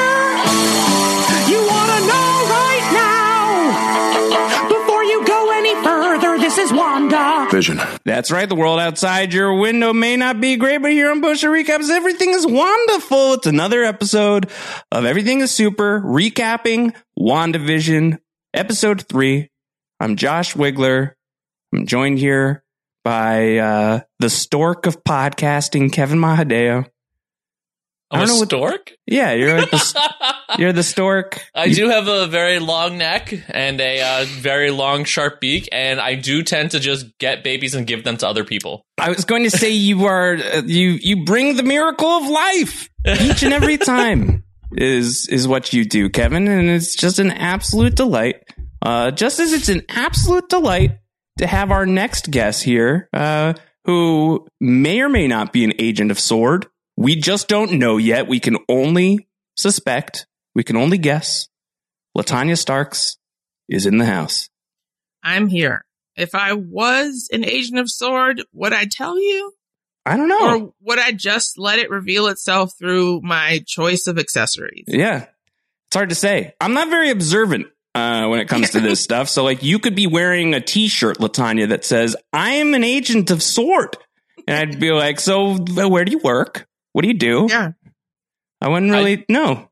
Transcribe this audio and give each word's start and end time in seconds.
You 1.50 1.58
want 1.58 1.90
to 1.92 2.00
know 2.08 2.30
right 2.50 2.88
now! 2.94 4.68
Before 4.70 5.04
you 5.04 5.26
go 5.26 5.52
any 5.52 5.76
further, 5.84 6.38
this 6.40 6.58
is 6.58 6.72
Wanda. 6.72 7.48
Vision. 7.52 7.80
That's 8.06 8.32
right. 8.32 8.48
The 8.48 8.56
world 8.56 8.80
outside 8.80 9.34
your 9.34 9.56
window 9.56 9.92
may 9.94 10.16
not 10.16 10.40
be 10.40 10.56
great, 10.56 10.82
but 10.82 10.92
here 10.92 11.12
on 11.12 11.20
Bush 11.22 11.44
Recaps, 11.44 11.90
everything 11.90 12.30
is 12.32 12.48
wonderful. 12.48 13.34
It's 13.34 13.48
another 13.48 13.84
episode 13.84 14.50
of 14.92 15.06
Everything 15.06 15.42
is 15.42 15.52
Super, 15.52 16.00
recapping 16.02 16.95
WandaVision, 17.20 18.20
episode 18.54 19.06
three. 19.08 19.50
I'm 20.00 20.16
Josh 20.16 20.54
Wigler. 20.56 21.12
I'm 21.73 21.86
joined 21.86 22.20
here 22.20 22.64
by 23.04 23.58
uh, 23.58 24.00
the 24.20 24.30
stork 24.30 24.86
of 24.86 25.04
podcasting, 25.04 25.92
Kevin 25.92 26.20
Mahadeo. 26.20 26.88
I 28.12 28.18
I'm 28.18 28.24
a 28.24 28.26
don't 28.28 28.36
know 28.36 28.40
what- 28.40 28.50
stork. 28.50 28.92
Yeah, 29.08 29.32
you're 29.34 29.58
like 29.60 29.72
the, 29.72 30.34
you're 30.60 30.74
the 30.74 30.84
stork. 30.84 31.42
I 31.56 31.70
do 31.70 31.90
have 31.90 32.08
a 32.08 32.28
very 32.28 32.59
long 32.59 32.98
neck 32.98 33.34
and 33.50 33.80
a 33.81 34.02
uh, 34.02 34.26
very 34.28 34.70
long, 34.72 35.03
sharp 35.06 35.40
beak, 35.42 35.68
and 35.72 36.00
I 36.00 36.16
do 36.16 36.44
tend 36.44 36.72
to 36.72 36.80
just 36.80 37.06
get 37.20 37.44
babies 37.44 37.73
and 37.76 37.88
give 37.88 38.03
them 38.03 38.18
to 38.18 38.28
other 38.28 38.44
people. 38.44 38.86
I 39.00 39.09
was 39.09 39.26
going 39.26 39.44
to 39.44 39.52
say 39.52 39.72
you 39.72 40.06
are 40.06 40.34
uh, 40.36 40.62
you 40.66 40.98
you 41.02 41.23
bring 41.26 41.56
the 41.56 41.64
miracle 41.64 42.08
of 42.08 42.28
life 42.28 42.90
each 43.08 43.44
and 43.44 43.53
every 43.53 43.78
time 43.78 44.44
is 44.73 45.28
is 45.30 45.48
what 45.48 45.73
you 45.73 45.86
do, 45.86 46.09
Kevin, 46.09 46.48
and 46.48 46.70
it's 46.70 46.96
just 46.96 47.20
an 47.20 47.31
absolute 47.31 47.96
delight. 47.96 48.36
Uh, 48.81 49.12
just 49.12 49.40
as 49.40 49.53
it's 49.53 49.70
an 49.70 49.84
absolute 49.90 50.50
delight 50.50 50.98
to 51.38 51.48
have 51.48 51.72
our 51.72 51.86
next 51.86 52.31
guest 52.31 52.64
here, 52.64 53.08
uh, 53.14 53.53
who 53.86 54.46
may 54.59 55.02
or 55.02 55.09
may 55.09 55.28
not 55.28 55.53
be 55.53 55.64
an 55.64 55.73
agent 55.80 56.12
of 56.12 56.20
SWORD. 56.20 56.66
We 57.02 57.16
just 57.16 57.47
don't 57.47 57.73
know 57.73 57.97
yet. 57.97 58.27
We 58.27 58.39
can 58.39 58.57
only 58.69 59.27
suspect. 59.55 60.27
We 60.53 60.63
can 60.63 60.77
only 60.77 60.99
guess. 60.99 61.47
Latanya 62.16 62.55
Starks 62.55 63.17
is 63.67 63.88
in 63.88 63.97
the 63.97 64.05
house. 64.05 64.49
I'm 65.23 65.47
here. 65.47 65.83
If 66.16 66.35
I 66.35 66.53
was 66.53 67.27
an 67.31 67.44
agent 67.44 67.79
of 67.79 67.89
SWORD, 67.89 68.44
would 68.53 68.73
I 68.73 68.85
tell 68.85 69.19
you? 69.19 69.52
I 70.05 70.16
don't 70.16 70.27
know. 70.27 70.59
Or 70.59 70.73
would 70.81 70.99
I 70.99 71.11
just 71.11 71.57
let 71.57 71.79
it 71.79 71.89
reveal 71.89 72.27
itself 72.27 72.73
through 72.77 73.22
my 73.22 73.63
choice 73.66 74.05
of 74.05 74.19
accessories? 74.19 74.85
Yeah. 74.88 75.25
It's 75.88 75.95
hard 75.95 76.09
to 76.09 76.16
say. 76.16 76.53
I'm 76.61 76.73
not 76.73 76.89
very 76.89 77.09
observant 77.09 77.67
uh, 77.95 78.27
when 78.27 78.39
it 78.39 78.47
comes 78.47 78.72
to 78.72 78.79
this 78.79 78.99
stuff. 79.03 79.27
So, 79.27 79.44
like, 79.44 79.63
you 79.63 79.79
could 79.79 79.95
be 79.95 80.05
wearing 80.05 80.53
a 80.53 80.61
t 80.61 80.88
shirt, 80.88 81.17
Latanya, 81.17 81.69
that 81.69 81.83
says, 81.83 82.16
I 82.31 82.52
am 82.52 82.75
an 82.75 82.83
agent 82.83 83.31
of 83.31 83.41
SWORD. 83.41 83.97
And 84.47 84.57
I'd 84.57 84.79
be 84.79 84.91
like, 84.91 85.19
So, 85.19 85.57
where 85.57 86.05
do 86.05 86.11
you 86.11 86.19
work? 86.19 86.67
What 86.94 87.03
do 87.03 87.08
you 87.08 87.14
do? 87.17 87.47
Yeah. 87.50 87.72
I 88.61 88.70
wouldn't 88.70 88.92
really 88.92 89.25
know. 89.30 89.70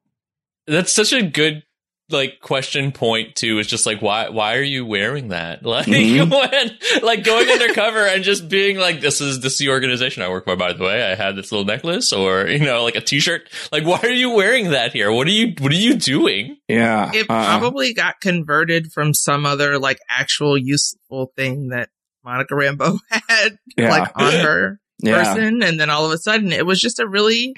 That's 0.67 0.93
such 0.93 1.13
a 1.13 1.21
good 1.21 1.63
like 2.11 2.39
question 2.41 2.91
point 2.91 3.35
too. 3.35 3.59
Is 3.59 3.67
just 3.67 3.85
like 3.85 4.01
why 4.01 4.29
why 4.29 4.55
are 4.57 4.63
you 4.63 4.83
wearing 4.83 5.27
that? 5.27 5.63
Like 5.65 5.85
Mhm. 5.85 6.31
when 6.51 7.03
like 7.03 7.23
going 7.23 7.47
undercover 7.49 7.99
and 8.05 8.23
just 8.23 8.49
being 8.49 8.77
like 8.79 8.99
this 8.99 9.21
is 9.21 9.41
this 9.41 9.53
is 9.53 9.59
the 9.59 9.69
organization 9.69 10.23
I 10.23 10.29
work 10.29 10.45
for. 10.45 10.55
By 10.55 10.73
the 10.73 10.83
way, 10.83 11.03
I 11.03 11.13
had 11.13 11.35
this 11.35 11.51
little 11.51 11.65
necklace 11.65 12.11
or 12.11 12.47
you 12.47 12.59
know 12.65 12.83
like 12.83 12.95
a 12.95 13.01
t 13.01 13.19
shirt. 13.19 13.47
Like 13.71 13.83
why 13.85 13.99
are 14.01 14.09
you 14.09 14.31
wearing 14.31 14.71
that 14.71 14.91
here? 14.93 15.11
What 15.11 15.27
are 15.27 15.31
you 15.31 15.53
what 15.59 15.71
are 15.71 15.75
you 15.75 15.95
doing? 15.95 16.57
Yeah. 16.67 17.11
It 17.13 17.27
uh, 17.29 17.59
probably 17.59 17.93
got 17.93 18.19
converted 18.21 18.91
from 18.91 19.13
some 19.13 19.45
other 19.45 19.77
like 19.77 19.99
actual 20.09 20.57
useful 20.57 21.31
thing 21.35 21.67
that 21.69 21.89
Monica 22.23 22.55
Rambeau 22.55 22.97
had 23.09 23.57
Yeah. 23.77 23.89
like 23.91 24.11
on 24.15 24.31
her 24.33 24.79
yeah. 24.99 25.23
person. 25.23 25.63
And 25.63 25.79
then 25.79 25.89
all 25.89 26.05
of 26.05 26.11
a 26.11 26.17
sudden 26.17 26.51
it 26.51 26.65
was 26.65 26.79
just 26.79 26.99
a 26.99 27.07
really 27.07 27.55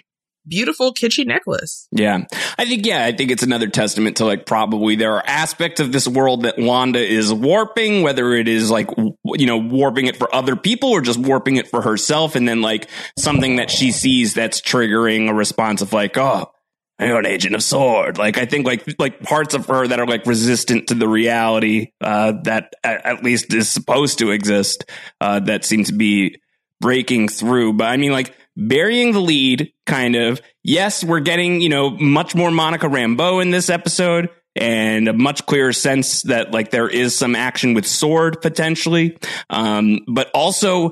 beautiful 0.47 0.94
kitschy 0.94 1.25
necklace. 1.25 1.88
Yeah. 1.91 2.25
I 2.57 2.66
think, 2.66 2.85
yeah, 2.85 3.06
I 3.06 3.12
think 3.12 3.31
it's 3.31 3.44
another 3.44 3.68
testament 3.68 4.18
to 4.18 4.25
like 4.25 4.46
probably 4.46 4.96
there 4.96 5.13
are 5.13 5.24
aspects 5.25 5.79
of 5.79 5.91
this 5.91 6.07
world 6.07 6.44
that 6.44 6.57
Wanda 6.57 7.00
is 7.00 7.31
warping, 7.34 8.02
whether 8.02 8.34
it 8.34 8.47
is 8.47 8.72
like, 8.72 8.90
you 8.97 9.46
know, 9.46 9.57
warping 9.57 10.07
it 10.07 10.18
for 10.18 10.34
other 10.34 10.56
people 10.56 10.90
or 10.90 11.02
just 11.02 11.19
warping 11.19 11.57
it 11.57 11.68
for 11.68 11.81
herself. 11.81 12.35
And 12.35 12.47
then 12.47 12.62
like 12.62 12.88
something 13.18 13.58
that 13.58 13.69
she 13.69 13.91
sees 13.91 14.34
that's 14.34 14.62
triggering 14.62 15.29
a 15.29 15.34
response 15.34 15.81
of 15.81 15.94
like, 15.94 16.18
oh, 16.18 16.52
you're 17.00 17.19
an 17.19 17.25
agent 17.25 17.56
of 17.56 17.63
SWORD. 17.63 18.18
Like 18.18 18.38
I 18.38 18.46
think 18.46 18.66
like 18.66 18.84
like 19.00 19.22
parts 19.22 19.53
of 19.53 19.66
her 19.68 19.88
that 19.88 20.00
are 20.00 20.06
like 20.06 20.25
resistant 20.25 20.88
to 20.90 20.96
the 20.96 21.08
reality 21.08 21.91
uh, 22.00 22.34
that 22.44 22.73
at, 22.84 23.06
at 23.06 23.23
least 23.23 23.53
is 23.53 23.69
supposed 23.69 24.19
to 24.19 24.31
exist 24.31 24.85
uh, 25.19 25.40
that 25.41 25.66
seem 25.66 25.84
to 25.85 25.94
be 25.94 26.40
breaking 26.81 27.29
through. 27.29 27.73
But 27.73 27.85
I 27.85 27.95
mean, 27.95 28.11
like 28.11 28.35
burying 28.57 29.13
the 29.13 29.21
lead, 29.21 29.71
kind 29.85 30.17
of. 30.17 30.41
Yes, 30.63 31.03
we're 31.03 31.21
getting 31.21 31.61
you 31.61 31.69
know 31.69 31.91
much 31.91 32.35
more 32.35 32.51
Monica 32.51 32.87
Rambeau 32.87 33.41
in 33.41 33.51
this 33.51 33.69
episode. 33.69 34.29
And 34.53 35.07
a 35.07 35.13
much 35.13 35.45
clearer 35.45 35.71
sense 35.71 36.23
that 36.23 36.51
like 36.51 36.71
there 36.71 36.89
is 36.89 37.17
some 37.17 37.37
action 37.37 37.73
with 37.73 37.87
SWORD 37.87 38.41
potentially, 38.41 39.17
um, 39.49 39.99
but 40.09 40.29
also 40.33 40.91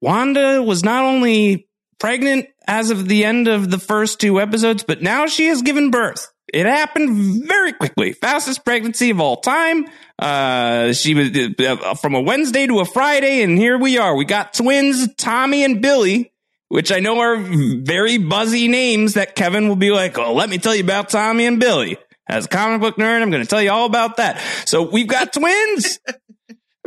Wanda 0.00 0.62
was 0.62 0.84
not 0.84 1.02
only 1.02 1.68
pregnant 1.98 2.46
as 2.68 2.90
of 2.90 3.08
the 3.08 3.24
end 3.24 3.48
of 3.48 3.72
the 3.72 3.78
first 3.78 4.20
two 4.20 4.40
episodes, 4.40 4.84
but 4.84 5.02
now 5.02 5.26
she 5.26 5.46
has 5.46 5.62
given 5.62 5.90
birth. 5.90 6.28
It 6.52 6.66
happened 6.66 7.46
very 7.46 7.72
quickly. 7.72 8.12
Fastest 8.12 8.64
pregnancy 8.64 9.10
of 9.10 9.20
all 9.20 9.38
time. 9.38 9.86
Uh, 10.18 10.92
she 10.92 11.14
was 11.14 11.30
uh, 11.58 11.94
from 11.94 12.14
a 12.14 12.20
Wednesday 12.20 12.66
to 12.66 12.80
a 12.80 12.84
Friday, 12.84 13.42
and 13.42 13.58
here 13.58 13.76
we 13.76 13.98
are. 13.98 14.14
We 14.14 14.24
got 14.24 14.54
twins, 14.54 15.12
Tommy 15.16 15.64
and 15.64 15.82
Billy, 15.82 16.32
which 16.68 16.92
I 16.92 17.00
know 17.00 17.18
are 17.18 17.36
very 17.36 18.18
buzzy 18.18 18.68
names 18.68 19.14
that 19.14 19.34
Kevin 19.34 19.68
will 19.68 19.76
be 19.76 19.90
like, 19.90 20.18
oh, 20.18 20.34
let 20.34 20.48
me 20.48 20.58
tell 20.58 20.74
you 20.74 20.84
about 20.84 21.08
Tommy 21.08 21.46
and 21.46 21.58
Billy. 21.58 21.98
As 22.28 22.46
a 22.46 22.48
comic 22.48 22.80
book 22.80 22.96
nerd, 22.96 23.22
I'm 23.22 23.30
going 23.30 23.42
to 23.42 23.48
tell 23.48 23.62
you 23.62 23.70
all 23.70 23.86
about 23.86 24.16
that. 24.16 24.40
So 24.66 24.82
we've 24.82 25.08
got 25.08 25.32
twins. 25.32 25.98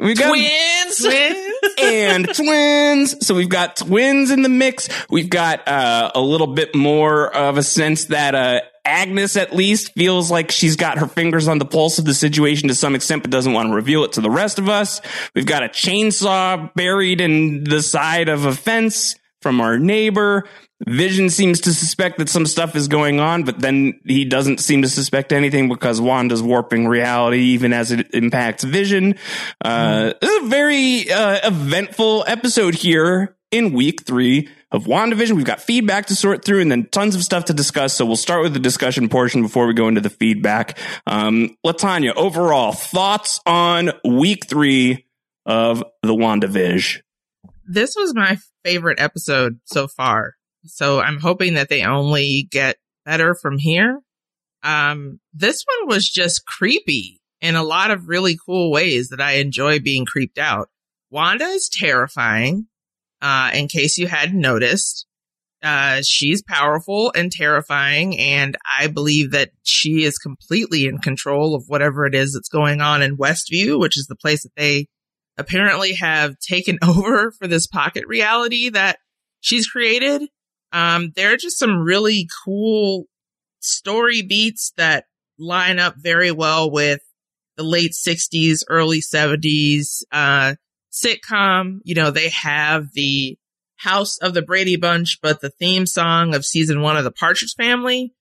We 0.02 0.14
got 0.14 0.30
Twins. 0.30 1.06
and 1.78 2.34
twins. 2.34 3.28
So 3.28 3.36
we've 3.36 3.50
got 3.50 3.76
twins 3.76 4.32
in 4.32 4.44
the 4.44 4.50
mix. 4.50 4.88
We've 5.10 5.30
got 5.30 5.68
uh, 5.68 6.12
a 6.16 6.22
little 6.22 6.48
bit 6.48 6.74
more 6.74 7.36
of 7.36 7.58
a 7.58 7.64
sense 7.64 8.06
that 8.06 8.34
uh, 8.34 8.62
Agnes, 8.90 9.38
at 9.38 9.56
least, 9.56 9.94
feels 9.94 10.32
like 10.32 10.52
she's 10.52 10.76
got 10.76 10.98
her 10.98 11.08
fingers 11.08 11.48
on 11.48 11.60
the 11.60 11.66
pulse 11.66 12.00
of 12.00 12.06
the 12.06 12.14
situation 12.14 12.68
to 12.68 12.76
some 12.76 12.96
extent, 12.96 13.24
but 13.24 13.32
doesn't 13.32 13.54
want 13.54 13.70
to 13.70 13.76
reveal 13.76 14.04
it 14.04 14.14
to 14.14 14.22
the 14.22 14.30
rest 14.30 14.60
of 14.60 14.68
us. 14.68 15.02
We've 15.36 15.46
got 15.46 15.64
a 15.64 15.70
chainsaw 15.70 16.74
buried 16.74 17.22
in 17.22 17.64
the 17.64 17.82
side 17.82 18.30
of 18.30 18.46
a 18.46 18.54
fence 18.54 19.16
from 19.42 19.62
our 19.62 19.78
neighbor. 19.78 20.46
Vision 20.88 21.30
seems 21.30 21.62
to 21.62 21.74
suspect 21.74 22.18
that 22.20 22.30
some 22.30 22.46
stuff 22.46 22.76
is 22.76 22.88
going 22.88 23.20
on, 23.20 23.44
but 23.44 23.60
then 23.60 24.00
he 24.06 24.24
doesn't 24.24 24.60
seem 24.60 24.82
to 24.82 24.90
suspect 24.90 25.34
anything 25.34 25.68
because 25.68 26.00
Wanda's 26.00 26.42
warping 26.42 26.88
reality 26.88 27.40
even 27.40 27.74
as 27.74 27.92
it 27.92 28.14
impacts 28.14 28.64
Vision. 28.64 29.16
Uh, 29.64 30.14
this 30.22 30.30
is 30.30 30.46
a 30.46 30.48
very 30.48 31.12
uh, 31.12 31.48
eventful 31.48 32.24
episode 32.28 32.76
here 32.76 33.36
in 33.52 33.74
week 33.74 34.06
three 34.06 34.48
of 34.72 34.86
WandaVision. 34.86 35.36
We've 35.36 35.46
got 35.46 35.62
feedback 35.62 36.08
to 36.08 36.16
sort 36.16 36.46
through 36.46 36.62
and 36.62 36.72
then 36.72 36.88
tons 36.92 37.16
of 37.16 37.24
stuff 37.24 37.46
to 37.46 37.54
discuss. 37.54 37.94
So 37.94 38.06
we'll 38.06 38.16
start 38.16 38.44
with 38.44 38.54
the 38.54 38.60
discussion 38.60 39.10
portion 39.10 39.42
before 39.42 39.68
we 39.68 39.74
go 39.74 39.88
into 39.88 40.02
the 40.02 40.10
feedback. 40.10 40.78
Um, 41.08 41.58
Latanya, 41.66 42.14
overall 42.16 42.72
thoughts 42.72 43.40
on 43.46 43.92
week 44.04 44.48
three 44.48 45.06
of 45.46 45.84
the 46.04 46.14
WandaVision? 46.14 47.00
This 47.66 47.96
was 47.96 48.14
my 48.16 48.38
favorite 48.64 49.00
episode 49.00 49.60
so 49.66 49.88
far. 49.88 50.36
So 50.66 51.00
I'm 51.00 51.20
hoping 51.20 51.56
that 51.56 51.70
they 51.70 51.84
only 51.84 52.48
get 52.52 52.78
better 53.06 53.34
from 53.34 53.58
here. 53.58 54.00
Um, 54.64 55.20
this 55.34 55.64
one 55.66 55.88
was 55.88 56.08
just 56.08 56.46
creepy 56.46 57.22
in 57.42 57.56
a 57.56 57.64
lot 57.64 57.92
of 57.92 58.08
really 58.08 58.38
cool 58.46 58.72
ways 58.72 59.10
that 59.10 59.22
I 59.22 59.34
enjoy 59.34 59.80
being 59.80 60.06
creeped 60.06 60.38
out. 60.38 60.70
Wanda 61.10 61.46
is 61.46 61.70
terrifying. 61.70 62.68
Uh, 63.22 63.52
in 63.54 63.68
case 63.68 63.98
you 63.98 64.08
hadn't 64.08 64.40
noticed, 64.40 65.06
uh, 65.62 66.02
she's 66.04 66.42
powerful 66.42 67.12
and 67.16 67.32
terrifying. 67.32 68.18
And 68.18 68.58
I 68.66 68.88
believe 68.88 69.32
that 69.32 69.52
she 69.64 70.04
is 70.04 70.18
completely 70.18 70.86
in 70.86 71.00
control 71.00 71.54
of 71.54 71.66
whatever 71.68 72.06
it 72.06 72.16
is 72.16 72.34
that's 72.34 72.50
going 72.50 72.82
on 72.82 73.02
in 73.02 73.18
Westview, 73.18 73.80
which 73.80 73.98
is 73.98 74.08
the 74.08 74.16
place 74.16 74.44
that 74.44 74.56
they 74.56 74.88
apparently 75.38 75.94
have 75.94 76.38
taken 76.40 76.78
over 76.84 77.32
for 77.32 77.48
this 77.48 77.68
pocket 77.68 78.06
reality 78.08 78.70
that 78.70 79.00
she's 79.42 79.68
created. 79.68 80.30
Um, 80.72 81.12
there 81.16 81.34
are 81.34 81.38
just 81.38 81.60
some 81.60 81.80
really 81.80 82.28
cool 82.46 83.06
story 83.60 84.22
beats 84.22 84.72
that 84.78 85.06
line 85.38 85.80
up 85.80 85.96
very 85.98 86.32
well 86.32 86.70
with 86.72 87.02
the 87.58 87.64
late 87.64 87.92
60s, 87.92 88.60
early 88.70 89.02
70s 89.02 90.04
uh, 90.12 90.56
sitcom. 90.92 91.80
You 91.84 91.96
know, 91.96 92.12
they 92.12 92.30
have 92.30 92.92
the 92.94 93.38
House 93.78 94.18
of 94.18 94.34
the 94.34 94.42
Brady 94.42 94.76
Bunch, 94.76 95.20
but 95.22 95.42
the 95.42 95.50
theme 95.50 95.86
song 95.86 96.36
of 96.36 96.46
season 96.46 96.82
one 96.82 96.98
of 96.98 97.04
the 97.04 97.12
Partridge 97.12 97.56
Family. 97.56 98.14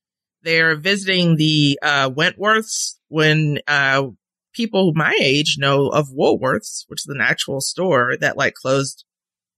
They're 0.43 0.77
visiting 0.77 1.37
the 1.37 1.79
uh, 1.83 2.11
Wentworths 2.11 2.95
when 3.09 3.59
uh, 3.67 4.05
people 4.53 4.93
my 4.95 5.17
age 5.21 5.57
know 5.59 5.89
of 5.89 6.09
Woolworths, 6.09 6.85
which 6.89 7.01
is 7.01 7.09
an 7.09 7.21
actual 7.21 7.61
store 7.61 8.17
that 8.21 8.37
like 8.37 8.55
closed 8.55 9.05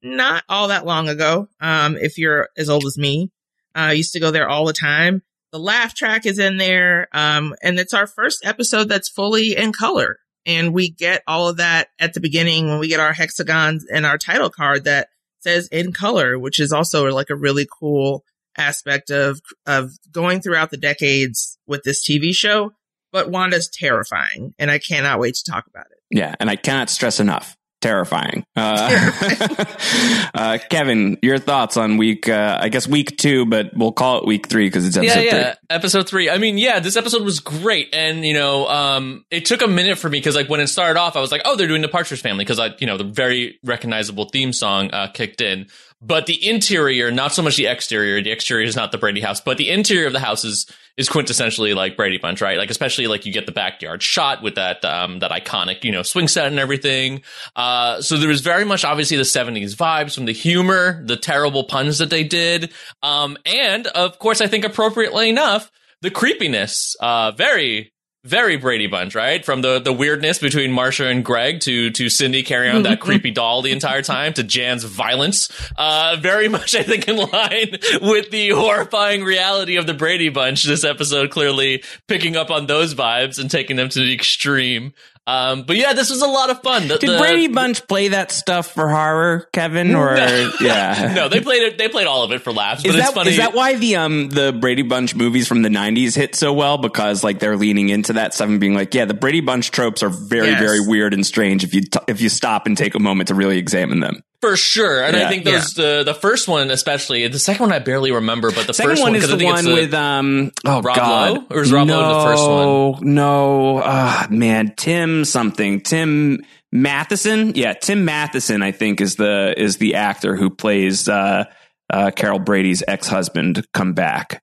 not 0.02 0.44
all 0.48 0.68
that 0.68 0.86
long 0.86 1.08
ago. 1.08 1.48
Um, 1.60 1.96
if 1.96 2.16
you're 2.16 2.48
as 2.56 2.70
old 2.70 2.86
as 2.86 2.96
me, 2.96 3.30
uh, 3.74 3.78
I 3.78 3.92
used 3.92 4.12
to 4.14 4.20
go 4.20 4.30
there 4.30 4.48
all 4.48 4.64
the 4.64 4.72
time. 4.72 5.22
The 5.52 5.58
laugh 5.58 5.94
track 5.94 6.26
is 6.26 6.38
in 6.38 6.56
there. 6.56 7.08
Um, 7.12 7.54
and 7.62 7.78
it's 7.78 7.94
our 7.94 8.06
first 8.06 8.44
episode 8.44 8.88
that's 8.88 9.08
fully 9.08 9.56
in 9.56 9.72
color. 9.72 10.18
And 10.46 10.72
we 10.72 10.90
get 10.90 11.22
all 11.26 11.48
of 11.48 11.58
that 11.58 11.88
at 11.98 12.14
the 12.14 12.20
beginning 12.20 12.68
when 12.68 12.78
we 12.78 12.88
get 12.88 13.00
our 13.00 13.12
hexagons 13.12 13.84
and 13.92 14.06
our 14.06 14.18
title 14.18 14.50
card 14.50 14.84
that 14.84 15.08
says 15.40 15.68
in 15.68 15.92
color, 15.92 16.38
which 16.38 16.58
is 16.58 16.72
also 16.72 17.06
like 17.08 17.30
a 17.30 17.36
really 17.36 17.66
cool 17.78 18.24
aspect 18.56 19.10
of, 19.10 19.40
of 19.66 19.90
going 20.10 20.40
throughout 20.40 20.70
the 20.70 20.76
decades 20.76 21.58
with 21.66 21.82
this 21.82 22.08
TV 22.08 22.34
show. 22.34 22.72
But 23.12 23.30
Wanda's 23.30 23.68
terrifying 23.68 24.54
and 24.58 24.70
I 24.70 24.78
cannot 24.78 25.18
wait 25.18 25.34
to 25.34 25.50
talk 25.50 25.66
about 25.66 25.86
it. 25.90 25.98
Yeah, 26.10 26.34
and 26.40 26.48
I 26.48 26.56
cannot 26.56 26.90
stress 26.90 27.20
enough. 27.20 27.56
Terrifying. 27.80 28.44
Uh, 28.54 29.10
uh, 30.34 30.58
Kevin, 30.68 31.16
your 31.22 31.38
thoughts 31.38 31.78
on 31.78 31.96
week, 31.96 32.28
uh, 32.28 32.58
I 32.60 32.68
guess 32.68 32.86
week 32.86 33.16
two, 33.16 33.46
but 33.46 33.70
we'll 33.74 33.92
call 33.92 34.18
it 34.18 34.26
week 34.26 34.48
three 34.48 34.66
because 34.66 34.86
it's 34.86 34.98
episode 34.98 35.20
yeah, 35.20 35.24
yeah. 35.24 35.44
three. 35.44 35.60
Episode 35.70 36.08
three. 36.08 36.28
I 36.28 36.36
mean, 36.36 36.58
yeah, 36.58 36.80
this 36.80 36.96
episode 36.96 37.22
was 37.22 37.40
great. 37.40 37.88
And, 37.94 38.22
you 38.22 38.34
know, 38.34 38.68
um, 38.68 39.24
it 39.30 39.46
took 39.46 39.62
a 39.62 39.66
minute 39.66 39.96
for 39.96 40.10
me 40.10 40.18
because, 40.18 40.36
like, 40.36 40.50
when 40.50 40.60
it 40.60 40.66
started 40.66 41.00
off, 41.00 41.16
I 41.16 41.20
was 41.20 41.32
like, 41.32 41.42
oh, 41.46 41.56
they're 41.56 41.68
doing 41.68 41.80
the 41.80 41.88
Partridge 41.88 42.20
Family 42.20 42.44
because, 42.44 42.58
I, 42.58 42.74
you 42.80 42.86
know, 42.86 42.98
the 42.98 43.04
very 43.04 43.58
recognizable 43.64 44.26
theme 44.26 44.52
song 44.52 44.90
uh, 44.92 45.08
kicked 45.08 45.40
in. 45.40 45.68
But 46.02 46.24
the 46.24 46.48
interior, 46.48 47.10
not 47.10 47.34
so 47.34 47.42
much 47.42 47.56
the 47.56 47.66
exterior. 47.66 48.22
The 48.22 48.30
exterior 48.30 48.64
is 48.64 48.74
not 48.74 48.90
the 48.90 48.96
Brady 48.96 49.20
house, 49.20 49.40
but 49.40 49.58
the 49.58 49.68
interior 49.68 50.06
of 50.06 50.14
the 50.14 50.20
house 50.20 50.44
is 50.44 50.66
is 50.96 51.08
quintessentially 51.08 51.74
like 51.74 51.96
Brady 51.96 52.18
Bunch, 52.18 52.40
right? 52.40 52.56
Like 52.56 52.70
especially 52.70 53.06
like 53.06 53.26
you 53.26 53.32
get 53.32 53.46
the 53.46 53.52
backyard 53.52 54.02
shot 54.02 54.42
with 54.42 54.54
that 54.54 54.82
um 54.84 55.18
that 55.18 55.30
iconic 55.30 55.84
you 55.84 55.92
know 55.92 56.02
swing 56.02 56.26
set 56.26 56.46
and 56.46 56.58
everything. 56.58 57.22
Uh, 57.54 58.00
so 58.00 58.16
there 58.16 58.28
was 58.28 58.40
very 58.40 58.64
much 58.64 58.84
obviously 58.84 59.18
the 59.18 59.24
'70s 59.24 59.76
vibes 59.76 60.14
from 60.14 60.24
the 60.24 60.32
humor, 60.32 61.04
the 61.04 61.16
terrible 61.16 61.64
puns 61.64 61.98
that 61.98 62.08
they 62.08 62.24
did, 62.24 62.72
um, 63.02 63.36
and 63.44 63.86
of 63.88 64.18
course 64.18 64.40
I 64.40 64.46
think 64.46 64.64
appropriately 64.64 65.28
enough 65.28 65.70
the 66.00 66.10
creepiness. 66.10 66.96
Uh, 66.98 67.32
very 67.32 67.92
very 68.24 68.56
Brady 68.56 68.86
Bunch, 68.86 69.14
right? 69.14 69.44
From 69.44 69.62
the 69.62 69.78
the 69.80 69.92
weirdness 69.92 70.38
between 70.38 70.72
Marsha 70.72 71.10
and 71.10 71.24
Greg 71.24 71.60
to 71.60 71.90
to 71.90 72.08
Cindy 72.08 72.42
carrying 72.42 72.76
on 72.76 72.82
that 72.82 73.00
creepy 73.00 73.30
doll 73.30 73.62
the 73.62 73.72
entire 73.72 74.02
time 74.02 74.34
to 74.34 74.42
Jan's 74.42 74.84
violence. 74.84 75.48
Uh, 75.76 76.16
very 76.20 76.48
much, 76.48 76.74
I 76.74 76.82
think, 76.82 77.08
in 77.08 77.16
line 77.16 77.78
with 78.02 78.30
the 78.30 78.50
horrifying 78.50 79.24
reality 79.24 79.76
of 79.76 79.86
the 79.86 79.94
Brady 79.94 80.28
Bunch. 80.28 80.64
This 80.64 80.84
episode 80.84 81.30
clearly 81.30 81.82
picking 82.08 82.36
up 82.36 82.50
on 82.50 82.66
those 82.66 82.94
vibes 82.94 83.38
and 83.38 83.50
taking 83.50 83.76
them 83.76 83.88
to 83.88 84.00
the 84.00 84.12
extreme. 84.12 84.92
Um, 85.26 85.62
but 85.62 85.76
yeah, 85.76 85.92
this 85.92 86.10
was 86.10 86.22
a 86.22 86.26
lot 86.26 86.50
of 86.50 86.60
fun. 86.62 86.88
The, 86.88 86.98
Did 86.98 87.10
the- 87.10 87.18
Brady 87.18 87.46
Bunch 87.46 87.86
play 87.86 88.08
that 88.08 88.32
stuff 88.32 88.72
for 88.74 88.88
horror, 88.88 89.48
Kevin? 89.52 89.94
Or 89.94 90.16
yeah, 90.60 91.12
no, 91.14 91.28
they 91.28 91.40
played 91.40 91.62
it. 91.62 91.78
They 91.78 91.88
played 91.88 92.06
all 92.08 92.24
of 92.24 92.32
it 92.32 92.40
for 92.42 92.52
laughs. 92.52 92.84
Is 92.84 92.92
but 92.92 92.98
it's 92.98 93.08
that, 93.08 93.14
funny. 93.14 93.30
is 93.30 93.36
that 93.36 93.54
why 93.54 93.76
the 93.76 93.96
um 93.96 94.28
the 94.30 94.52
Brady 94.52 94.82
Bunch 94.82 95.14
movies 95.14 95.46
from 95.46 95.62
the 95.62 95.68
'90s 95.68 96.16
hit 96.16 96.34
so 96.34 96.52
well? 96.52 96.78
Because 96.78 97.22
like 97.22 97.38
they're 97.38 97.56
leaning 97.56 97.90
into 97.90 98.14
that 98.14 98.34
stuff 98.34 98.48
and 98.48 98.58
being 98.58 98.74
like, 98.74 98.92
yeah, 98.94 99.04
the 99.04 99.14
Brady 99.14 99.40
Bunch 99.40 99.70
tropes 99.70 100.02
are 100.02 100.08
very 100.08 100.48
Yes. 100.48 100.60
very 100.60 100.80
weird 100.80 101.14
and 101.14 101.24
strange 101.24 101.62
if 101.62 101.74
you 101.74 101.82
t- 101.82 102.00
if 102.08 102.20
you 102.20 102.28
stop 102.28 102.66
and 102.66 102.76
take 102.76 102.94
a 102.96 103.00
moment 103.00 103.28
to 103.28 103.34
really 103.34 103.58
examine 103.58 104.00
them. 104.00 104.22
For 104.40 104.56
sure, 104.56 105.02
and 105.02 105.14
Yeah. 105.16 105.26
I 105.26 105.28
think 105.28 105.44
those 105.44 105.74
the 105.74 106.02
the 106.02 106.14
first 106.14 106.48
one 106.48 106.70
especially. 106.70 107.28
The 107.28 107.38
second 107.38 107.64
one 107.66 107.72
I 107.72 107.78
barely 107.78 108.10
remember, 108.10 108.50
but 108.50 108.66
the 108.66 108.72
Second 108.72 108.92
first 108.92 109.02
one 109.02 109.14
is 109.14 109.28
the 109.28 109.44
one 109.44 109.64
the- 109.64 109.74
with 109.74 109.92
um 109.92 110.50
oh 110.64 110.80
Rob 110.80 110.96
god 110.96 111.30
Lowe? 111.32 111.44
Or 111.50 111.60
is 111.62 111.70
Rob 111.70 111.86
no, 111.86 112.00
Lowe 112.00 112.14
the 112.18 112.24
first 112.30 113.00
one? 113.02 113.14
No, 113.14 113.82
ah 113.84 114.26
man, 114.30 114.72
Tim 114.76 115.24
something 115.26 115.82
Tim 115.82 116.42
Matheson. 116.72 117.52
Yeah, 117.54 117.74
Tim 117.74 118.04
Matheson. 118.06 118.62
I 118.62 118.72
think 118.72 119.00
is 119.02 119.16
the 119.16 119.52
is 119.58 119.76
the 119.76 119.96
actor 119.96 120.36
who 120.36 120.48
plays 120.48 121.06
uh, 121.08 121.44
uh, 121.92 122.10
Carol 122.16 122.38
Brady's 122.38 122.82
ex 122.88 123.08
husband 123.08 123.66
come 123.74 123.92
back. 123.92 124.42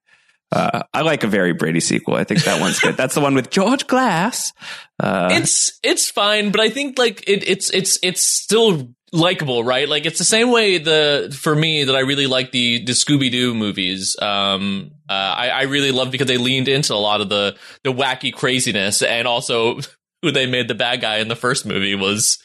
Uh, 0.52 0.82
I 0.94 1.02
like 1.02 1.24
a 1.24 1.26
very 1.26 1.52
Brady 1.54 1.80
sequel. 1.80 2.14
I 2.14 2.24
think 2.24 2.44
that 2.44 2.60
one's 2.60 2.78
good. 2.80 2.96
That's 2.96 3.14
the 3.14 3.20
one 3.20 3.34
with 3.34 3.50
George 3.50 3.86
Glass. 3.86 4.52
Uh, 4.98 5.28
it's 5.32 5.78
it's 5.82 6.08
fine, 6.10 6.52
but 6.52 6.60
I 6.60 6.70
think 6.70 6.98
like 6.98 7.22
it, 7.28 7.46
it's 7.48 7.68
it's 7.70 7.98
it's 8.02 8.26
still 8.26 8.94
likable, 9.12 9.64
right? 9.64 9.88
Like 9.88 10.06
it's 10.06 10.18
the 10.18 10.24
same 10.24 10.50
way 10.50 10.78
the 10.78 11.36
for 11.38 11.54
me 11.54 11.84
that 11.84 11.96
I 11.96 12.00
really 12.00 12.26
like 12.26 12.50
the 12.52 12.84
the 12.84 12.92
Scooby 12.92 13.30
Doo 13.30 13.54
movies. 13.54 14.16
Um, 14.20 14.92
uh, 15.08 15.12
I, 15.12 15.48
I 15.48 15.62
really 15.62 15.92
love 15.92 16.10
because 16.10 16.26
they 16.26 16.38
leaned 16.38 16.68
into 16.68 16.94
a 16.94 16.96
lot 16.96 17.20
of 17.20 17.28
the 17.28 17.56
the 17.84 17.92
wacky 17.92 18.32
craziness, 18.32 19.02
and 19.02 19.26
also 19.26 19.80
who 20.22 20.30
they 20.30 20.46
made 20.46 20.68
the 20.68 20.74
bad 20.74 21.00
guy 21.00 21.18
in 21.18 21.28
the 21.28 21.36
first 21.36 21.64
movie 21.64 21.94
was 21.94 22.38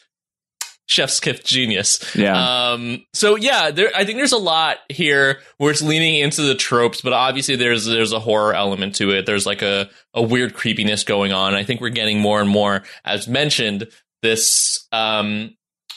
Chef's 0.86 1.20
Kiss 1.20 1.40
genius. 1.40 2.14
Yeah. 2.14 2.72
Um. 2.72 3.04
So 3.12 3.36
yeah, 3.36 3.70
there. 3.70 3.90
I 3.94 4.04
think 4.04 4.18
there's 4.18 4.32
a 4.32 4.38
lot 4.38 4.78
here 4.88 5.40
where 5.58 5.70
it's 5.70 5.82
leaning 5.82 6.16
into 6.16 6.42
the 6.42 6.54
tropes, 6.54 7.00
but 7.00 7.12
obviously 7.12 7.56
there's 7.56 7.84
there's 7.86 8.12
a 8.12 8.20
horror 8.20 8.54
element 8.54 8.94
to 8.96 9.10
it. 9.10 9.26
There's 9.26 9.46
like 9.46 9.62
a 9.62 9.90
a 10.12 10.22
weird 10.22 10.54
creepiness 10.54 11.04
going 11.04 11.32
on. 11.32 11.54
I 11.54 11.64
think 11.64 11.80
we're 11.80 11.90
getting 11.90 12.20
more 12.20 12.40
and 12.40 12.50
more, 12.50 12.84
as 13.04 13.28
mentioned, 13.28 13.88
this 14.22 14.86
um 14.92 15.54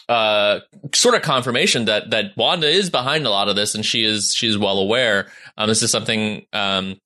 uh 0.10 0.60
sort 0.94 1.16
of 1.16 1.22
confirmation 1.22 1.86
that 1.86 2.12
that 2.12 2.38
Wanda 2.38 2.68
is 2.68 2.90
behind 2.90 3.26
a 3.26 3.30
lot 3.30 3.50
of 3.50 3.56
this, 3.56 3.76
and 3.76 3.86
she 3.86 4.04
is 4.04 4.34
she 4.34 4.48
is 4.48 4.58
well 4.58 4.80
aware. 4.80 5.30
Um. 5.58 5.68
This 5.68 5.84
is 5.84 5.92
something 5.92 6.46
um 6.54 7.00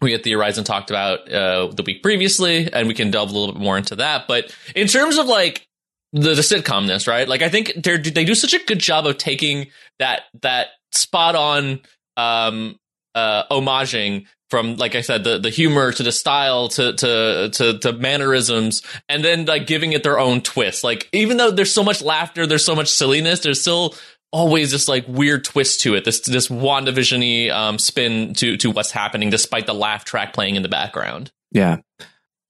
we 0.00 0.14
at 0.14 0.22
the 0.22 0.32
Horizon 0.32 0.64
talked 0.64 0.90
about 0.90 1.30
uh, 1.30 1.68
the 1.68 1.82
week 1.82 2.02
previously, 2.02 2.72
and 2.72 2.86
we 2.86 2.94
can 2.94 3.10
delve 3.10 3.30
a 3.30 3.32
little 3.36 3.52
bit 3.52 3.60
more 3.60 3.76
into 3.76 3.96
that. 3.96 4.28
But 4.28 4.54
in 4.76 4.86
terms 4.86 5.18
of 5.18 5.26
like 5.26 5.66
the, 6.12 6.34
the 6.34 6.42
sitcomness, 6.42 7.08
right? 7.08 7.28
Like 7.28 7.42
I 7.42 7.48
think 7.48 7.72
they 7.82 7.96
they 7.98 8.24
do 8.24 8.34
such 8.34 8.54
a 8.54 8.64
good 8.64 8.78
job 8.78 9.06
of 9.06 9.18
taking 9.18 9.66
that 9.98 10.22
that 10.42 10.68
spot 10.92 11.34
on 11.34 11.80
um 12.16 12.78
uh 13.14 13.44
homaging 13.50 14.26
from 14.50 14.76
like 14.76 14.94
I 14.94 15.00
said 15.02 15.24
the 15.24 15.38
the 15.38 15.50
humor 15.50 15.92
to 15.92 16.02
the 16.02 16.12
style 16.12 16.68
to 16.68 16.92
to 16.94 17.50
to 17.52 17.78
to 17.78 17.92
mannerisms 17.92 18.82
and 19.08 19.24
then 19.24 19.44
like 19.44 19.66
giving 19.66 19.92
it 19.92 20.02
their 20.02 20.18
own 20.18 20.40
twist. 20.40 20.84
Like 20.84 21.08
even 21.12 21.36
though 21.36 21.50
there's 21.50 21.72
so 21.72 21.84
much 21.84 22.02
laughter, 22.02 22.46
there's 22.46 22.64
so 22.64 22.74
much 22.74 22.88
silliness, 22.88 23.40
there's 23.40 23.60
still 23.60 23.94
always 24.30 24.70
this 24.70 24.88
like 24.88 25.06
weird 25.08 25.44
twist 25.44 25.82
to 25.82 25.94
it. 25.94 26.04
This 26.04 26.20
this 26.20 26.48
WandaVision-y 26.48 27.50
um 27.50 27.78
spin 27.78 28.34
to 28.34 28.56
to 28.58 28.70
what's 28.70 28.90
happening 28.90 29.30
despite 29.30 29.66
the 29.66 29.74
laugh 29.74 30.04
track 30.04 30.32
playing 30.32 30.56
in 30.56 30.62
the 30.62 30.68
background. 30.68 31.30
Yeah. 31.50 31.78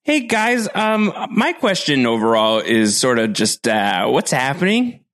Hey 0.05 0.21
guys, 0.21 0.69
um, 0.75 1.13
my 1.31 1.53
question 1.53 2.07
overall 2.07 2.61
is 2.61 2.97
sort 2.97 3.19
of 3.19 3.35
just 3.35 3.69
uh, 3.69 4.07
what's 4.07 4.31
happening? 4.31 5.05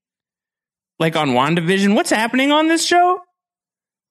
Like 1.00 1.16
on 1.16 1.30
WandaVision, 1.30 1.96
what's 1.96 2.10
happening 2.10 2.52
on 2.52 2.68
this 2.68 2.86
show? 2.86 3.13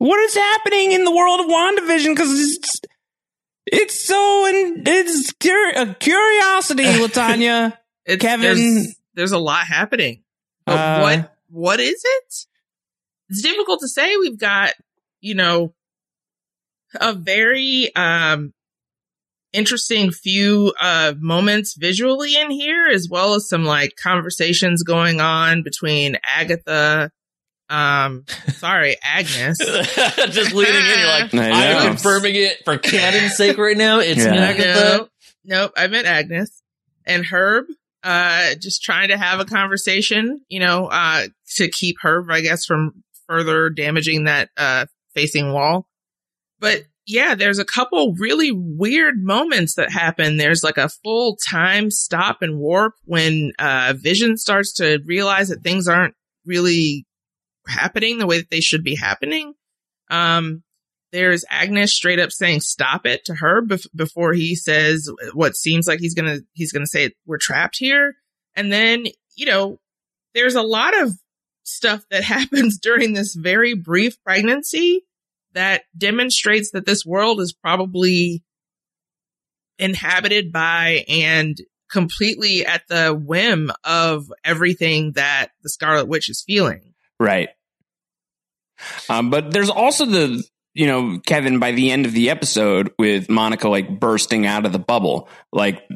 What 0.04 0.20
is 0.20 0.36
happening 0.36 0.92
in 0.92 1.06
the 1.06 1.16
world 1.16 1.40
of 1.40 1.46
WandaVision? 1.46 2.10
Because 2.10 2.38
it's 2.38 2.82
it's 3.66 4.06
so 4.06 4.46
and 4.50 4.86
it's 4.86 5.32
cur- 5.32 5.72
a 5.78 5.96
curiosity, 5.96 6.84
Latanya. 6.84 7.78
Kevin- 8.20 8.42
there's, 8.42 8.96
there's 9.14 9.32
a 9.32 9.38
lot 9.38 9.66
happening. 9.66 10.24
Uh, 10.68 11.00
what 11.00 11.34
what 11.48 11.80
is 11.80 12.02
it? 12.04 12.36
It's 13.30 13.42
difficult 13.42 13.80
to 13.80 13.88
say. 13.88 14.18
We've 14.18 14.38
got, 14.38 14.74
you 15.22 15.36
know, 15.36 15.74
a 17.00 17.14
very 17.14 17.96
um 17.96 18.54
interesting 19.54 20.12
few 20.12 20.74
uh 20.82 21.14
moments 21.18 21.78
visually 21.80 22.36
in 22.36 22.52
here, 22.52 22.90
as 22.94 23.08
well 23.10 23.36
as 23.36 23.48
some 23.48 23.64
like 23.64 23.94
conversations 23.96 24.84
going 24.84 25.22
on 25.22 25.64
between 25.64 26.18
Agatha 26.28 27.10
um 27.70 28.26
sorry, 28.50 28.98
Agnes. 29.04 29.58
Just 29.58 30.54
leaning 30.54 30.76
in, 30.76 31.00
you're 31.00 31.08
like, 31.08 31.34
I 31.34 31.74
I'm 31.74 31.88
confirming 31.88 32.36
it 32.36 32.64
for 32.66 32.78
canon's 32.78 33.36
sake 33.36 33.58
right 33.58 33.78
now. 33.78 34.00
It's 34.00 34.24
Yeah. 34.24 34.34
Agatha. 34.34 34.98
Nope, 34.98 35.10
nope, 35.46 35.72
I 35.78 35.88
meant 35.88 36.08
Agnes 36.08 36.62
and 37.06 37.26
Herb. 37.26 37.66
Uh, 38.04 38.54
just 38.56 38.84
trying 38.84 39.08
to 39.08 39.18
have 39.18 39.40
a 39.40 39.46
conversation, 39.46 40.42
you 40.50 40.60
know, 40.60 40.88
uh, 40.88 41.26
to 41.56 41.70
keep 41.70 41.96
Herb, 42.02 42.30
I 42.30 42.42
guess, 42.42 42.66
from 42.66 43.02
further 43.28 43.70
damaging 43.70 44.26
that 44.26 44.50
uh 44.58 44.86
facing 45.16 45.54
wall. 45.54 45.88
But 46.60 46.84
yeah, 47.06 47.36
there's 47.36 47.60
a 47.60 47.66
couple 47.66 48.14
really 48.16 48.52
weird 48.52 49.24
moments 49.24 49.76
that 49.76 49.92
happen. 49.92 50.38
There's 50.38 50.64
like 50.64 50.78
a 50.78 50.90
full 50.90 51.38
time 51.50 51.92
stop 51.92 52.42
and 52.42 52.60
warp 52.60 52.94
when 53.06 53.54
uh 53.58 53.94
Vision 53.98 54.36
starts 54.38 54.74
to 54.74 55.00
realize 55.06 55.48
that 55.50 55.64
things 55.64 55.88
aren't 55.88 56.16
really 56.46 57.06
happening 57.68 58.18
the 58.18 58.28
way 58.28 58.40
that 58.40 58.50
they 58.50 58.62
should 58.62 58.84
be 58.84 58.96
happening. 58.96 59.54
Um, 60.10 60.64
there's 61.12 61.46
Agnes 61.50 61.94
straight 61.94 62.20
up 62.20 62.32
saying 62.32 62.62
"stop 62.62 63.06
it" 63.06 63.26
to 63.26 63.36
her 63.36 63.62
bef- 63.62 63.88
before 63.96 64.34
he 64.34 64.56
says 64.56 65.10
what 65.34 65.56
seems 65.56 65.88
like 65.88 66.00
he's 66.00 66.16
gonna 66.16 66.40
he's 66.54 66.72
gonna 66.72 66.88
say 66.88 67.12
we're 67.26 67.38
trapped 67.38 67.78
here. 67.78 68.16
And 68.56 68.72
then 68.72 69.06
you 69.36 69.46
know, 69.46 69.80
there's 70.34 70.56
a 70.56 70.62
lot 70.62 71.00
of 71.02 71.14
stuff 71.64 72.04
that 72.10 72.24
happens 72.24 72.80
during 72.80 73.14
this 73.14 73.36
very 73.36 73.74
brief 73.74 74.22
pregnancy 74.24 75.06
that 75.54 75.84
demonstrates 75.98 76.72
that 76.72 76.86
this 76.86 77.06
world 77.06 77.40
is 77.40 77.54
probably 77.54 78.44
inhabited 79.78 80.52
by 80.52 81.06
and 81.08 81.60
completely 81.92 82.66
at 82.66 82.88
the 82.88 83.14
whim 83.14 83.72
of 83.84 84.32
everything 84.44 85.12
that 85.14 85.50
the 85.62 85.70
Scarlet 85.70 86.08
Witch 86.08 86.30
is 86.30 86.44
feeling. 86.46 86.93
Right. 87.24 87.48
Um, 89.08 89.30
but 89.30 89.52
there's 89.52 89.70
also 89.70 90.06
the, 90.06 90.44
you 90.74 90.88
know, 90.88 91.22
Kevin, 91.26 91.58
by 91.58 91.72
the 91.72 91.90
end 91.90 92.06
of 92.06 92.12
the 92.12 92.30
episode 92.30 92.94
with 93.00 93.30
Monica 93.30 93.70
like 93.70 93.98
bursting 93.98 94.46
out 94.46 94.66
of 94.66 94.74
the 94.74 94.80
bubble, 94.80 95.30
like 95.54 95.88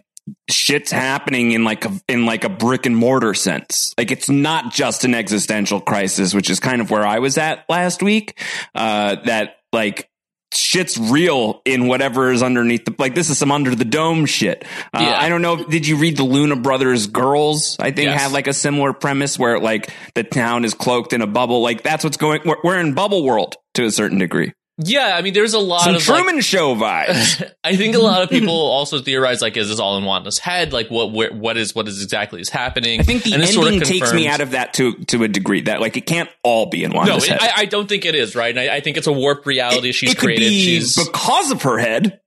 shit's 0.50 0.90
happening 0.90 1.52
in 1.52 1.66
like 1.66 1.84
a, 1.84 1.92
in 2.08 2.26
like 2.26 2.46
a 2.46 2.50
brick 2.50 2.86
and 2.86 2.96
mortar 2.96 3.34
sense. 3.34 3.94
Like 3.98 4.10
it's 4.10 4.30
not 4.30 4.72
just 4.72 5.04
an 5.04 5.14
existential 5.14 5.82
crisis, 5.82 6.34
which 6.34 6.50
is 6.50 6.62
kind 6.62 6.80
of 6.80 6.90
where 6.92 7.06
I 7.06 7.20
was 7.20 7.38
at 7.38 7.66
last 7.68 8.02
week. 8.02 8.42
Uh, 8.74 9.18
that 9.26 9.58
like 9.74 10.10
shit's 10.54 10.98
real 10.98 11.62
in 11.66 11.88
whatever 11.88 12.32
is 12.32 12.42
underneath 12.42 12.86
the 12.86 12.96
like 12.98 13.14
this 13.14 13.30
is 13.30 13.38
some 13.38 13.52
under 13.52 13.76
the 13.76 13.84
dome 13.86 14.26
shit 14.26 14.64
uh, 14.94 15.00
Yeah. 15.02 15.20
i 15.20 15.28
don't 15.28 15.42
know 15.42 15.62
did 15.66 15.86
you 15.86 15.98
read 15.98 16.16
the 16.16 16.24
luna 16.24 16.56
brothers 16.56 17.08
girls 17.08 17.76
i 17.80 17.92
think 17.92 18.08
Yes. 18.10 18.22
had 18.22 18.32
like 18.32 18.48
a 18.48 18.54
similar 18.54 18.94
premise 18.94 19.38
where 19.38 19.60
like 19.60 19.92
the 20.16 20.24
town 20.24 20.64
is 20.64 20.74
cloaked 20.74 21.12
in 21.12 21.22
a 21.22 21.28
bubble 21.28 21.62
like 21.62 21.84
that's 21.84 22.04
what's 22.04 22.18
going 22.18 22.42
we're, 22.46 22.56
we're 22.64 22.80
in 22.80 22.94
bubble 22.94 23.24
world 23.26 23.56
to 23.74 23.84
a 23.86 23.92
certain 23.92 24.20
degree 24.20 24.54
Yeah, 24.80 25.14
I 25.16 25.24
mean, 25.24 25.34
there's 25.34 25.56
a 25.56 25.60
lot 25.60 25.82
some 25.82 25.96
of 25.96 26.08
like, 26.08 26.22
truman 26.24 26.42
show 26.42 26.76
vibes 26.76 27.52
I 27.64 27.76
think 27.76 27.96
a 27.96 28.00
lot 28.00 28.22
of 28.22 28.30
people 28.32 28.54
also 28.54 29.00
theorize 29.02 29.42
like, 29.42 29.58
is 29.58 29.70
this 29.70 29.80
all 29.80 29.98
in 29.98 30.04
Wanda's 30.06 30.38
head? 30.38 30.72
Like, 30.72 30.90
what 30.90 31.12
where, 31.14 31.34
what 31.34 31.58
is 31.58 31.74
what 31.74 31.88
is 31.88 32.04
exactly 32.04 32.42
is 32.42 32.50
happening? 32.50 33.00
i 33.00 33.04
think 33.04 33.24
the 33.24 33.34
And 33.34 33.42
ending 33.42 33.56
sort 33.56 33.74
of 33.74 33.82
takes 33.84 34.14
me 34.14 34.28
out 34.28 34.42
of 34.42 34.52
that 34.52 34.74
to 34.76 34.94
to 35.06 35.24
a 35.24 35.28
degree 35.28 35.62
that 35.62 35.82
like 35.82 35.98
it 35.98 36.06
can't 36.06 36.30
all 36.44 36.68
be 36.68 36.84
in 36.84 36.92
No, 36.92 36.98
Wanda's 37.00 37.24
it, 37.24 37.30
head. 37.32 37.40
I, 37.42 37.62
I 37.62 37.66
don't 37.66 37.90
think 37.90 38.06
it 38.06 38.14
is 38.14 38.36
right. 38.36 38.56
And 38.56 38.60
I, 38.70 38.76
I 38.76 38.80
think 38.82 38.98
it's 38.98 39.08
a 39.08 39.12
warped 39.14 39.48
reality 39.48 39.92
she's 39.94 40.12
it 40.12 40.18
created. 40.20 40.52
she's 40.52 40.96
because 40.96 41.52
of 41.52 41.64
her 41.64 41.80
head 41.80 42.20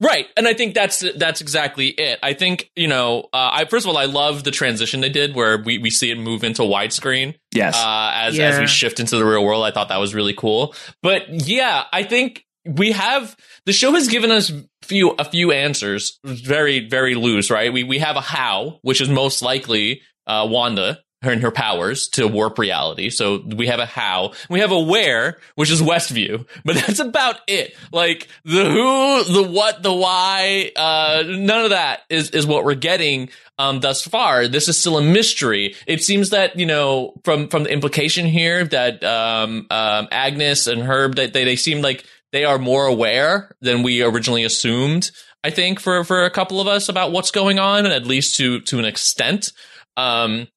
Right, 0.00 0.26
and 0.36 0.46
I 0.46 0.52
think 0.52 0.74
that's 0.74 1.02
that's 1.16 1.40
exactly 1.40 1.88
it. 1.88 2.18
I 2.22 2.34
think 2.34 2.70
you 2.76 2.86
know, 2.86 3.28
uh, 3.32 3.50
I 3.52 3.64
first 3.64 3.86
of 3.86 3.90
all, 3.90 3.96
I 3.96 4.04
love 4.04 4.44
the 4.44 4.50
transition 4.50 5.00
they 5.00 5.08
did 5.08 5.34
where 5.34 5.56
we, 5.56 5.78
we 5.78 5.88
see 5.88 6.10
it 6.10 6.18
move 6.18 6.44
into 6.44 6.62
widescreen 6.62 7.34
yes 7.52 7.74
uh, 7.74 8.10
as 8.14 8.38
as 8.38 8.58
we 8.58 8.66
shift 8.66 9.00
into 9.00 9.16
the 9.16 9.24
real 9.24 9.42
world. 9.42 9.64
I 9.64 9.70
thought 9.70 9.88
that 9.88 9.96
was 9.96 10.14
really 10.14 10.34
cool. 10.34 10.74
But 11.02 11.48
yeah, 11.48 11.84
I 11.90 12.02
think 12.02 12.44
we 12.66 12.92
have 12.92 13.34
the 13.64 13.72
show 13.72 13.92
has 13.92 14.08
given 14.08 14.30
us 14.30 14.52
few 14.82 15.12
a 15.12 15.24
few 15.24 15.52
answers, 15.52 16.18
very 16.24 16.86
very 16.86 17.14
loose. 17.14 17.50
Right, 17.50 17.72
we 17.72 17.82
we 17.82 17.98
have 17.98 18.16
a 18.16 18.20
how, 18.20 18.80
which 18.82 19.00
is 19.00 19.08
most 19.08 19.40
likely 19.40 20.02
uh, 20.26 20.46
Wanda. 20.48 20.98
Her 21.26 21.32
and 21.32 21.42
her 21.42 21.50
powers 21.50 22.08
to 22.10 22.26
warp 22.26 22.58
reality. 22.58 23.10
So 23.10 23.42
we 23.44 23.66
have 23.66 23.80
a 23.80 23.86
how. 23.86 24.32
We 24.48 24.60
have 24.60 24.70
a 24.70 24.80
where, 24.80 25.38
which 25.56 25.70
is 25.70 25.82
Westview, 25.82 26.46
but 26.64 26.76
that's 26.76 27.00
about 27.00 27.40
it. 27.46 27.76
Like 27.92 28.28
the 28.44 28.64
who, 28.64 29.24
the 29.24 29.42
what, 29.42 29.82
the 29.82 29.92
why, 29.92 30.70
uh, 30.76 31.24
none 31.26 31.64
of 31.64 31.70
that 31.70 32.00
is, 32.08 32.30
is 32.30 32.46
what 32.46 32.64
we're 32.64 32.74
getting, 32.74 33.28
um, 33.58 33.80
thus 33.80 34.02
far. 34.02 34.48
This 34.48 34.68
is 34.68 34.78
still 34.78 34.98
a 34.98 35.02
mystery. 35.02 35.74
It 35.86 36.02
seems 36.02 36.30
that, 36.30 36.58
you 36.58 36.66
know, 36.66 37.14
from, 37.24 37.48
from 37.48 37.64
the 37.64 37.72
implication 37.72 38.26
here 38.26 38.64
that, 38.64 39.02
um, 39.02 39.66
um, 39.70 40.08
Agnes 40.10 40.66
and 40.66 40.82
Herb, 40.82 41.16
that 41.16 41.32
they, 41.32 41.44
they 41.44 41.56
seem 41.56 41.82
like 41.82 42.04
they 42.32 42.44
are 42.44 42.58
more 42.58 42.86
aware 42.86 43.54
than 43.60 43.82
we 43.82 44.02
originally 44.02 44.44
assumed. 44.44 45.10
I 45.42 45.50
think 45.50 45.80
for, 45.80 46.04
for 46.04 46.24
a 46.24 46.30
couple 46.30 46.60
of 46.60 46.66
us 46.66 46.88
about 46.88 47.12
what's 47.12 47.30
going 47.30 47.58
on, 47.58 47.84
and 47.84 47.94
at 47.94 48.06
least 48.06 48.36
to, 48.36 48.60
to 48.62 48.78
an 48.78 48.84
extent. 48.84 49.52
Um, 49.96 50.48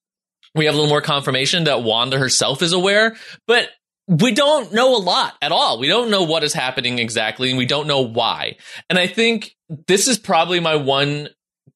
we 0.54 0.64
have 0.66 0.74
a 0.74 0.76
little 0.76 0.90
more 0.90 1.00
confirmation 1.00 1.64
that 1.64 1.82
Wanda 1.82 2.18
herself 2.18 2.62
is 2.62 2.72
aware, 2.72 3.16
but 3.46 3.68
we 4.08 4.32
don't 4.32 4.72
know 4.72 4.96
a 4.96 4.98
lot 4.98 5.34
at 5.40 5.52
all. 5.52 5.78
We 5.78 5.86
don't 5.86 6.10
know 6.10 6.24
what 6.24 6.42
is 6.42 6.52
happening 6.52 6.98
exactly, 6.98 7.50
and 7.50 7.58
we 7.58 7.66
don't 7.66 7.86
know 7.86 8.00
why. 8.00 8.56
And 8.88 8.98
I 8.98 9.06
think 9.06 9.54
this 9.86 10.08
is 10.08 10.18
probably 10.18 10.58
my 10.58 10.74
one 10.76 11.28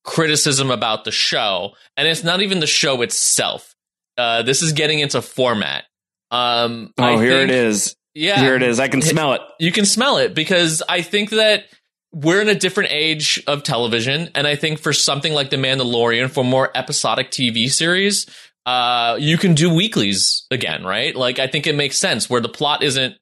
criticism 0.02 0.70
about 0.70 1.04
the 1.04 1.12
show, 1.12 1.74
and 1.96 2.08
it's 2.08 2.24
not 2.24 2.42
even 2.42 2.60
the 2.60 2.66
show 2.66 3.02
itself. 3.02 3.74
Uh, 4.18 4.42
this 4.42 4.62
is 4.62 4.72
getting 4.72 4.98
into 4.98 5.22
format. 5.22 5.84
Um, 6.30 6.92
oh 6.98 7.04
I 7.04 7.22
here 7.22 7.38
think- 7.38 7.50
it 7.50 7.54
is 7.54 7.96
Yeah, 8.14 8.40
here 8.40 8.56
it 8.56 8.62
is 8.62 8.80
i 8.80 8.88
can 8.88 9.02
smell 9.12 9.34
it 9.34 9.40
you 9.60 9.70
can 9.70 9.84
smell 9.84 10.16
it 10.16 10.34
because 10.34 10.82
I 10.88 11.02
think 11.02 11.30
that 11.30 11.64
we're 12.12 12.40
in 12.40 12.48
a 12.48 12.54
different 12.54 12.90
age 12.92 13.42
of 13.46 13.62
television, 13.64 14.30
and 14.34 14.46
I 14.46 14.54
think 14.56 14.78
for 14.78 14.92
something 14.92 15.32
like 15.32 15.50
The 15.50 15.56
Mandalorian, 15.56 16.30
for 16.30 16.44
more 16.44 16.70
episodic 16.76 17.30
TV 17.30 17.68
series, 17.68 18.26
uh, 18.66 19.16
you 19.18 19.38
can 19.38 19.54
do 19.54 19.72
weeklies 19.72 20.46
again, 20.50 20.84
right? 20.84 21.14
Like 21.14 21.38
I 21.38 21.46
think 21.46 21.66
it 21.66 21.74
makes 21.74 21.98
sense 21.98 22.28
where 22.28 22.40
the 22.40 22.48
plot 22.48 22.82
isn't 22.82 23.16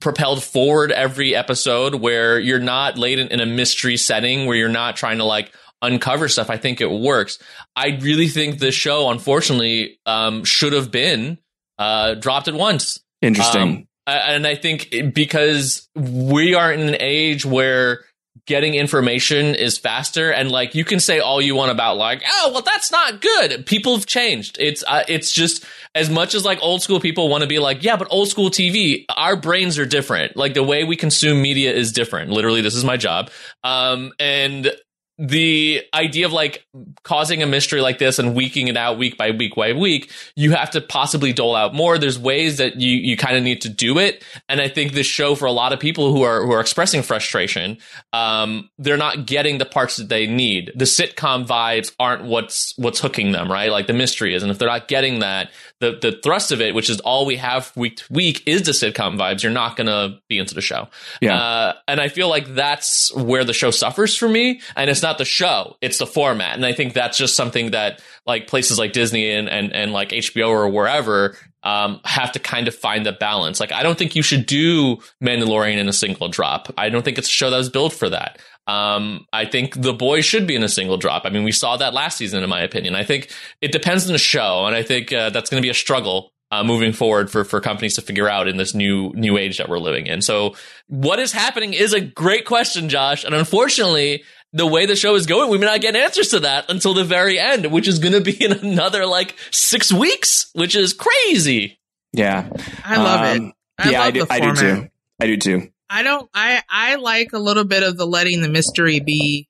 propelled 0.00 0.42
forward 0.42 0.92
every 0.92 1.34
episode, 1.34 1.96
where 1.96 2.38
you're 2.38 2.60
not 2.60 2.98
laid 2.98 3.18
in, 3.18 3.28
in 3.28 3.40
a 3.40 3.46
mystery 3.46 3.96
setting, 3.96 4.46
where 4.46 4.56
you're 4.56 4.68
not 4.68 4.96
trying 4.96 5.18
to 5.18 5.24
like 5.24 5.52
uncover 5.82 6.28
stuff. 6.28 6.50
I 6.50 6.56
think 6.56 6.80
it 6.80 6.90
works. 6.90 7.38
I 7.76 7.98
really 8.00 8.28
think 8.28 8.58
this 8.58 8.74
show, 8.74 9.10
unfortunately, 9.10 9.98
um, 10.06 10.44
should 10.44 10.72
have 10.72 10.90
been 10.90 11.38
uh, 11.78 12.14
dropped 12.14 12.48
at 12.48 12.54
once. 12.54 13.00
interesting 13.22 13.62
Um, 13.62 13.86
and 14.06 14.46
I 14.46 14.54
think 14.54 14.94
because 15.14 15.88
we 15.94 16.54
are 16.54 16.72
in 16.72 16.80
an 16.80 16.96
age 17.00 17.46
where 17.46 18.04
getting 18.46 18.74
information 18.74 19.54
is 19.54 19.78
faster 19.78 20.30
and 20.30 20.50
like 20.50 20.74
you 20.74 20.84
can 20.84 21.00
say 21.00 21.18
all 21.18 21.40
you 21.40 21.54
want 21.54 21.70
about 21.70 21.96
like 21.96 22.22
oh 22.28 22.50
well 22.52 22.62
that's 22.62 22.92
not 22.92 23.20
good. 23.20 23.64
People 23.66 23.94
have 23.96 24.06
changed. 24.06 24.56
It's 24.60 24.84
uh, 24.86 25.04
it's 25.08 25.32
just 25.32 25.64
as 25.94 26.10
much 26.10 26.34
as 26.34 26.44
like 26.44 26.58
old 26.60 26.82
school 26.82 27.00
people 27.00 27.28
want 27.28 27.42
to 27.42 27.48
be 27.48 27.58
like 27.58 27.82
yeah 27.82 27.96
but 27.96 28.08
old 28.10 28.28
school 28.28 28.50
tv 28.50 29.04
our 29.16 29.36
brains 29.36 29.78
are 29.78 29.86
different. 29.86 30.36
Like 30.36 30.54
the 30.54 30.62
way 30.62 30.84
we 30.84 30.96
consume 30.96 31.40
media 31.40 31.72
is 31.72 31.92
different. 31.92 32.30
Literally 32.30 32.60
this 32.60 32.74
is 32.74 32.84
my 32.84 32.96
job. 32.96 33.30
Um 33.62 34.12
and 34.18 34.72
the 35.18 35.82
idea 35.94 36.26
of 36.26 36.32
like 36.32 36.66
causing 37.04 37.42
a 37.42 37.46
mystery 37.46 37.80
like 37.80 37.98
this 37.98 38.18
and 38.18 38.34
weeking 38.34 38.68
it 38.68 38.76
out 38.76 38.98
week 38.98 39.16
by 39.16 39.30
week 39.30 39.54
by 39.54 39.72
week, 39.72 40.10
you 40.34 40.52
have 40.52 40.70
to 40.70 40.80
possibly 40.80 41.32
dole 41.32 41.54
out 41.54 41.72
more. 41.74 41.98
There's 41.98 42.18
ways 42.18 42.56
that 42.58 42.80
you 42.80 42.90
you 42.90 43.16
kind 43.16 43.36
of 43.36 43.42
need 43.42 43.60
to 43.62 43.68
do 43.68 43.98
it, 43.98 44.24
and 44.48 44.60
I 44.60 44.68
think 44.68 44.92
this 44.92 45.06
show 45.06 45.34
for 45.36 45.46
a 45.46 45.52
lot 45.52 45.72
of 45.72 45.78
people 45.78 46.12
who 46.12 46.22
are 46.22 46.44
who 46.44 46.52
are 46.52 46.60
expressing 46.60 47.02
frustration, 47.02 47.78
um, 48.12 48.70
they're 48.78 48.96
not 48.96 49.26
getting 49.26 49.58
the 49.58 49.66
parts 49.66 49.96
that 49.96 50.08
they 50.08 50.26
need. 50.26 50.72
The 50.74 50.84
sitcom 50.84 51.46
vibes 51.46 51.94
aren't 52.00 52.24
what's 52.24 52.74
what's 52.76 53.00
hooking 53.00 53.30
them, 53.32 53.50
right? 53.50 53.70
Like 53.70 53.86
the 53.86 53.92
mystery 53.92 54.34
is, 54.34 54.42
and 54.42 54.50
if 54.50 54.58
they're 54.58 54.68
not 54.68 54.88
getting 54.88 55.20
that, 55.20 55.50
the 55.84 56.10
the 56.10 56.18
thrust 56.22 56.52
of 56.52 56.60
it, 56.60 56.74
which 56.74 56.88
is 56.88 57.00
all 57.00 57.26
we 57.26 57.36
have 57.36 57.72
week 57.76 57.96
to 57.96 58.12
week, 58.12 58.42
is 58.46 58.62
the 58.62 58.72
sitcom 58.72 59.18
vibes. 59.18 59.42
You're 59.42 59.52
not 59.52 59.76
gonna 59.76 60.20
be 60.28 60.38
into 60.38 60.54
the 60.54 60.60
show. 60.60 60.88
Yeah. 61.20 61.36
Uh, 61.36 61.72
and 61.88 62.00
I 62.00 62.08
feel 62.08 62.28
like 62.28 62.54
that's 62.54 63.14
where 63.14 63.44
the 63.44 63.52
show 63.52 63.70
suffers 63.70 64.16
for 64.16 64.28
me. 64.28 64.60
And 64.76 64.90
it's 64.90 65.02
not 65.02 65.18
the 65.18 65.24
show, 65.24 65.76
it's 65.80 65.98
the 65.98 66.06
format. 66.06 66.54
And 66.56 66.64
I 66.64 66.72
think 66.72 66.94
that's 66.94 67.18
just 67.18 67.36
something 67.36 67.72
that 67.72 68.02
like 68.26 68.46
places 68.46 68.78
like 68.78 68.92
Disney 68.92 69.30
and, 69.30 69.48
and, 69.48 69.72
and 69.74 69.92
like 69.92 70.10
HBO 70.10 70.48
or 70.48 70.68
wherever 70.68 71.36
um, 71.62 72.00
have 72.04 72.32
to 72.32 72.38
kind 72.38 72.68
of 72.68 72.74
find 72.74 73.04
the 73.04 73.12
balance. 73.12 73.58
Like, 73.58 73.72
I 73.72 73.82
don't 73.82 73.98
think 73.98 74.14
you 74.14 74.22
should 74.22 74.46
do 74.46 74.98
Mandalorian 75.22 75.78
in 75.78 75.88
a 75.88 75.92
single 75.92 76.28
drop. 76.28 76.72
I 76.76 76.90
don't 76.90 77.02
think 77.02 77.18
it's 77.18 77.28
a 77.28 77.32
show 77.32 77.50
that 77.50 77.56
was 77.56 77.70
built 77.70 77.92
for 77.92 78.10
that. 78.10 78.38
Um, 78.66 79.26
I 79.32 79.44
think 79.44 79.80
The 79.80 79.92
Boys 79.92 80.24
should 80.24 80.46
be 80.46 80.54
in 80.56 80.62
a 80.62 80.68
single 80.68 80.96
drop. 80.96 81.22
I 81.26 81.30
mean, 81.30 81.44
we 81.44 81.52
saw 81.52 81.76
that 81.76 81.92
last 81.94 82.16
season, 82.16 82.42
in 82.42 82.48
my 82.48 82.62
opinion. 82.62 82.94
I 82.94 83.04
think 83.04 83.30
it 83.60 83.72
depends 83.72 84.06
on 84.06 84.12
the 84.12 84.18
show, 84.18 84.64
and 84.66 84.74
I 84.74 84.82
think 84.82 85.12
uh, 85.12 85.30
that's 85.30 85.50
going 85.50 85.60
to 85.62 85.66
be 85.66 85.70
a 85.70 85.74
struggle 85.74 86.32
uh, 86.50 86.62
moving 86.64 86.92
forward 86.92 87.30
for 87.30 87.44
for 87.44 87.60
companies 87.60 87.94
to 87.96 88.00
figure 88.02 88.28
out 88.28 88.48
in 88.48 88.56
this 88.56 88.74
new 88.74 89.10
new 89.14 89.36
age 89.36 89.58
that 89.58 89.68
we're 89.68 89.78
living 89.78 90.06
in. 90.06 90.22
So, 90.22 90.54
what 90.86 91.18
is 91.18 91.32
happening 91.32 91.72
is 91.74 91.92
a 91.92 92.00
great 92.00 92.44
question, 92.46 92.88
Josh, 92.88 93.24
and 93.24 93.34
unfortunately. 93.34 94.24
The 94.56 94.64
way 94.68 94.86
the 94.86 94.94
show 94.94 95.16
is 95.16 95.26
going, 95.26 95.50
we 95.50 95.58
may 95.58 95.66
not 95.66 95.80
get 95.80 95.96
answers 95.96 96.28
to 96.28 96.38
that 96.40 96.70
until 96.70 96.94
the 96.94 97.02
very 97.02 97.40
end, 97.40 97.66
which 97.72 97.88
is 97.88 97.98
going 97.98 98.12
to 98.12 98.20
be 98.20 98.30
in 98.44 98.52
another 98.52 99.04
like 99.04 99.34
six 99.50 99.92
weeks, 99.92 100.48
which 100.52 100.76
is 100.76 100.92
crazy. 100.92 101.80
yeah 102.12 102.48
I 102.84 102.96
love 102.98 103.36
Um, 103.36 103.46
it. 103.48 103.54
I 103.78 103.90
yeah 103.90 103.98
love 103.98 104.06
I 104.06 104.10
do, 104.12 104.24
the 104.26 104.32
I 104.32 104.38
do 104.38 104.54
too 104.54 104.88
i 105.20 105.26
do 105.26 105.36
too 105.36 105.68
I 105.88 106.02
don't 106.02 106.28
I 106.34 106.62
I 106.68 106.96
like 106.96 107.32
a 107.32 107.38
little 107.38 107.64
bit 107.64 107.82
of 107.82 107.96
the 107.96 108.06
letting 108.06 108.42
the 108.42 108.48
mystery 108.48 109.00
be 109.00 109.48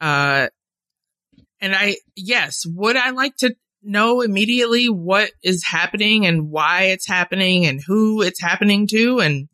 uh 0.00 0.48
and 1.60 1.74
I 1.74 1.96
yes, 2.14 2.62
would 2.66 2.96
I 2.96 3.10
like 3.10 3.36
to 3.38 3.54
know 3.82 4.20
immediately 4.22 4.88
what 4.88 5.30
is 5.42 5.64
happening 5.64 6.26
and 6.26 6.50
why 6.50 6.84
it's 6.84 7.06
happening 7.06 7.66
and 7.66 7.80
who 7.86 8.22
it's 8.22 8.40
happening 8.40 8.86
to 8.88 9.20
and 9.20 9.48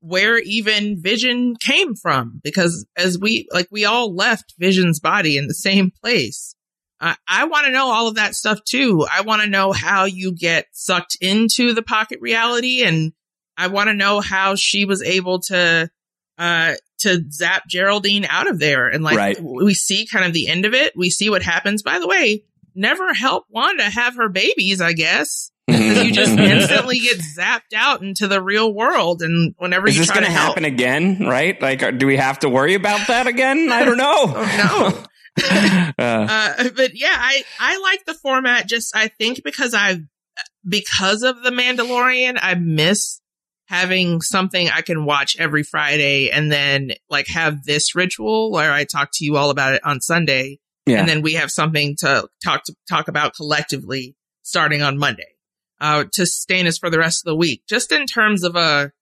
where 0.00 0.38
even 0.38 1.02
Vision 1.02 1.56
came 1.56 1.94
from 1.94 2.40
because 2.42 2.86
as 2.96 3.18
we 3.18 3.48
like 3.52 3.68
we 3.70 3.84
all 3.84 4.14
left 4.14 4.54
Vision's 4.58 5.00
body 5.00 5.36
in 5.36 5.48
the 5.48 5.54
same 5.54 5.90
place. 5.90 6.54
Uh, 6.98 7.14
I 7.28 7.44
want 7.44 7.66
to 7.66 7.72
know 7.72 7.88
all 7.88 8.08
of 8.08 8.14
that 8.14 8.34
stuff 8.34 8.58
too. 8.64 9.06
I 9.12 9.20
want 9.20 9.42
to 9.42 9.48
know 9.48 9.72
how 9.72 10.04
you 10.04 10.32
get 10.32 10.66
sucked 10.72 11.18
into 11.20 11.74
the 11.74 11.82
pocket 11.82 12.18
reality 12.22 12.82
and 12.82 13.12
I 13.56 13.68
want 13.68 13.88
to 13.88 13.94
know 13.94 14.20
how 14.20 14.54
she 14.54 14.84
was 14.84 15.02
able 15.02 15.40
to 15.42 15.90
uh 16.38 16.74
to 16.98 17.22
zap 17.30 17.68
Geraldine 17.68 18.24
out 18.24 18.48
of 18.48 18.58
there 18.58 18.88
and 18.88 19.04
like 19.04 19.16
Right. 19.16 19.38
we 19.40 19.74
see 19.74 20.06
kind 20.06 20.24
of 20.24 20.32
the 20.32 20.48
end 20.48 20.64
of 20.64 20.74
it. 20.74 20.94
We 20.96 21.10
see 21.10 21.28
what 21.30 21.42
happens. 21.42 21.82
By 21.82 21.98
the 21.98 22.06
way, 22.08 22.44
never 22.74 23.12
help 23.12 23.44
Wanda 23.50 23.84
have 23.84 24.16
her 24.16 24.28
babies, 24.28 24.80
I 24.80 24.92
guess. 24.94 25.50
you 25.68 26.12
just 26.12 26.38
instantly 26.38 27.00
get 27.00 27.18
zapped 27.18 27.74
out 27.74 28.00
into 28.00 28.28
the 28.28 28.40
real 28.40 28.72
world 28.72 29.20
and 29.20 29.54
whenever 29.58 29.88
Is 29.88 29.96
you 29.96 30.02
this 30.02 30.06
try 30.06 30.16
going 30.20 30.26
to 30.26 30.30
to 30.32 30.38
help 30.38 30.48
happen 30.50 30.64
again? 30.64 31.18
Right? 31.26 31.60
Like, 31.60 31.82
uh, 31.82 31.90
do 31.90 32.06
we 32.06 32.16
have 32.16 32.38
to 32.40 32.48
worry 32.48 32.74
about 32.74 33.08
that 33.08 33.26
again? 33.26 33.70
I 33.72 33.84
don't 33.84 33.96
know. 33.98 34.24
Oh 34.36 34.96
no. 34.96 35.04
Uh, 35.98 36.26
Uh, 36.58 36.68
but 36.76 36.92
yeah, 36.94 37.12
I, 37.14 37.42
I 37.60 37.78
like 37.78 38.04
the 38.06 38.14
format 38.14 38.68
just, 38.68 38.96
I 38.96 39.08
think 39.08 39.42
because 39.44 39.74
I, 39.74 40.00
because 40.66 41.22
of 41.22 41.42
the 41.42 41.50
Mandalorian, 41.50 42.38
I 42.40 42.54
miss 42.54 43.20
having 43.66 44.20
something 44.20 44.68
I 44.68 44.80
can 44.80 45.04
watch 45.04 45.36
every 45.38 45.62
Friday 45.62 46.30
and 46.30 46.50
then 46.50 46.92
like 47.10 47.26
have 47.28 47.64
this 47.64 47.94
ritual 47.94 48.50
where 48.52 48.72
I 48.72 48.84
talk 48.84 49.10
to 49.14 49.24
you 49.24 49.36
all 49.36 49.50
about 49.50 49.74
it 49.74 49.84
on 49.84 50.00
Sunday. 50.00 50.60
yeah. 50.86 51.00
And 51.00 51.08
then 51.08 51.22
we 51.22 51.34
have 51.34 51.50
something 51.50 51.96
to 51.98 52.28
talk 52.42 52.64
to 52.64 52.74
talk 52.88 53.08
about 53.08 53.34
collectively 53.34 54.16
starting 54.42 54.82
on 54.82 54.98
Monday, 54.98 55.34
uh, 55.80 56.04
to 56.12 56.26
sustain 56.26 56.68
us 56.68 56.78
for 56.78 56.90
the 56.90 56.98
rest 56.98 57.26
of 57.26 57.30
the 57.30 57.36
week. 57.36 57.62
Just 57.68 57.90
in 57.90 58.06
terms 58.06 58.44
of 58.44 58.54
a, 58.54 58.92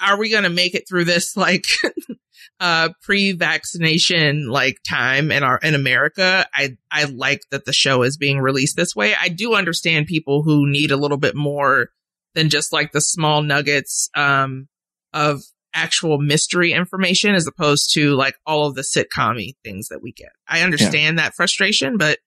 are 0.00 0.18
we 0.18 0.30
going 0.30 0.42
to 0.42 0.50
make 0.50 0.74
it 0.74 0.88
through 0.88 1.04
this 1.04 1.36
like, 1.36 1.66
uh, 2.60 2.88
pre-vaccination 3.02 4.48
like 4.48 4.78
time 4.88 5.30
in 5.30 5.44
our, 5.44 5.58
in 5.58 5.76
America? 5.76 6.44
I, 6.52 6.76
I 6.90 7.04
like 7.04 7.42
that 7.52 7.64
the 7.64 7.72
show 7.72 8.02
is 8.02 8.16
being 8.16 8.40
released 8.40 8.76
this 8.76 8.96
way. 8.96 9.14
I 9.14 9.28
do 9.28 9.54
understand 9.54 10.06
people 10.06 10.42
who 10.42 10.68
need 10.68 10.90
a 10.90 10.96
little 10.96 11.18
bit 11.18 11.36
more 11.36 11.90
than 12.38 12.48
just 12.48 12.72
like 12.72 12.92
the 12.92 13.00
small 13.00 13.42
nuggets, 13.42 14.08
um, 14.14 14.68
of 15.12 15.42
actual 15.74 16.18
mystery 16.18 16.72
information 16.72 17.34
as 17.34 17.46
opposed 17.46 17.92
to 17.94 18.14
like 18.14 18.34
all 18.46 18.66
of 18.66 18.74
the 18.74 18.82
sitcom 18.82 19.54
things 19.64 19.88
that 19.88 20.02
we 20.02 20.12
get. 20.12 20.30
I 20.48 20.62
understand 20.62 21.18
that 21.18 21.34
frustration, 21.34 21.98
but 21.98 22.18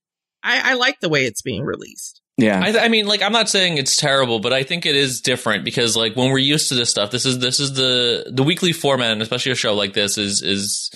I, 0.43 0.71
I 0.71 0.73
like 0.75 0.99
the 0.99 1.09
way 1.09 1.25
it's 1.25 1.41
being 1.41 1.63
released. 1.63 2.21
yeah. 2.37 2.61
I, 2.63 2.85
I 2.85 2.87
mean, 2.87 3.07
like, 3.07 3.21
I'm 3.21 3.31
not 3.31 3.49
saying 3.49 3.77
it's 3.77 3.95
terrible, 3.95 4.39
but 4.39 4.53
I 4.53 4.63
think 4.63 4.85
it 4.85 4.95
is 4.95 5.21
different 5.21 5.63
because, 5.65 5.95
like, 5.95 6.15
when 6.15 6.31
we're 6.31 6.39
used 6.39 6.69
to 6.69 6.75
this 6.75 6.89
stuff, 6.89 7.11
this 7.11 7.25
is 7.25 7.39
this 7.39 7.59
is 7.59 7.73
the 7.73 8.31
the 8.31 8.43
weekly 8.43 8.73
format, 8.73 9.11
and 9.11 9.21
especially 9.21 9.51
a 9.51 9.55
show 9.55 9.73
like 9.73 9.93
this 9.93 10.17
is 10.17 10.41
is 10.41 10.91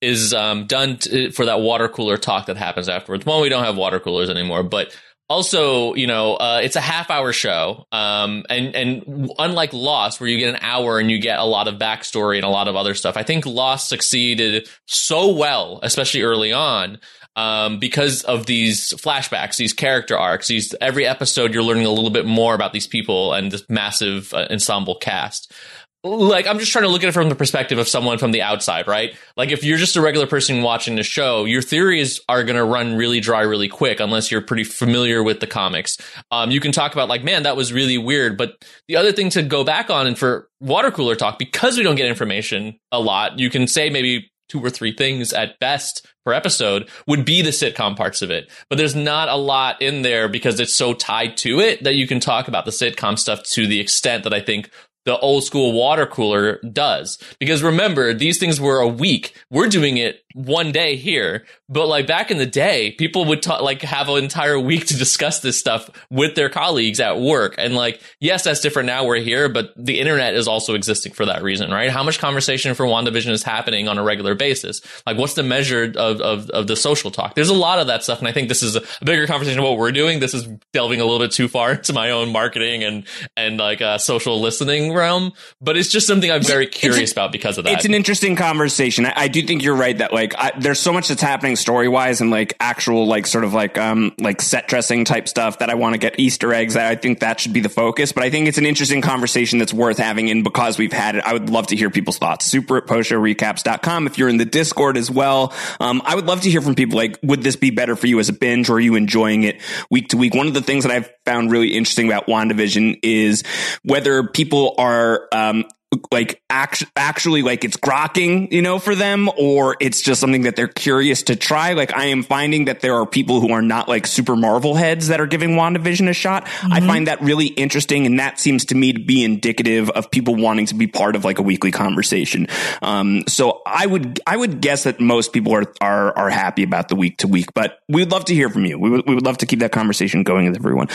is 0.00 0.32
um, 0.32 0.66
done 0.66 0.96
to, 0.96 1.30
for 1.32 1.44
that 1.46 1.60
water 1.60 1.88
cooler 1.88 2.16
talk 2.16 2.46
that 2.46 2.56
happens 2.56 2.88
afterwards. 2.88 3.26
One, 3.26 3.42
we 3.42 3.48
don't 3.48 3.64
have 3.64 3.76
water 3.76 4.00
coolers 4.00 4.30
anymore, 4.30 4.62
but 4.62 4.96
also, 5.30 5.94
you 5.94 6.08
know, 6.08 6.34
uh, 6.34 6.60
it's 6.60 6.74
a 6.74 6.80
half 6.80 7.08
hour 7.08 7.32
show, 7.32 7.86
um, 7.92 8.44
and 8.50 8.74
and 8.74 9.30
unlike 9.38 9.72
Lost, 9.72 10.20
where 10.20 10.28
you 10.28 10.38
get 10.38 10.52
an 10.52 10.58
hour 10.60 10.98
and 10.98 11.08
you 11.08 11.20
get 11.20 11.38
a 11.38 11.44
lot 11.44 11.68
of 11.68 11.76
backstory 11.76 12.34
and 12.34 12.44
a 12.44 12.48
lot 12.48 12.66
of 12.66 12.74
other 12.74 12.94
stuff, 12.94 13.16
I 13.16 13.22
think 13.22 13.46
Lost 13.46 13.88
succeeded 13.88 14.68
so 14.86 15.32
well, 15.32 15.78
especially 15.84 16.22
early 16.22 16.52
on, 16.52 16.98
um, 17.36 17.78
because 17.78 18.24
of 18.24 18.46
these 18.46 18.92
flashbacks, 18.94 19.56
these 19.56 19.72
character 19.72 20.18
arcs. 20.18 20.48
These 20.48 20.74
every 20.80 21.06
episode, 21.06 21.54
you're 21.54 21.62
learning 21.62 21.86
a 21.86 21.90
little 21.90 22.10
bit 22.10 22.26
more 22.26 22.54
about 22.56 22.72
these 22.72 22.88
people 22.88 23.32
and 23.32 23.52
this 23.52 23.64
massive 23.68 24.34
uh, 24.34 24.48
ensemble 24.50 24.96
cast. 24.96 25.52
Like 26.02 26.46
I'm 26.46 26.58
just 26.58 26.72
trying 26.72 26.84
to 26.84 26.88
look 26.88 27.02
at 27.02 27.10
it 27.10 27.12
from 27.12 27.28
the 27.28 27.34
perspective 27.34 27.78
of 27.78 27.86
someone 27.86 28.16
from 28.16 28.32
the 28.32 28.40
outside, 28.40 28.88
right? 28.88 29.14
Like 29.36 29.50
if 29.50 29.62
you're 29.62 29.76
just 29.76 29.96
a 29.96 30.00
regular 30.00 30.26
person 30.26 30.62
watching 30.62 30.96
the 30.96 31.02
show, 31.02 31.44
your 31.44 31.60
theories 31.60 32.20
are 32.26 32.42
going 32.42 32.56
to 32.56 32.64
run 32.64 32.96
really 32.96 33.20
dry 33.20 33.42
really 33.42 33.68
quick 33.68 34.00
unless 34.00 34.30
you're 34.30 34.40
pretty 34.40 34.64
familiar 34.64 35.22
with 35.22 35.40
the 35.40 35.46
comics. 35.46 35.98
Um, 36.30 36.50
you 36.50 36.58
can 36.58 36.72
talk 36.72 36.94
about 36.94 37.10
like, 37.10 37.22
man, 37.22 37.42
that 37.42 37.56
was 37.56 37.70
really 37.70 37.98
weird. 37.98 38.38
But 38.38 38.54
the 38.88 38.96
other 38.96 39.12
thing 39.12 39.28
to 39.30 39.42
go 39.42 39.62
back 39.62 39.90
on 39.90 40.06
and 40.06 40.18
for 40.18 40.48
water 40.58 40.90
cooler 40.90 41.16
talk, 41.16 41.38
because 41.38 41.76
we 41.76 41.82
don't 41.82 41.96
get 41.96 42.06
information 42.06 42.78
a 42.90 42.98
lot, 42.98 43.38
you 43.38 43.50
can 43.50 43.66
say 43.66 43.90
maybe 43.90 44.30
two 44.50 44.60
or 44.60 44.70
three 44.70 44.92
things 44.92 45.32
at 45.32 45.58
best 45.60 46.06
per 46.24 46.32
episode 46.32 46.88
would 47.06 47.24
be 47.24 47.40
the 47.40 47.50
sitcom 47.50 47.96
parts 47.96 48.20
of 48.20 48.30
it. 48.30 48.50
But 48.68 48.76
there's 48.76 48.96
not 48.96 49.28
a 49.28 49.36
lot 49.36 49.80
in 49.80 50.02
there 50.02 50.28
because 50.28 50.60
it's 50.60 50.74
so 50.74 50.92
tied 50.92 51.36
to 51.38 51.60
it 51.60 51.84
that 51.84 51.94
you 51.94 52.06
can 52.06 52.20
talk 52.20 52.48
about 52.48 52.64
the 52.64 52.72
sitcom 52.72 53.18
stuff 53.18 53.42
to 53.52 53.66
the 53.66 53.80
extent 53.80 54.24
that 54.24 54.34
I 54.34 54.40
think 54.40 54.70
the 55.04 55.18
old 55.18 55.44
school 55.44 55.72
water 55.72 56.06
cooler 56.06 56.58
does. 56.60 57.18
Because 57.38 57.62
remember, 57.62 58.12
these 58.12 58.38
things 58.38 58.60
were 58.60 58.80
a 58.80 58.88
week. 58.88 59.34
We're 59.50 59.68
doing 59.68 59.96
it 59.96 60.22
one 60.34 60.72
day 60.72 60.96
here, 60.96 61.44
but 61.70 61.86
like 61.86 62.06
back 62.06 62.30
in 62.30 62.38
the 62.38 62.46
day, 62.46 62.90
people 62.92 63.24
would 63.26 63.42
ta- 63.42 63.62
like 63.62 63.82
have 63.82 64.08
an 64.08 64.22
entire 64.22 64.58
week 64.58 64.86
to 64.86 64.96
discuss 64.96 65.40
this 65.40 65.58
stuff 65.58 65.88
with 66.10 66.34
their 66.34 66.48
colleagues 66.48 66.98
at 67.00 67.20
work. 67.20 67.54
And 67.56 67.74
like, 67.74 68.02
yes, 68.18 68.44
that's 68.44 68.60
different 68.60 68.86
now. 68.86 69.06
We're 69.06 69.20
here, 69.20 69.48
but 69.48 69.72
the 69.76 70.00
internet 70.00 70.34
is 70.34 70.48
also 70.48 70.74
existing 70.74 71.12
for 71.12 71.24
that 71.26 71.42
reason, 71.42 71.70
right? 71.70 71.88
How 71.88 72.02
much 72.02 72.18
conversation 72.18 72.74
for 72.74 72.84
WandaVision 72.86 73.30
is 73.30 73.44
happening 73.44 73.86
on 73.86 73.98
a 73.98 74.02
regular 74.02 74.34
basis? 74.34 74.82
Like, 75.06 75.16
what's 75.16 75.34
the 75.34 75.44
measure 75.44 75.84
of, 75.96 76.20
of, 76.20 76.50
of 76.50 76.66
the 76.66 76.76
social 76.76 77.10
talk? 77.10 77.36
There's 77.36 77.48
a 77.48 77.54
lot 77.54 77.78
of 77.78 77.86
that 77.86 78.02
stuff. 78.02 78.18
And 78.18 78.26
I 78.26 78.32
think 78.32 78.48
this 78.48 78.62
is 78.62 78.74
a 78.74 78.82
bigger 79.04 79.26
conversation 79.28 79.60
of 79.60 79.64
what 79.64 79.78
we're 79.78 79.92
doing. 79.92 80.18
This 80.18 80.34
is 80.34 80.48
delving 80.72 81.00
a 81.00 81.04
little 81.04 81.20
bit 81.20 81.30
too 81.30 81.46
far 81.46 81.72
into 81.74 81.92
my 81.92 82.10
own 82.10 82.32
marketing 82.32 82.82
and, 82.82 83.06
and 83.36 83.58
like, 83.58 83.80
uh, 83.80 83.98
social 83.98 84.40
listening 84.40 84.92
realm, 84.92 85.32
but 85.60 85.76
it's 85.76 85.88
just 85.88 86.06
something 86.06 86.30
I'm 86.30 86.42
very 86.42 86.66
curious 86.66 87.12
about 87.12 87.30
because 87.30 87.58
of 87.58 87.64
that. 87.64 87.74
It's 87.74 87.84
an 87.84 87.94
interesting 87.94 88.34
conversation. 88.34 89.06
I, 89.06 89.12
I 89.16 89.28
do 89.28 89.42
think 89.42 89.62
you're 89.62 89.76
right 89.76 89.96
that 89.98 90.12
like 90.12 90.34
I, 90.36 90.52
there's 90.58 90.80
so 90.80 90.92
much 90.92 91.08
that's 91.08 91.22
happening 91.22 91.56
story 91.60 91.88
wise 91.88 92.20
and 92.20 92.30
like 92.30 92.54
actual 92.60 93.06
like 93.06 93.26
sort 93.26 93.44
of 93.44 93.54
like 93.54 93.78
um 93.78 94.12
like 94.18 94.40
set 94.40 94.68
dressing 94.68 95.04
type 95.04 95.28
stuff 95.28 95.58
that 95.58 95.70
I 95.70 95.74
want 95.74 95.94
to 95.94 95.98
get 95.98 96.18
Easter 96.18 96.52
eggs. 96.52 96.74
that 96.74 96.86
I 96.86 96.96
think 96.96 97.20
that 97.20 97.40
should 97.40 97.52
be 97.52 97.60
the 97.60 97.68
focus. 97.68 98.12
But 98.12 98.24
I 98.24 98.30
think 98.30 98.48
it's 98.48 98.58
an 98.58 98.66
interesting 98.66 99.00
conversation 99.00 99.58
that's 99.58 99.72
worth 99.72 99.98
having. 99.98 100.30
And 100.30 100.42
because 100.44 100.78
we've 100.78 100.92
had 100.92 101.16
it, 101.16 101.24
I 101.24 101.32
would 101.32 101.50
love 101.50 101.68
to 101.68 101.76
hear 101.76 101.90
people's 101.90 102.18
thoughts. 102.18 102.46
Super 102.46 102.78
at 102.78 102.86
postshowrecaps.com. 102.86 104.06
If 104.06 104.18
you're 104.18 104.28
in 104.28 104.36
the 104.36 104.44
Discord 104.44 104.96
as 104.96 105.10
well, 105.10 105.52
um, 105.78 106.02
I 106.04 106.14
would 106.14 106.26
love 106.26 106.42
to 106.42 106.50
hear 106.50 106.60
from 106.60 106.74
people. 106.74 106.96
Like, 106.96 107.18
would 107.22 107.42
this 107.42 107.56
be 107.56 107.70
better 107.70 107.96
for 107.96 108.06
you 108.06 108.18
as 108.18 108.28
a 108.28 108.32
binge, 108.32 108.70
or 108.70 108.74
are 108.74 108.80
you 108.80 108.94
enjoying 108.94 109.42
it 109.42 109.60
week 109.90 110.08
to 110.08 110.16
week? 110.16 110.34
One 110.34 110.46
of 110.46 110.54
the 110.54 110.62
things 110.62 110.84
that 110.84 110.92
I've 110.92 111.10
found 111.24 111.50
really 111.50 111.74
interesting 111.74 112.06
about 112.06 112.26
WandaVision 112.26 113.00
is 113.02 113.42
whether 113.82 114.26
people 114.26 114.74
are 114.78 115.28
um, 115.32 115.64
like 116.12 116.40
act- 116.48 116.84
actually 116.96 117.42
like 117.42 117.64
it's 117.64 117.76
grokking, 117.76 118.52
you 118.52 118.62
know, 118.62 118.78
for 118.78 118.94
them, 118.94 119.28
or 119.36 119.76
it's 119.80 120.00
just 120.00 120.20
something 120.20 120.42
that 120.42 120.54
they're 120.54 120.68
curious 120.68 121.24
to 121.24 121.36
try. 121.36 121.72
Like 121.72 121.92
I 121.94 122.06
am 122.06 122.22
finding 122.22 122.66
that 122.66 122.80
there 122.80 122.94
are 122.94 123.06
people 123.06 123.40
who 123.40 123.52
are 123.52 123.62
not 123.62 123.88
like 123.88 124.06
super 124.06 124.36
Marvel 124.36 124.74
heads 124.74 125.08
that 125.08 125.20
are 125.20 125.26
giving 125.26 125.50
WandaVision 125.50 126.08
a 126.08 126.12
shot. 126.12 126.48
I 126.62 126.80
find 126.80 127.08
that 127.08 127.20
really 127.20 127.46
interesting, 127.46 128.06
and 128.06 128.20
that 128.20 128.38
seems 128.38 128.66
to 128.66 128.74
me 128.74 128.92
to 128.92 129.00
be 129.00 129.24
indicative 129.24 129.90
of 129.90 130.10
people 130.10 130.36
wanting 130.36 130.66
to 130.66 130.74
be 130.74 130.86
part 130.86 131.16
of 131.16 131.24
like 131.24 131.38
a 131.38 131.42
weekly 131.42 131.72
conversation. 131.72 132.46
Um, 132.82 133.24
so 133.26 133.62
I 133.66 133.86
would 133.86 134.20
I 134.26 134.36
would 134.36 134.60
guess 134.60 134.84
that 134.84 135.00
most 135.00 135.32
people 135.32 135.54
are 135.54 135.72
are 135.80 136.16
are 136.16 136.30
happy 136.30 136.62
about 136.62 136.88
the 136.88 136.96
week 136.96 137.18
to 137.18 137.28
week, 137.28 137.52
but 137.54 137.80
we'd 137.88 138.12
love 138.12 138.26
to 138.26 138.34
hear 138.34 138.48
from 138.48 138.64
you. 138.64 138.78
We 138.78 138.90
would 138.90 139.08
we 139.08 139.14
would 139.14 139.24
love 139.24 139.38
to 139.38 139.46
keep 139.46 139.58
that 139.58 139.72
conversation 139.72 140.22
going 140.22 140.46
with 140.46 140.56
everyone. 140.56 140.88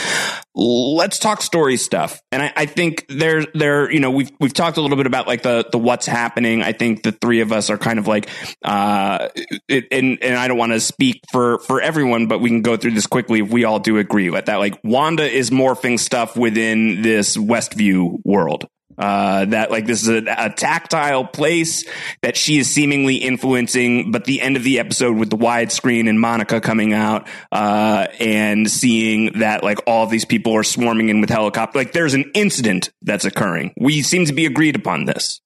Let's 0.54 1.18
talk 1.18 1.42
story 1.42 1.76
stuff, 1.76 2.22
and 2.32 2.42
I, 2.42 2.52
I 2.56 2.66
think 2.66 3.04
there 3.10 3.44
there 3.54 3.92
you 3.92 4.00
know 4.00 4.10
we've 4.10 4.30
we've 4.40 4.54
talked 4.54 4.78
a 4.78 4.85
little 4.86 4.96
bit 4.96 5.06
about 5.06 5.26
like 5.26 5.42
the 5.42 5.66
the 5.70 5.78
what's 5.78 6.06
happening. 6.06 6.62
I 6.62 6.72
think 6.72 7.02
the 7.02 7.12
three 7.12 7.40
of 7.40 7.52
us 7.52 7.70
are 7.70 7.78
kind 7.78 7.98
of 7.98 8.06
like 8.06 8.28
uh, 8.64 9.28
it, 9.68 9.86
and 9.90 10.18
and 10.22 10.36
I 10.36 10.48
don't 10.48 10.58
want 10.58 10.72
to 10.72 10.80
speak 10.80 11.20
for 11.30 11.58
for 11.60 11.80
everyone, 11.80 12.26
but 12.26 12.40
we 12.40 12.50
can 12.50 12.62
go 12.62 12.76
through 12.76 12.92
this 12.92 13.06
quickly 13.06 13.40
if 13.40 13.50
we 13.50 13.64
all 13.64 13.78
do 13.78 13.98
agree 13.98 14.30
with 14.30 14.46
that. 14.46 14.56
Like 14.56 14.78
Wanda 14.84 15.30
is 15.30 15.50
morphing 15.50 15.98
stuff 15.98 16.36
within 16.36 17.02
this 17.02 17.36
Westview 17.36 18.18
world. 18.24 18.68
Uh, 18.98 19.44
that 19.46 19.70
like 19.70 19.86
this 19.86 20.02
is 20.02 20.08
a, 20.08 20.24
a 20.38 20.50
tactile 20.50 21.24
place 21.24 21.84
that 22.22 22.36
she 22.36 22.58
is 22.58 22.68
seemingly 22.72 23.16
influencing, 23.16 24.10
but 24.10 24.24
the 24.24 24.40
end 24.40 24.56
of 24.56 24.64
the 24.64 24.78
episode 24.78 25.16
with 25.16 25.30
the 25.30 25.36
widescreen 25.36 26.08
and 26.08 26.20
Monica 26.20 26.60
coming 26.60 26.92
out, 26.92 27.28
uh, 27.52 28.06
and 28.18 28.70
seeing 28.70 29.38
that 29.38 29.62
like 29.62 29.78
all 29.86 30.04
of 30.04 30.10
these 30.10 30.24
people 30.24 30.54
are 30.54 30.62
swarming 30.64 31.08
in 31.08 31.20
with 31.20 31.30
helicopter, 31.30 31.78
like 31.78 31.92
there's 31.92 32.14
an 32.14 32.30
incident 32.34 32.90
that's 33.02 33.24
occurring. 33.24 33.72
We 33.76 34.02
seem 34.02 34.24
to 34.26 34.32
be 34.32 34.46
agreed 34.46 34.76
upon 34.76 35.04
this. 35.04 35.40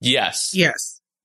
yes. 0.00 0.52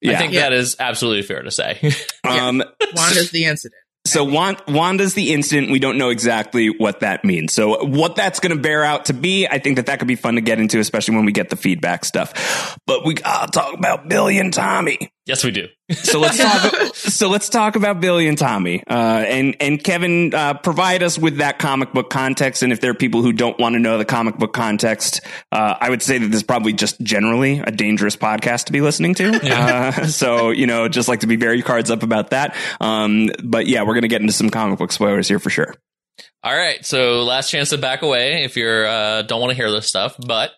Yes. 0.02 0.16
I 0.16 0.16
think 0.16 0.34
that 0.34 0.54
is 0.54 0.76
absolutely 0.80 1.24
fair 1.24 1.42
to 1.42 1.52
say. 1.52 1.80
Um, 2.24 2.62
Wanda's 2.94 3.32
the 3.32 3.46
incident. 3.46 3.82
So 4.08 4.24
Wanda's 4.24 5.14
the 5.14 5.34
incident. 5.34 5.72
We 5.72 5.80
don't 5.80 5.98
know 5.98 6.10
exactly 6.10 6.70
what 6.70 7.02
that 7.02 7.24
means. 7.24 7.54
So 7.54 7.86
what 7.86 8.16
that's 8.16 8.40
going 8.40 8.56
to 8.56 8.62
bear 8.62 8.84
out 8.84 9.06
to 9.06 9.14
be, 9.14 9.48
I 9.48 9.60
think 9.60 9.76
that 9.76 9.88
that 9.88 10.00
could 10.00 10.08
be 10.08 10.16
fun 10.16 10.36
to 10.36 10.42
get 10.42 10.60
into, 10.60 10.80
especially 10.80 11.16
when 11.16 11.26
we 11.26 11.32
get 11.32 11.50
the 11.50 11.56
feedback 11.56 12.06
stuff. 12.06 12.78
But 12.86 13.06
we 13.06 13.16
gotta 13.16 13.52
talk 13.52 13.74
about 13.74 14.08
Billy 14.08 14.40
and 14.40 14.54
Tommy. 14.54 15.12
Yes, 15.28 15.44
we 15.44 15.52
do. 15.52 15.68
So 15.92 16.20
let's 16.20 16.38
talk. 16.42 16.96
so 16.96 17.30
let's 17.30 17.50
talk 17.50 17.76
about 17.76 18.02
Billy 18.02 18.28
and 18.28 18.38
Tommy. 18.38 18.84
Uh, 18.90 19.24
and 19.28 19.56
and 19.60 19.84
Kevin, 19.84 20.34
uh, 20.34 20.56
provide 20.56 21.04
us 21.04 21.18
with 21.18 21.38
that 21.38 21.60
comic 21.60 21.94
book 21.94 22.10
context. 22.10 22.64
And 22.64 22.74
if 22.74 22.82
there 22.82 22.92
are 22.92 22.96
people 22.96 23.22
who 23.22 23.34
don't 23.34 23.60
want 23.60 23.74
to 23.74 23.80
know 23.80 23.98
the 23.98 24.06
comic 24.06 24.38
book 24.38 24.54
context, 24.54 25.22
uh, 25.52 25.76
I 25.80 25.90
would 25.90 26.02
say 26.02 26.18
that 26.18 26.28
this 26.28 26.38
is 26.38 26.44
probably 26.44 26.74
just 26.74 27.00
generally 27.02 27.60
a 27.60 27.72
dangerous 27.72 28.16
podcast 28.16 28.66
to 28.66 28.72
be 28.72 28.82
listening 28.82 29.14
to. 29.16 29.28
Uh, 29.58 30.08
so 30.08 30.50
you 30.50 30.68
know, 30.68 30.88
just 30.88 31.08
like 31.08 31.22
to 31.22 31.28
be 31.28 31.36
very 31.36 31.62
cards 31.62 31.92
up 31.92 32.04
about 32.04 32.32
that. 32.32 32.56
Um, 32.80 33.30
but 33.44 33.68
yeah, 33.68 33.84
we're 33.84 33.94
gonna 33.94 34.08
get 34.08 34.22
into 34.22 34.34
some 34.34 34.50
comic 34.50 34.80
book 34.80 34.92
spoilers 34.92 35.28
here 35.28 35.40
for 35.40 35.50
sure. 35.50 35.76
All 36.44 36.56
right, 36.56 36.86
so 36.86 37.24
last 37.24 37.50
chance 37.50 37.70
to 37.70 37.78
back 37.78 38.04
away 38.04 38.44
if 38.44 38.56
you're 38.56 38.86
uh, 38.86 39.22
don't 39.24 39.42
want 39.42 39.52
to 39.52 39.56
hear 39.56 39.70
this 39.72 39.88
stuff. 39.88 40.16
But 40.18 40.52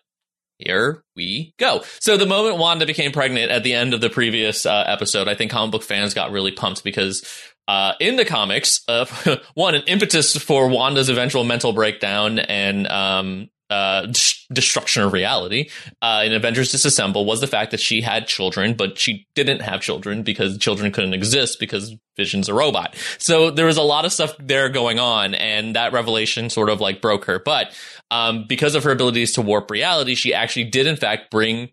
here 0.64 1.02
we 1.16 1.54
go. 1.58 1.82
So 2.00 2.16
the 2.16 2.26
moment 2.26 2.58
Wanda 2.58 2.86
became 2.86 3.12
pregnant 3.12 3.50
at 3.50 3.64
the 3.64 3.74
end 3.74 3.94
of 3.94 4.00
the 4.00 4.10
previous 4.10 4.66
uh, 4.66 4.84
episode, 4.86 5.28
I 5.28 5.34
think 5.34 5.50
comic 5.50 5.72
book 5.72 5.82
fans 5.82 6.14
got 6.14 6.30
really 6.30 6.52
pumped 6.52 6.84
because 6.84 7.24
uh, 7.68 7.92
in 8.00 8.16
the 8.16 8.24
comics, 8.24 8.82
uh, 8.88 9.06
one, 9.54 9.74
an 9.74 9.82
impetus 9.86 10.36
for 10.36 10.68
Wanda's 10.68 11.08
eventual 11.08 11.44
mental 11.44 11.72
breakdown 11.72 12.38
and 12.38 12.86
um, 12.88 13.48
uh, 13.70 14.06
destruction 14.52 15.02
of 15.02 15.12
reality 15.12 15.70
uh, 16.02 16.22
in 16.24 16.32
Avengers 16.32 16.72
Disassemble 16.72 17.24
was 17.24 17.40
the 17.40 17.46
fact 17.46 17.70
that 17.70 17.80
she 17.80 18.00
had 18.00 18.26
children, 18.26 18.74
but 18.74 18.98
she 18.98 19.26
didn't 19.34 19.60
have 19.60 19.80
children 19.80 20.22
because 20.22 20.58
children 20.58 20.90
couldn't 20.90 21.14
exist 21.14 21.60
because 21.60 21.94
Vision's 22.16 22.48
a 22.48 22.54
robot. 22.54 22.96
So 23.18 23.50
there 23.50 23.66
was 23.66 23.76
a 23.76 23.82
lot 23.82 24.04
of 24.04 24.12
stuff 24.12 24.34
there 24.38 24.68
going 24.68 24.98
on, 24.98 25.34
and 25.34 25.76
that 25.76 25.92
revelation 25.92 26.50
sort 26.50 26.68
of 26.68 26.80
like 26.80 27.00
broke 27.00 27.24
her. 27.26 27.38
But 27.38 27.72
um, 28.10 28.44
because 28.48 28.74
of 28.74 28.84
her 28.84 28.90
abilities 28.90 29.32
to 29.34 29.42
warp 29.42 29.70
reality, 29.70 30.14
she 30.14 30.34
actually 30.34 30.64
did 30.64 30.86
in 30.86 30.96
fact 30.96 31.30
bring 31.30 31.70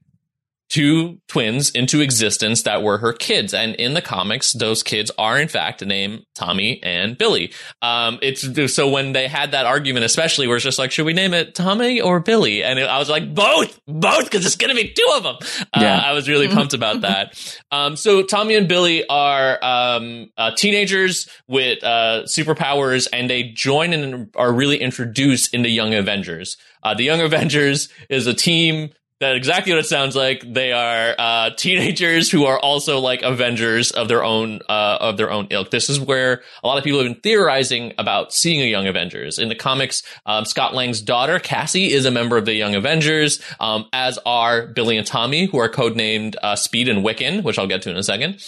two 0.70 1.20
twins 1.28 1.70
into 1.72 2.02
existence 2.02 2.64
that 2.64 2.84
were 2.84 2.98
her 2.98 3.14
kids. 3.14 3.54
And 3.54 3.76
in 3.76 3.94
the 3.94 4.02
comics, 4.02 4.54
those 4.54 4.84
kids 4.84 5.12
are 5.18 5.40
in 5.40 5.48
fact 5.48 5.86
named 5.86 6.26
Tommy 6.36 6.82
and 6.84 7.18
Billy. 7.18 7.54
Um, 7.82 8.20
it's 8.22 8.74
so 8.74 8.90
when 8.90 9.14
they 9.14 9.28
had 9.28 9.52
that 9.52 9.66
argument, 9.66 10.06
especially 10.06 10.48
where 10.48 10.58
it's 10.58 10.64
just 10.64 10.80
like, 10.80 10.92
should 10.92 11.06
we 11.06 11.14
name 11.14 11.34
it 11.34 11.56
Tommy 11.56 12.02
or 12.02 12.20
Billy? 12.20 12.64
And 12.64 12.80
I 12.80 13.00
was 13.00 13.10
like, 13.10 13.34
both, 13.34 13.80
both, 13.88 14.26
because 14.26 14.46
it's 14.46 14.58
going 14.58 14.76
to 14.76 14.82
be 14.82 14.90
two 14.90 15.12
of 15.16 15.24
them. 15.24 15.38
Uh, 15.74 15.80
yeah. 15.82 16.02
I 16.04 16.12
was 16.12 16.28
really 16.28 16.48
pumped 16.48 16.74
about 16.74 17.02
that. 17.02 17.58
Um, 17.72 17.96
so 17.96 18.24
Tommy 18.24 18.56
and 18.56 18.68
Billy 18.68 19.08
are 19.08 19.64
um, 19.64 20.32
uh, 20.38 20.52
teenagers 20.56 21.30
with 21.48 21.84
uh, 21.84 22.24
superpowers, 22.24 23.08
and 23.14 23.30
they 23.30 23.44
join 23.44 23.94
and 23.94 24.30
are 24.36 24.52
really 24.52 24.78
introduced 24.78 25.54
into 25.54 25.70
Young 25.70 25.94
Avengers. 25.94 26.58
Uh, 26.84 26.94
the 26.94 27.04
Young 27.04 27.22
Avengers 27.22 27.90
is 28.10 28.28
a 28.28 28.34
team 28.34 28.90
that 29.20 29.36
exactly 29.36 29.74
what 29.74 29.80
it 29.80 29.88
sounds 29.88 30.16
like. 30.16 30.44
They 30.46 30.72
are 30.72 31.16
uh, 31.18 31.50
teenagers 31.58 32.30
who 32.30 32.46
are 32.46 32.60
also 32.60 33.00
like 33.00 33.24
Avengers 33.24 33.92
of 33.92 34.08
their 34.08 34.24
own 34.24 34.60
uh, 34.70 34.98
of 35.02 35.18
their 35.18 35.32
own 35.32 35.48
ilk. 35.50 35.72
This 35.72 35.90
is 35.90 36.00
where 36.00 36.44
a 36.64 36.68
lot 36.68 36.78
of 36.78 36.84
people 36.84 37.00
have 37.00 37.12
been 37.12 37.22
theorizing 37.22 37.94
about 37.98 38.32
seeing 38.32 38.62
a 38.62 38.66
Young 38.66 38.86
Avengers 38.86 39.40
in 39.40 39.50
the 39.50 39.56
comics. 39.56 40.04
Um, 40.26 40.46
Scott 40.46 40.76
Lang's 40.76 41.02
daughter 41.02 41.40
Cassie 41.40 41.92
is 41.92 42.06
a 42.06 42.12
member 42.12 42.38
of 42.38 42.46
the 42.46 42.54
Young 42.54 42.76
Avengers, 42.76 43.42
um, 43.60 43.86
as 43.92 44.20
are 44.26 44.68
Billy 44.68 44.98
and 44.98 45.08
Tommy, 45.08 45.48
who 45.48 45.58
are 45.58 45.70
codenamed 45.70 46.36
uh, 46.44 46.56
Speed 46.56 46.88
and 46.88 47.04
Wiccan, 47.04 47.44
which 47.44 47.58
I'll 47.58 47.68
get 47.68 47.82
to 47.84 47.90
in 47.90 47.98
a 47.98 48.04
second. 48.04 48.40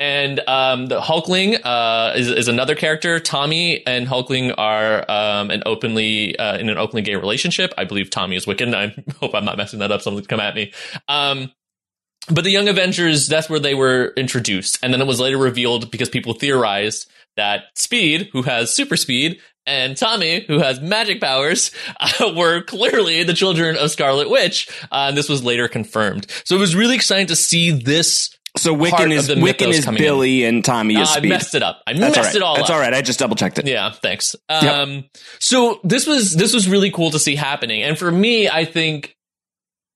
And 0.00 0.40
um, 0.48 0.86
the 0.86 1.00
Hulkling 1.00 1.60
uh, 1.62 2.14
is, 2.16 2.28
is 2.28 2.48
another 2.48 2.74
character. 2.74 3.20
Tommy 3.20 3.86
and 3.86 4.06
Hulkling 4.08 4.54
are 4.58 5.08
um, 5.08 5.50
an 5.50 5.62
openly 5.66 6.36
uh, 6.36 6.58
in 6.58 6.68
an 6.68 6.78
openly 6.78 7.02
gay 7.02 7.14
relationship. 7.14 7.72
I 7.78 7.84
believe 7.84 8.10
Tommy 8.10 8.34
is 8.34 8.44
Wiccan. 8.44 8.74
I 8.74 8.94
hope 9.20 9.32
I'm 9.32 9.44
not 9.44 9.56
messing 9.56 9.78
that 9.78 9.92
up. 9.92 10.02
Some 10.22 10.26
come 10.26 10.40
at 10.40 10.54
me. 10.54 10.72
Um, 11.08 11.52
but 12.28 12.44
the 12.44 12.50
Young 12.50 12.68
Avengers, 12.68 13.28
that's 13.28 13.48
where 13.48 13.60
they 13.60 13.74
were 13.74 14.12
introduced. 14.16 14.78
And 14.82 14.92
then 14.92 15.00
it 15.00 15.06
was 15.06 15.20
later 15.20 15.38
revealed 15.38 15.90
because 15.90 16.08
people 16.08 16.34
theorized 16.34 17.08
that 17.36 17.64
Speed, 17.74 18.30
who 18.32 18.42
has 18.42 18.74
super 18.74 18.96
speed, 18.96 19.40
and 19.66 19.96
Tommy, 19.96 20.44
who 20.46 20.58
has 20.58 20.80
magic 20.80 21.20
powers, 21.20 21.70
uh, 22.00 22.32
were 22.34 22.62
clearly 22.62 23.22
the 23.22 23.34
children 23.34 23.76
of 23.76 23.90
Scarlet 23.90 24.30
Witch. 24.30 24.68
Uh, 24.90 25.06
and 25.08 25.16
this 25.16 25.28
was 25.28 25.44
later 25.44 25.68
confirmed. 25.68 26.26
So 26.44 26.56
it 26.56 26.60
was 26.60 26.74
really 26.74 26.94
exciting 26.94 27.26
to 27.28 27.36
see 27.36 27.70
this. 27.70 28.30
So 28.56 28.74
Wiccan 28.74 29.12
is 29.12 29.28
Wiccan 29.28 29.68
is 29.68 29.86
Billy 29.86 30.44
in. 30.44 30.56
and 30.56 30.64
Tommy 30.64 30.94
is 30.94 31.08
uh, 31.08 31.12
Speed. 31.16 31.30
I 31.30 31.34
messed 31.34 31.54
it 31.54 31.62
up. 31.62 31.82
I 31.86 31.92
That's 31.92 32.16
messed 32.16 32.36
it 32.36 32.42
all 32.42 32.56
That's 32.56 32.70
up. 32.70 32.76
all 32.76 32.80
right. 32.80 32.94
I 32.94 33.02
just 33.02 33.18
double 33.18 33.36
checked 33.36 33.58
it. 33.58 33.66
Yeah, 33.66 33.92
thanks. 33.92 34.34
Um, 34.48 34.64
yep. 34.64 35.04
so 35.40 35.80
this 35.84 36.06
was 36.06 36.32
this 36.32 36.54
was 36.54 36.66
really 36.66 36.90
cool 36.90 37.10
to 37.10 37.18
see 37.18 37.36
happening. 37.36 37.82
And 37.82 37.98
for 37.98 38.10
me, 38.10 38.48
I 38.48 38.64
think 38.64 39.15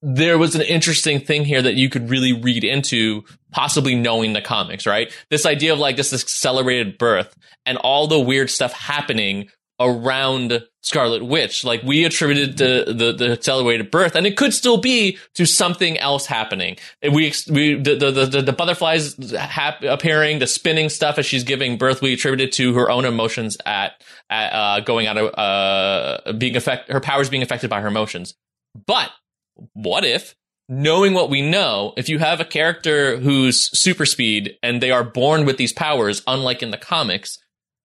there 0.02 0.38
was 0.38 0.54
an 0.54 0.62
interesting 0.62 1.20
thing 1.20 1.44
here 1.44 1.62
that 1.62 1.74
you 1.74 1.90
could 1.90 2.08
really 2.08 2.32
read 2.32 2.64
into 2.64 3.22
possibly 3.52 3.94
knowing 3.94 4.32
the 4.32 4.40
comics, 4.40 4.86
right? 4.86 5.12
This 5.28 5.44
idea 5.44 5.72
of 5.72 5.78
like 5.78 5.96
this 5.96 6.12
accelerated 6.12 6.96
birth 6.98 7.34
and 7.66 7.76
all 7.78 8.06
the 8.06 8.18
weird 8.18 8.50
stuff 8.50 8.72
happening 8.72 9.50
around 9.78 10.62
Scarlet 10.82 11.24
Witch. 11.24 11.64
Like 11.64 11.82
we 11.82 12.04
attributed 12.04 12.58
the, 12.58 12.92
the, 12.94 13.12
the 13.12 13.32
accelerated 13.32 13.90
birth 13.90 14.14
and 14.14 14.26
it 14.26 14.36
could 14.36 14.52
still 14.52 14.76
be 14.76 15.18
to 15.34 15.46
something 15.46 15.98
else 15.98 16.26
happening. 16.26 16.76
We, 17.02 17.32
we, 17.50 17.74
the, 17.74 17.94
the, 17.96 18.26
the, 18.26 18.42
the 18.42 18.52
butterflies 18.52 19.16
hap- 19.34 19.82
appearing, 19.82 20.38
the 20.38 20.46
spinning 20.46 20.90
stuff 20.90 21.18
as 21.18 21.26
she's 21.26 21.44
giving 21.44 21.78
birth, 21.78 22.02
we 22.02 22.12
attributed 22.12 22.52
to 22.52 22.74
her 22.74 22.90
own 22.90 23.04
emotions 23.04 23.56
at, 23.64 24.02
at 24.28 24.52
uh, 24.52 24.80
going 24.80 25.06
out 25.06 25.16
of, 25.16 25.34
uh, 25.34 26.32
being 26.34 26.56
affected, 26.56 26.92
her 26.92 27.00
powers 27.00 27.30
being 27.30 27.42
affected 27.42 27.68
by 27.68 27.80
her 27.80 27.88
emotions. 27.88 28.34
But 28.86 29.10
what 29.74 30.04
if 30.04 30.34
knowing 30.70 31.12
what 31.12 31.28
we 31.28 31.42
know, 31.42 31.92
if 31.96 32.08
you 32.08 32.20
have 32.20 32.40
a 32.40 32.44
character 32.44 33.18
who's 33.18 33.76
super 33.76 34.06
speed 34.06 34.56
and 34.62 34.80
they 34.80 34.92
are 34.92 35.02
born 35.02 35.44
with 35.44 35.56
these 35.56 35.72
powers, 35.72 36.22
unlike 36.28 36.62
in 36.62 36.70
the 36.70 36.78
comics, 36.78 37.38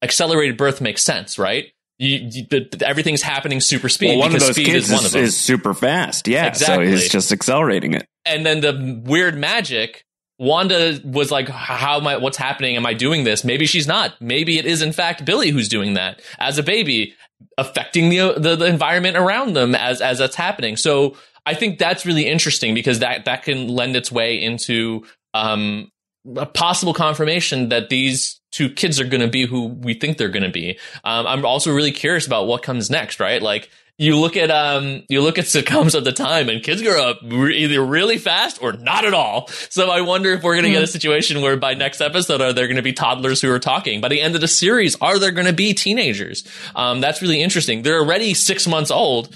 accelerated 0.03 0.55
birth 0.55 0.79
makes 0.79 1.03
sense, 1.03 1.39
right? 1.39 1.65
You, 1.97 2.29
you, 2.31 2.45
everything's 2.81 3.23
happening 3.23 3.59
super 3.59 3.89
speed. 3.89 4.09
Well, 4.09 4.19
one 4.19 4.35
of 4.35 4.39
those 4.39 4.55
kids 4.55 4.91
is, 4.91 5.15
is, 5.15 5.35
super 5.35 5.73
fast. 5.73 6.27
Yeah. 6.27 6.45
Exactly. 6.45 6.85
So 6.85 6.91
he's 6.91 7.09
just 7.09 7.31
accelerating 7.31 7.95
it. 7.95 8.05
And 8.23 8.45
then 8.45 8.61
the 8.61 9.01
weird 9.03 9.35
magic, 9.35 10.03
Wanda 10.38 10.99
was 11.03 11.31
like, 11.31 11.49
how 11.49 11.97
am 11.97 12.05
I, 12.05 12.17
what's 12.17 12.38
happening? 12.38 12.75
Am 12.75 12.85
I 12.85 12.93
doing 12.93 13.23
this? 13.23 13.43
Maybe 13.43 13.65
she's 13.65 13.88
not. 13.88 14.21
Maybe 14.21 14.59
it 14.59 14.65
is 14.65 14.83
in 14.83 14.91
fact 14.91 15.25
Billy 15.25 15.49
who's 15.49 15.69
doing 15.69 15.95
that 15.95 16.21
as 16.38 16.59
a 16.59 16.63
baby, 16.63 17.15
affecting 17.57 18.09
the, 18.09 18.35
the, 18.38 18.55
the 18.57 18.65
environment 18.65 19.17
around 19.17 19.53
them 19.53 19.73
as, 19.73 20.01
as 20.01 20.19
that's 20.19 20.35
happening. 20.35 20.77
So 20.77 21.15
I 21.45 21.53
think 21.53 21.77
that's 21.77 22.05
really 22.05 22.27
interesting 22.27 22.73
because 22.73 22.99
that 22.99 23.25
that 23.25 23.43
can 23.43 23.67
lend 23.67 23.95
its 23.95 24.12
way 24.12 24.41
into 24.41 25.05
um, 25.34 25.91
a 26.36 26.45
possible 26.45 26.93
confirmation 26.93 27.69
that 27.69 27.89
these 27.89 28.39
two 28.51 28.69
kids 28.69 28.99
are 28.99 29.05
going 29.05 29.21
to 29.21 29.27
be 29.27 29.45
who 29.45 29.67
we 29.67 29.93
think 29.93 30.17
they're 30.17 30.29
going 30.29 30.43
to 30.43 30.49
be. 30.49 30.79
Um, 31.03 31.27
I'm 31.27 31.45
also 31.45 31.73
really 31.73 31.91
curious 31.91 32.25
about 32.25 32.47
what 32.47 32.63
comes 32.63 32.89
next, 32.89 33.19
right? 33.19 33.41
Like 33.41 33.69
you 33.97 34.19
look 34.19 34.36
at 34.36 34.51
um 34.51 35.03
you 35.08 35.21
look 35.21 35.38
at 35.38 35.45
sitcoms 35.45 35.95
of 35.95 36.03
the 36.03 36.12
time 36.12 36.49
and 36.49 36.62
kids 36.62 36.81
grow 36.81 37.10
up 37.10 37.19
re- 37.23 37.55
either 37.55 37.84
really 37.84 38.17
fast 38.17 38.62
or 38.62 38.73
not 38.73 39.05
at 39.05 39.13
all. 39.13 39.47
So 39.69 39.89
I 39.89 40.01
wonder 40.01 40.34
if 40.34 40.43
we're 40.43 40.55
going 40.55 40.65
to 40.65 40.71
get 40.71 40.84
a 40.84 40.86
hmm. 40.86 40.91
situation 40.91 41.41
where 41.41 41.58
by 41.58 41.75
next 41.75 42.01
episode 42.01 42.41
are 42.41 42.53
there 42.53 42.67
going 42.67 42.75
to 42.77 42.81
be 42.81 42.93
toddlers 42.93 43.41
who 43.41 43.51
are 43.51 43.60
talking? 43.60 44.01
By 44.01 44.10
the 44.10 44.21
end 44.21 44.36
of 44.36 44.41
the 44.41 44.47
series, 44.47 44.95
are 45.01 45.19
there 45.19 45.31
going 45.31 45.47
to 45.47 45.53
be 45.53 45.73
teenagers? 45.73 46.45
Um, 46.75 47.01
that's 47.01 47.21
really 47.21 47.41
interesting. 47.41 47.84
They're 47.84 47.99
already 47.99 48.34
six 48.34 48.67
months 48.67 48.91
old 48.91 49.36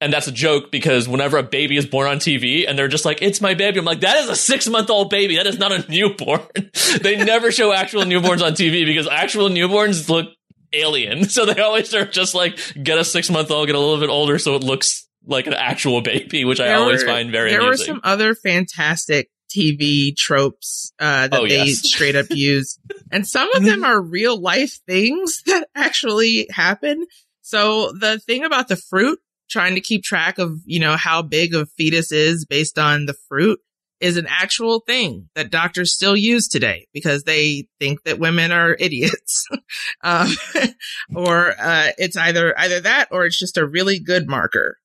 and 0.00 0.12
that's 0.12 0.28
a 0.28 0.32
joke 0.32 0.70
because 0.70 1.08
whenever 1.08 1.38
a 1.38 1.42
baby 1.42 1.76
is 1.76 1.86
born 1.86 2.06
on 2.06 2.18
TV 2.18 2.68
and 2.68 2.78
they're 2.78 2.88
just 2.88 3.04
like, 3.04 3.20
it's 3.20 3.40
my 3.40 3.54
baby, 3.54 3.78
I'm 3.78 3.84
like, 3.84 4.00
that 4.00 4.18
is 4.18 4.28
a 4.28 4.36
six 4.36 4.68
month 4.68 4.90
old 4.90 5.10
baby. 5.10 5.36
That 5.36 5.46
is 5.46 5.58
not 5.58 5.72
a 5.72 5.90
newborn. 5.90 6.42
they 7.02 7.22
never 7.22 7.50
show 7.50 7.72
actual 7.72 8.02
newborns 8.04 8.44
on 8.44 8.52
TV 8.52 8.86
because 8.86 9.08
actual 9.08 9.48
newborns 9.48 10.08
look 10.08 10.28
alien. 10.72 11.24
So 11.28 11.46
they 11.46 11.60
always 11.60 11.92
are 11.94 12.06
just 12.06 12.34
like, 12.34 12.58
get 12.80 12.98
a 12.98 13.04
six 13.04 13.30
month 13.30 13.50
old, 13.50 13.66
get 13.66 13.74
a 13.74 13.78
little 13.80 14.00
bit 14.00 14.08
older 14.08 14.38
so 14.38 14.54
it 14.54 14.62
looks 14.62 15.08
like 15.26 15.46
an 15.46 15.54
actual 15.54 16.00
baby, 16.00 16.44
which 16.44 16.58
there 16.58 16.74
I 16.74 16.78
always 16.78 17.02
were, 17.02 17.08
find 17.08 17.30
very 17.30 17.52
interesting. 17.52 17.60
There 17.60 17.68
amusing. 17.68 17.94
were 17.94 18.00
some 18.00 18.12
other 18.12 18.34
fantastic 18.34 19.30
TV 19.50 20.16
tropes 20.16 20.92
uh, 20.98 21.28
that 21.28 21.40
oh, 21.40 21.48
they 21.48 21.64
yes. 21.64 21.80
straight 21.90 22.16
up 22.16 22.26
use. 22.30 22.78
and 23.10 23.26
some 23.26 23.52
of 23.54 23.64
them 23.64 23.84
are 23.84 24.00
real 24.00 24.40
life 24.40 24.78
things 24.86 25.42
that 25.46 25.68
actually 25.74 26.46
happen. 26.50 27.06
So 27.42 27.92
the 27.92 28.18
thing 28.18 28.44
about 28.44 28.68
the 28.68 28.76
fruit 28.76 29.18
trying 29.48 29.74
to 29.74 29.80
keep 29.80 30.02
track 30.02 30.38
of, 30.38 30.60
you 30.64 30.80
know, 30.80 30.96
how 30.96 31.22
big 31.22 31.54
a 31.54 31.66
fetus 31.66 32.12
is 32.12 32.44
based 32.44 32.78
on 32.78 33.06
the 33.06 33.14
fruit 33.28 33.60
is 34.00 34.16
an 34.16 34.26
actual 34.28 34.80
thing 34.80 35.28
that 35.34 35.50
doctors 35.50 35.92
still 35.92 36.16
use 36.16 36.46
today 36.46 36.86
because 36.92 37.24
they 37.24 37.66
think 37.80 38.02
that 38.04 38.18
women 38.18 38.52
are 38.52 38.76
idiots. 38.78 39.46
um, 40.02 40.28
or, 41.14 41.54
uh, 41.60 41.88
it's 41.98 42.16
either, 42.16 42.58
either 42.58 42.80
that 42.80 43.08
or 43.10 43.26
it's 43.26 43.38
just 43.38 43.56
a 43.56 43.66
really 43.66 43.98
good 43.98 44.28
marker. 44.28 44.78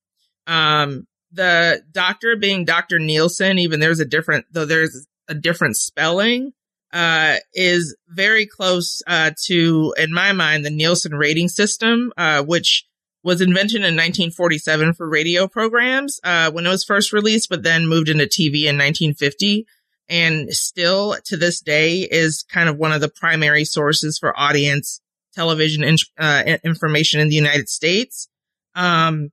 Um, 0.48 1.08
the 1.32 1.82
doctor 1.92 2.36
being 2.36 2.66
Dr. 2.66 3.00
Nielsen, 3.00 3.60
even 3.60 3.80
there's 3.80 4.00
a 4.00 4.06
different, 4.06 4.46
though 4.52 4.66
there's 4.66 5.08
a 5.28 5.34
different 5.34 5.78
spelling, 5.78 6.52
uh, 6.92 7.38
is 7.54 7.96
very 8.08 8.46
close, 8.46 9.02
uh, 9.08 9.32
to, 9.46 9.96
in 9.98 10.14
my 10.14 10.32
mind, 10.32 10.64
the 10.64 10.70
Nielsen 10.70 11.14
rating 11.14 11.48
system, 11.48 12.14
uh, 12.18 12.44
which 12.44 12.86
was 13.24 13.42
invented 13.42 13.78
in 13.78 13.96
1947 13.96 14.94
for 14.94 15.08
radio 15.08 15.48
programs 15.48 16.20
uh, 16.24 16.52
when 16.52 16.66
it 16.66 16.70
was 16.70 16.84
first 16.84 17.14
released, 17.14 17.50
but 17.50 17.64
then 17.64 17.88
moved 17.88 18.10
into 18.10 18.26
TV 18.26 18.64
in 18.64 18.78
1950. 18.78 19.66
And 20.10 20.50
still 20.52 21.16
to 21.26 21.38
this 21.38 21.62
day 21.62 22.00
is 22.00 22.44
kind 22.44 22.68
of 22.68 22.78
one 22.78 22.92
of 22.92 23.00
the 23.00 23.10
primary 23.10 23.64
sources 23.64 24.18
for 24.20 24.38
audience 24.38 25.00
television 25.34 25.84
in, 25.84 25.96
uh, 26.20 26.58
information 26.64 27.22
in 27.22 27.30
the 27.30 27.36
United 27.36 27.70
States. 27.70 28.28
Um, 28.76 29.30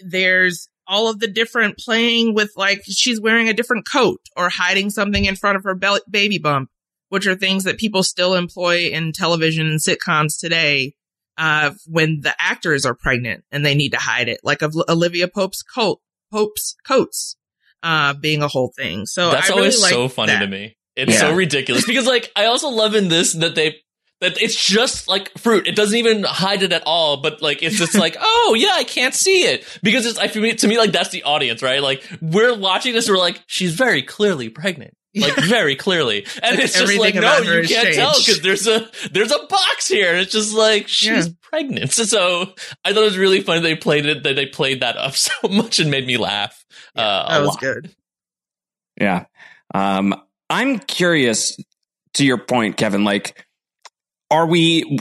there's 0.00 0.68
all 0.86 1.10
of 1.10 1.20
the 1.20 1.28
different 1.28 1.76
playing 1.76 2.34
with 2.34 2.52
like 2.56 2.82
she's 2.84 3.20
wearing 3.20 3.48
a 3.48 3.52
different 3.52 3.86
coat 3.90 4.20
or 4.36 4.48
hiding 4.48 4.88
something 4.88 5.26
in 5.26 5.36
front 5.36 5.56
of 5.56 5.64
her 5.64 5.78
baby 6.10 6.38
bump, 6.38 6.70
which 7.10 7.26
are 7.26 7.34
things 7.34 7.64
that 7.64 7.76
people 7.76 8.02
still 8.02 8.34
employ 8.34 8.88
in 8.88 9.12
television 9.12 9.66
and 9.66 9.80
sitcoms 9.80 10.40
today 10.40 10.94
uh, 11.38 11.70
when 11.86 12.20
the 12.22 12.34
actors 12.38 12.84
are 12.84 12.94
pregnant 12.94 13.44
and 13.50 13.64
they 13.64 13.74
need 13.74 13.90
to 13.90 13.98
hide 13.98 14.28
it, 14.28 14.40
like 14.42 14.60
of 14.62 14.74
Olivia 14.88 15.28
Pope's 15.28 15.62
coat 15.62 16.00
Hope's 16.32 16.76
coats 16.86 17.36
uh, 17.82 18.12
being 18.14 18.42
a 18.42 18.48
whole 18.48 18.72
thing. 18.76 19.06
So 19.06 19.30
That's 19.30 19.46
I 19.46 19.54
really 19.54 19.60
always 19.60 19.88
so 19.88 20.08
funny 20.08 20.32
that. 20.32 20.40
to 20.40 20.46
me. 20.46 20.76
It's 20.96 21.12
Yeah. 21.14 21.20
so 21.20 21.34
ridiculous 21.34 21.86
because 21.86 22.06
like 22.06 22.30
I 22.36 22.46
also 22.46 22.68
love 22.68 22.94
in 22.94 23.08
this 23.08 23.32
that 23.34 23.54
they 23.54 23.76
that 24.20 24.42
it's 24.42 24.56
just 24.56 25.06
like 25.06 25.30
fruit. 25.38 25.68
It 25.68 25.76
doesn't 25.76 25.96
even 25.96 26.24
hide 26.24 26.64
it 26.64 26.72
at 26.72 26.82
all, 26.86 27.18
but 27.22 27.40
like 27.40 27.62
it's 27.62 27.78
just 27.78 27.94
like, 27.94 28.16
oh 28.20 28.56
yeah, 28.58 28.72
I 28.74 28.82
can't 28.84 29.14
see 29.14 29.44
it 29.44 29.64
because 29.82 30.06
it's 30.06 30.18
I 30.18 30.26
feel 30.26 30.52
to 30.54 30.68
me 30.68 30.76
like 30.76 30.90
that's 30.92 31.10
the 31.10 31.22
audience, 31.22 31.62
right? 31.62 31.80
Like 31.80 32.02
we're 32.20 32.58
watching 32.58 32.92
this, 32.94 33.08
we're 33.08 33.16
like, 33.16 33.40
she's 33.46 33.74
very 33.74 34.02
clearly 34.02 34.48
pregnant. 34.48 34.92
Like 35.20 35.36
very 35.44 35.76
clearly, 35.76 36.26
and 36.42 36.56
Like, 36.56 36.64
it's 36.64 36.78
just 36.78 36.98
like 36.98 37.14
no, 37.14 37.38
you 37.38 37.66
can't 37.68 37.94
tell 37.94 38.12
because 38.18 38.40
there's 38.42 38.66
a 38.66 38.88
there's 39.12 39.32
a 39.32 39.46
box 39.48 39.88
here. 39.88 40.10
And 40.12 40.20
it's 40.20 40.32
just 40.32 40.54
like 40.54 40.88
she's 40.88 41.26
Yeah. 41.28 41.32
pregnant. 41.42 41.92
So 42.08 42.52
I 42.84 42.92
thought 42.92 43.02
it 43.02 43.04
was 43.04 43.18
really 43.18 43.40
funny 43.42 43.60
they 43.60 43.76
played 43.76 44.06
it 44.06 44.22
that 44.22 44.34
they 44.36 44.46
played 44.46 44.80
that 44.80 44.96
up 44.96 45.14
so 45.16 45.32
much 45.50 45.78
and 45.78 45.90
made 45.90 46.06
me 46.06 46.16
laugh. 46.16 46.64
uh, 46.96 47.28
That 47.28 47.38
was 47.40 47.48
lot. 47.50 47.60
good. 47.60 47.94
Yeah. 49.00 49.24
Um, 49.74 50.14
I'm 50.50 50.78
curious 50.78 51.56
to 52.14 52.24
your 52.24 52.38
point, 52.38 52.76
Kevin. 52.76 53.04
Like, 53.04 53.46
are 54.30 54.46
we? 54.46 54.98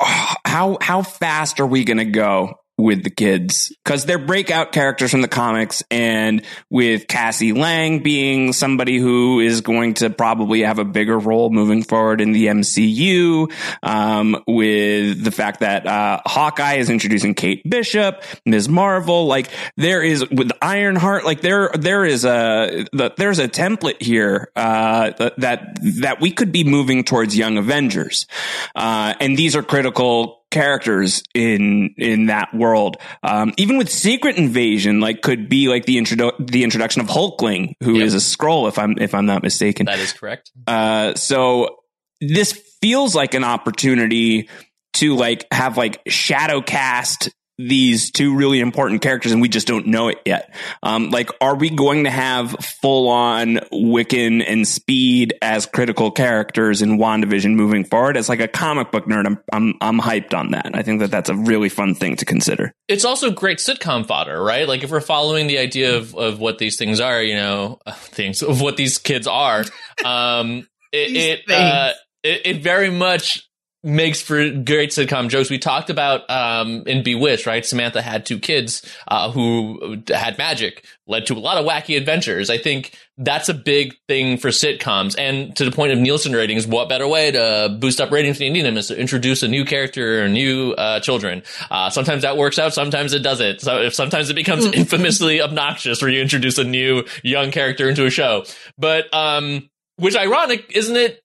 How 0.46 0.78
how 0.80 1.02
fast 1.02 1.60
are 1.60 1.66
we 1.66 1.84
going 1.84 1.98
to 1.98 2.04
go 2.06 2.54
with 2.80 3.04
the 3.04 3.10
kids? 3.10 3.72
Because 3.84 4.04
they're 4.04 4.18
breakout 4.18 4.72
characters 4.72 5.10
from 5.10 5.22
the 5.22 5.28
comics, 5.28 5.82
and 5.90 6.42
with 6.68 7.06
Cassie 7.08 7.52
Lang 7.52 8.02
being 8.02 8.52
somebody 8.52 8.98
who 8.98 9.40
is 9.40 9.60
going 9.60 9.94
to 9.94 10.10
probably 10.10 10.60
have 10.60 10.78
a 10.78 10.84
bigger 10.84 11.18
role 11.18 11.50
moving 11.50 11.82
forward 11.82 12.20
in 12.20 12.32
the 12.32 12.46
MCU. 12.46 13.52
Um, 13.82 14.42
with 14.46 15.22
the 15.22 15.30
fact 15.30 15.60
that 15.60 15.86
uh, 15.86 16.20
Hawkeye 16.26 16.74
is 16.74 16.90
introducing 16.90 17.34
Kate 17.34 17.68
Bishop, 17.68 18.22
Ms. 18.46 18.68
Marvel, 18.68 19.26
like 19.26 19.50
there 19.76 20.02
is 20.02 20.28
with 20.30 20.50
Ironheart, 20.62 21.24
like 21.24 21.40
there 21.40 21.70
there 21.74 22.04
is 22.04 22.24
a 22.24 22.86
the, 22.92 23.12
there's 23.16 23.38
a 23.38 23.48
template 23.48 24.02
here 24.02 24.50
uh, 24.56 25.12
that 25.38 25.78
that 26.00 26.20
we 26.20 26.30
could 26.30 26.52
be 26.52 26.64
moving 26.64 27.04
towards 27.04 27.36
Young 27.36 27.58
Avengers, 27.58 28.26
uh, 28.74 29.14
and 29.20 29.36
these 29.36 29.56
are 29.56 29.62
critical 29.62 30.39
characters 30.50 31.22
in 31.34 31.94
in 31.96 32.26
that 32.26 32.52
world. 32.54 32.96
Um, 33.22 33.52
even 33.56 33.78
with 33.78 33.90
Secret 33.90 34.36
Invasion, 34.36 35.00
like 35.00 35.22
could 35.22 35.48
be 35.48 35.68
like 35.68 35.86
the 35.86 35.96
introdu- 35.96 36.50
the 36.50 36.64
introduction 36.64 37.00
of 37.00 37.08
Hulkling, 37.08 37.74
who 37.82 37.96
is 37.96 38.12
Yep. 38.12 38.20
a 38.20 38.22
Skrull, 38.24 38.68
if 38.68 38.78
I'm 38.78 38.98
if 38.98 39.14
I'm 39.14 39.26
not 39.26 39.42
mistaken. 39.42 39.86
That 39.86 39.98
is 39.98 40.12
correct. 40.12 40.50
Uh, 40.66 41.14
so 41.14 41.76
this 42.20 42.52
feels 42.82 43.14
like 43.14 43.34
an 43.34 43.44
opportunity 43.44 44.48
to 44.94 45.14
like 45.16 45.46
have 45.52 45.76
like 45.76 46.00
shadow 46.08 46.60
cast 46.60 47.30
these 47.68 48.10
two 48.10 48.34
really 48.34 48.60
important 48.60 49.02
characters 49.02 49.32
and 49.32 49.40
we 49.40 49.48
just 49.48 49.66
don't 49.66 49.86
know 49.86 50.08
it 50.08 50.18
yet. 50.24 50.54
Um, 50.82 51.10
like, 51.10 51.30
are 51.40 51.54
we 51.54 51.70
going 51.70 52.04
to 52.04 52.10
have 52.10 52.52
full 52.80 53.08
on 53.08 53.56
Wiccan 53.72 54.44
and 54.46 54.66
Speed 54.66 55.34
as 55.42 55.66
critical 55.66 56.10
characters 56.10 56.82
in 56.82 56.98
WandaVision 56.98 57.54
moving 57.54 57.84
forward? 57.84 58.16
As 58.16 58.28
like 58.28 58.40
a 58.40 58.48
comic 58.48 58.90
book 58.90 59.06
nerd, 59.06 59.26
I'm, 59.26 59.38
I'm, 59.52 59.74
I'm 59.80 59.98
hyped 59.98 60.34
on 60.34 60.52
that. 60.52 60.70
I 60.74 60.82
think 60.82 61.00
that 61.00 61.10
that's 61.10 61.28
a 61.28 61.34
really 61.34 61.68
fun 61.68 61.94
thing 61.94 62.16
to 62.16 62.24
consider. 62.24 62.72
it's 62.88 63.04
also 63.04 63.30
great 63.30 63.58
sitcom 63.58 64.06
fodder, 64.06 64.42
right? 64.42 64.66
Like 64.66 64.82
if 64.82 64.90
we're 64.90 65.00
following 65.00 65.46
the 65.46 65.58
idea 65.58 65.96
of, 65.96 66.14
of 66.14 66.40
what 66.40 66.58
these 66.58 66.76
things 66.76 67.00
are, 67.00 67.22
you 67.22 67.34
know, 67.34 67.80
things 67.90 68.42
of 68.42 68.60
what 68.60 68.76
these 68.76 68.98
kids 68.98 69.26
are, 69.26 69.64
um, 70.04 70.66
it 70.92 71.44
it, 71.46 71.50
uh, 71.50 71.92
it 72.22 72.42
it 72.44 72.62
very 72.62 72.90
much 72.90 73.49
makes 73.82 74.20
for 74.20 74.50
great 74.50 74.90
sitcom 74.90 75.28
jokes. 75.28 75.48
We 75.48 75.58
talked 75.58 75.88
about 75.88 76.28
um, 76.28 76.82
in 76.86 77.02
Bewitched, 77.02 77.46
right? 77.46 77.64
Samantha 77.64 78.02
had 78.02 78.26
two 78.26 78.38
kids 78.38 78.82
uh, 79.08 79.30
who 79.30 80.02
had 80.08 80.36
magic, 80.36 80.84
led 81.06 81.26
to 81.26 81.34
a 81.34 81.40
lot 81.40 81.56
of 81.56 81.64
wacky 81.64 81.96
adventures. 81.96 82.50
I 82.50 82.58
think 82.58 82.94
that's 83.16 83.48
a 83.48 83.54
big 83.54 83.94
thing 84.06 84.36
for 84.36 84.48
sitcoms. 84.48 85.14
And 85.18 85.56
to 85.56 85.64
the 85.64 85.70
point 85.70 85.92
of 85.92 85.98
Nielsen 85.98 86.32
ratings, 86.32 86.66
what 86.66 86.88
better 86.90 87.08
way 87.08 87.30
to 87.30 87.74
boost 87.80 88.00
up 88.00 88.10
ratings 88.10 88.38
than 88.38 88.48
Indian 88.48 88.76
is 88.76 88.88
to 88.88 88.98
introduce 88.98 89.42
a 89.42 89.48
new 89.48 89.64
character 89.64 90.24
or 90.24 90.28
new 90.28 90.72
uh, 90.72 91.00
children? 91.00 91.42
Uh, 91.70 91.88
sometimes 91.88 92.22
that 92.22 92.36
works 92.36 92.58
out, 92.58 92.74
sometimes 92.74 93.14
it 93.14 93.20
doesn't. 93.20 93.62
So 93.62 93.80
if 93.80 93.94
sometimes 93.94 94.28
it 94.28 94.34
becomes 94.34 94.66
infamously 94.66 95.40
obnoxious 95.40 96.02
where 96.02 96.10
you 96.10 96.20
introduce 96.20 96.58
a 96.58 96.64
new 96.64 97.04
young 97.22 97.50
character 97.50 97.88
into 97.88 98.04
a 98.04 98.10
show. 98.10 98.44
But 98.76 99.12
um, 99.14 99.70
which 99.96 100.16
ironic, 100.16 100.70
isn't 100.74 100.96
it? 100.96 101.19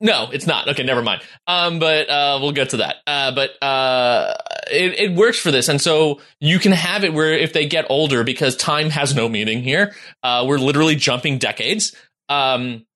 No, 0.00 0.30
it's 0.32 0.46
not. 0.46 0.66
Okay, 0.68 0.82
never 0.82 1.02
mind. 1.02 1.20
Um, 1.46 1.78
but 1.78 2.08
uh, 2.08 2.38
we'll 2.40 2.52
get 2.52 2.70
to 2.70 2.78
that. 2.78 2.96
Uh, 3.06 3.34
but 3.34 3.62
uh, 3.62 4.34
it, 4.70 4.98
it 4.98 5.14
works 5.14 5.38
for 5.38 5.50
this, 5.50 5.68
and 5.68 5.80
so 5.80 6.20
you 6.40 6.58
can 6.58 6.72
have 6.72 7.04
it 7.04 7.12
where 7.12 7.32
if 7.34 7.52
they 7.52 7.66
get 7.66 7.84
older, 7.90 8.24
because 8.24 8.56
time 8.56 8.88
has 8.90 9.14
no 9.14 9.28
meaning 9.28 9.62
here. 9.62 9.94
Uh, 10.22 10.44
we're 10.48 10.58
literally 10.58 10.96
jumping 10.96 11.38
decades. 11.38 11.94
Um, 12.30 12.86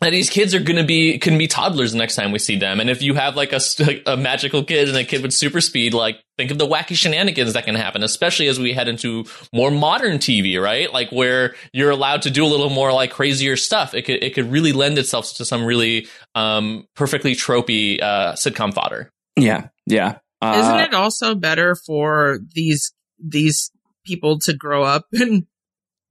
and 0.00 0.14
these 0.14 0.30
kids 0.30 0.54
are 0.54 0.60
going 0.60 0.76
to 0.76 0.84
be 0.84 1.18
can 1.18 1.36
be 1.38 1.46
toddlers 1.48 1.92
the 1.92 1.98
next 1.98 2.14
time 2.14 2.30
we 2.32 2.38
see 2.38 2.56
them. 2.56 2.78
And 2.80 2.88
if 2.88 3.02
you 3.02 3.14
have 3.14 3.34
like 3.34 3.52
a, 3.52 3.56
s- 3.56 3.80
like 3.80 4.02
a 4.06 4.16
magical 4.16 4.62
kid 4.62 4.88
and 4.88 4.96
a 4.96 5.04
kid 5.04 5.22
with 5.22 5.32
super 5.32 5.60
speed, 5.60 5.92
like 5.94 6.20
think 6.36 6.50
of 6.50 6.58
the 6.58 6.66
wacky 6.66 6.94
shenanigans 6.96 7.54
that 7.54 7.64
can 7.64 7.74
happen, 7.74 8.02
especially 8.04 8.46
as 8.46 8.60
we 8.60 8.72
head 8.72 8.86
into 8.88 9.24
more 9.52 9.70
modern 9.70 10.18
TV, 10.18 10.60
right? 10.62 10.92
Like 10.92 11.10
where 11.10 11.56
you're 11.72 11.90
allowed 11.90 12.22
to 12.22 12.30
do 12.30 12.44
a 12.44 12.46
little 12.46 12.70
more 12.70 12.92
like 12.92 13.10
crazier 13.10 13.56
stuff. 13.56 13.92
It 13.94 14.02
could 14.02 14.22
it 14.22 14.34
could 14.34 14.50
really 14.52 14.72
lend 14.72 14.98
itself 14.98 15.34
to 15.34 15.44
some 15.44 15.64
really 15.64 16.06
um, 16.36 16.86
perfectly 16.94 17.34
tropey 17.34 18.00
uh, 18.00 18.34
sitcom 18.34 18.72
fodder. 18.72 19.10
Yeah. 19.36 19.68
Yeah. 19.86 20.18
Uh, 20.40 20.60
Isn't 20.60 20.80
it 20.88 20.94
also 20.94 21.34
better 21.34 21.74
for 21.74 22.38
these 22.54 22.92
these 23.18 23.72
people 24.06 24.38
to 24.40 24.52
grow 24.54 24.84
up 24.84 25.06
and 25.12 25.46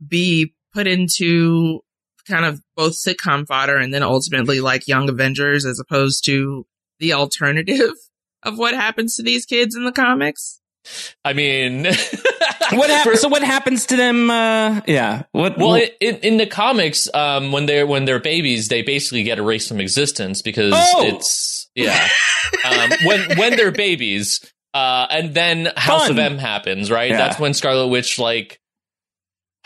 be 0.06 0.54
put 0.73 0.88
into 0.88 1.80
kind 2.28 2.43
of 2.45 2.62
both 2.78 2.94
sitcom 2.94 3.46
fodder 3.46 3.76
and 3.76 3.94
then 3.94 4.04
ultimately 4.04 4.62
like 4.62 4.88
Young 4.88 5.10
Avengers 5.10 5.66
as 5.66 5.80
opposed 5.80 6.24
to 6.26 6.66
the 7.00 7.12
alternative 7.13 7.92
of 8.44 8.58
what 8.58 8.74
happens 8.74 9.18
to 9.18 9.24
these 9.24 9.46
kids 9.46 9.76
in 9.76 9.84
the 9.84 9.92
comics? 9.92 10.62
I 11.26 11.34
mean, 11.34 11.84
what 12.72 12.90
happens? 12.90 13.20
So 13.20 13.28
what 13.28 13.44
happens 13.44 13.88
to 13.88 13.98
them? 13.98 14.30
Uh, 14.30 14.80
yeah. 14.88 15.24
What? 15.34 15.58
Well, 15.58 15.70
what- 15.72 15.92
in, 16.00 16.16
in 16.18 16.38
the 16.38 16.46
comics, 16.48 17.10
um, 17.13 17.52
when 17.52 17.66
they're 17.66 17.86
when 17.86 18.06
they're 18.06 18.22
babies, 18.22 18.70
they 18.70 18.84
basically 18.84 19.24
get 19.24 19.38
erased 19.38 19.68
from 19.68 19.82
existence 19.82 20.42
because 20.42 20.72
Oh! 20.74 21.04
it's 21.06 21.70
yeah. 21.76 22.08
um, 22.63 22.92
when 23.04 23.38
when 23.38 23.58
they're 23.58 23.74
babies, 23.74 24.40
uh, 24.74 25.08
and 25.10 25.34
then 25.34 25.68
House 25.76 26.10
of 26.10 26.18
M 26.18 26.38
happens, 26.38 26.90
right? 26.90 27.12
Yeah. 27.12 27.18
That's 27.18 27.38
when 27.40 27.54
Scarlet 27.54 27.88
Witch 27.88 28.18
like 28.18 28.62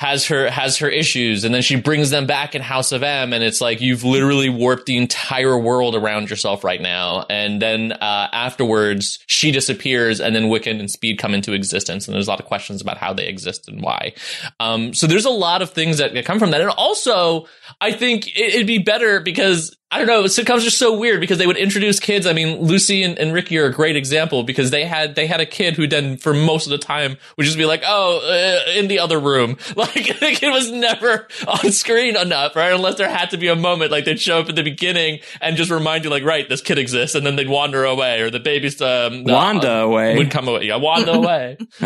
has 0.02 0.26
her 0.26 0.50
has 0.50 0.80
her 0.80 0.90
issues, 0.90 1.44
and 1.44 1.54
then 1.54 1.62
she 1.62 1.76
brings 1.76 2.10
them 2.10 2.26
back 2.26 2.56
in 2.56 2.62
House 2.64 2.92
of 2.92 3.04
M, 3.04 3.34
and 3.34 3.44
it's 3.44 3.62
like 3.62 3.82
you've 3.82 4.04
literally 4.04 4.50
warped 4.50 4.88
the 4.88 4.98
entire 4.98 5.56
world 5.56 5.94
around 5.94 6.28
yourself 6.28 6.64
right 6.64 6.82
now. 6.82 7.28
And 7.30 7.62
then 7.62 7.92
uh, 7.92 8.28
afterwards, 8.34 9.20
she 9.28 9.52
disappears, 9.52 10.20
and 10.20 10.36
then 10.36 10.46
Wiccan 10.46 10.80
and 10.80 10.90
Speed 10.90 11.20
come 11.20 11.36
into 11.36 11.54
existence, 11.54 12.08
and 12.08 12.16
there's 12.16 12.26
a 12.26 12.32
lot 12.32 12.40
of 12.40 12.48
questions 12.48 12.82
about 12.82 12.98
how 12.98 13.14
they 13.14 13.28
exist 13.28 13.68
and 13.68 13.84
why. 13.84 14.14
Um, 14.60 14.96
so 14.96 15.06
there's 15.06 15.26
a 15.26 15.30
lot 15.30 15.62
of 15.62 15.70
things 15.70 16.00
that, 16.00 16.16
that 16.16 16.26
come 16.26 16.40
from 16.40 16.50
that. 16.50 16.62
And 16.62 16.72
also, 16.72 17.46
I 17.80 17.92
think 17.92 18.26
it, 18.30 18.56
it'd 18.56 18.66
be 18.66 18.80
better 18.80 19.20
because 19.20 19.78
I 19.94 19.98
don't 19.98 20.08
know, 20.08 20.24
sitcoms 20.24 20.66
are 20.66 20.72
so 20.72 20.98
weird 20.98 21.20
because 21.20 21.38
they 21.38 21.46
would 21.46 21.58
introduce 21.58 22.00
kids. 22.00 22.26
I 22.26 22.32
mean, 22.32 22.62
Lucy 22.62 23.04
and, 23.04 23.20
and 23.20 23.34
Ricky 23.34 23.58
are 23.58 23.66
a 23.66 23.74
great 23.74 23.98
example 23.98 24.44
because 24.44 24.72
they 24.72 24.86
had 24.86 25.16
they 25.16 25.28
had 25.28 25.42
a 25.42 25.46
kid 25.46 25.76
who 25.76 25.86
then 25.86 26.16
for 26.16 26.34
most 26.34 26.66
of 26.66 26.72
the 26.72 26.78
time 26.78 27.18
would 27.36 27.44
just 27.44 27.58
be 27.58 27.66
like, 27.66 27.84
oh, 27.86 28.20
uh, 28.24 28.72
in 28.72 28.88
the 28.88 29.00
other 29.00 29.20
room. 29.20 29.58
Like 29.76 29.94
the 30.20 30.36
kid 30.36 30.50
was 30.52 30.72
never 30.72 31.28
on 31.48 31.72
screen 31.72 32.16
enough, 32.16 32.56
right? 32.56 32.72
Unless 32.72 32.96
there 32.96 33.10
had 33.10 33.32
to 33.32 33.38
be 33.38 33.48
a 33.48 33.56
moment 33.56 33.92
like 33.92 34.06
they'd 34.06 34.20
show 34.20 34.40
up 34.40 34.48
at 34.48 34.56
the 34.56 34.64
beginning 34.64 35.20
and 35.42 35.58
just 35.58 35.72
remind 35.72 36.04
you, 36.04 36.10
like, 36.10 36.24
right, 36.24 36.48
this 36.48 36.62
kid 36.62 36.78
exists, 36.78 37.16
and 37.16 37.26
then 37.26 37.36
they'd 37.36 37.50
wander 37.50 37.84
away, 37.84 38.22
or 38.22 38.30
the 38.30 38.40
baby's 38.40 38.80
um, 38.82 39.24
Wanda 39.24 39.80
uh, 39.80 39.84
away. 39.86 40.18
would 40.18 40.30
come 40.32 40.48
away. 40.48 40.66
Yeah, 40.66 40.76
Wanda 40.78 41.12
away. 41.16 41.58
Uh, 41.82 41.86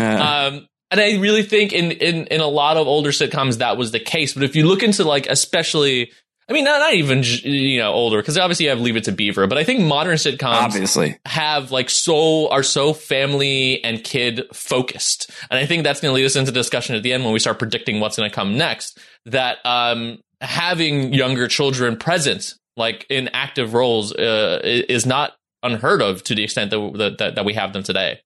Um, 0.52 0.68
and 0.90 1.00
I 1.00 1.16
really 1.18 1.42
think 1.42 1.72
in, 1.72 1.90
in, 1.90 2.26
in 2.26 2.40
a 2.40 2.46
lot 2.46 2.76
of 2.76 2.86
older 2.86 3.10
sitcoms 3.10 3.58
that 3.58 3.76
was 3.76 3.90
the 3.90 3.98
case. 3.98 4.34
But 4.34 4.44
if 4.44 4.54
you 4.54 4.66
look 4.66 4.82
into 4.84 5.02
like, 5.02 5.26
especially, 5.26 6.12
I 6.48 6.52
mean, 6.52 6.64
not, 6.64 6.78
not 6.78 6.94
even, 6.94 7.24
you 7.24 7.80
know, 7.80 7.92
older, 7.92 8.18
because 8.18 8.38
obviously 8.38 8.66
you 8.66 8.70
have 8.70 8.80
Leave 8.80 8.96
It 8.96 9.04
to 9.04 9.12
Beaver, 9.12 9.48
but 9.48 9.58
I 9.58 9.64
think 9.64 9.80
modern 9.80 10.14
sitcoms 10.14 10.62
obviously. 10.62 11.18
have 11.26 11.72
like 11.72 11.90
so, 11.90 12.48
are 12.50 12.62
so 12.62 12.92
family 12.92 13.82
and 13.82 14.02
kid 14.04 14.42
focused. 14.52 15.30
And 15.50 15.58
I 15.58 15.66
think 15.66 15.82
that's 15.82 16.00
going 16.00 16.12
to 16.12 16.14
lead 16.14 16.24
us 16.24 16.36
into 16.36 16.52
discussion 16.52 16.94
at 16.94 17.02
the 17.02 17.12
end 17.12 17.24
when 17.24 17.32
we 17.32 17.40
start 17.40 17.58
predicting 17.58 17.98
what's 17.98 18.16
going 18.16 18.30
to 18.30 18.34
come 18.34 18.56
next. 18.56 18.98
That, 19.24 19.58
um, 19.64 20.18
having 20.40 21.12
younger 21.12 21.48
children 21.48 21.96
present, 21.96 22.54
like 22.76 23.06
in 23.10 23.28
active 23.32 23.74
roles, 23.74 24.12
uh, 24.12 24.60
is 24.62 25.04
not 25.04 25.32
unheard 25.64 26.00
of 26.00 26.22
to 26.24 26.36
the 26.36 26.44
extent 26.44 26.70
that, 26.70 27.16
that, 27.18 27.34
that 27.34 27.44
we 27.44 27.54
have 27.54 27.72
them 27.72 27.82
today. 27.82 28.20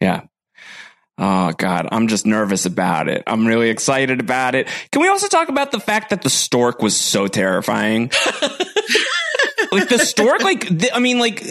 Yeah. 0.00 0.22
Oh 1.18 1.52
God, 1.52 1.88
I'm 1.90 2.06
just 2.06 2.26
nervous 2.26 2.64
about 2.64 3.08
it. 3.08 3.24
I'm 3.26 3.46
really 3.46 3.70
excited 3.70 4.20
about 4.20 4.54
it. 4.54 4.68
Can 4.92 5.02
we 5.02 5.08
also 5.08 5.26
talk 5.26 5.48
about 5.48 5.72
the 5.72 5.80
fact 5.80 6.10
that 6.10 6.22
the 6.22 6.30
stork 6.30 6.80
was 6.80 6.96
so 6.96 7.26
terrifying? 7.26 8.02
like 9.72 9.88
the 9.88 9.98
stork, 9.98 10.42
like 10.42 10.68
the, 10.68 10.94
I 10.94 11.00
mean, 11.00 11.18
like 11.18 11.42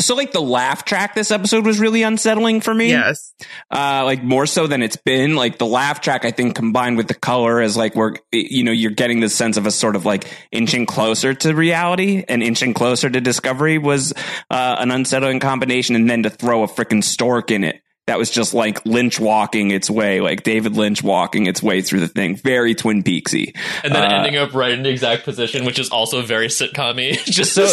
So 0.00 0.16
like 0.16 0.32
the 0.32 0.40
laugh 0.40 0.84
track 0.84 1.14
this 1.14 1.30
episode 1.30 1.64
was 1.64 1.78
really 1.78 2.02
unsettling 2.02 2.60
for 2.60 2.74
me. 2.74 2.88
Yes. 2.88 3.34
Uh, 3.70 4.02
like 4.04 4.24
more 4.24 4.46
so 4.46 4.66
than 4.66 4.82
it's 4.82 4.96
been. 4.96 5.36
Like 5.36 5.58
the 5.58 5.66
laugh 5.66 6.00
track, 6.00 6.24
I 6.24 6.32
think 6.32 6.56
combined 6.56 6.96
with 6.96 7.06
the 7.06 7.14
color 7.14 7.60
is 7.60 7.76
like 7.76 7.94
we're, 7.94 8.14
you 8.32 8.64
know, 8.64 8.72
you're 8.72 8.90
getting 8.90 9.20
this 9.20 9.34
sense 9.34 9.56
of 9.56 9.66
a 9.66 9.70
sort 9.70 9.94
of 9.94 10.04
like 10.04 10.24
inching 10.50 10.86
closer 10.86 11.34
to 11.34 11.54
reality 11.54 12.24
and 12.28 12.42
inching 12.42 12.74
closer 12.74 13.08
to 13.08 13.20
discovery 13.20 13.78
was, 13.78 14.12
uh, 14.50 14.76
an 14.78 14.90
unsettling 14.90 15.38
combination. 15.38 15.94
And 15.94 16.10
then 16.10 16.24
to 16.24 16.30
throw 16.30 16.64
a 16.64 16.66
freaking 16.66 17.04
stork 17.04 17.50
in 17.50 17.62
it. 17.62 17.80
That 18.08 18.18
was 18.18 18.30
just 18.30 18.52
like 18.52 18.84
Lynch 18.84 19.20
walking 19.20 19.70
its 19.70 19.88
way, 19.88 20.20
like 20.20 20.42
David 20.42 20.76
Lynch 20.76 21.02
walking 21.04 21.46
its 21.46 21.62
way 21.62 21.82
through 21.82 22.00
the 22.00 22.08
thing. 22.08 22.36
Very 22.36 22.74
Twin 22.74 23.02
Peaksy. 23.04 23.56
And 23.84 23.94
then 23.94 24.02
Uh, 24.02 24.16
ending 24.16 24.36
up 24.36 24.54
right 24.54 24.72
in 24.72 24.82
the 24.82 24.90
exact 24.90 25.24
position, 25.24 25.64
which 25.64 25.78
is 25.78 25.88
also 25.90 26.20
very 26.22 26.48
sitcom-y. 26.48 27.12
Just 27.26 27.54
So, 27.54 27.68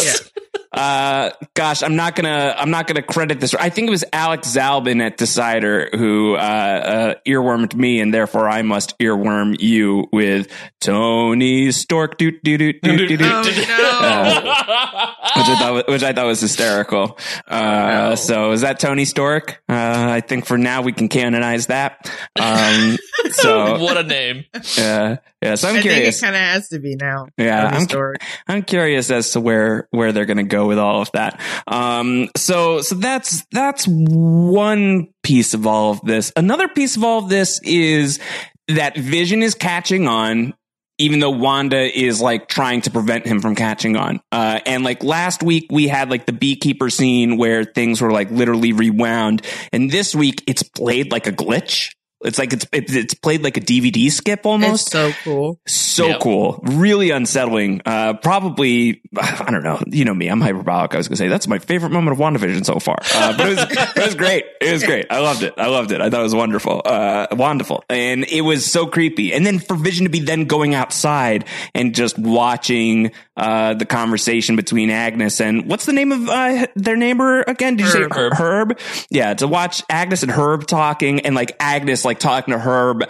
uh, 0.72 1.30
gosh, 1.54 1.82
I'm 1.82 1.96
not 1.96 2.14
gonna, 2.14 2.54
I'm 2.56 2.70
not 2.70 2.86
gonna 2.86 3.02
credit 3.02 3.40
this. 3.40 3.54
I 3.54 3.70
think 3.70 3.88
it 3.88 3.90
was 3.90 4.04
Alex 4.12 4.48
Zalben 4.54 5.00
at 5.04 5.16
Decider 5.16 5.90
who, 5.92 6.34
uh, 6.34 6.38
uh, 6.38 7.14
earwormed 7.26 7.74
me 7.74 8.00
and 8.00 8.12
therefore 8.14 8.48
I 8.48 8.62
must 8.62 8.98
earworm 8.98 9.56
you 9.60 10.08
with 10.12 10.48
Tony 10.80 11.72
Stork, 11.72 12.18
doot, 12.18 12.42
doot, 12.44 12.58
doot, 12.58 12.82
doot, 12.82 13.08
doot, 13.08 13.20
Oh 13.22 13.42
doot, 13.42 13.56
no. 13.68 14.44
which 15.36 15.48
I 15.48 15.56
thought, 15.58 15.72
was- 15.74 15.84
which 15.88 16.02
I 16.02 16.12
thought 16.12 16.26
was 16.26 16.40
hysterical. 16.40 17.18
Uh, 17.46 18.10
no. 18.10 18.14
so 18.14 18.52
is 18.52 18.60
that 18.62 18.78
Tony 18.80 19.04
Stork? 19.04 19.62
Uh, 19.68 19.74
I 20.10 20.20
think 20.20 20.46
for 20.46 20.56
now 20.58 20.82
we 20.82 20.92
can 20.92 21.08
canonize 21.08 21.66
that. 21.66 22.10
Um, 22.38 22.96
so, 23.30 23.78
what 23.78 23.96
a 23.96 24.02
name. 24.04 24.44
uh, 24.78 25.16
yeah, 25.42 25.54
so 25.54 25.68
I'm 25.68 25.76
I 25.76 25.80
think 25.80 25.92
curious. 25.92 26.18
it 26.18 26.24
kind 26.24 26.36
of 26.36 26.42
has 26.42 26.68
to 26.68 26.80
be 26.80 26.96
now. 26.96 27.26
Yeah, 27.36 27.66
I'm-. 27.66 28.14
I'm 28.46 28.62
curious 28.62 29.10
as 29.10 29.30
to 29.32 29.40
where 29.40 29.88
where 29.90 30.12
they're 30.12 30.26
going 30.26 30.36
to 30.36 30.42
go 30.42 30.66
with 30.66 30.78
all 30.78 31.02
of 31.02 31.10
that. 31.12 31.40
Um, 31.66 32.28
so 32.36 32.80
so 32.82 32.94
that's 32.94 33.44
that's 33.50 33.86
one 33.86 35.08
piece 35.22 35.54
of 35.54 35.66
all 35.66 35.92
of 35.92 36.00
this. 36.02 36.32
Another 36.36 36.68
piece 36.68 36.96
of 36.96 37.04
all 37.04 37.18
of 37.18 37.28
this 37.28 37.60
is 37.62 38.18
that 38.68 38.96
Vision 38.96 39.42
is 39.42 39.54
catching 39.54 40.06
on. 40.08 40.54
Even 40.98 41.18
though 41.18 41.30
Wanda 41.30 41.80
is 41.98 42.20
like 42.20 42.46
trying 42.46 42.82
to 42.82 42.90
prevent 42.90 43.24
him 43.24 43.40
from 43.40 43.54
catching 43.54 43.96
on. 43.96 44.20
Uh, 44.30 44.60
and 44.66 44.84
like 44.84 45.02
last 45.02 45.42
week 45.42 45.68
we 45.70 45.88
had 45.88 46.10
like 46.10 46.26
the 46.26 46.32
beekeeper 46.34 46.90
scene 46.90 47.38
where 47.38 47.64
things 47.64 48.02
were 48.02 48.10
like 48.12 48.30
literally 48.30 48.74
rewound. 48.74 49.40
And 49.72 49.90
this 49.90 50.14
week 50.14 50.44
it's 50.46 50.62
played 50.62 51.10
like 51.10 51.26
a 51.26 51.32
glitch. 51.32 51.94
It's 52.22 52.38
like 52.38 52.52
it's 52.52 52.66
it's, 52.72 52.92
it's 52.94 53.14
played 53.14 53.42
like 53.42 53.56
a 53.56 53.60
DVD 53.60 54.10
skip 54.10 54.44
almost. 54.44 54.88
It's 54.88 54.92
so 54.92 55.12
cool. 55.24 55.60
so 55.66 56.06
Yep. 56.08 56.20
cool. 56.20 56.60
Really 56.64 57.10
unsettling. 57.10 57.80
Uh 57.86 58.14
probably 58.14 59.02
i 59.18 59.50
don't 59.50 59.62
know. 59.62 59.80
You 59.86 60.04
know 60.04 60.14
me. 60.14 60.28
I'm 60.28 60.40
hyperbolic. 60.40 60.94
I 60.94 60.98
was 60.98 61.08
gonna 61.08 61.16
say 61.16 61.28
that's 61.28 61.48
my 61.48 61.58
favorite 61.58 61.90
moment 61.92 62.12
of 62.12 62.18
wandavision 62.18 62.64
so 62.64 62.78
far. 62.78 62.98
Uh, 63.14 63.36
but 63.36 63.46
it 63.48 63.56
was 63.56 63.66
it 63.96 64.04
was 64.04 64.14
great. 64.14 64.44
It 64.60 64.72
was 64.72 64.84
great. 64.84 65.06
I 65.10 65.20
loved 65.20 65.42
it. 65.42 65.54
I 65.56 65.68
loved 65.68 65.92
it. 65.92 66.00
I 66.00 66.10
thought 66.10 66.20
it 66.20 66.24
was 66.24 66.34
wonderful. 66.34 66.82
Uh 66.84 67.26
wonderful. 67.32 67.84
And 67.88 68.24
it 68.24 68.42
was 68.42 68.66
so 68.70 68.86
creepy. 68.86 69.32
And 69.32 69.46
then 69.46 69.58
for 69.58 69.74
vision 69.76 70.04
to 70.04 70.10
be 70.10 70.20
then 70.20 70.44
going 70.44 70.74
outside 70.74 71.44
and 71.74 71.94
just 71.94 72.18
watching 72.18 73.12
uh 73.36 73.74
the 73.74 73.86
conversation 73.86 74.56
between 74.56 74.90
agnes 74.90 75.40
and 75.40 75.66
what's 75.68 75.86
the 75.86 75.92
name 75.94 76.12
of 76.12 76.28
uh 76.28 76.66
their 76.76 76.96
neighbor 76.96 77.42
again? 77.42 77.76
Did 77.76 77.86
you 77.86 77.92
Herb. 77.92 78.12
say 78.12 78.18
herb. 78.20 78.32
herb? 78.34 78.78
Yeah 79.10 79.34
to 79.34 79.46
watch 79.48 79.82
agnes 79.88 80.22
and 80.22 80.30
herb 80.32 80.66
talking 80.66 81.20
and 81.20 81.34
like 81.34 81.56
agnes 81.60 82.04
like 82.04 82.09
talking 82.18 82.52
to 82.52 82.58
herb 82.58 83.04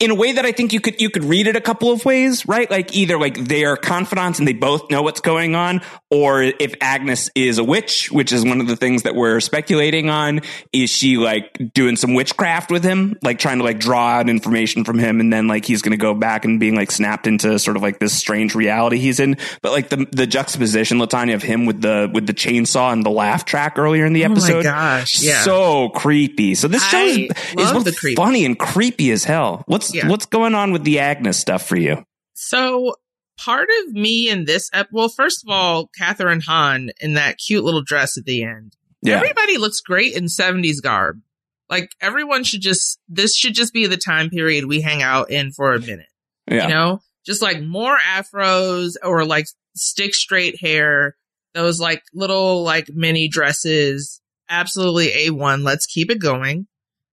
in 0.00 0.10
a 0.10 0.14
way 0.14 0.32
that 0.32 0.46
I 0.46 0.52
think 0.52 0.72
you 0.72 0.80
could 0.80 0.98
you 1.00 1.10
could 1.10 1.24
read 1.24 1.46
it 1.46 1.56
a 1.56 1.60
couple 1.60 1.92
of 1.92 2.04
ways, 2.06 2.48
right? 2.48 2.68
Like 2.70 2.96
either 2.96 3.18
like 3.18 3.36
they 3.36 3.66
are 3.66 3.76
confidants 3.76 4.38
and 4.38 4.48
they 4.48 4.54
both 4.54 4.90
know 4.90 5.02
what's 5.02 5.20
going 5.20 5.54
on, 5.54 5.82
or 6.10 6.42
if 6.42 6.74
Agnes 6.80 7.30
is 7.34 7.58
a 7.58 7.64
witch, 7.64 8.10
which 8.10 8.32
is 8.32 8.42
one 8.42 8.62
of 8.62 8.66
the 8.66 8.76
things 8.76 9.02
that 9.02 9.14
we're 9.14 9.40
speculating 9.40 10.08
on, 10.08 10.40
is 10.72 10.88
she 10.88 11.18
like 11.18 11.56
doing 11.74 11.96
some 11.96 12.14
witchcraft 12.14 12.70
with 12.70 12.82
him, 12.82 13.18
like 13.22 13.38
trying 13.38 13.58
to 13.58 13.64
like 13.64 13.78
draw 13.78 14.08
out 14.08 14.30
information 14.30 14.84
from 14.84 14.98
him, 14.98 15.20
and 15.20 15.30
then 15.30 15.48
like 15.48 15.66
he's 15.66 15.82
going 15.82 15.92
to 15.92 15.98
go 15.98 16.14
back 16.14 16.46
and 16.46 16.58
being 16.58 16.74
like 16.74 16.90
snapped 16.90 17.26
into 17.26 17.58
sort 17.58 17.76
of 17.76 17.82
like 17.82 17.98
this 17.98 18.14
strange 18.14 18.54
reality 18.54 18.96
he's 18.96 19.20
in. 19.20 19.36
But 19.60 19.72
like 19.72 19.90
the 19.90 20.06
the 20.10 20.26
juxtaposition, 20.26 20.98
Latanya, 20.98 21.34
of 21.34 21.42
him 21.42 21.66
with 21.66 21.82
the 21.82 22.10
with 22.10 22.26
the 22.26 22.34
chainsaw 22.34 22.90
and 22.90 23.04
the 23.04 23.10
laugh 23.10 23.44
track 23.44 23.78
earlier 23.78 24.06
in 24.06 24.14
the 24.14 24.24
Oh 24.24 24.28
my 24.28 24.32
episode, 24.32 24.62
gosh, 24.62 25.22
yeah. 25.22 25.42
so 25.42 25.90
creepy. 25.90 26.54
So 26.54 26.68
this 26.68 26.86
show 26.86 26.98
I 26.98 27.02
is, 27.02 27.30
is 27.58 27.72
both 27.72 28.16
funny 28.16 28.46
and 28.46 28.58
creepy 28.58 29.10
as 29.10 29.24
hell. 29.24 29.62
What's 29.66 29.89
Yeah. 29.94 30.08
what's 30.08 30.26
going 30.26 30.54
on 30.54 30.72
with 30.72 30.84
the 30.84 30.98
Agnes 30.98 31.38
stuff 31.38 31.66
for 31.66 31.76
you? 31.76 32.04
So 32.34 32.96
part 33.38 33.68
of 33.86 33.92
me 33.92 34.28
in 34.28 34.44
this 34.44 34.70
ep- 34.72 34.88
well, 34.92 35.08
first 35.08 35.42
of 35.44 35.50
all, 35.50 35.90
Kathryn 35.98 36.42
Hahn 36.42 36.90
in 37.00 37.14
that 37.14 37.38
cute 37.38 37.64
little 37.64 37.82
dress 37.82 38.16
at 38.18 38.24
the 38.24 38.42
end. 38.44 38.76
Yeah, 39.02 39.16
Everybody 39.16 39.56
looks 39.58 39.80
great 39.80 40.14
in 40.14 40.24
70s 40.24 40.82
garb. 40.82 41.20
Like 41.68 41.90
everyone 42.00 42.44
should 42.44 42.60
just 42.60 42.98
this 43.08 43.34
should 43.36 43.54
just 43.54 43.72
be 43.72 43.86
the 43.86 43.96
time 43.96 44.28
period 44.28 44.66
we 44.66 44.80
hang 44.80 45.02
out 45.02 45.30
in 45.30 45.52
for 45.52 45.72
a 45.74 45.80
minute. 45.80 46.08
yeah, 46.50 46.64
You 46.64 46.74
know? 46.74 47.00
Just 47.24 47.42
like 47.42 47.62
more 47.62 47.96
afros 47.98 48.94
or 49.02 49.24
like 49.24 49.46
stick 49.76 50.14
straight 50.14 50.60
hair, 50.60 51.16
those 51.54 51.78
like 51.78 52.02
little 52.14 52.62
like 52.64 52.88
mini 52.92 53.28
dresses. 53.28 54.20
Absolutely 54.48 55.08
A1. 55.28 55.62
Let's 55.62 55.86
keep 55.86 56.10
it 56.10 56.18
going. 56.20 56.66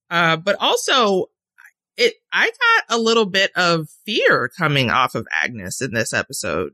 Uh, 0.10 0.38
but 0.38 0.56
also 0.60 1.26
it, 1.98 2.14
I 2.32 2.46
got 2.46 2.98
a 2.98 3.02
little 3.02 3.26
bit 3.26 3.52
of 3.56 3.90
fear 4.06 4.50
coming 4.56 4.90
off 4.90 5.16
of 5.16 5.28
Agnes 5.32 5.82
in 5.82 5.94
this 5.94 6.14
episode. 6.14 6.74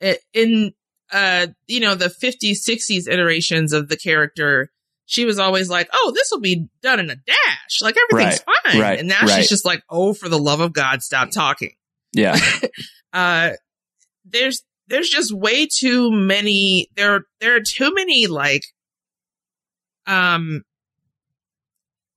It, 0.00 0.20
in, 0.32 0.72
uh, 1.12 1.48
you 1.66 1.80
know, 1.80 1.94
the 1.94 2.06
50s, 2.06 2.66
60s 2.68 3.06
iterations 3.06 3.72
of 3.72 3.88
the 3.88 3.96
character, 3.96 4.70
she 5.04 5.24
was 5.26 5.38
always 5.38 5.68
like, 5.68 5.88
oh, 5.92 6.12
this 6.14 6.30
will 6.32 6.40
be 6.40 6.68
done 6.82 6.98
in 7.00 7.10
a 7.10 7.16
dash. 7.16 7.82
Like 7.82 7.96
everything's 8.10 8.40
fine. 8.40 8.80
right, 8.80 8.98
And 8.98 9.08
now 9.08 9.20
right. 9.20 9.30
she's 9.38 9.50
just 9.50 9.66
like, 9.66 9.82
oh, 9.90 10.14
for 10.14 10.28
the 10.28 10.38
love 10.38 10.60
of 10.60 10.72
God, 10.72 11.02
stop 11.02 11.30
talking. 11.30 11.74
yeah, 12.12 12.38
Uh, 13.12 13.50
there's, 14.24 14.62
there's 14.88 15.10
just 15.10 15.34
way 15.34 15.66
too 15.66 16.10
many, 16.10 16.88
there, 16.96 17.24
there 17.40 17.56
are 17.56 17.60
too 17.60 17.92
many 17.94 18.26
like, 18.26 18.62
um, 20.06 20.62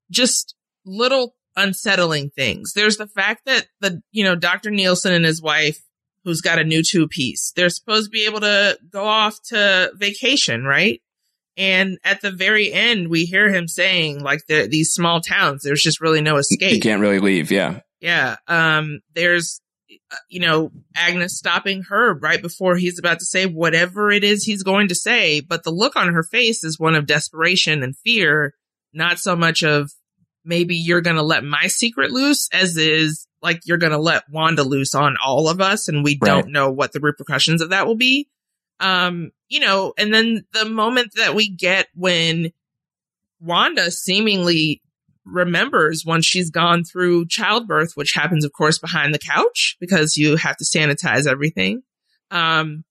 just 0.10 0.56
little 0.86 1.35
unsettling 1.56 2.30
things. 2.30 2.74
There's 2.74 2.98
the 2.98 3.08
fact 3.08 3.46
that 3.46 3.68
the, 3.82 4.02
you 4.12 4.24
know, 4.24 4.36
Dr. 4.36 4.72
Nielsen 4.72 5.14
and 5.14 5.26
his 5.26 5.42
wife, 5.42 5.82
who's 6.24 6.42
got 6.42 6.60
a 6.60 6.64
new 6.64 6.84
two 6.84 7.08
piece, 7.08 7.52
they're 7.56 7.70
supposed 7.70 8.06
to 8.06 8.10
be 8.12 8.26
able 8.26 8.42
to 8.42 8.78
go 8.90 9.06
off 9.06 9.42
to 9.50 9.92
vacation, 9.96 10.64
right? 10.64 11.02
And 11.58 11.98
at 12.04 12.22
the 12.22 12.32
very 12.32 12.72
end, 12.74 13.10
we 13.10 13.24
hear 13.26 13.50
him 13.50 13.68
saying, 13.68 14.22
like, 14.22 14.46
the, 14.48 14.68
these 14.68 14.92
small 14.92 15.22
towns, 15.22 15.64
there's 15.64 15.82
just 15.82 16.02
really 16.02 16.22
no 16.22 16.36
escape. 16.38 16.74
you 16.74 16.82
can't 16.82 17.02
really 17.02 17.20
leave. 17.20 17.52
Yeah, 17.52 17.80
Yeah. 18.02 18.36
Um, 18.48 19.00
there's, 19.14 19.62
uh, 20.12 20.18
you 20.30 20.42
know, 20.42 20.72
Agnes 20.96 21.38
stopping 21.38 21.84
Herb 21.90 22.22
right 22.22 22.42
before 22.42 22.76
he's 22.76 23.00
about 23.00 23.20
to 23.20 23.26
say 23.26 23.46
whatever 23.46 24.12
it 24.12 24.24
is 24.24 24.44
he's 24.44 24.64
going 24.64 24.90
to 24.90 24.96
say. 24.96 25.40
But 25.40 25.64
the 25.64 25.72
look 25.72 25.96
on 25.96 26.14
her 26.14 26.24
face 26.24 26.64
is 26.64 26.80
one 26.80 26.96
of 26.96 27.08
desperation 27.08 27.84
and 27.84 27.98
fear, 27.98 28.54
not 28.94 29.18
so 29.18 29.36
much 29.36 29.64
of 29.64 29.92
maybe 30.46 30.76
you're 30.76 31.02
going 31.02 31.16
to 31.18 31.24
let 31.24 31.44
my 31.44 31.68
secret 31.68 32.12
loose 32.12 32.48
as 32.54 32.78
is 32.78 33.28
like 33.42 33.62
you're 33.66 33.78
going 33.78 33.92
to 33.92 33.98
let 34.00 34.30
Wanda 34.30 34.64
loose 34.64 34.96
on 34.96 35.18
all 35.24 35.50
of 35.50 35.60
us. 35.62 35.88
And 35.88 36.04
we 36.04 36.18
Right. 36.22 36.30
don't 36.30 36.52
know 36.52 36.72
what 36.72 36.94
the 36.94 37.00
repercussions 37.00 37.62
of 37.62 37.72
that 37.72 37.86
will 37.88 37.96
be. 37.96 38.30
Um, 38.80 39.32
you 39.48 39.60
know, 39.60 39.94
and 39.98 40.14
then 40.14 40.46
the 40.54 40.66
moment 40.66 41.12
that 41.16 41.36
we 41.36 41.50
get 41.50 41.88
when 41.94 42.52
Wanda 43.40 43.92
seemingly 43.92 44.82
remembers 45.26 46.04
once 46.06 46.26
she's 46.26 46.50
gone 46.52 46.84
through 46.84 47.28
childbirth, 47.28 47.94
which 47.96 48.14
happens, 48.14 48.46
of 48.46 48.54
course, 48.54 48.78
behind 48.80 49.14
the 49.14 49.20
couch 49.20 49.76
because 49.80 50.18
you 50.18 50.36
have 50.38 50.58
to 50.58 50.66
sanitize 50.66 51.28
everything. 51.28 51.82
Um, 52.32 52.84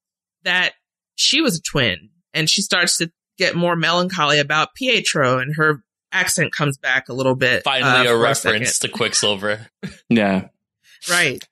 that 0.45 0.73
she 1.17 1.41
was 1.41 1.59
a 1.59 1.63
twin 1.63 2.11
and 2.33 2.49
she 2.49 2.63
starts 2.63 2.99
to 2.99 3.11
get 3.39 3.57
more 3.57 3.77
melancholy 3.77 4.39
about 4.39 4.75
Pietro 4.75 5.39
and 5.39 5.57
her 5.57 5.83
accent 6.15 6.53
comes 6.53 6.79
back 6.79 7.09
a 7.09 7.13
little 7.13 7.35
bit. 7.35 7.65
Finally, 7.65 8.09
uh, 8.09 8.13
a 8.13 8.17
reference 8.17 8.77
second. 8.77 8.91
to 8.93 8.97
Quicksilver. 8.97 9.67
yeah. 10.09 10.49
Right. 11.11 11.47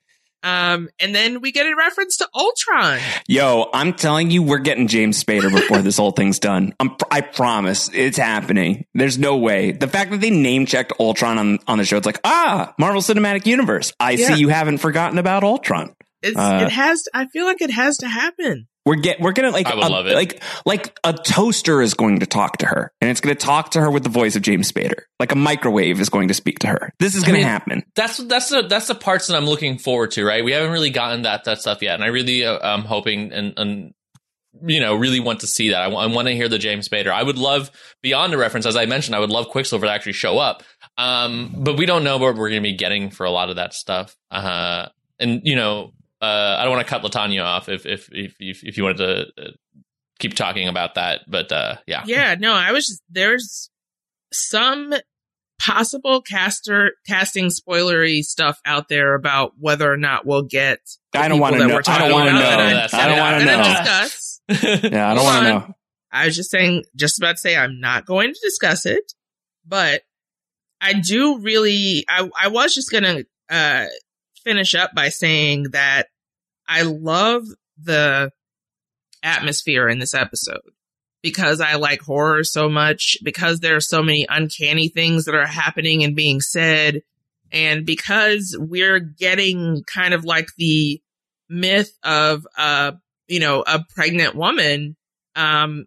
Um, 0.44 0.88
and 0.98 1.14
then 1.14 1.40
we 1.40 1.52
get 1.52 1.66
a 1.66 1.76
reference 1.76 2.16
to 2.16 2.28
Ultron. 2.34 2.98
Yo, 3.28 3.70
I'm 3.72 3.92
telling 3.92 4.30
you, 4.32 4.42
we're 4.42 4.58
getting 4.58 4.88
James 4.88 5.22
Spader 5.22 5.52
before 5.52 5.82
this 5.82 5.96
whole 5.98 6.10
thing's 6.10 6.40
done. 6.40 6.74
I'm, 6.80 6.96
I 7.12 7.20
promise, 7.20 7.88
it's 7.92 8.18
happening. 8.18 8.86
There's 8.92 9.18
no 9.18 9.36
way. 9.36 9.70
The 9.70 9.86
fact 9.86 10.10
that 10.10 10.20
they 10.20 10.30
name 10.30 10.66
checked 10.66 10.94
Ultron 10.98 11.38
on 11.38 11.58
on 11.68 11.78
the 11.78 11.84
show, 11.84 11.96
it's 11.96 12.06
like 12.06 12.18
ah, 12.24 12.74
Marvel 12.76 13.00
Cinematic 13.02 13.46
Universe. 13.46 13.92
I 14.00 14.12
Yeah. 14.12 14.34
see 14.34 14.40
you 14.40 14.48
haven't 14.48 14.78
forgotten 14.78 15.18
about 15.18 15.44
Ultron. 15.44 15.94
It's, 16.22 16.36
Uh, 16.36 16.62
it 16.66 16.72
has, 16.72 17.04
I 17.14 17.26
feel 17.26 17.44
like 17.46 17.60
it 17.60 17.70
has 17.70 17.98
to 17.98 18.08
happen. 18.08 18.66
We're 18.84 18.96
get 18.96 19.20
we're 19.20 19.32
gonna 19.32 19.50
like 19.50 19.66
I 19.68 19.74
would 19.76 19.84
a, 19.84 19.88
love 19.88 20.06
it. 20.08 20.14
like 20.14 20.42
like 20.66 20.98
a 21.04 21.12
toaster 21.12 21.80
is 21.80 21.94
going 21.94 22.18
to 22.18 22.26
talk 22.26 22.58
to 22.58 22.66
her, 22.66 22.92
and 23.00 23.10
it's 23.10 23.20
going 23.20 23.36
to 23.36 23.40
talk 23.40 23.70
to 23.72 23.80
her 23.80 23.90
with 23.90 24.02
the 24.02 24.08
voice 24.08 24.34
of 24.34 24.42
James 24.42 24.70
Spader. 24.70 25.02
Like 25.20 25.30
a 25.30 25.36
microwave 25.36 26.00
is 26.00 26.08
going 26.08 26.28
to 26.28 26.34
speak 26.34 26.58
to 26.60 26.66
her. 26.66 26.92
This 26.98 27.14
is 27.14 27.22
I 27.22 27.26
going 27.26 27.34
to 27.36 27.42
mean, 27.42 27.48
happen. 27.48 27.84
That's 27.94 28.16
that's 28.16 28.48
the 28.48 28.62
that's 28.62 28.88
the 28.88 28.96
parts 28.96 29.28
that 29.28 29.36
I'm 29.36 29.46
looking 29.46 29.78
forward 29.78 30.10
to. 30.12 30.24
Right, 30.24 30.44
we 30.44 30.50
haven't 30.50 30.72
really 30.72 30.90
gotten 30.90 31.22
that 31.22 31.44
that 31.44 31.60
stuff 31.60 31.80
yet, 31.80 31.94
and 31.94 32.02
I 32.02 32.08
really 32.08 32.44
uh, 32.44 32.58
am 32.60 32.82
hoping 32.82 33.32
and 33.32 33.54
and 33.56 33.94
you 34.64 34.80
know, 34.80 34.94
really 34.94 35.20
want 35.20 35.40
to 35.40 35.46
see 35.46 35.70
that. 35.70 35.80
I, 35.80 35.84
w- 35.84 36.00
I 36.00 36.06
want 36.06 36.28
to 36.28 36.34
hear 36.34 36.48
the 36.48 36.58
James 36.58 36.88
Spader. 36.88 37.10
I 37.10 37.22
would 37.22 37.38
love 37.38 37.70
beyond 38.02 38.32
the 38.32 38.38
reference, 38.38 38.66
as 38.66 38.76
I 38.76 38.86
mentioned, 38.86 39.16
I 39.16 39.20
would 39.20 39.30
love 39.30 39.48
Quicksilver 39.48 39.86
to 39.86 39.92
actually 39.92 40.12
show 40.12 40.38
up. 40.38 40.62
Um, 40.98 41.54
but 41.56 41.78
we 41.78 41.86
don't 41.86 42.04
know 42.04 42.18
what 42.18 42.36
we're 42.36 42.50
going 42.50 42.62
to 42.62 42.68
be 42.68 42.76
getting 42.76 43.10
for 43.10 43.24
a 43.24 43.30
lot 43.30 43.50
of 43.50 43.56
that 43.56 43.72
stuff. 43.72 44.14
Uh, 44.30 44.88
and 45.18 45.40
you 45.44 45.56
know, 45.56 45.92
uh, 46.22 46.56
I 46.58 46.64
don't 46.64 46.72
want 46.72 46.86
to 46.86 46.90
cut 46.90 47.02
Latanya 47.02 47.44
off 47.44 47.68
if 47.68 47.84
if 47.84 48.08
if 48.12 48.36
if, 48.38 48.62
if 48.62 48.76
you 48.76 48.84
wanted 48.84 48.98
to 48.98 49.42
uh, 49.42 49.50
keep 50.20 50.34
talking 50.34 50.68
about 50.68 50.94
that, 50.94 51.22
but 51.26 51.50
uh, 51.50 51.76
yeah, 51.86 52.04
Yeah, 52.06 52.36
no, 52.38 52.54
I 52.54 52.70
was 52.70 52.86
just, 52.86 53.02
there's 53.10 53.70
some 54.32 54.94
possible 55.60 56.22
caster 56.22 56.92
casting 57.06 57.46
spoilery 57.46 58.22
stuff 58.22 58.60
out 58.64 58.88
there 58.88 59.14
about 59.14 59.52
whether 59.58 59.92
or 59.92 59.96
not 59.96 60.24
we'll 60.24 60.42
get. 60.42 60.78
the 61.12 61.18
I 61.18 61.28
don't 61.28 61.40
want 61.40 61.56
to 61.56 61.66
know. 61.66 61.80
I 61.86 61.98
don't 61.98 62.12
want 62.12 62.28
to 62.28 62.34
know. 62.34 62.86
I 62.92 63.08
don't 63.08 63.18
want 63.18 63.40
to 63.40 63.44
know. 63.46 63.62
discuss. 63.62 64.28
Yeah, 64.92 65.10
I 65.10 65.14
don't 65.14 65.24
want 65.24 65.46
to 65.46 65.52
know. 65.52 65.74
I 66.12 66.26
was 66.26 66.36
just 66.36 66.50
saying, 66.50 66.84
just 66.94 67.18
about 67.18 67.32
to 67.32 67.38
say, 67.38 67.56
I'm 67.56 67.80
not 67.80 68.06
going 68.06 68.34
to 68.34 68.40
discuss 68.42 68.86
it, 68.86 69.12
but 69.66 70.02
I 70.80 70.94
do 70.94 71.38
really. 71.38 72.04
I 72.08 72.28
I 72.38 72.48
was 72.48 72.74
just 72.74 72.90
gonna 72.90 73.22
uh 73.48 73.86
finish 74.44 74.74
up 74.74 74.90
by 74.94 75.08
saying 75.08 75.66
that 75.72 76.08
I 76.72 76.82
love 76.82 77.44
the 77.82 78.32
atmosphere 79.22 79.88
in 79.88 79.98
this 79.98 80.14
episode 80.14 80.62
because 81.22 81.60
I 81.60 81.74
like 81.74 82.00
horror 82.00 82.44
so 82.44 82.68
much, 82.68 83.18
because 83.22 83.60
there 83.60 83.76
are 83.76 83.80
so 83.80 84.02
many 84.02 84.26
uncanny 84.28 84.88
things 84.88 85.26
that 85.26 85.34
are 85.34 85.46
happening 85.46 86.02
and 86.02 86.16
being 86.16 86.40
said, 86.40 87.02
and 87.52 87.84
because 87.84 88.56
we're 88.58 88.98
getting 88.98 89.84
kind 89.84 90.14
of 90.14 90.24
like 90.24 90.48
the 90.56 91.00
myth 91.50 91.92
of 92.02 92.46
uh 92.56 92.92
you 93.28 93.38
know 93.38 93.62
a 93.66 93.84
pregnant 93.94 94.34
woman 94.34 94.96
um 95.36 95.84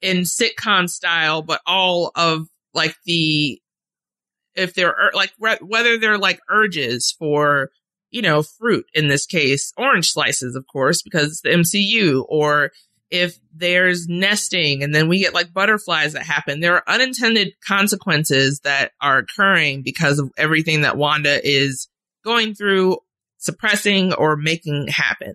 in 0.00 0.18
sitcom 0.18 0.88
style, 0.88 1.42
but 1.42 1.60
all 1.66 2.12
of 2.14 2.46
like 2.72 2.94
the 3.04 3.60
if 4.54 4.74
they're 4.74 4.94
like 5.14 5.32
whether 5.38 5.98
they're 5.98 6.18
like 6.18 6.38
urges 6.48 7.14
for 7.18 7.70
you 8.12 8.22
know 8.22 8.42
fruit 8.42 8.86
in 8.94 9.08
this 9.08 9.26
case, 9.26 9.72
orange 9.76 10.10
slices, 10.12 10.54
of 10.54 10.66
course, 10.72 11.02
because 11.02 11.28
it's 11.28 11.40
the 11.40 11.48
MCU, 11.48 12.24
or 12.28 12.70
if 13.10 13.38
there's 13.54 14.06
nesting 14.08 14.82
and 14.82 14.94
then 14.94 15.08
we 15.08 15.18
get 15.18 15.34
like 15.34 15.52
butterflies 15.52 16.12
that 16.12 16.22
happen, 16.22 16.60
there 16.60 16.76
are 16.76 16.84
unintended 16.88 17.52
consequences 17.66 18.60
that 18.60 18.92
are 19.00 19.18
occurring 19.18 19.82
because 19.82 20.18
of 20.18 20.30
everything 20.38 20.82
that 20.82 20.96
Wanda 20.96 21.40
is 21.46 21.88
going 22.24 22.54
through, 22.54 22.98
suppressing 23.38 24.14
or 24.14 24.36
making 24.36 24.88
happen. 24.88 25.34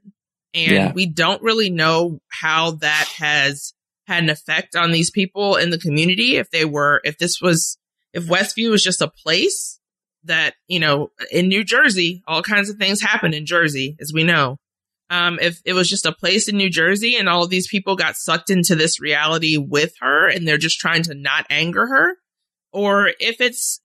And 0.54 0.74
Yeah. 0.74 0.92
we 0.94 1.06
don't 1.06 1.42
really 1.44 1.70
know 1.70 2.20
how 2.30 2.72
that 2.72 3.08
has 3.18 3.74
had 4.08 4.24
an 4.24 4.30
effect 4.30 4.76
on 4.76 4.92
these 4.92 5.12
people 5.12 5.56
in 5.56 5.70
the 5.70 5.78
community. 5.78 6.38
If 6.38 6.50
they 6.50 6.66
were, 6.66 7.02
if 7.04 7.18
this 7.20 7.42
was, 7.42 7.78
if 8.14 8.26
Westview 8.26 8.72
was 8.72 8.84
just 8.84 9.02
a 9.02 9.12
place 9.24 9.77
that, 10.28 10.56
you 10.68 10.80
know, 10.80 11.10
in 11.32 11.48
New 11.48 11.64
Jersey, 11.64 12.22
all 12.28 12.42
kinds 12.42 12.70
of 12.70 12.78
things 12.78 13.02
happen 13.02 13.34
in 13.34 13.46
Jersey, 13.46 13.96
as 14.00 14.12
we 14.14 14.24
know. 14.24 14.58
Um, 15.10 15.40
if 15.42 15.62
it 15.66 15.74
was 15.74 15.90
just 15.90 16.06
a 16.06 16.12
place 16.12 16.50
in 16.50 16.58
New 16.58 16.70
Jersey 16.70 17.16
and 17.16 17.30
all 17.30 17.44
of 17.44 17.50
these 17.50 17.68
people 17.68 17.96
got 17.96 18.18
sucked 18.18 18.50
into 18.50 18.76
this 18.76 19.00
reality 19.00 19.58
with 19.58 19.94
her 20.02 20.28
and 20.28 20.48
they're 20.48 20.58
just 20.58 20.80
trying 20.80 21.04
to 21.04 21.16
not 21.16 21.46
anger 21.50 21.88
her, 21.88 22.18
or 22.74 23.12
if 23.20 23.40
it's, 23.40 23.82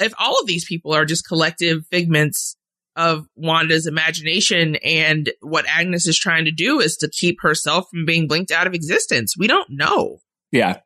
if 0.00 0.14
all 0.18 0.40
of 0.40 0.46
these 0.46 0.64
people 0.64 0.94
are 0.94 1.04
just 1.04 1.28
collective 1.28 1.86
figments 1.90 2.56
of 2.96 3.26
Wanda's 3.36 3.86
imagination 3.86 4.76
and 4.76 5.30
what 5.40 5.66
Agnes 5.68 6.06
is 6.06 6.18
trying 6.18 6.44
to 6.46 6.50
do 6.50 6.80
is 6.80 6.96
to 6.98 7.08
keep 7.08 7.38
herself 7.40 7.86
from 7.90 8.04
being 8.04 8.26
blinked 8.26 8.50
out 8.50 8.66
of 8.66 8.74
existence. 8.74 9.34
We 9.38 9.46
don't 9.46 9.70
know. 9.70 10.18
Yeah, 10.50 10.80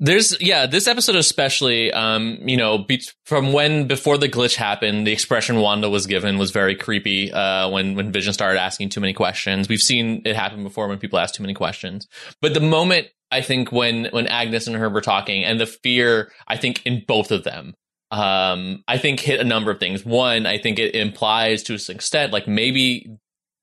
There's 0.00 0.40
yeah, 0.40 0.66
this 0.66 0.88
episode 0.88 1.14
especially, 1.14 1.92
um, 1.92 2.38
you 2.44 2.56
know, 2.56 2.78
be- 2.78 3.02
from 3.26 3.52
when 3.52 3.86
before 3.86 4.18
the 4.18 4.28
glitch 4.28 4.56
happened, 4.56 5.06
the 5.06 5.12
expression 5.12 5.60
Wanda 5.60 5.88
was 5.88 6.06
given 6.06 6.36
was 6.36 6.50
very 6.50 6.74
creepy. 6.74 7.32
Uh, 7.32 7.68
when 7.70 7.94
when 7.94 8.10
Vision 8.10 8.32
started 8.32 8.60
asking 8.60 8.88
too 8.88 9.00
many 9.00 9.12
questions, 9.12 9.68
we've 9.68 9.80
seen 9.80 10.22
it 10.24 10.34
happen 10.34 10.64
before 10.64 10.88
when 10.88 10.98
people 10.98 11.18
ask 11.18 11.34
too 11.34 11.44
many 11.44 11.54
questions. 11.54 12.08
But 12.42 12.54
the 12.54 12.60
moment 12.60 13.06
I 13.30 13.40
think 13.40 13.70
when 13.70 14.06
when 14.06 14.26
Agnes 14.26 14.66
and 14.66 14.74
her 14.76 14.90
were 14.90 15.00
talking, 15.00 15.44
and 15.44 15.60
the 15.60 15.66
fear 15.66 16.32
I 16.48 16.56
think 16.56 16.84
in 16.84 17.04
both 17.06 17.30
of 17.30 17.44
them, 17.44 17.74
um, 18.10 18.82
I 18.88 18.98
think 18.98 19.20
hit 19.20 19.40
a 19.40 19.44
number 19.44 19.70
of 19.70 19.78
things. 19.78 20.04
One, 20.04 20.44
I 20.44 20.58
think 20.58 20.80
it 20.80 20.96
implies 20.96 21.62
to 21.64 21.78
some 21.78 21.96
extent 21.96 22.32
like 22.32 22.48
maybe 22.48 23.16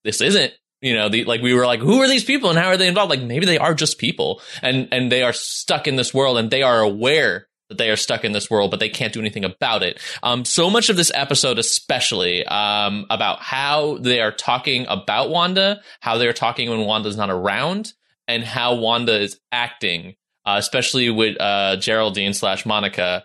this 0.05 0.21
isn't 0.21 0.53
you 0.81 0.95
know 0.95 1.09
the 1.09 1.23
like 1.25 1.41
we 1.41 1.53
were 1.53 1.65
like 1.65 1.79
who 1.79 2.01
are 2.01 2.07
these 2.07 2.23
people 2.23 2.49
and 2.49 2.59
how 2.59 2.67
are 2.67 2.77
they 2.77 2.87
involved 2.87 3.09
like 3.09 3.21
maybe 3.21 3.45
they 3.45 3.57
are 3.57 3.73
just 3.73 3.97
people 3.97 4.41
and 4.61 4.87
and 4.91 5.11
they 5.11 5.23
are 5.23 5.33
stuck 5.33 5.87
in 5.87 5.95
this 5.95 6.13
world 6.13 6.37
and 6.37 6.51
they 6.51 6.63
are 6.63 6.81
aware 6.81 7.47
that 7.69 7.77
they 7.77 7.89
are 7.89 7.95
stuck 7.95 8.25
in 8.25 8.31
this 8.31 8.49
world 8.49 8.71
but 8.71 8.79
they 8.79 8.89
can't 8.89 9.13
do 9.13 9.19
anything 9.19 9.45
about 9.45 9.83
it 9.83 9.99
um 10.23 10.43
so 10.43 10.69
much 10.69 10.89
of 10.89 10.95
this 10.95 11.11
episode 11.13 11.59
especially 11.59 12.45
um 12.47 13.05
about 13.09 13.39
how 13.39 13.97
they 13.99 14.19
are 14.19 14.31
talking 14.31 14.85
about 14.89 15.29
wanda 15.29 15.81
how 16.01 16.17
they 16.17 16.27
are 16.27 16.33
talking 16.33 16.69
when 16.69 16.81
wanda's 16.81 17.17
not 17.17 17.29
around 17.29 17.93
and 18.27 18.43
how 18.43 18.75
wanda 18.75 19.19
is 19.19 19.39
acting 19.51 20.15
uh, 20.45 20.55
especially 20.57 21.09
with 21.09 21.39
uh 21.39 21.77
geraldine 21.77 22.33
slash 22.33 22.65
monica 22.65 23.23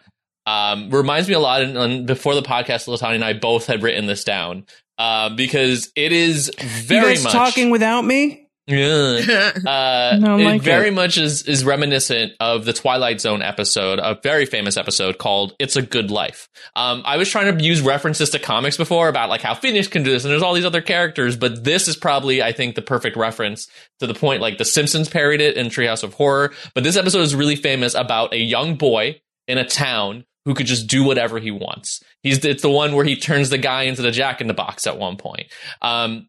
um, 0.48 0.90
reminds 0.90 1.26
me 1.28 1.34
a 1.34 1.40
lot. 1.40 1.62
And, 1.62 2.06
before 2.06 2.36
the 2.36 2.42
podcast, 2.42 2.86
Latanya 2.86 3.16
and 3.16 3.24
I 3.24 3.32
both 3.32 3.66
had 3.66 3.82
written 3.82 4.06
this 4.06 4.22
down 4.22 4.66
uh, 4.98 5.30
because 5.30 5.90
it 5.96 6.12
is 6.12 6.50
very 6.58 7.08
you 7.10 7.14
guys 7.16 7.24
much 7.24 7.32
talking 7.32 7.70
without 7.70 8.02
me. 8.04 8.42
Yeah. 8.68 9.52
Uh, 9.66 10.16
No, 10.18 10.36
it 10.38 10.44
like 10.44 10.62
very 10.62 10.88
it. 10.88 10.94
much 10.94 11.18
is 11.18 11.42
is 11.42 11.64
reminiscent 11.64 12.32
of 12.40 12.64
the 12.64 12.72
Twilight 12.72 13.20
Zone 13.20 13.40
episode, 13.40 14.00
a 14.00 14.18
very 14.22 14.44
famous 14.44 14.76
episode 14.76 15.18
called 15.18 15.54
"It's 15.60 15.76
a 15.76 15.82
Good 15.82 16.10
Life." 16.10 16.48
Um, 16.74 17.02
I 17.04 17.16
was 17.16 17.28
trying 17.28 17.56
to 17.56 17.62
use 17.64 17.80
references 17.80 18.30
to 18.30 18.40
comics 18.40 18.76
before 18.76 19.08
about 19.08 19.28
like 19.28 19.40
how 19.40 19.54
Phoenix 19.54 19.86
can 19.86 20.02
do 20.02 20.10
this, 20.10 20.24
and 20.24 20.32
there's 20.32 20.42
all 20.42 20.52
these 20.54 20.64
other 20.64 20.82
characters, 20.82 21.36
but 21.36 21.62
this 21.62 21.86
is 21.86 21.96
probably, 21.96 22.42
I 22.42 22.50
think, 22.52 22.74
the 22.74 22.82
perfect 22.82 23.16
reference 23.16 23.68
to 24.00 24.06
the 24.08 24.14
point. 24.14 24.42
Like 24.42 24.58
The 24.58 24.64
Simpsons 24.64 25.08
parodied 25.08 25.40
it 25.42 25.56
in 25.56 25.68
Treehouse 25.68 26.02
of 26.02 26.14
Horror, 26.14 26.52
but 26.74 26.82
this 26.82 26.96
episode 26.96 27.20
is 27.22 27.34
really 27.36 27.56
famous 27.56 27.94
about 27.94 28.34
a 28.34 28.38
young 28.38 28.74
boy 28.74 29.20
in 29.46 29.58
a 29.58 29.64
town 29.64 30.24
who 30.46 30.54
could 30.54 30.66
just 30.66 30.86
do 30.86 31.04
whatever 31.04 31.38
he 31.38 31.50
wants. 31.50 32.02
He's 32.22 32.42
it's 32.44 32.62
the 32.62 32.70
one 32.70 32.94
where 32.94 33.04
he 33.04 33.16
turns 33.16 33.50
the 33.50 33.58
guy 33.58 33.82
into 33.82 34.00
the 34.00 34.10
Jack 34.10 34.40
in 34.40 34.46
the 34.46 34.54
Box 34.54 34.86
at 34.86 34.96
one 34.96 35.18
point. 35.18 35.52
Um, 35.82 36.28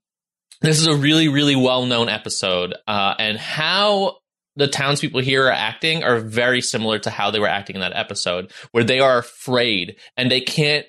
this 0.62 0.82
is 0.82 0.88
a 0.88 0.96
really, 0.96 1.30
really 1.30 1.56
well 1.56 1.86
known 1.86 2.10
episode, 2.10 2.74
uh, 2.88 3.14
and 3.18 3.38
how 3.38 4.18
the 4.56 4.68
townspeople 4.68 5.22
here 5.22 5.46
are 5.46 5.52
acting 5.52 6.04
are 6.04 6.20
very 6.20 6.62
similar 6.62 6.98
to 6.98 7.12
how 7.12 7.30
they 7.30 7.40
were 7.40 7.48
acting 7.48 7.76
in 7.76 7.82
that 7.82 7.96
episode, 7.96 8.52
where 8.72 8.84
they 8.84 9.00
are 9.00 9.20
afraid 9.20 9.96
and 10.18 10.32
they 10.32 10.42
can't 10.42 10.88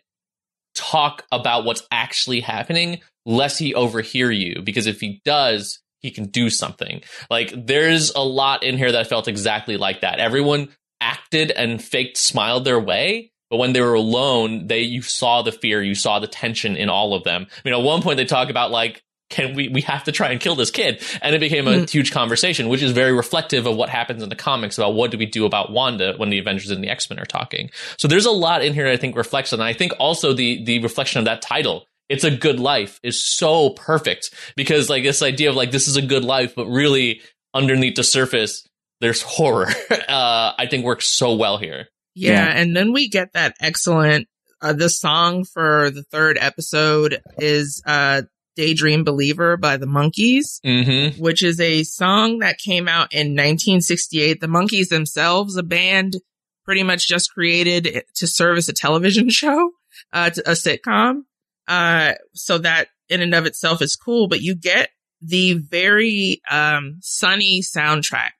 talk 0.75 1.25
about 1.31 1.65
what's 1.65 1.83
actually 1.91 2.41
happening 2.41 3.01
lest 3.27 3.59
he 3.59 3.75
overhear 3.75 4.31
you, 4.31 4.63
because 4.63 4.87
if 4.87 5.01
he 5.01 5.21
does, 5.27 5.81
he 5.99 6.11
can 6.11 6.25
do 6.27 6.49
something. 6.49 7.03
Like 7.29 7.53
there's 7.67 8.11
a 8.15 8.21
lot 8.21 8.63
in 8.63 8.79
here 8.79 8.93
that 8.93 9.07
felt 9.07 9.29
exactly 9.29 9.77
like 9.77 10.01
that. 10.01 10.19
Everyone 10.19 10.71
acted 11.09 11.51
and 11.51 11.83
faked 11.83 12.17
smiled 12.17 12.65
their 12.65 12.79
way. 12.79 13.33
But 13.51 13.57
when 13.57 13.73
they 13.73 13.81
were 13.81 13.95
alone, 13.95 14.67
they 14.67 14.81
you 14.81 15.01
saw 15.01 15.41
the 15.41 15.53
fear, 15.53 15.83
you 15.83 15.95
saw 15.95 16.19
the 16.19 16.27
tension 16.27 16.77
in 16.77 16.91
all 16.91 17.15
of 17.15 17.25
them. 17.25 17.47
I 17.51 17.61
mean, 17.65 17.75
at 17.75 17.83
one 17.83 18.03
point 18.03 18.19
they 18.19 18.27
talk 18.27 18.51
about 18.51 18.71
like, 18.71 19.03
can 19.31 19.55
we 19.55 19.69
we 19.69 19.81
have 19.83 20.05
to 20.05 20.13
try 20.13 20.31
and 20.31 20.41
kill 20.41 20.55
this 20.55 20.71
kid? 20.71 21.03
And 21.23 21.35
it 21.35 21.39
became 21.39 21.67
a 21.67 21.73
mm-hmm. 21.73 21.85
huge 21.85 22.13
conversation, 22.13 22.69
which 22.69 22.83
is 22.83 22.93
very 22.93 23.13
reflective 23.13 23.67
of 23.67 23.77
what 23.77 23.89
happens 23.89 24.23
in 24.23 24.29
the 24.29 24.37
comics 24.37 24.77
about 24.77 24.95
what 24.95 25.11
do 25.11 25.19
we 25.19 25.27
do 25.27 25.47
about 25.47 25.73
Wanda 25.73 26.15
when 26.17 26.29
the 26.29 26.39
Avengers 26.39 26.71
and 26.71 26.85
the 26.85 26.91
X 26.91 27.09
Men 27.09 27.19
are 27.19 27.27
talking. 27.27 27.71
So 27.99 28.07
there's 28.07 28.27
a 28.27 28.31
lot 28.31 28.63
in 28.63 28.75
here 28.75 28.85
that 28.85 28.93
I 28.93 28.97
think 28.99 29.17
reflects 29.17 29.53
on. 29.53 29.61
And 29.61 29.67
I 29.67 29.73
think 29.73 29.93
also 29.99 30.35
the 30.35 30.63
the 30.65 30.83
reflection 30.83 31.19
of 31.19 31.25
that 31.25 31.41
title 31.41 31.87
it's 32.09 32.25
a 32.25 32.35
good 32.35 32.59
life 32.59 32.99
is 33.03 33.23
so 33.23 33.71
perfect 33.71 34.33
because 34.57 34.89
like 34.89 35.03
this 35.03 35.23
idea 35.23 35.51
of 35.51 35.57
like 35.57 35.71
this 35.71 35.89
is 35.89 35.97
a 35.97 36.03
good 36.03 36.25
life 36.25 36.55
but 36.55 36.67
really 36.67 37.21
underneath 37.55 37.97
the 37.97 38.05
surface 38.05 38.68
there's 39.01 39.23
horror 39.23 39.67
uh 40.09 40.53
i 40.59 40.67
think 40.71 40.85
works 40.85 41.07
so 41.07 41.35
well 41.35 41.59
here 41.59 41.87
Yeah, 42.15 42.33
Yeah. 42.33 42.61
and 42.61 42.77
then 42.77 42.93
we 42.93 43.09
get 43.09 43.33
that 43.35 43.55
excellent. 43.61 44.27
Uh, 44.61 44.73
the 44.73 44.91
song 44.91 45.45
for 45.45 45.89
the 45.91 46.03
third 46.03 46.37
episode 46.41 47.21
is 47.39 47.81
uh, 47.87 48.23
"Daydream 48.57 49.05
Believer" 49.05 49.57
by 49.57 49.77
the 49.77 49.87
Monkees, 49.87 50.61
mm-hmm 50.67 51.23
which 51.23 51.45
is 51.45 51.61
a 51.61 51.85
song 51.85 52.41
that 52.41 52.59
came 52.59 52.89
out 52.89 53.13
in 53.15 53.37
1968. 53.37 54.41
The 54.41 54.49
Monkees 54.49 54.89
themselves, 54.89 55.57
a 55.57 55.63
band, 55.63 56.17
pretty 56.65 56.83
much 56.83 57.07
just 57.07 57.33
created 57.33 58.03
to 58.17 58.27
service 58.27 58.69
a 58.69 58.73
television 58.73 59.31
show, 59.41 59.71
uh, 60.13 60.31
a 60.45 60.53
sitcom. 60.53 61.23
Uh, 61.69 62.15
so 62.35 62.59
that 62.59 62.89
in 63.09 63.23
and 63.23 63.35
of 63.37 63.47
itself 63.47 63.81
is 63.81 63.95
cool. 63.95 64.27
But 64.27 64.41
you 64.41 64.57
get 64.57 64.89
the 65.23 65.53
very 65.55 66.41
um, 66.51 66.97
sunny 67.01 67.61
soundtrack 67.63 68.31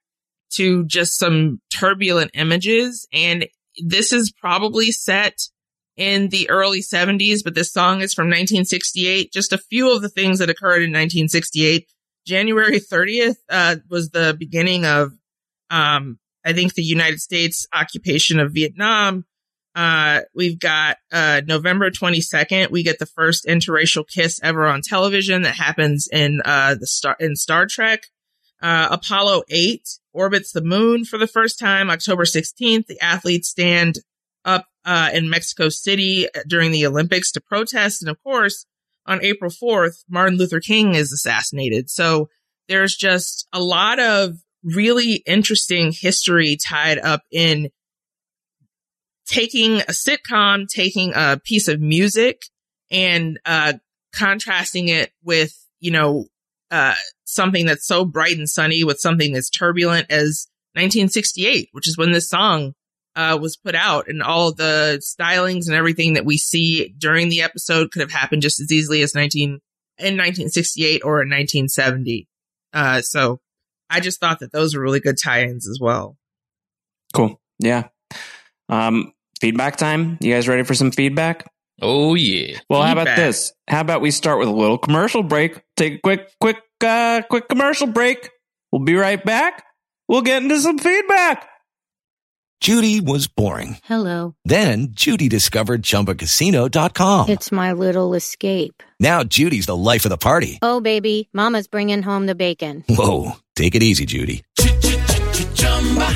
to 0.51 0.85
just 0.85 1.17
some 1.17 1.61
turbulent 1.73 2.31
images. 2.33 3.07
And 3.13 3.47
this 3.77 4.11
is 4.13 4.31
probably 4.31 4.91
set 4.91 5.39
in 5.97 6.29
the 6.29 6.49
early 6.49 6.79
70s, 6.79 7.43
but 7.43 7.55
this 7.55 7.73
song 7.73 8.01
is 8.01 8.13
from 8.13 8.27
1968. 8.27 9.31
Just 9.31 9.53
a 9.53 9.57
few 9.57 9.93
of 9.93 10.01
the 10.01 10.09
things 10.09 10.39
that 10.39 10.49
occurred 10.49 10.81
in 10.81 10.91
1968 10.91 11.87
January 12.25 12.79
30th 12.79 13.35
uh, 13.49 13.77
was 13.89 14.09
the 14.09 14.35
beginning 14.37 14.85
of, 14.85 15.11
um, 15.69 16.19
I 16.45 16.53
think, 16.53 16.73
the 16.73 16.83
United 16.83 17.19
States 17.19 17.67
occupation 17.73 18.39
of 18.39 18.53
Vietnam. 18.53 19.25
Uh, 19.75 20.21
we've 20.33 20.59
got 20.59 20.97
uh, 21.11 21.41
November 21.45 21.91
22nd. 21.91 22.71
We 22.71 22.83
get 22.83 22.99
the 22.99 23.05
first 23.05 23.45
interracial 23.45 24.07
kiss 24.07 24.39
ever 24.43 24.65
on 24.67 24.81
television 24.81 25.43
that 25.43 25.55
happens 25.55 26.07
in 26.11 26.41
uh, 26.43 26.75
the 26.75 26.87
star 26.87 27.15
in 27.19 27.35
Star 27.35 27.65
Trek. 27.65 28.03
Uh, 28.61 28.89
Apollo 28.91 29.43
8 29.49 29.98
orbits 30.19 30.51
the 30.51 30.61
moon 30.61 31.05
for 31.05 31.17
the 31.17 31.27
first 31.27 31.57
time. 31.57 31.89
October 31.89 32.25
16th, 32.25 32.87
the 32.87 32.99
athletes 33.01 33.47
stand 33.47 33.99
up 34.43 34.65
uh, 34.83 35.09
in 35.13 35.29
Mexico 35.29 35.69
City 35.69 36.27
during 36.45 36.71
the 36.71 36.85
Olympics 36.85 37.31
to 37.31 37.41
protest, 37.41 38.01
and 38.01 38.11
of 38.11 38.21
course, 38.21 38.65
on 39.05 39.23
April 39.23 39.49
4th, 39.49 40.03
Martin 40.09 40.37
Luther 40.37 40.59
King 40.59 40.93
is 40.93 41.13
assassinated. 41.13 41.89
So 41.89 42.29
there's 42.67 42.95
just 42.95 43.47
a 43.53 43.61
lot 43.61 43.99
of 43.99 44.35
really 44.63 45.23
interesting 45.25 45.91
history 45.93 46.57
tied 46.57 46.99
up 46.99 47.21
in 47.31 47.69
taking 49.25 49.81
a 49.81 49.93
sitcom, 49.93 50.67
taking 50.67 51.13
a 51.15 51.39
piece 51.43 51.67
of 51.67 51.79
music 51.79 52.41
and, 52.91 53.39
uh, 53.45 53.73
contrasting 54.13 54.89
it 54.89 55.11
with, 55.23 55.53
you 55.79 55.91
know, 55.91 56.25
uh, 56.71 56.95
something 57.25 57.65
that's 57.65 57.87
so 57.87 58.05
bright 58.05 58.37
and 58.37 58.49
sunny 58.49 58.83
with 58.83 58.99
something 58.99 59.35
as 59.35 59.49
turbulent 59.49 60.07
as 60.09 60.47
1968, 60.73 61.69
which 61.71 61.87
is 61.87 61.97
when 61.97 62.11
this 62.11 62.29
song, 62.29 62.73
uh, 63.15 63.37
was 63.39 63.57
put 63.57 63.75
out 63.75 64.07
and 64.07 64.21
all 64.21 64.53
the 64.53 65.01
stylings 65.03 65.67
and 65.67 65.75
everything 65.75 66.13
that 66.13 66.25
we 66.25 66.37
see 66.37 66.93
during 66.97 67.29
the 67.29 67.41
episode 67.41 67.91
could 67.91 68.01
have 68.01 68.11
happened 68.11 68.41
just 68.41 68.59
as 68.59 68.71
easily 68.71 69.01
as 69.01 69.15
19 69.15 69.49
in 69.49 69.57
1968 69.97 71.01
or 71.03 71.21
in 71.21 71.29
1970. 71.29 72.27
Uh, 72.71 73.01
so 73.01 73.41
I 73.89 73.99
just 73.99 74.19
thought 74.19 74.39
that 74.39 74.51
those 74.51 74.75
were 74.75 74.81
really 74.81 74.99
good 74.99 75.17
tie-ins 75.21 75.67
as 75.67 75.79
well. 75.81 76.17
Cool. 77.13 77.41
Yeah. 77.57 77.87
Um, 78.69 79.13
feedback 79.41 79.77
time. 79.77 80.17
You 80.21 80.33
guys 80.33 80.47
ready 80.47 80.63
for 80.63 80.75
some 80.75 80.91
feedback? 80.91 81.51
Oh 81.81 82.15
yeah. 82.15 82.57
Well, 82.69 82.81
how 82.81 82.93
about 82.93 83.07
Feedback. 83.07 83.17
this? 83.17 83.53
How 83.67 83.81
about 83.81 84.01
we 84.01 84.11
start 84.11 84.39
with 84.39 84.47
a 84.47 84.51
little 84.53 84.77
commercial 84.77 85.23
break? 85.23 85.61
Take 85.77 85.93
a 85.95 85.99
quick, 85.99 86.31
quick, 86.41 86.57
uh, 86.83 87.21
quick 87.29 87.47
commercial 87.49 87.87
break. 87.87 88.29
We'll 88.71 88.83
be 88.83 88.95
right 88.95 89.23
back. 89.23 89.63
We'll 90.07 90.21
get 90.21 90.41
into 90.43 90.59
some 90.59 90.77
feedback. 90.77 91.47
Judy 92.61 92.99
was 92.99 93.27
boring. 93.27 93.77
Hello. 93.85 94.35
Then 94.43 94.89
Judy 94.91 95.29
discovered 95.29 95.81
ChumbaCasino.com. 95.81 97.29
It's 97.29 97.51
my 97.53 97.71
little 97.71 98.13
escape. 98.13 98.83
Now 98.99 99.23
Judy's 99.23 99.65
the 99.65 99.77
life 99.77 100.03
of 100.05 100.09
the 100.09 100.17
party. 100.17 100.59
Oh, 100.61 100.81
baby, 100.81 101.29
Mama's 101.31 101.67
bringing 101.67 102.01
home 102.01 102.25
the 102.25 102.35
bacon. 102.35 102.83
Whoa, 102.89 103.33
take 103.55 103.75
it 103.75 103.83
easy, 103.83 104.05
Judy. 104.05 104.43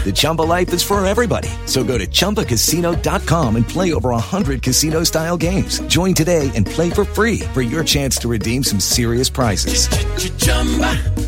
The 0.04 0.12
Chumba 0.14 0.42
life 0.42 0.74
is 0.74 0.84
for 0.84 1.06
everybody. 1.06 1.48
So 1.66 1.84
go 1.86 1.98
to 1.98 2.06
ChumbaCasino.com 2.06 3.56
and 3.56 3.68
play 3.68 3.94
over 3.94 4.10
100 4.10 4.62
casino 4.62 5.04
style 5.06 5.38
games. 5.38 5.80
Join 5.88 6.14
today 6.14 6.52
and 6.56 6.66
play 6.66 6.90
for 6.90 7.06
free 7.06 7.40
for 7.54 7.62
your 7.62 7.86
chance 7.86 8.18
to 8.18 8.28
redeem 8.28 8.64
some 8.64 8.82
serious 8.82 9.30
prizes. 9.30 9.88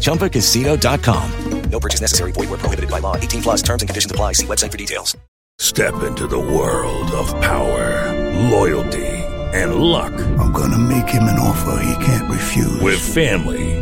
ChumbaCasino.com. 0.02 1.70
No 1.70 1.80
purchase 1.80 2.02
necessary. 2.02 2.32
Void 2.32 2.50
where 2.50 2.58
prohibited 2.60 2.90
by 2.90 3.00
law. 3.00 3.16
18 3.18 3.42
plus 3.42 3.62
terms 3.62 3.82
and 3.82 3.90
conditions 3.90 4.12
apply. 4.12 4.34
See 4.34 4.46
website 4.46 4.72
for 4.72 4.78
details. 4.78 5.18
Step 5.60 6.04
into 6.04 6.28
the 6.28 6.40
world 6.40 7.10
of 7.12 7.28
power, 7.42 8.12
loyalty, 8.50 9.08
and 9.54 9.76
luck. 9.76 10.14
I'm 10.38 10.52
gonna 10.52 10.78
make 10.78 11.08
him 11.08 11.24
an 11.24 11.40
offer 11.40 11.82
he 11.82 12.06
can't 12.06 12.30
refuse. 12.30 12.82
With 12.82 13.00
family, 13.00 13.82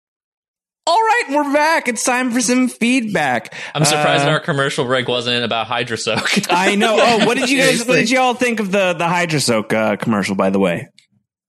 All 0.87 0.97
right, 0.99 1.23
we're 1.29 1.53
back. 1.53 1.87
It's 1.87 2.03
time 2.03 2.31
for 2.31 2.41
some 2.41 2.67
feedback. 2.67 3.53
I'm 3.75 3.85
surprised 3.85 4.25
Uh, 4.25 4.31
our 4.31 4.39
commercial 4.39 4.85
break 4.85 5.07
wasn't 5.07 5.43
about 5.45 5.67
Hydra 5.67 5.95
Soak. 5.97 6.27
I 6.49 6.75
know. 6.75 6.97
Oh, 6.99 7.25
what 7.25 7.37
did 7.37 7.49
you 7.51 7.59
guys? 7.59 7.85
What 7.85 7.95
did 7.95 8.09
you 8.09 8.19
all 8.19 8.33
think 8.33 8.59
of 8.59 8.71
the 8.71 8.93
the 8.93 9.07
Hydra 9.07 9.39
Soak 9.39 9.73
uh, 9.73 9.95
commercial? 9.97 10.35
By 10.35 10.49
the 10.49 10.57
way, 10.59 10.87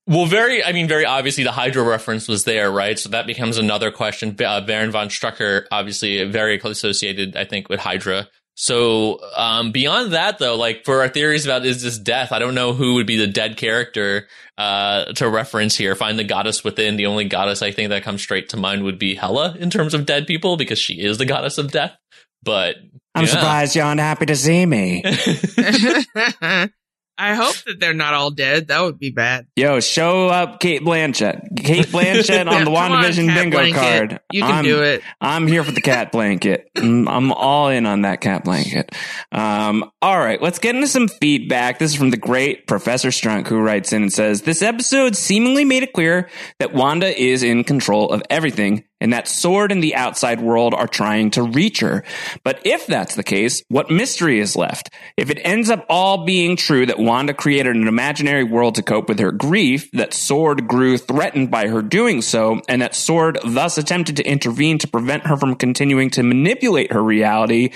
Well, 0.07 0.27
very, 0.27 0.63
I 0.63 0.73
mean, 0.73 0.87
very 0.87 1.07
obviously 1.07 1.45
the 1.45 1.53
Hydra 1.53 1.83
reference 1.83 2.29
was 2.29 2.45
there, 2.45 2.71
right? 2.71 2.99
So 2.99 3.09
that 3.09 3.27
becomes 3.27 3.57
another 3.57 3.91
question. 3.91 4.37
Uh, 4.39 4.61
Baron 4.61 4.91
von 4.91 5.09
Strucker, 5.09 5.65
obviously 5.73 6.23
very 6.25 6.59
closely 6.59 6.91
associated, 6.91 7.35
I 7.35 7.45
think, 7.47 7.71
with 7.71 7.81
Hydra. 7.81 8.29
So, 8.55 9.19
um, 9.35 9.73
beyond 9.73 10.13
that 10.13 10.39
though, 10.39 10.57
like 10.57 10.85
for 10.85 11.01
our 11.01 11.09
theories 11.09 11.47
about 11.47 11.65
is 11.65 11.83
this 11.83 11.99
death, 11.99 12.33
I 12.33 12.39
don't 12.39 12.55
know 12.55 12.73
who 12.73 12.95
would 12.95 13.07
be 13.07 13.17
the 13.17 13.27
dead 13.27 13.57
character, 13.57 14.29
uh, 14.59 15.07
to 15.15 15.29
reference 15.29 15.77
here. 15.77 15.95
Find 15.95 16.19
the 16.19 16.25
goddess 16.25 16.63
within. 16.63 16.97
The 16.97 17.07
only 17.07 17.25
goddess 17.25 17.63
I 17.63 17.73
think 17.73 17.89
that 17.91 18.03
comes 18.03 18.23
straight 18.23 18.51
to 18.51 18.57
mind 18.57 18.85
would 18.85 18.99
be 18.99 19.15
Hela 19.15 19.57
in 19.59 19.71
terms 19.71 19.95
of 19.95 20.07
dead 20.07 20.27
people 20.27 20.57
because 20.57 20.79
she 20.79 21.03
is 21.03 21.19
the 21.19 21.25
goddess 21.25 21.59
of 21.59 21.73
death. 21.73 21.97
But 22.43 22.77
I'm 23.15 23.25
yeah. 23.25 23.31
surprised 23.31 23.77
you're 23.77 23.85
happy 23.85 24.27
to 24.27 24.37
see 24.37 24.67
me. 24.67 25.03
I 27.23 27.35
hope 27.35 27.55
that 27.67 27.79
they're 27.79 27.95
not 27.95 28.15
all 28.15 28.33
dead. 28.33 28.67
That 28.67 28.81
would 28.81 28.99
be 28.99 29.11
bad. 29.11 29.47
Yo, 29.55 29.79
show 29.79 30.27
up 30.27 30.59
Cate 30.59 30.83
Blanchett. 30.83 31.57
Cate 31.57 31.87
Blanchett 31.93 32.51
on 32.51 32.65
the 32.65 32.71
Come 32.73 32.75
on, 32.75 32.91
WandaVision 32.91 33.33
bingo 33.33 33.59
Blanket. 33.59 33.79
card. 33.79 34.21
You 34.33 34.43
can 34.43 34.51
I'm, 34.53 34.65
do 34.65 34.83
it. 34.83 35.03
I'm 35.21 35.47
here 35.47 35.63
for 35.63 35.71
the 35.71 35.81
cat 35.81 36.11
blanket. 36.11 36.69
Mm, 36.75 37.09
I'm 37.09 37.31
all 37.33 37.69
in 37.69 37.87
on 37.87 38.03
that 38.03 38.21
cat 38.23 38.43
blanket. 38.43 38.91
Um, 39.31 39.89
all 40.03 40.19
right, 40.19 40.43
let's 40.43 40.59
get 40.59 40.75
into 40.75 40.89
some 40.89 41.07
feedback. 41.07 41.79
This 41.79 41.93
is 41.93 41.97
from 41.97 42.11
the 42.11 42.17
great 42.17 42.67
Professor 42.67 43.11
Strunk 43.11 43.47
who 43.47 43.61
writes 43.61 43.93
in 43.93 44.03
and 44.03 44.13
says, 44.13 44.43
This 44.43 44.61
episode 44.61 45.15
seemingly 45.15 45.65
made 45.65 45.85
it 45.85 45.93
clear 45.93 46.29
that 46.59 46.75
Wanda 46.75 47.07
is 47.17 47.45
in 47.45 47.63
control 47.63 48.11
of 48.11 48.21
everything 48.31 48.83
and 49.03 49.13
that 49.13 49.27
SWORD 49.27 49.73
and 49.73 49.83
the 49.83 49.97
outside 49.97 50.41
world 50.41 50.75
are 50.75 50.87
trying 50.87 51.33
to 51.33 51.43
reach 51.43 51.81
her. 51.81 52.05
But 52.45 52.65
if 52.65 52.87
that's 52.87 53.17
the 53.17 53.25
case, 53.25 53.65
what 53.69 53.91
mystery 53.91 54.39
is 54.39 54.55
left? 54.55 54.91
If 55.17 55.29
it 55.29 55.41
ends 55.43 55.71
up 55.71 55.85
all 55.89 56.25
being 56.25 56.55
true 56.55 56.87
that 56.87 57.01
Wanda 57.01 57.35
created 57.35 57.75
an 57.75 57.89
imaginary 57.89 58.45
world 58.45 58.77
to 58.77 58.83
cope 58.83 59.09
with 59.09 59.19
her 59.19 59.33
grief, 59.33 59.91
that 59.91 60.15
SWORD 60.15 60.69
grew 60.69 60.97
threatened 60.97 61.51
by 61.51 61.67
her 61.67 61.83
doing 61.83 62.23
so, 62.23 62.61
and 62.69 62.81
that 62.81 62.95
SWORD 62.95 63.41
thus 63.45 63.77
attempted 63.77 64.17
to 64.19 64.25
intervene 64.25 64.79
to 64.79 64.89
prevent 64.89 65.27
her 65.27 65.37
from 65.37 65.57
continuing 65.57 66.09
to 66.11 66.23
manipulate 66.23 66.93
her 66.93 67.03
reality, 67.03 67.71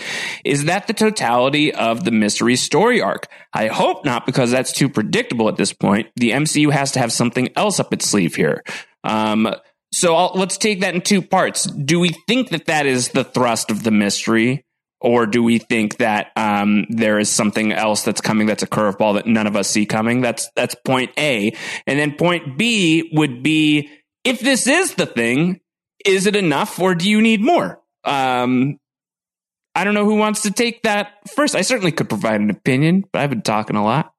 is 0.45 0.66
that 0.66 0.87
the 0.87 0.95
totality 0.95 1.74
of 1.74 2.05
the 2.05 2.12
mystery 2.12 2.55
story 2.55 3.03
arc? 3.03 3.27
I 3.53 3.66
hope 3.66 4.05
not, 4.05 4.27
because 4.27 4.53
that's 4.53 4.72
too 4.72 4.89
predictable 4.89 5.49
at 5.49 5.57
this 5.57 5.72
point. 5.72 6.09
The 6.14 6.31
MCU 6.31 6.70
has 6.70 6.93
to 6.93 7.01
have 7.01 7.11
something 7.11 7.49
else 7.57 7.81
up 7.81 7.93
its 7.93 8.07
sleeve 8.07 8.37
here. 8.37 8.62
Um, 9.03 9.53
so 9.97 10.14
I'll, 10.14 10.32
let's 10.34 10.59
take 10.59 10.80
that 10.80 10.94
in 10.94 11.01
two 11.01 11.22
parts. 11.22 11.64
Do 11.64 11.99
we 11.99 12.11
think 12.28 12.51
that 12.51 12.66
that 12.66 12.84
is 12.84 13.09
the 13.09 13.24
thrust 13.24 13.70
of 13.70 13.82
the 13.82 13.90
mystery, 13.90 14.66
or 15.01 15.24
do 15.24 15.42
we 15.42 15.57
think 15.59 15.97
that 15.97 16.32
um, 16.36 16.84
there 16.90 17.18
is 17.18 17.30
something 17.30 17.72
else 17.72 18.03
that's 18.03 18.20
coming 18.20 18.47
that's 18.47 18.62
a 18.62 18.66
curveball 18.66 19.14
that 19.14 19.26
none 19.26 19.47
of 19.47 19.57
us 19.57 19.70
see 19.70 19.86
coming? 19.86 20.20
That's 20.20 20.51
that's 20.55 20.74
point 20.84 21.12
A, 21.16 21.57
and 21.86 21.99
then 21.99 22.12
point 22.12 22.59
B 22.59 23.11
would 23.14 23.42
be 23.42 23.88
if 24.22 24.40
this 24.40 24.66
is 24.66 24.97
the 24.97 25.07
thing, 25.07 25.61
is 26.05 26.26
it 26.26 26.36
enough, 26.36 26.78
or 26.78 26.94
do 26.94 27.09
you 27.09 27.22
need 27.22 27.40
more? 27.40 27.80
Um, 28.05 28.78
I 29.74 29.84
don't 29.84 29.94
know 29.94 30.05
who 30.05 30.16
wants 30.16 30.42
to 30.42 30.51
take 30.51 30.82
that 30.82 31.12
first. 31.34 31.55
I 31.55 31.62
certainly 31.62 31.92
could 31.92 32.11
provide 32.11 32.42
an 32.42 32.51
opinion, 32.51 33.05
but 33.14 33.22
I've 33.22 33.30
been 33.30 33.40
talking 33.40 33.76
a 33.76 33.82
lot. 33.82 34.12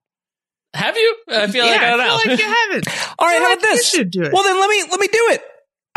Have 0.73 0.97
you? 0.97 1.17
I 1.30 1.45
feel 1.45 1.65
yeah, 1.65 1.71
like 1.71 1.82
I 1.82 1.89
don't 1.91 1.99
I 1.99 2.07
know. 2.07 2.17
feel 2.17 2.32
like 2.32 2.39
you 2.39 2.45
haven't. 2.71 2.88
All 3.19 3.28
right, 3.28 3.38
feel 3.38 3.43
how 3.43 3.49
like 3.49 3.59
about 3.59 3.61
this? 3.61 3.93
you 3.93 3.99
should 3.99 4.09
do 4.09 4.23
it. 4.23 4.34
Well, 4.34 4.41
then 4.41 4.59
let 4.59 4.69
me 4.71 4.84
let 4.89 4.99
me 4.99 5.07
do 5.07 5.28
it. 5.34 5.43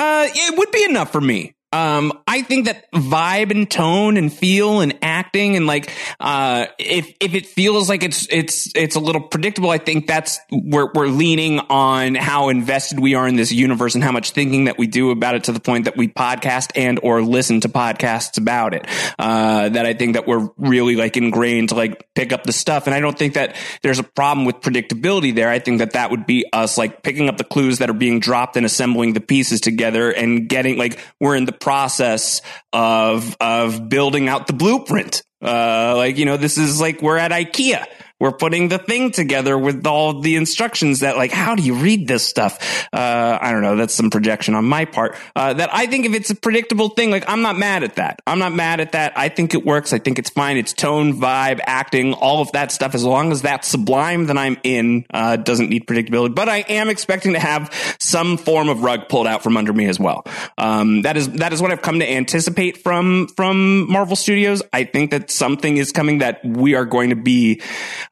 Uh, 0.01 0.27
it 0.35 0.59
would 0.59 0.71
be 0.73 0.83
enough 0.85 1.13
for 1.13 1.21
me. 1.21 1.53
Um, 1.73 2.13
I 2.27 2.43
think 2.43 2.67
that 2.67 2.91
vibe 2.91 3.53
and 3.53 3.71
tone 3.71 4.17
and 4.17 4.33
feel 4.33 4.81
and 4.81 4.99
acting 5.03 5.55
and 5.55 5.69
like, 5.69 5.93
uh, 6.19 6.67
if, 6.79 7.15
if 7.21 7.35
it 7.35 7.47
feels 7.47 7.89
like 7.89 8.03
it's, 8.03 8.27
it's, 8.29 8.73
it's 8.75 8.97
a 8.97 9.01
little 9.01 9.21
predictable, 9.21 9.71
I 9.71 9.79
think 9.79 10.09
that's, 10.09 10.41
we're, 10.51 10.91
we're 10.93 11.07
leaning 11.07 11.61
on 11.61 12.17
how 12.17 12.49
invested 12.49 12.99
we 12.99 13.15
are 13.15 13.29
in 13.29 13.37
this 13.37 13.53
universe 13.53 13.95
and 13.95 14.03
how 14.03 14.11
much 14.11 14.33
thinking 14.33 14.65
that 14.65 14.79
we 14.79 14.89
do 14.89 15.13
about 15.13 15.37
it 15.37 15.45
to 15.45 15.53
the 15.53 15.61
point 15.61 15.85
that 15.85 15.97
we 15.97 16.09
podcast 16.09 16.73
and 16.75 16.99
or 17.05 17.23
listen 17.23 17.61
to 17.61 17.69
podcasts 17.69 18.37
about 18.37 18.75
it. 18.75 18.87
Uh, 19.17 19.69
that 19.69 19.87
I 19.87 19.95
think 19.95 20.15
that 20.15 20.27
we're 20.27 20.49
really 20.57 20.97
like 20.97 21.17
ingrained 21.17 21.69
to 21.69 21.77
like 21.77 22.09
pick 22.17 22.33
up 22.33 22.43
the 22.43 22.53
stuff. 22.53 22.89
And 22.89 22.95
I 22.95 23.01
don't 23.01 23.17
think 23.17 23.35
that 23.35 23.55
there's 23.83 24.01
a 24.01 24.05
problem 24.05 24.45
with 24.45 24.57
predictability 24.57 25.33
there. 25.33 25.49
I 25.49 25.61
think 25.61 25.79
that 25.79 25.93
that 25.93 26.11
would 26.11 26.27
be 26.27 26.47
us 26.53 26.77
like 26.77 27.05
picking 27.05 27.29
up 27.29 27.37
the 27.37 27.45
clues 27.45 27.79
that 27.79 27.89
are 27.89 27.95
being 27.95 28.19
dropped 28.19 28.57
and 28.57 28.67
assembling 28.67 29.13
the 29.13 29.21
pieces 29.21 29.61
together 29.61 30.11
and 30.11 30.49
getting 30.49 30.77
like, 30.77 30.99
we're 31.21 31.37
in 31.37 31.45
the 31.45 31.60
process 31.61 32.43
of 32.73 33.37
of 33.41 33.89
building 33.89 34.29
out 34.29 34.47
the 34.47 34.53
blueprint. 34.53 35.23
Uh, 35.43 35.95
like 35.97 36.19
you 36.19 36.25
know, 36.25 36.37
this 36.37 36.59
is 36.59 36.81
like 36.81 37.01
we're 37.03 37.17
at 37.17 37.31
IKEA. 37.31 37.85
We're 38.21 38.33
putting 38.33 38.69
the 38.69 38.79
thing 38.79 39.11
together 39.11 39.57
with 39.57 39.87
all 39.87 40.21
the 40.21 40.37
instructions 40.37 41.01
that 41.01 41.17
like, 41.17 41.33
how 41.33 41.55
do 41.55 41.63
you 41.63 41.75
read 41.75 42.07
this 42.07 42.27
stuff? 42.27 42.87
Uh, 42.93 43.39
I 43.41 43.51
don't 43.51 43.63
know. 43.63 43.77
That's 43.77 43.95
some 43.95 44.11
projection 44.11 44.55
on 44.55 44.67
my 44.67 44.85
part. 44.85 45.17
Uh, 45.35 45.55
that 45.55 45.71
I 45.73 45.87
think 45.87 46.05
if 46.05 46.15
it's 46.15 46.31
a 46.31 46.35
predictable 46.35 46.91
thing, 46.91 47.11
like 47.11 47.25
I'm 47.27 47.43
not 47.43 47.57
mad 47.57 47.83
at 47.83 47.97
that. 47.97 48.21
I'm 48.27 48.39
not 48.39 48.53
mad 48.53 48.81
at 48.81 48.93
that. 48.93 49.17
I 49.17 49.31
think 49.31 49.55
it 49.55 49.65
works. 49.65 49.93
I 49.93 49.99
think 49.99 50.19
it's 50.19 50.31
fine. 50.31 50.59
It's 50.59 50.73
tone, 50.75 51.19
vibe, 51.19 51.61
acting, 51.65 52.13
all 52.13 52.43
of 52.43 52.53
that 52.53 52.73
stuff. 52.73 52.95
As 52.95 53.05
long 53.05 53.33
as 53.33 53.43
that's 53.43 53.69
sublime, 53.69 54.27
then 54.27 54.37
I'm 54.37 54.59
in. 54.63 55.07
Uh, 55.11 55.37
doesn't 55.37 55.71
need 55.71 55.87
predictability, 55.87 56.35
but 56.35 56.49
I 56.49 56.59
am 56.59 56.91
expecting 56.91 57.33
to 57.33 57.41
have 57.41 57.97
some 57.99 58.37
form 58.37 58.69
of 58.69 58.83
rug 58.83 59.09
pulled 59.09 59.27
out 59.27 59.43
from 59.43 59.57
under 59.57 59.73
me 59.73 59.87
as 59.87 59.99
well. 59.99 60.27
Um, 60.59 61.03
that 61.03 61.17
is, 61.17 61.31
that 61.31 61.55
is 61.55 61.63
what 61.63 61.71
I've 61.71 61.83
come 61.83 62.01
to 62.01 62.11
anticipate 62.11 62.79
from, 62.79 63.29
from 63.29 63.91
Marvel 63.91 64.17
Studios. 64.17 64.63
I 64.73 64.85
think 64.85 65.11
that 65.13 65.31
something 65.31 65.79
is 65.79 65.91
coming 65.91 66.19
that 66.19 66.45
we 66.45 66.75
are 66.75 66.85
going 66.85 67.11
to 67.11 67.17
be, 67.17 67.63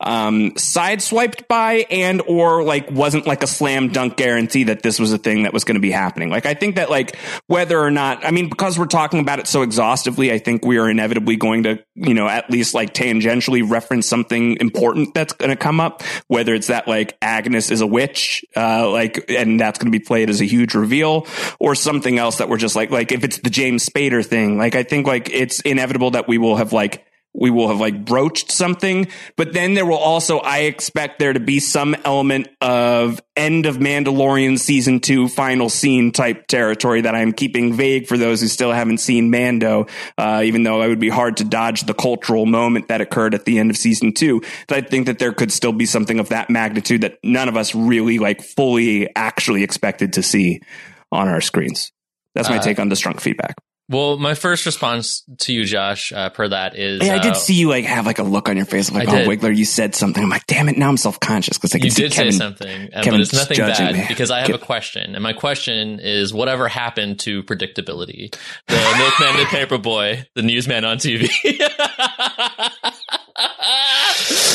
um, 0.00 0.52
sideswiped 0.52 1.48
by 1.48 1.86
and 1.90 2.22
or 2.26 2.62
like 2.62 2.90
wasn't 2.90 3.26
like 3.26 3.42
a 3.42 3.46
slam 3.46 3.88
dunk 3.88 4.16
guarantee 4.16 4.64
that 4.64 4.82
this 4.82 4.98
was 4.98 5.12
a 5.12 5.18
thing 5.18 5.42
that 5.42 5.52
was 5.52 5.64
going 5.64 5.74
to 5.74 5.80
be 5.80 5.90
happening. 5.90 6.30
Like 6.30 6.46
I 6.46 6.54
think 6.54 6.76
that 6.76 6.90
like 6.90 7.16
whether 7.46 7.78
or 7.78 7.90
not, 7.90 8.24
I 8.24 8.30
mean, 8.30 8.48
because 8.48 8.78
we're 8.78 8.86
talking 8.86 9.20
about 9.20 9.40
it 9.40 9.46
so 9.46 9.62
exhaustively, 9.62 10.32
I 10.32 10.38
think 10.38 10.64
we 10.64 10.78
are 10.78 10.88
inevitably 10.88 11.36
going 11.36 11.64
to, 11.64 11.82
you 11.94 12.14
know, 12.14 12.28
at 12.28 12.48
least 12.50 12.74
like 12.74 12.94
tangentially 12.94 13.68
reference 13.68 14.06
something 14.06 14.56
important 14.60 15.14
that's 15.14 15.32
going 15.32 15.50
to 15.50 15.56
come 15.56 15.80
up, 15.80 16.02
whether 16.28 16.54
it's 16.54 16.68
that 16.68 16.86
like 16.86 17.16
Agnes 17.20 17.70
is 17.70 17.80
a 17.80 17.86
witch, 17.86 18.44
uh, 18.56 18.88
like, 18.88 19.24
and 19.28 19.58
that's 19.58 19.78
going 19.78 19.90
to 19.90 19.98
be 19.98 20.04
played 20.04 20.30
as 20.30 20.40
a 20.40 20.44
huge 20.44 20.74
reveal 20.74 21.26
or 21.58 21.74
something 21.74 22.18
else 22.18 22.38
that 22.38 22.48
we're 22.48 22.56
just 22.56 22.76
like, 22.76 22.90
like 22.90 23.10
if 23.10 23.24
it's 23.24 23.38
the 23.38 23.50
James 23.50 23.88
Spader 23.88 24.24
thing, 24.24 24.58
like 24.58 24.76
I 24.76 24.84
think 24.84 25.06
like 25.06 25.28
it's 25.30 25.60
inevitable 25.60 26.12
that 26.12 26.28
we 26.28 26.38
will 26.38 26.56
have 26.56 26.72
like 26.72 27.04
we 27.38 27.50
will 27.50 27.68
have 27.68 27.80
like 27.80 28.04
broached 28.04 28.50
something, 28.50 29.08
but 29.36 29.52
then 29.52 29.74
there 29.74 29.86
will 29.86 29.96
also, 29.96 30.38
I 30.38 30.60
expect 30.60 31.18
there 31.18 31.32
to 31.32 31.40
be 31.40 31.60
some 31.60 31.94
element 32.04 32.48
of 32.60 33.22
end 33.36 33.66
of 33.66 33.76
Mandalorian 33.76 34.58
season 34.58 35.00
two 35.00 35.28
final 35.28 35.68
scene 35.68 36.10
type 36.10 36.48
territory 36.48 37.02
that 37.02 37.14
I'm 37.14 37.32
keeping 37.32 37.74
vague 37.74 38.08
for 38.08 38.18
those 38.18 38.40
who 38.40 38.48
still 38.48 38.72
haven't 38.72 38.98
seen 38.98 39.30
Mando, 39.30 39.86
uh, 40.16 40.42
even 40.44 40.64
though 40.64 40.82
it 40.82 40.88
would 40.88 40.98
be 40.98 41.08
hard 41.08 41.36
to 41.36 41.44
dodge 41.44 41.82
the 41.82 41.94
cultural 41.94 42.44
moment 42.44 42.88
that 42.88 43.00
occurred 43.00 43.34
at 43.34 43.44
the 43.44 43.58
end 43.58 43.70
of 43.70 43.76
season 43.76 44.12
two. 44.12 44.42
But 44.66 44.78
I 44.78 44.80
think 44.80 45.06
that 45.06 45.18
there 45.20 45.32
could 45.32 45.52
still 45.52 45.72
be 45.72 45.86
something 45.86 46.18
of 46.18 46.30
that 46.30 46.50
magnitude 46.50 47.02
that 47.02 47.18
none 47.22 47.48
of 47.48 47.56
us 47.56 47.74
really 47.74 48.18
like 48.18 48.42
fully 48.42 49.08
actually 49.14 49.62
expected 49.62 50.14
to 50.14 50.22
see 50.22 50.60
on 51.12 51.28
our 51.28 51.40
screens. 51.40 51.92
That's 52.34 52.50
my 52.50 52.58
Uh, 52.58 52.62
take 52.62 52.78
on 52.78 52.88
the 52.88 52.96
strunk 52.96 53.20
feedback. 53.20 53.54
Well, 53.90 54.18
my 54.18 54.34
first 54.34 54.66
response 54.66 55.22
to 55.38 55.52
you, 55.52 55.64
Josh, 55.64 56.12
uh, 56.12 56.28
per 56.28 56.46
that 56.48 56.76
is 56.76 57.02
Yeah, 57.02 57.14
I 57.14 57.18
uh, 57.18 57.22
did 57.22 57.36
see 57.36 57.54
you 57.54 57.70
like 57.70 57.86
have 57.86 58.04
like 58.04 58.18
a 58.18 58.22
look 58.22 58.50
on 58.50 58.56
your 58.58 58.66
face 58.66 58.90
of 58.90 58.94
like, 58.96 59.08
I 59.08 59.12
oh, 59.12 59.24
did. 59.24 59.40
Wigler, 59.40 59.56
you 59.56 59.64
said 59.64 59.94
something. 59.94 60.22
I'm 60.22 60.28
like, 60.28 60.46
damn 60.46 60.68
it, 60.68 60.76
now 60.76 60.90
I'm 60.90 60.98
self 60.98 61.18
conscious 61.20 61.56
because 61.56 61.74
I 61.74 61.78
can 61.78 61.86
you 61.86 61.90
see 61.92 62.02
did 62.02 62.12
Kevin. 62.12 62.32
say 62.32 62.38
something, 62.38 62.82
uh, 62.84 62.88
but 62.96 63.04
Kevin's 63.04 63.28
it's 63.28 63.38
nothing 63.38 63.56
judging 63.56 63.86
bad 63.86 63.94
me. 63.96 64.04
because 64.06 64.30
I 64.30 64.40
have 64.40 64.50
Ke- 64.50 64.54
a 64.54 64.58
question, 64.58 65.14
and 65.14 65.22
my 65.22 65.32
question 65.32 66.00
is: 66.00 66.34
whatever 66.34 66.68
happened 66.68 67.18
to 67.20 67.42
predictability? 67.44 68.36
The 68.66 68.74
milkman, 68.98 69.36
the 69.38 69.44
paperboy, 69.78 70.26
the 70.34 70.42
newsman 70.42 70.84
on 70.84 70.98
TV. 70.98 71.22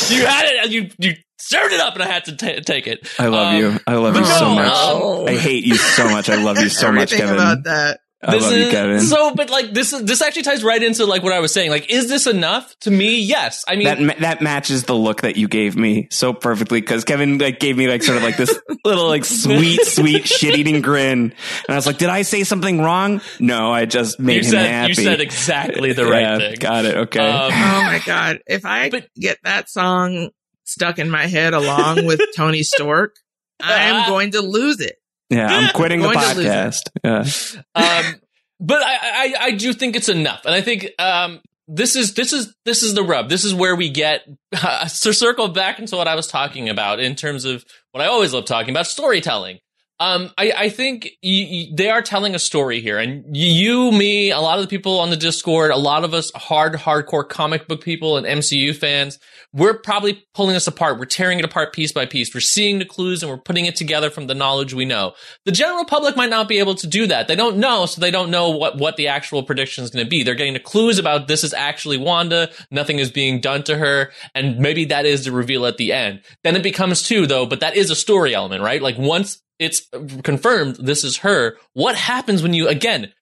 you 0.09 0.25
had 0.25 0.45
it, 0.45 0.71
you 0.71 0.89
you 0.99 1.15
stirred 1.37 1.71
it 1.73 1.79
up, 1.79 1.93
and 1.95 2.03
I 2.03 2.07
had 2.07 2.25
to 2.25 2.35
ta 2.35 2.59
take 2.65 2.87
it. 2.87 3.07
I 3.17 3.27
love 3.27 3.53
Um, 3.55 3.59
you. 3.59 3.79
I 3.87 3.95
love 3.95 4.15
you 4.15 4.21
but 4.21 4.37
so 4.37 4.49
much. 4.53 4.73
um, 4.73 5.27
I 5.27 5.39
hate 5.39 5.63
you 5.65 5.75
so 5.75 6.09
much. 6.09 6.29
I 6.29 6.35
love 6.41 6.59
you 6.59 6.69
so 6.69 6.91
much, 6.99 7.11
Kevin. 7.11 7.35
about 7.35 7.63
that. 7.65 7.99
I 8.25 8.31
this 8.31 8.43
love 8.43 8.53
is, 8.53 8.65
you, 8.65 8.71
Kevin. 8.71 8.99
So, 9.01 9.33
but 9.35 9.49
like 9.49 9.73
this 9.73 9.91
is 9.93 10.03
this 10.03 10.21
actually 10.21 10.43
ties 10.43 10.63
right 10.63 10.81
into 10.81 11.05
like 11.05 11.23
what 11.23 11.33
I 11.33 11.39
was 11.39 11.53
saying. 11.53 11.69
Like, 11.71 11.89
is 11.91 12.07
this 12.09 12.25
enough 12.27 12.73
to 12.81 12.91
me? 12.91 13.19
Yes. 13.21 13.63
I 13.67 13.75
mean, 13.75 13.85
that 13.85 13.99
ma- 13.99 14.13
that 14.19 14.41
matches 14.41 14.83
the 14.83 14.95
look 14.95 15.21
that 15.21 15.35
you 15.35 15.47
gave 15.47 15.75
me 15.75 16.07
so 16.11 16.33
perfectly 16.33 16.79
because 16.81 17.03
Kevin 17.03 17.37
like 17.37 17.59
gave 17.59 17.77
me 17.77 17.87
like 17.87 18.01
sort 18.03 18.17
of 18.17 18.23
like 18.23 18.37
this 18.37 18.57
little 18.85 19.07
like 19.07 19.25
sweet 19.25 19.81
sweet 19.85 20.27
shit 20.27 20.57
eating 20.57 20.81
grin 20.81 21.19
and 21.19 21.33
I 21.69 21.75
was 21.75 21.85
like 21.85 21.97
did 21.97 22.09
I 22.09 22.21
say 22.21 22.43
something 22.43 22.81
wrong 22.81 23.21
no 23.39 23.71
I 23.71 23.85
just 23.85 24.19
made 24.19 24.35
you 24.35 24.41
him 24.43 24.51
said 24.51 24.65
happy 24.69 24.89
you 24.89 24.95
said 24.95 25.21
exactly 25.21 25.93
the 25.93 26.05
right 26.05 26.21
Yeah, 26.21 26.37
thing. 26.37 26.55
got 26.59 26.85
it 26.85 26.95
okay 26.95 27.19
Um, 27.29 27.51
Oh 27.53 27.81
my 27.83 28.01
god! 28.05 28.39
If 28.47 28.65
I 28.65 28.89
get 29.15 29.37
that 29.43 29.69
song 29.69 30.29
stuck 30.65 30.99
in 30.99 31.09
my 31.09 31.27
head 31.27 31.53
along 31.53 32.05
with 32.05 32.21
Tony 32.35 32.63
Stork, 32.63 33.15
I'm 33.61 34.07
going 34.09 34.31
to 34.31 34.41
lose 34.41 34.79
it. 34.79 34.95
Yeah 35.29 35.47
I'm 35.47 35.69
quitting 35.73 35.99
the 36.01 36.11
Going 36.11 36.19
to 36.19 36.35
lose 36.35 36.45
it. 36.45 36.89
podcast 37.03 37.61
yeah 37.75 37.75
um, 38.05 38.15
but 38.59 38.81
I, 38.81 38.95
I, 39.01 39.33
I 39.41 39.51
do 39.51 39.73
think 39.73 39.95
it's 39.97 40.07
enough, 40.09 40.45
and 40.45 40.55
I 40.55 40.61
think 40.61 40.87
um, 40.97 41.41
this 41.67 41.95
is 41.95 42.13
this 42.13 42.31
is 42.31 42.55
this 42.65 42.81
is 42.81 42.93
the 42.93 43.03
rub. 43.03 43.29
This 43.29 43.43
is 43.43 43.53
where 43.53 43.75
we 43.75 43.89
get 43.89 44.21
uh, 44.55 44.87
to 45.01 45.13
circle 45.13 45.49
back 45.49 45.79
into 45.79 45.97
what 45.97 46.07
I 46.07 46.15
was 46.15 46.27
talking 46.27 46.69
about 46.69 46.99
in 46.99 47.15
terms 47.15 47.43
of 47.45 47.65
what 47.91 48.01
I 48.01 48.07
always 48.07 48.33
love 48.33 48.45
talking 48.45 48.69
about 48.69 48.87
storytelling. 48.87 49.59
Um, 49.99 50.31
I, 50.37 50.53
I 50.57 50.69
think 50.69 51.09
y 51.23 51.47
y 51.49 51.67
they 51.75 51.89
are 51.89 52.01
telling 52.01 52.35
a 52.35 52.39
story 52.39 52.79
here, 52.79 52.97
and 52.97 53.35
you, 53.35 53.91
me, 53.91 54.31
a 54.31 54.39
lot 54.39 54.59
of 54.59 54.63
the 54.63 54.69
people 54.69 54.99
on 54.99 55.09
the 55.09 55.17
Discord, 55.17 55.71
a 55.71 55.77
lot 55.77 56.03
of 56.03 56.13
us 56.13 56.31
hard, 56.35 56.73
hardcore 56.73 57.27
comic 57.27 57.67
book 57.67 57.83
people 57.83 58.17
and 58.17 58.25
MCU 58.25 58.75
fans, 58.75 59.19
we're 59.53 59.77
probably 59.77 60.25
pulling 60.33 60.55
this 60.55 60.67
apart. 60.67 60.97
We're 60.97 61.05
tearing 61.05 61.37
it 61.37 61.45
apart 61.45 61.73
piece 61.73 61.91
by 61.91 62.07
piece. 62.07 62.33
We're 62.33 62.41
seeing 62.41 62.79
the 62.79 62.85
clues 62.85 63.21
and 63.21 63.31
we're 63.31 63.37
putting 63.37 63.65
it 63.65 63.75
together 63.75 64.09
from 64.09 64.25
the 64.25 64.33
knowledge 64.33 64.73
we 64.73 64.85
know. 64.85 65.13
The 65.45 65.51
general 65.51 65.85
public 65.85 66.15
might 66.15 66.31
not 66.31 66.47
be 66.47 66.57
able 66.57 66.73
to 66.75 66.87
do 66.87 67.05
that. 67.07 67.27
They 67.27 67.35
don't 67.35 67.57
know, 67.57 67.85
so 67.85 68.01
they 68.01 68.09
don't 68.09 68.31
know 68.31 68.49
what, 68.49 68.77
what 68.77 68.97
the 68.97 69.09
actual 69.09 69.43
prediction 69.43 69.83
is 69.83 69.91
going 69.91 70.05
to 70.05 70.09
be. 70.09 70.23
They're 70.23 70.33
getting 70.33 70.53
the 70.53 70.59
clues 70.59 70.97
about 70.97 71.27
this 71.27 71.43
is 71.43 71.53
actually 71.53 71.97
Wanda. 71.97 72.49
Nothing 72.71 72.97
is 72.97 73.11
being 73.11 73.41
done 73.41 73.63
to 73.63 73.77
her. 73.77 74.11
And 74.33 74.57
maybe 74.57 74.85
that 74.85 75.05
is 75.05 75.25
the 75.25 75.31
reveal 75.31 75.67
at 75.67 75.77
the 75.77 75.93
end. 75.93 76.21
Then 76.43 76.55
it 76.55 76.63
becomes 76.63 77.03
two 77.03 77.27
though, 77.27 77.45
but 77.45 77.59
that 77.59 77.75
is 77.75 77.91
a 77.91 77.95
story 77.95 78.33
element, 78.33 78.63
right? 78.63 78.81
Like 78.81 78.97
once 78.97 79.39
it's 79.59 79.87
confirmed 80.23 80.77
this 80.77 81.03
is 81.03 81.17
her, 81.17 81.57
what 81.73 81.95
happens 81.95 82.41
when 82.41 82.55
you, 82.55 82.67
again, 82.67 83.13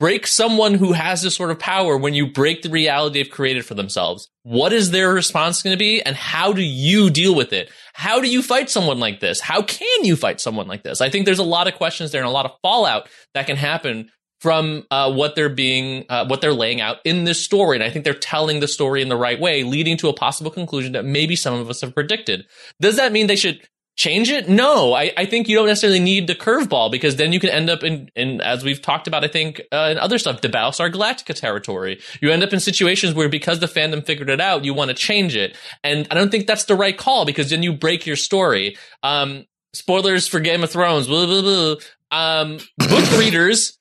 break 0.00 0.26
someone 0.26 0.74
who 0.74 0.92
has 0.92 1.22
this 1.22 1.34
sort 1.34 1.50
of 1.50 1.58
power 1.58 1.96
when 1.96 2.14
you 2.14 2.32
break 2.32 2.62
the 2.62 2.70
reality 2.70 3.22
they've 3.22 3.32
created 3.32 3.64
for 3.66 3.74
themselves. 3.74 4.30
What 4.48 4.72
is 4.72 4.92
their 4.92 5.12
response 5.12 5.60
going 5.60 5.74
to 5.74 5.78
be? 5.78 6.00
And 6.00 6.16
how 6.16 6.54
do 6.54 6.62
you 6.62 7.10
deal 7.10 7.34
with 7.34 7.52
it? 7.52 7.70
How 7.92 8.18
do 8.18 8.30
you 8.30 8.42
fight 8.42 8.70
someone 8.70 8.98
like 8.98 9.20
this? 9.20 9.40
How 9.40 9.60
can 9.60 10.06
you 10.06 10.16
fight 10.16 10.40
someone 10.40 10.66
like 10.66 10.82
this? 10.82 11.02
I 11.02 11.10
think 11.10 11.26
there's 11.26 11.38
a 11.38 11.44
lot 11.44 11.68
of 11.68 11.74
questions 11.74 12.12
there 12.12 12.22
and 12.22 12.28
a 12.28 12.32
lot 12.32 12.46
of 12.46 12.52
fallout 12.62 13.10
that 13.34 13.46
can 13.46 13.58
happen 13.58 14.08
from 14.40 14.86
uh, 14.90 15.12
what 15.12 15.34
they're 15.34 15.50
being, 15.50 16.06
uh, 16.08 16.24
what 16.24 16.40
they're 16.40 16.54
laying 16.54 16.80
out 16.80 16.96
in 17.04 17.24
this 17.24 17.44
story. 17.44 17.76
And 17.76 17.84
I 17.84 17.90
think 17.90 18.06
they're 18.06 18.14
telling 18.14 18.60
the 18.60 18.68
story 18.68 19.02
in 19.02 19.10
the 19.10 19.18
right 19.18 19.38
way, 19.38 19.64
leading 19.64 19.98
to 19.98 20.08
a 20.08 20.14
possible 20.14 20.50
conclusion 20.50 20.92
that 20.92 21.04
maybe 21.04 21.36
some 21.36 21.52
of 21.52 21.68
us 21.68 21.82
have 21.82 21.94
predicted. 21.94 22.46
Does 22.80 22.96
that 22.96 23.12
mean 23.12 23.26
they 23.26 23.36
should 23.36 23.60
change 23.98 24.30
it? 24.30 24.48
No, 24.48 24.94
I, 24.94 25.12
I 25.16 25.26
think 25.26 25.48
you 25.48 25.56
don't 25.56 25.66
necessarily 25.66 25.98
need 25.98 26.28
the 26.28 26.34
curveball 26.34 26.90
because 26.90 27.16
then 27.16 27.32
you 27.32 27.40
can 27.40 27.50
end 27.50 27.68
up 27.68 27.82
in, 27.82 28.08
in 28.14 28.40
as 28.40 28.64
we've 28.64 28.80
talked 28.80 29.08
about, 29.08 29.24
I 29.24 29.28
think, 29.28 29.60
uh, 29.72 29.88
in 29.90 29.98
other 29.98 30.18
stuff, 30.18 30.40
the 30.40 30.48
Battlestar 30.48 30.90
Galactica 30.90 31.34
territory. 31.34 32.00
You 32.22 32.30
end 32.30 32.44
up 32.44 32.52
in 32.52 32.60
situations 32.60 33.12
where 33.12 33.28
because 33.28 33.58
the 33.58 33.66
fandom 33.66 34.06
figured 34.06 34.30
it 34.30 34.40
out, 34.40 34.64
you 34.64 34.72
want 34.72 34.90
to 34.90 34.94
change 34.94 35.34
it. 35.36 35.56
And 35.82 36.06
I 36.10 36.14
don't 36.14 36.30
think 36.30 36.46
that's 36.46 36.64
the 36.64 36.76
right 36.76 36.96
call 36.96 37.26
because 37.26 37.50
then 37.50 37.62
you 37.62 37.74
break 37.74 38.06
your 38.06 38.16
story. 38.16 38.76
Um, 39.02 39.46
spoilers 39.74 40.28
for 40.28 40.38
Game 40.38 40.62
of 40.62 40.70
Thrones, 40.70 41.08
blah, 41.08 41.26
blah, 41.26 41.42
blah. 41.42 41.74
Um, 42.10 42.58
book 42.78 43.10
readers, 43.18 43.78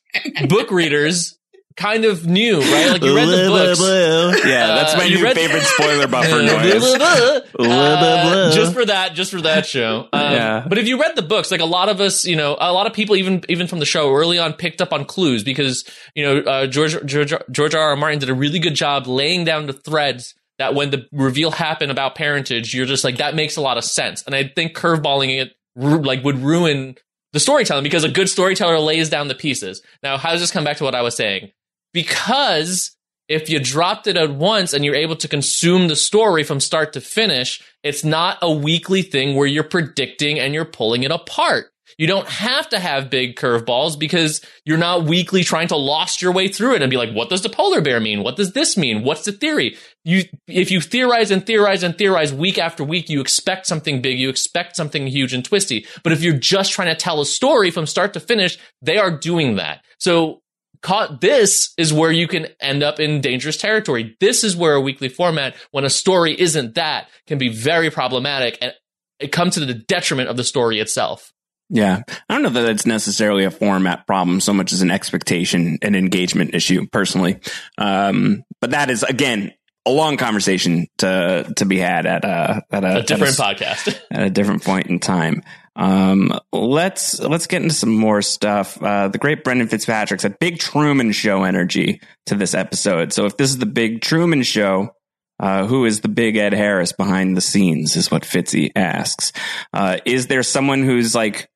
book 0.50 0.72
readers 0.72 1.37
kind 1.78 2.04
of 2.06 2.26
knew, 2.26 2.60
right? 2.60 2.90
Like 2.90 3.04
you 3.04 3.16
read 3.16 3.28
the 3.28 3.48
books. 3.48 4.44
yeah 4.46 4.68
that's 4.76 4.96
Uh, 4.96 4.98
my 4.98 5.04
you 5.06 5.18
new 5.18 5.24
read- 5.24 5.36
favorite 5.36 5.62
spoiler 5.76 6.08
buffer 6.08 6.30
Blah, 6.30 6.42
noise 6.42 6.84
Uh, 6.84 7.42
blah, 7.58 8.24
blah. 8.24 8.52
just 8.52 8.74
for 8.74 8.84
that, 8.86 9.14
just 9.14 9.32
for 9.32 9.42
that 9.42 9.66
show. 9.66 10.08
Um, 10.12 10.34
Yeah. 10.34 10.66
But 10.68 10.78
if 10.80 10.88
you 10.88 11.00
read 11.00 11.16
the 11.16 11.22
books, 11.22 11.52
like 11.52 11.62
a 11.62 11.66
lot 11.66 11.88
of 11.90 12.02
us, 12.02 12.26
you 12.26 12.36
know, 12.36 12.58
a 12.60 12.74
lot 12.74 12.88
of 12.88 12.94
people, 12.94 13.16
even 13.16 13.44
even 13.48 13.68
from 13.68 13.80
the 13.80 13.86
show 13.86 14.14
early 14.14 14.40
on, 14.40 14.54
picked 14.54 14.82
up 14.82 14.92
on 14.92 15.06
clues 15.06 15.44
because 15.44 15.84
you 16.16 16.24
know 16.26 16.40
uh, 16.40 16.68
George 16.68 16.98
George 17.06 17.34
George 17.52 17.76
R. 17.76 17.82
R. 17.90 17.96
Martin 17.96 18.20
did 18.20 18.30
a 18.30 18.34
really 18.34 18.60
good 18.60 18.76
job 18.76 19.08
laying 19.08 19.46
down 19.46 19.68
the 19.68 19.74
threads. 19.74 20.34
That 20.60 20.74
when 20.74 20.90
the 20.90 21.06
reveal 21.12 21.52
happened 21.52 21.92
about 21.92 22.16
parentage, 22.16 22.74
you're 22.74 22.88
just 22.88 23.04
like 23.04 23.18
that 23.18 23.36
makes 23.36 23.58
a 23.58 23.62
lot 23.62 23.78
of 23.78 23.84
sense, 23.84 24.24
and 24.24 24.34
I 24.34 24.46
think 24.48 24.76
curveballing 24.76 25.40
it 25.40 25.54
like 25.76 26.24
would 26.24 26.40
ruin 26.40 26.96
the 27.34 27.40
storytelling 27.40 27.84
because 27.84 28.04
a 28.04 28.10
good 28.10 28.28
storyteller 28.28 28.80
lays 28.80 29.08
down 29.12 29.28
the 29.28 29.36
pieces. 29.36 29.84
Now, 30.02 30.18
how 30.18 30.32
does 30.32 30.42
this 30.42 30.50
come 30.50 30.64
back 30.64 30.78
to 30.78 30.84
what 30.84 30.96
I 30.96 31.04
was 31.04 31.16
saying? 31.16 31.52
Because 31.98 32.96
if 33.28 33.50
you 33.50 33.60
dropped 33.60 34.06
it 34.06 34.18
at 34.18 34.30
once 34.30 34.72
and 34.72 34.86
you're 34.86 34.94
able 34.94 35.16
to 35.16 35.28
consume 35.28 35.88
the 35.88 35.96
story 35.96 36.44
from 36.44 36.60
start 36.60 36.94
to 36.94 37.02
finish, 37.02 37.60
it's 37.82 38.04
not 38.04 38.38
a 38.44 38.52
weekly 38.52 39.02
thing 39.02 39.36
where 39.36 39.48
you're 39.48 39.64
predicting 39.64 40.40
and 40.40 40.54
you're 40.54 40.64
pulling 40.64 41.02
it 41.02 41.10
apart. 41.10 41.72
You 41.98 42.06
don't 42.06 42.28
have 42.28 42.70
to 42.70 42.78
have 42.78 43.10
big 43.10 43.36
curveballs 43.36 43.98
because 43.98 44.46
you're 44.64 44.78
not 44.78 45.06
weekly 45.06 45.44
trying 45.44 45.70
to 45.70 45.76
lost 45.76 46.22
your 46.22 46.32
way 46.32 46.50
through 46.50 46.76
it 46.76 46.84
and 46.84 46.92
be 46.92 46.98
like, 46.98 47.14
what 47.14 47.30
does 47.30 47.42
the 47.42 47.50
polar 47.50 47.82
bear 47.82 48.00
mean? 48.00 48.22
What 48.22 48.36
does 48.36 48.54
this 48.54 48.78
mean? 48.78 49.02
What's 49.02 49.26
the 49.26 49.32
theory? 49.32 49.76
You, 50.06 50.26
if 50.48 50.70
you 50.70 50.80
theorize 50.80 51.32
and 51.32 51.44
theorize 51.44 51.82
and 51.82 51.98
theorize 51.98 52.32
week 52.32 52.60
after 52.60 52.84
week, 52.84 53.10
you 53.10 53.22
expect 53.22 53.66
something 53.66 54.04
big. 54.04 54.20
You 54.20 54.30
expect 54.30 54.76
something 54.76 55.08
huge 55.08 55.34
and 55.34 55.44
twisty. 55.44 55.88
But 56.04 56.14
if 56.14 56.22
you're 56.22 56.38
just 56.38 56.74
trying 56.74 56.90
to 56.90 56.96
tell 56.96 57.22
a 57.22 57.26
story 57.26 57.72
from 57.72 57.88
start 57.88 58.14
to 58.14 58.20
finish, 58.20 58.60
they 58.84 59.00
are 59.00 59.10
doing 59.10 59.56
that. 59.56 59.84
So 59.98 60.44
caught 60.82 61.22
this 61.22 61.74
is 61.78 61.94
where 61.94 62.12
you 62.12 62.28
can 62.28 62.48
end 62.60 62.84
up 62.84 63.00
in 63.00 63.22
dangerous 63.22 63.58
territory. 63.58 64.16
This 64.20 64.44
is 64.44 64.56
where 64.56 64.74
a 64.74 64.82
weekly 64.82 65.10
format, 65.10 65.56
when 65.72 65.86
a 65.86 65.90
story 65.90 66.40
isn't 66.40 66.76
that, 66.76 67.10
can 67.26 67.38
be 67.38 67.50
very 67.50 67.90
problematic 67.90 68.58
and 68.62 68.74
it 69.20 69.32
comes 69.32 69.56
to 69.56 69.66
the 69.66 69.74
detriment 69.74 70.30
of 70.30 70.38
the 70.38 70.44
story 70.44 70.80
itself. 70.80 71.34
Yeah. 71.70 72.04
I 72.30 72.34
don't 72.34 72.44
know 72.44 72.50
that 72.50 72.70
it's 72.70 72.86
necessarily 72.86 73.44
a 73.44 73.52
format 73.52 74.08
problem 74.08 74.40
so 74.40 74.54
much 74.54 74.72
as 74.72 74.82
an 74.82 74.92
expectation 74.92 75.78
and 75.82 75.96
engagement 75.96 76.54
issue 76.54 76.88
personally. 76.88 77.40
Um, 77.78 78.44
but 78.62 78.72
that 78.72 78.90
is 78.90 79.04
again, 79.04 79.54
a 79.88 79.92
long 79.92 80.18
conversation 80.18 80.88
to, 81.00 81.52
to 81.56 81.66
be 81.66 81.78
had 81.78 82.06
at 82.06 82.24
a, 82.24 82.62
at 82.72 82.84
a, 82.84 82.98
A 82.98 83.04
different 83.04 83.40
at 83.40 83.58
podcast. 83.58 84.00
at 84.12 84.24
a 84.24 84.30
different 84.30 84.64
point 84.64 84.88
in 84.88 85.00
time. 85.00 85.44
Um, 85.78 86.32
let's 86.52 87.20
let's 87.20 87.46
get 87.46 87.62
into 87.62 87.76
some 87.76 87.96
more 87.96 88.24
stuff. 88.24 88.82
Uh, 88.82 89.10
the 89.10 89.20
great 89.20 89.44
Brendan 89.44 89.68
Fitzpatrick 89.68 90.20
said 90.20 90.40
big 90.40 90.58
Truman 90.58 91.12
Show 91.12 91.44
energy 91.44 92.02
to 92.26 92.36
this 92.36 92.56
episode. 92.56 93.14
So 93.14 93.26
if 93.28 93.38
this 93.38 93.52
is 93.52 93.60
the 93.60 93.68
big 93.68 94.02
Truman 94.02 94.42
Show, 94.42 94.96
uh, 95.40 95.68
who 95.68 95.86
is 95.86 96.02
the 96.02 96.10
big 96.10 96.36
Ed 96.36 96.54
Harris 96.54 96.94
behind 96.94 97.38
the 97.38 97.42
scenes? 97.42 97.96
Is 97.96 98.10
what 98.10 98.24
Fitzy 98.24 98.72
asks. 98.76 99.32
Uh, 99.72 100.00
is 100.04 100.26
there 100.26 100.42
someone 100.42 100.84
who's 100.84 101.14
like 101.14 101.48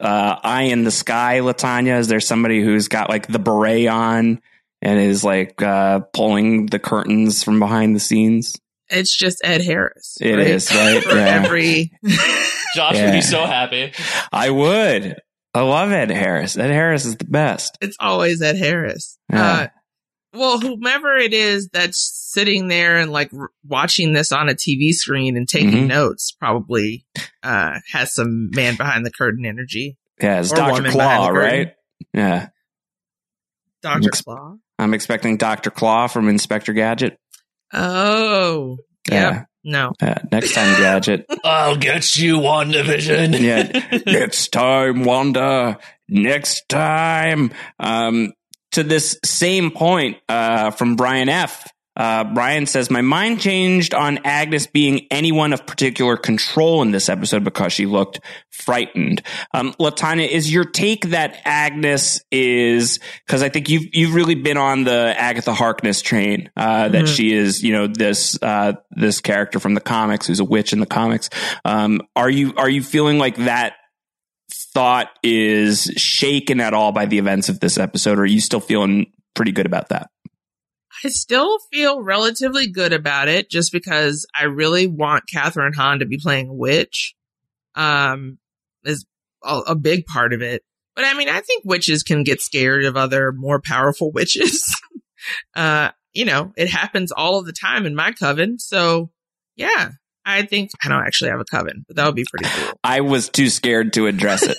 uh, 0.00 0.36
eye 0.42 0.64
in 0.64 0.82
the 0.82 0.90
sky, 0.90 1.38
Latanya? 1.38 2.00
Is 2.00 2.08
there 2.08 2.20
somebody 2.20 2.60
who's 2.60 2.88
got 2.88 3.08
like 3.08 3.28
the 3.28 3.38
beret 3.38 3.86
on 3.86 4.40
and 4.82 4.98
is 5.00 5.24
like 5.24 5.60
uh, 5.62 6.00
pulling 6.12 6.66
the 6.66 6.78
curtains 6.78 7.42
from 7.42 7.58
behind 7.58 7.94
the 7.96 8.00
scenes? 8.00 8.56
It's 8.90 9.14
just 9.14 9.40
Ed 9.44 9.62
Harris. 9.62 10.16
It 10.20 10.34
right? 10.36 10.46
is, 10.46 10.70
right? 10.74 11.02
For 11.02 11.14
Yeah. 11.16 11.42
every 11.44 11.92
Josh 12.74 12.94
would 12.96 13.12
be 13.12 13.20
so 13.20 13.44
happy. 13.44 13.92
I 14.32 14.50
would. 14.50 15.16
I 15.54 15.60
love 15.62 15.90
Ed 15.90 16.10
Harris. 16.10 16.56
Ed 16.56 16.70
Harris 16.70 17.04
is 17.04 17.16
the 17.16 17.24
best. 17.24 17.76
it's 17.80 17.96
always 18.00 18.40
Ed 18.42 18.56
Harris. 18.56 19.18
Yeah. 19.32 19.42
Uh, 19.52 19.66
well, 20.34 20.60
whomever 20.60 21.16
it 21.16 21.32
is 21.32 21.68
that's 21.70 21.98
sitting 21.98 22.68
there 22.68 22.98
and 22.98 23.10
like 23.10 23.30
r- 23.32 23.50
watching 23.66 24.12
this 24.12 24.30
on 24.30 24.48
a 24.50 24.54
TV 24.54 24.92
screen 24.92 25.36
and 25.38 25.48
taking 25.48 25.70
Mhm. 25.84 25.86
notes 25.88 26.32
probably 26.32 27.06
uh, 27.42 27.80
has 27.92 28.14
some 28.14 28.50
man 28.54 28.76
behind 28.76 29.04
the 29.06 29.10
curtain 29.10 29.46
energy. 29.46 29.96
Yeah, 30.20 30.40
it's 30.40 30.52
Or 30.52 30.56
Dr. 30.56 30.82
Claw, 30.90 30.92
behind 30.92 31.22
the 31.24 31.40
curtain. 31.40 31.58
right? 31.58 31.74
Yeah. 32.12 32.48
Dr. 33.82 34.08
Ex- 34.08 34.22
Claw. 34.22 34.56
I'm 34.78 34.94
expecting 34.94 35.36
Dr. 35.36 35.70
Claw 35.70 36.06
from 36.06 36.28
Inspector 36.28 36.72
Gadget. 36.72 37.16
Oh, 37.72 38.78
Yeah. 39.10 39.14
yeah. 39.30 39.44
No. 39.64 39.92
Uh, 40.00 40.14
next 40.32 40.54
time, 40.54 40.76
Gadget. 40.80 41.26
I'll 41.44 41.76
get 41.76 42.16
you, 42.16 42.38
WandaVision. 42.38 43.38
yeah. 43.40 43.98
Next 44.06 44.48
time, 44.52 45.04
Wanda. 45.04 45.78
Next 46.08 46.68
time. 46.68 47.52
Um, 47.78 48.32
to 48.72 48.82
this 48.82 49.18
same 49.24 49.70
point 49.70 50.18
uh, 50.28 50.70
from 50.70 50.94
Brian 50.96 51.28
F. 51.28 51.66
Uh, 51.98 52.22
Brian 52.32 52.64
says, 52.66 52.90
My 52.90 53.02
mind 53.02 53.40
changed 53.40 53.92
on 53.92 54.18
Agnes 54.24 54.66
being 54.68 55.06
anyone 55.10 55.52
of 55.52 55.66
particular 55.66 56.16
control 56.16 56.80
in 56.82 56.92
this 56.92 57.08
episode 57.08 57.42
because 57.44 57.72
she 57.72 57.86
looked 57.86 58.20
frightened. 58.52 59.20
Um, 59.52 59.74
Latanya, 59.80 60.28
is 60.28 60.52
your 60.52 60.64
take 60.64 61.06
that 61.10 61.36
Agnes 61.44 62.22
is, 62.30 63.00
because 63.26 63.42
I 63.42 63.48
think 63.48 63.68
you've, 63.68 63.86
you've 63.92 64.14
really 64.14 64.36
been 64.36 64.56
on 64.56 64.84
the 64.84 65.14
Agatha 65.18 65.52
Harkness 65.52 66.00
train, 66.00 66.50
uh, 66.56 66.88
that 66.88 67.04
Mhm. 67.06 67.16
she 67.16 67.32
is, 67.32 67.62
you 67.62 67.72
know, 67.72 67.88
this, 67.88 68.38
uh, 68.42 68.74
this 68.92 69.20
character 69.20 69.58
from 69.58 69.74
the 69.74 69.80
comics 69.80 70.26
who's 70.28 70.40
a 70.40 70.44
witch 70.44 70.72
in 70.72 70.80
the 70.80 70.86
comics. 70.86 71.28
Um, 71.64 72.00
are 72.14 72.30
you, 72.30 72.54
are 72.56 72.70
you 72.70 72.82
feeling 72.82 73.18
like 73.18 73.36
that 73.36 73.74
thought 74.74 75.08
is 75.22 75.82
shaken 75.96 76.60
at 76.60 76.74
all 76.74 76.92
by 76.92 77.06
the 77.06 77.18
events 77.18 77.48
of 77.48 77.60
this 77.60 77.78
episode? 77.78 78.18
Or 78.18 78.22
are 78.22 78.26
you 78.26 78.40
still 78.40 78.60
feeling 78.60 79.12
pretty 79.34 79.52
good 79.52 79.66
about 79.66 79.88
that? 79.90 80.08
I 81.04 81.08
still 81.08 81.58
feel 81.72 82.02
relatively 82.02 82.68
good 82.68 82.92
about 82.92 83.28
it 83.28 83.50
just 83.50 83.72
because 83.72 84.26
I 84.38 84.44
really 84.44 84.86
want 84.86 85.24
Kathryn 85.32 85.74
Hahn 85.74 86.00
to 86.00 86.06
be 86.06 86.18
playing 86.18 86.56
witch. 86.56 87.14
Um, 87.74 88.38
is 88.84 89.06
a, 89.44 89.58
a 89.68 89.74
big 89.74 90.06
part 90.06 90.32
of 90.32 90.42
it. 90.42 90.62
But 90.96 91.04
I 91.04 91.14
mean, 91.14 91.28
I 91.28 91.40
think 91.40 91.64
witches 91.64 92.02
can 92.02 92.24
get 92.24 92.40
scared 92.40 92.84
of 92.84 92.96
other 92.96 93.32
more 93.32 93.60
powerful 93.60 94.10
witches. 94.10 94.64
uh, 95.54 95.90
you 96.12 96.24
know, 96.24 96.52
it 96.56 96.68
happens 96.68 97.12
all 97.12 97.38
of 97.38 97.46
the 97.46 97.52
time 97.52 97.86
in 97.86 97.94
my 97.94 98.12
coven. 98.12 98.58
So 98.58 99.10
yeah, 99.54 99.90
I 100.28 100.42
think 100.42 100.72
I 100.84 100.90
don't 100.90 101.02
actually 101.02 101.30
have 101.30 101.40
a 101.40 101.44
coven, 101.44 101.86
but 101.86 101.96
that 101.96 102.04
would 102.04 102.14
be 102.14 102.26
pretty 102.30 102.50
cool. 102.50 102.78
I 102.84 103.00
was 103.00 103.30
too 103.30 103.48
scared 103.48 103.94
to 103.94 104.06
address 104.06 104.42
it. 104.42 104.58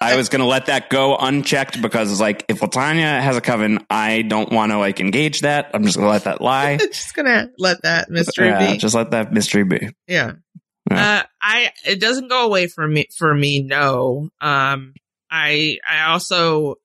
I 0.00 0.16
was 0.16 0.28
going 0.28 0.40
to 0.40 0.46
let 0.46 0.66
that 0.66 0.90
go 0.90 1.16
unchecked 1.16 1.80
because 1.80 2.10
it's 2.10 2.20
like, 2.20 2.44
if 2.48 2.58
Latanya 2.58 3.20
has 3.20 3.36
a 3.36 3.40
coven, 3.40 3.86
I 3.88 4.22
don't 4.22 4.50
want 4.50 4.72
to 4.72 4.78
like 4.78 4.98
engage 4.98 5.42
that. 5.42 5.70
I'm 5.72 5.84
just 5.84 5.96
going 5.96 6.06
to 6.06 6.10
let 6.12 6.24
that 6.24 6.40
lie. 6.40 6.76
just 6.78 7.14
gonna 7.14 7.50
let 7.56 7.82
that 7.82 8.10
mystery 8.10 8.48
yeah, 8.48 8.72
be. 8.72 8.78
just 8.78 8.96
let 8.96 9.12
that 9.12 9.32
mystery 9.32 9.62
be. 9.62 9.90
Yeah. 10.08 10.32
Yeah. 10.90 11.20
Uh, 11.20 11.22
I, 11.40 11.70
it 11.86 12.00
doesn't 12.00 12.28
go 12.28 12.44
away 12.44 12.66
from 12.66 12.92
me, 12.92 13.06
for 13.16 13.32
me, 13.32 13.62
no. 13.62 14.28
Um, 14.40 14.92
I, 15.30 15.78
I 15.88 16.10
also 16.10 16.76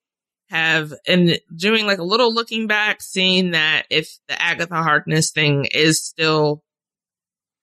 have, 0.49 0.93
in 1.07 1.37
doing 1.53 1.87
like 1.87 1.97
a 1.97 2.03
little 2.03 2.33
looking 2.33 2.67
back, 2.67 3.01
seeing 3.01 3.51
that 3.51 3.87
if 3.89 4.15
the 4.27 4.39
Agatha 4.39 4.83
Harkness 4.83 5.31
thing 5.31 5.65
is 5.65 6.05
still, 6.05 6.63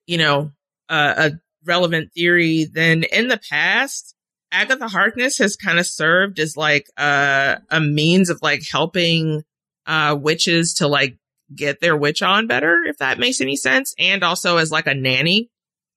you 0.06 0.18
know, 0.18 0.52
uh, 0.88 1.14
a 1.16 1.32
relevant 1.64 2.12
theory, 2.12 2.64
then 2.72 3.02
in 3.04 3.28
the 3.28 3.40
past, 3.50 4.14
Agatha 4.52 4.88
Harkness 4.88 5.38
has 5.38 5.56
kind 5.56 5.78
of 5.78 5.86
served 5.86 6.38
as 6.38 6.56
like 6.56 6.86
a, 6.96 7.58
a 7.70 7.80
means 7.80 8.30
of 8.30 8.38
like 8.42 8.62
helping, 8.70 9.42
uh, 9.86 10.16
witches 10.18 10.74
to 10.74 10.86
like 10.88 11.16
get 11.54 11.80
their 11.80 11.96
witch 11.96 12.22
on 12.22 12.46
better, 12.46 12.82
if 12.86 12.98
that 12.98 13.18
makes 13.18 13.40
any 13.40 13.56
sense. 13.56 13.94
And 13.98 14.22
also 14.22 14.56
as 14.56 14.70
like 14.70 14.86
a 14.86 14.94
nanny. 14.94 15.50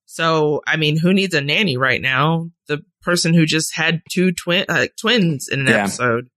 So, 0.05 0.62
I 0.66 0.78
mean, 0.78 0.97
who 0.97 1.14
needs 1.14 1.36
a 1.36 1.41
nanny 1.41 1.78
right 1.78 2.01
now? 2.01 2.49
The 2.68 2.84
person 3.03 3.34
who 3.34 3.45
just 3.45 3.76
had 3.76 4.01
two 4.12 4.32
twin, 4.32 4.66
uh, 4.68 4.88
twins 4.99 5.47
in 5.47 5.62
an 5.62 5.68
Yeah. 5.68 5.84
episode. 5.84 6.28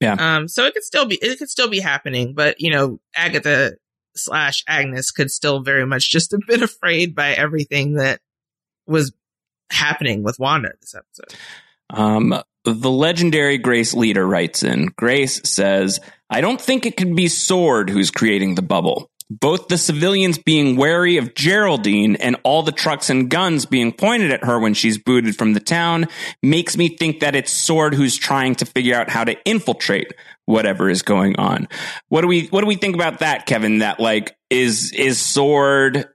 Yeah. 0.00 0.16
Um, 0.36 0.48
so 0.48 0.64
it 0.66 0.74
could 0.74 0.82
still 0.84 1.06
be, 1.06 1.14
it 1.16 1.38
could 1.38 1.48
still 1.48 1.68
be 1.68 1.80
happening, 1.80 2.34
but 2.34 2.60
you 2.60 2.70
know, 2.70 2.98
Agatha 3.14 3.72
slash 4.16 4.64
Agnes 4.66 5.10
could 5.10 5.30
still 5.30 5.60
very 5.60 5.86
much 5.86 6.10
just 6.10 6.32
have 6.32 6.40
been 6.46 6.62
afraid 6.62 7.14
by 7.14 7.32
everything 7.32 7.94
that 7.94 8.20
was 8.86 9.12
happening 9.70 10.22
with 10.22 10.38
Wanda 10.38 10.72
this 10.80 10.94
episode. 10.94 11.38
Um, 11.90 12.42
the 12.64 12.90
legendary 12.90 13.58
Grace 13.58 13.94
Leader 13.94 14.26
writes 14.26 14.62
in 14.62 14.86
Grace 14.96 15.40
says, 15.44 16.00
I 16.30 16.40
don't 16.40 16.60
think 16.60 16.86
it 16.86 16.96
could 16.96 17.16
be 17.16 17.28
SWORD 17.28 17.90
who's 17.90 18.10
creating 18.10 18.54
the 18.54 18.62
bubble. 18.62 19.10
Both 19.28 19.68
the 19.68 19.78
civilians 19.78 20.36
being 20.36 20.76
wary 20.76 21.16
of 21.16 21.34
Geraldine 21.34 22.16
and 22.16 22.36
all 22.44 22.62
the 22.62 22.72
trucks 22.72 23.08
and 23.08 23.30
guns 23.30 23.64
being 23.64 23.92
pointed 23.92 24.30
at 24.30 24.44
her 24.44 24.58
when 24.58 24.74
she's 24.74 24.98
booted 24.98 25.36
from 25.36 25.54
the 25.54 25.60
town 25.60 26.06
makes 26.42 26.76
me 26.76 26.96
think 26.96 27.20
that 27.20 27.34
it's 27.34 27.52
SWORD 27.52 27.94
who's 27.94 28.16
trying 28.16 28.54
to 28.56 28.66
figure 28.66 28.94
out 28.94 29.08
how 29.08 29.24
to 29.24 29.36
infiltrate 29.44 30.12
whatever 30.46 30.88
is 30.90 31.02
going 31.02 31.36
on. 31.38 31.68
What 32.08 32.22
do 32.22 32.26
we 32.26 32.46
what 32.46 32.60
do 32.60 32.66
we 32.66 32.76
think 32.76 32.94
about 32.94 33.20
that, 33.20 33.46
Kevin? 33.46 33.78
That 33.78 34.00
like 34.00 34.36
is 34.50 34.92
is 34.92 35.20
SWORD 35.20 36.08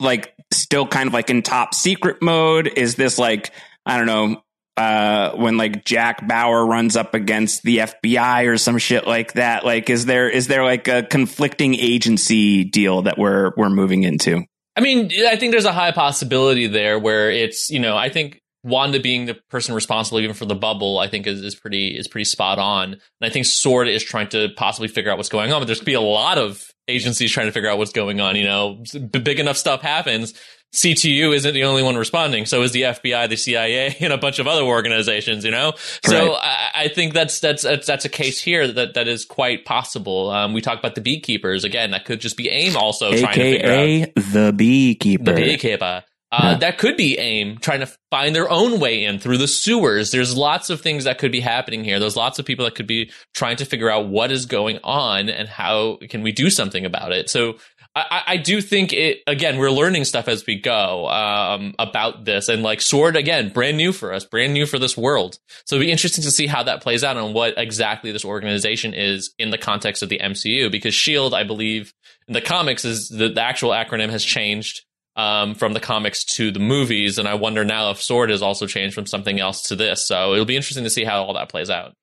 like 0.00 0.34
still 0.52 0.86
kind 0.86 1.06
of 1.06 1.12
like 1.12 1.30
in 1.30 1.42
top 1.42 1.74
secret 1.74 2.22
mode? 2.22 2.70
Is 2.76 2.96
this 2.96 3.18
like 3.18 3.52
I 3.86 3.96
don't 3.96 4.06
know 4.06 4.42
uh 4.76 5.32
when 5.32 5.56
like 5.56 5.84
Jack 5.84 6.26
Bauer 6.26 6.64
runs 6.64 6.96
up 6.96 7.14
against 7.14 7.62
the 7.62 7.78
FBI 7.78 8.46
or 8.46 8.58
some 8.58 8.78
shit 8.78 9.06
like 9.06 9.34
that? 9.34 9.64
Like 9.64 9.90
is 9.90 10.06
there 10.06 10.28
is 10.28 10.48
there 10.48 10.64
like 10.64 10.88
a 10.88 11.02
conflicting 11.02 11.74
agency 11.74 12.64
deal 12.64 13.02
that 13.02 13.18
we're 13.18 13.52
we're 13.56 13.70
moving 13.70 14.02
into? 14.02 14.44
I 14.74 14.80
mean, 14.80 15.10
I 15.28 15.36
think 15.36 15.52
there's 15.52 15.66
a 15.66 15.72
high 15.72 15.92
possibility 15.92 16.66
there 16.66 16.98
where 16.98 17.30
it's, 17.30 17.68
you 17.68 17.78
know, 17.78 17.94
I 17.94 18.08
think 18.08 18.40
Wanda 18.64 19.00
being 19.00 19.26
the 19.26 19.34
person 19.34 19.74
responsible 19.74 20.20
even 20.20 20.34
for 20.34 20.44
the 20.44 20.54
bubble, 20.54 20.98
I 20.98 21.08
think 21.08 21.26
is, 21.26 21.42
is 21.42 21.54
pretty 21.54 21.96
is 21.96 22.08
pretty 22.08 22.24
spot 22.24 22.58
on. 22.58 22.92
And 22.92 23.00
I 23.20 23.28
think 23.28 23.46
SWORD 23.46 23.88
is 23.88 24.04
trying 24.04 24.28
to 24.28 24.48
possibly 24.56 24.88
figure 24.88 25.10
out 25.10 25.16
what's 25.16 25.28
going 25.28 25.52
on, 25.52 25.60
but 25.60 25.66
there's 25.66 25.80
gonna 25.80 25.86
be 25.86 25.94
a 25.94 26.00
lot 26.00 26.38
of 26.38 26.64
agencies 26.88 27.30
trying 27.30 27.46
to 27.46 27.52
figure 27.52 27.68
out 27.68 27.78
what's 27.78 27.92
going 27.92 28.20
on. 28.20 28.36
You 28.36 28.44
know, 28.44 28.84
big 29.10 29.40
enough 29.40 29.56
stuff 29.56 29.82
happens. 29.82 30.34
CTU 30.74 31.34
isn't 31.34 31.52
the 31.52 31.64
only 31.64 31.82
one 31.82 31.96
responding. 31.96 32.46
So 32.46 32.62
is 32.62 32.72
the 32.72 32.82
FBI, 32.82 33.28
the 33.28 33.36
CIA, 33.36 33.94
and 34.00 34.12
a 34.12 34.18
bunch 34.18 34.38
of 34.38 34.46
other 34.46 34.62
organizations. 34.62 35.44
You 35.44 35.50
know, 35.50 35.74
so 36.04 36.32
Right. 36.32 36.38
I, 36.42 36.84
I 36.84 36.88
think 36.88 37.12
that's 37.12 37.40
that's 37.40 37.62
that's 37.62 37.86
that's 37.86 38.04
a 38.04 38.08
case 38.08 38.40
here 38.40 38.66
that 38.66 38.94
that 38.94 39.08
is 39.08 39.24
quite 39.24 39.64
possible. 39.64 40.30
Um, 40.30 40.52
we 40.52 40.60
talked 40.60 40.78
about 40.78 40.94
the 40.94 41.00
beekeepers 41.00 41.64
again. 41.64 41.90
That 41.90 42.04
could 42.04 42.20
just 42.20 42.36
be 42.36 42.48
AIM 42.48 42.76
also 42.76 43.10
trying 43.16 43.34
to 43.34 43.40
figure 43.40 43.70
out 43.70 43.78
AKA 43.78 44.12
the 44.32 44.52
beekeeper. 44.56 45.24
the 45.24 45.32
beekeeper. 45.34 46.04
Uh, 46.32 46.40
Yeah. 46.52 46.58
That 46.58 46.78
could 46.78 46.96
be 46.96 47.18
AIM 47.18 47.58
trying 47.58 47.80
to 47.80 47.90
find 48.10 48.34
their 48.34 48.50
own 48.50 48.80
way 48.80 49.04
in 49.04 49.18
through 49.18 49.36
the 49.38 49.46
sewers. 49.48 50.10
There's 50.10 50.34
lots 50.36 50.70
of 50.70 50.80
things 50.80 51.04
that 51.04 51.18
could 51.18 51.30
be 51.30 51.40
happening 51.40 51.84
here. 51.84 51.98
There's 52.00 52.16
lots 52.16 52.38
of 52.38 52.46
people 52.46 52.64
that 52.64 52.74
could 52.74 52.86
be 52.86 53.10
trying 53.34 53.56
to 53.56 53.64
figure 53.66 53.90
out 53.90 54.08
what 54.08 54.32
is 54.32 54.46
going 54.46 54.78
on 54.82 55.28
and 55.28 55.48
how 55.48 55.98
can 56.08 56.22
we 56.22 56.32
do 56.32 56.48
something 56.48 56.86
about 56.86 57.12
it. 57.12 57.28
So 57.28 57.56
I, 57.94 58.22
I- 58.26 58.36
do 58.38 58.62
think 58.62 58.94
it 58.94 59.18
again. 59.26 59.58
We're 59.58 59.70
learning 59.70 60.06
stuff 60.06 60.26
as 60.26 60.46
we 60.46 60.58
go 60.58 61.06
um, 61.08 61.74
about 61.78 62.24
this, 62.24 62.48
and 62.48 62.62
like 62.62 62.80
SWORD 62.80 63.16
again, 63.16 63.50
brand 63.50 63.76
new 63.76 63.92
for 63.92 64.14
us, 64.14 64.24
brand 64.24 64.54
new 64.54 64.64
for 64.64 64.78
this 64.78 64.96
world. 64.96 65.38
So 65.66 65.76
it'd 65.76 65.86
be 65.86 65.92
interesting 65.92 66.24
to 66.24 66.30
see 66.30 66.46
how 66.46 66.62
that 66.62 66.80
plays 66.82 67.04
out 67.04 67.18
and 67.18 67.34
what 67.34 67.52
exactly 67.58 68.10
this 68.10 68.24
organization 68.24 68.94
is 68.94 69.34
in 69.38 69.50
the 69.50 69.58
context 69.58 70.02
of 70.02 70.08
the 70.08 70.18
MCU. 70.20 70.72
Because 70.72 70.94
Shield, 70.94 71.34
I 71.34 71.44
believe, 71.44 71.92
in 72.26 72.32
the 72.32 72.40
comics 72.40 72.86
is 72.86 73.08
the, 73.10 73.28
the 73.28 73.42
actual 73.42 73.70
acronym 73.72 74.08
has 74.08 74.24
changed 74.24 74.84
um, 75.16 75.54
from 75.54 75.72
the 75.72 75.80
comics 75.80 76.24
to 76.36 76.50
the 76.50 76.60
movies, 76.60 77.18
and 77.18 77.28
I 77.28 77.34
wonder 77.34 77.64
now 77.64 77.90
if 77.90 78.02
SWORD 78.02 78.30
has 78.30 78.42
also 78.42 78.66
changed 78.66 78.94
from 78.94 79.06
something 79.06 79.40
else 79.40 79.62
to 79.68 79.76
this. 79.76 80.06
So 80.06 80.32
it'll 80.32 80.44
be 80.44 80.56
interesting 80.56 80.84
to 80.84 80.90
see 80.90 81.04
how 81.04 81.22
all 81.22 81.34
that 81.34 81.48
plays 81.48 81.70
out. 81.70 81.94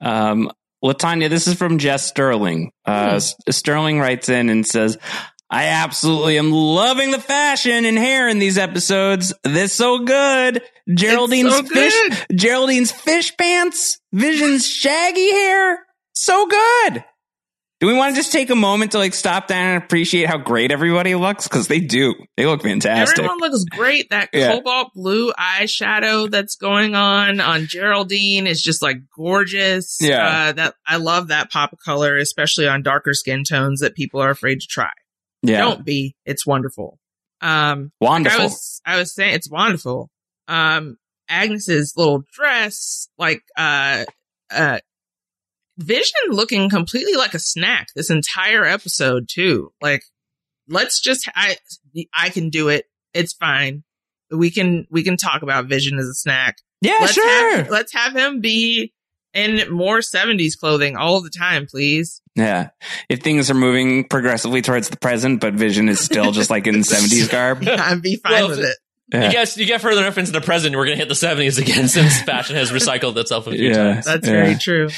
Um, 0.00 0.50
Latanya, 0.84 1.28
this 1.28 1.46
is 1.46 1.54
from 1.54 1.78
Jess 1.78 2.06
Sterling. 2.06 2.70
Uh, 2.86 3.14
S- 3.16 3.34
Sterling 3.50 3.98
writes 3.98 4.28
in 4.28 4.50
and 4.50 4.66
says, 4.66 4.98
I 5.48 5.66
absolutely 5.66 6.38
am 6.38 6.50
loving 6.50 7.12
the 7.12 7.20
fashion 7.20 7.84
and 7.84 7.96
hair 7.96 8.28
in 8.28 8.38
these 8.38 8.58
episodes. 8.58 9.32
This 9.44 9.72
so 9.72 10.00
good. 10.00 10.60
Geraldine's 10.88 11.54
so 11.54 11.62
fish, 11.62 11.94
good. 12.08 12.38
Geraldine's 12.38 12.90
fish 12.90 13.36
pants, 13.36 13.98
Vision's 14.12 14.66
shaggy 14.66 15.30
hair. 15.30 15.78
So 16.14 16.46
good. 16.46 17.04
Do 17.78 17.86
we 17.88 17.92
want 17.94 18.14
to 18.14 18.18
just 18.18 18.32
take 18.32 18.48
a 18.48 18.54
moment 18.56 18.92
to 18.92 18.98
like 18.98 19.12
stop 19.12 19.48
down 19.48 19.74
and 19.74 19.82
appreciate 19.84 20.26
how 20.26 20.38
great 20.38 20.72
everybody 20.72 21.14
looks? 21.14 21.46
Cause 21.46 21.68
they 21.68 21.78
do. 21.80 22.14
They 22.38 22.46
look 22.46 22.62
fantastic. 22.62 23.18
Everyone 23.18 23.38
looks 23.40 23.64
great. 23.64 24.08
That 24.08 24.30
Yeah. 24.32 24.52
cobalt 24.52 24.94
blue 24.94 25.30
eyeshadow 25.34 26.30
that's 26.30 26.56
going 26.56 26.94
on 26.94 27.38
on 27.38 27.66
Geraldine 27.66 28.46
is 28.46 28.62
just 28.62 28.80
like 28.80 28.96
gorgeous. 29.14 29.98
Yeah. 30.00 30.26
Uh, 30.48 30.52
that 30.52 30.74
I 30.86 30.96
love 30.96 31.28
that 31.28 31.50
pop 31.50 31.74
of 31.74 31.78
color, 31.80 32.16
especially 32.16 32.66
on 32.66 32.82
darker 32.82 33.12
skin 33.12 33.44
tones 33.44 33.80
that 33.80 33.94
people 33.94 34.20
are 34.22 34.30
afraid 34.30 34.60
to 34.60 34.66
try. 34.66 34.90
yeah. 35.42 35.58
Don't 35.58 35.84
be. 35.84 36.16
It's 36.24 36.46
wonderful. 36.46 36.98
Um, 37.42 37.92
Wonderful. 38.00 38.40
I 38.40 38.44
was, 38.44 38.80
I 38.86 38.96
was 38.98 39.14
saying 39.14 39.34
it's 39.34 39.50
wonderful. 39.50 40.08
Um, 40.48 40.96
Agnes's 41.28 41.92
little 41.94 42.22
dress, 42.32 43.08
like, 43.18 43.42
uh, 43.58 44.04
uh, 44.50 44.78
Vision 45.78 46.20
looking 46.30 46.70
completely 46.70 47.14
like 47.14 47.34
a 47.34 47.38
snack 47.38 47.88
this 47.94 48.10
entire 48.10 48.64
episode 48.64 49.28
too. 49.30 49.72
Like, 49.80 50.02
let's 50.68 51.00
just, 51.00 51.28
I, 51.34 51.56
I 52.14 52.30
can 52.30 52.50
do 52.50 52.68
it. 52.68 52.86
It's 53.14 53.32
fine. 53.34 53.84
We 54.30 54.50
can, 54.50 54.86
we 54.90 55.02
can 55.02 55.16
talk 55.16 55.42
about 55.42 55.66
Vision 55.66 55.98
as 55.98 56.06
a 56.06 56.14
snack. 56.14 56.56
yeah, 56.80 56.98
let's 57.00 57.12
sure. 57.12 57.56
Have, 57.56 57.70
let's 57.70 57.92
have 57.94 58.16
him 58.16 58.40
be 58.40 58.92
in 59.34 59.70
more 59.70 59.98
70s 59.98 60.58
clothing 60.58 60.96
all 60.96 61.20
the 61.20 61.30
time, 61.30 61.66
please. 61.66 62.22
Yeah. 62.34 62.70
If 63.10 63.20
things 63.20 63.50
are 63.50 63.54
moving 63.54 64.08
progressively 64.08 64.62
towards 64.62 64.88
the 64.88 64.96
present, 64.96 65.40
but 65.40 65.54
Vision 65.54 65.88
is 65.90 66.00
still 66.00 66.32
just 66.32 66.48
like 66.50 66.66
in 66.66 66.74
70s 66.76 67.30
garb. 67.30 67.62
I'd 67.68 68.00
be 68.02 68.16
fine 68.16 68.32
Well, 68.32 68.48
with 68.48 68.60
it. 68.60 68.76
Yeah. 69.12 69.26
You 69.26 69.32
guess 69.32 69.56
you 69.56 69.66
get 69.66 69.80
further 69.80 70.00
enough 70.00 70.18
into 70.18 70.32
the 70.32 70.40
present, 70.40 70.74
we're 70.74 70.84
gonna 70.84 70.96
hit 70.96 71.08
the 71.08 71.14
seventies 71.14 71.58
again 71.58 71.86
since 71.88 72.20
fashion 72.22 72.56
has 72.56 72.72
recycled 72.72 73.16
itself 73.16 73.46
a 73.46 73.52
few 73.52 73.68
Yeah. 73.68 73.74
times. 73.94 74.04
That's 74.04 74.26
Yeah. 74.26 74.32
very 74.32 74.54
true. 74.56 74.88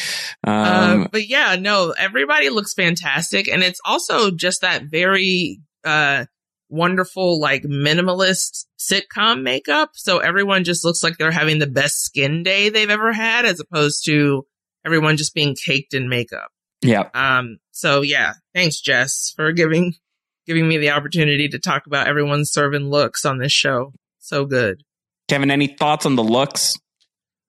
Um, 0.46 1.02
uh, 1.02 1.08
but 1.12 1.28
yeah, 1.28 1.56
no, 1.56 1.90
everybody 1.98 2.48
looks 2.48 2.72
fantastic. 2.74 3.48
And 3.48 3.62
it's 3.62 3.80
also 3.84 4.30
just 4.30 4.62
that 4.62 4.84
very, 4.84 5.60
uh, 5.84 6.24
wonderful, 6.70 7.40
like 7.40 7.62
minimalist 7.62 8.66
sitcom 8.78 9.42
makeup. 9.42 9.90
So 9.94 10.18
everyone 10.18 10.64
just 10.64 10.84
looks 10.84 11.02
like 11.02 11.16
they're 11.18 11.30
having 11.30 11.58
the 11.58 11.66
best 11.66 12.02
skin 12.04 12.42
day 12.42 12.68
they've 12.68 12.90
ever 12.90 13.12
had 13.12 13.44
as 13.46 13.58
opposed 13.60 14.04
to 14.06 14.46
everyone 14.84 15.16
just 15.16 15.34
being 15.34 15.54
caked 15.54 15.94
in 15.94 16.08
makeup. 16.08 16.50
yeah. 16.82 17.08
Um, 17.14 17.58
so 17.72 18.02
yeah, 18.02 18.34
thanks, 18.54 18.80
Jess, 18.80 19.32
for 19.34 19.52
giving, 19.52 19.94
giving 20.46 20.68
me 20.68 20.78
the 20.78 20.90
opportunity 20.90 21.48
to 21.48 21.58
talk 21.58 21.86
about 21.86 22.06
everyone's 22.06 22.50
serving 22.52 22.88
looks 22.90 23.24
on 23.24 23.38
this 23.38 23.52
show. 23.52 23.92
So 24.28 24.44
good. 24.44 24.82
Kevin, 25.28 25.50
any 25.50 25.68
thoughts 25.68 26.04
on 26.04 26.16
the 26.16 26.22
looks? 26.22 26.74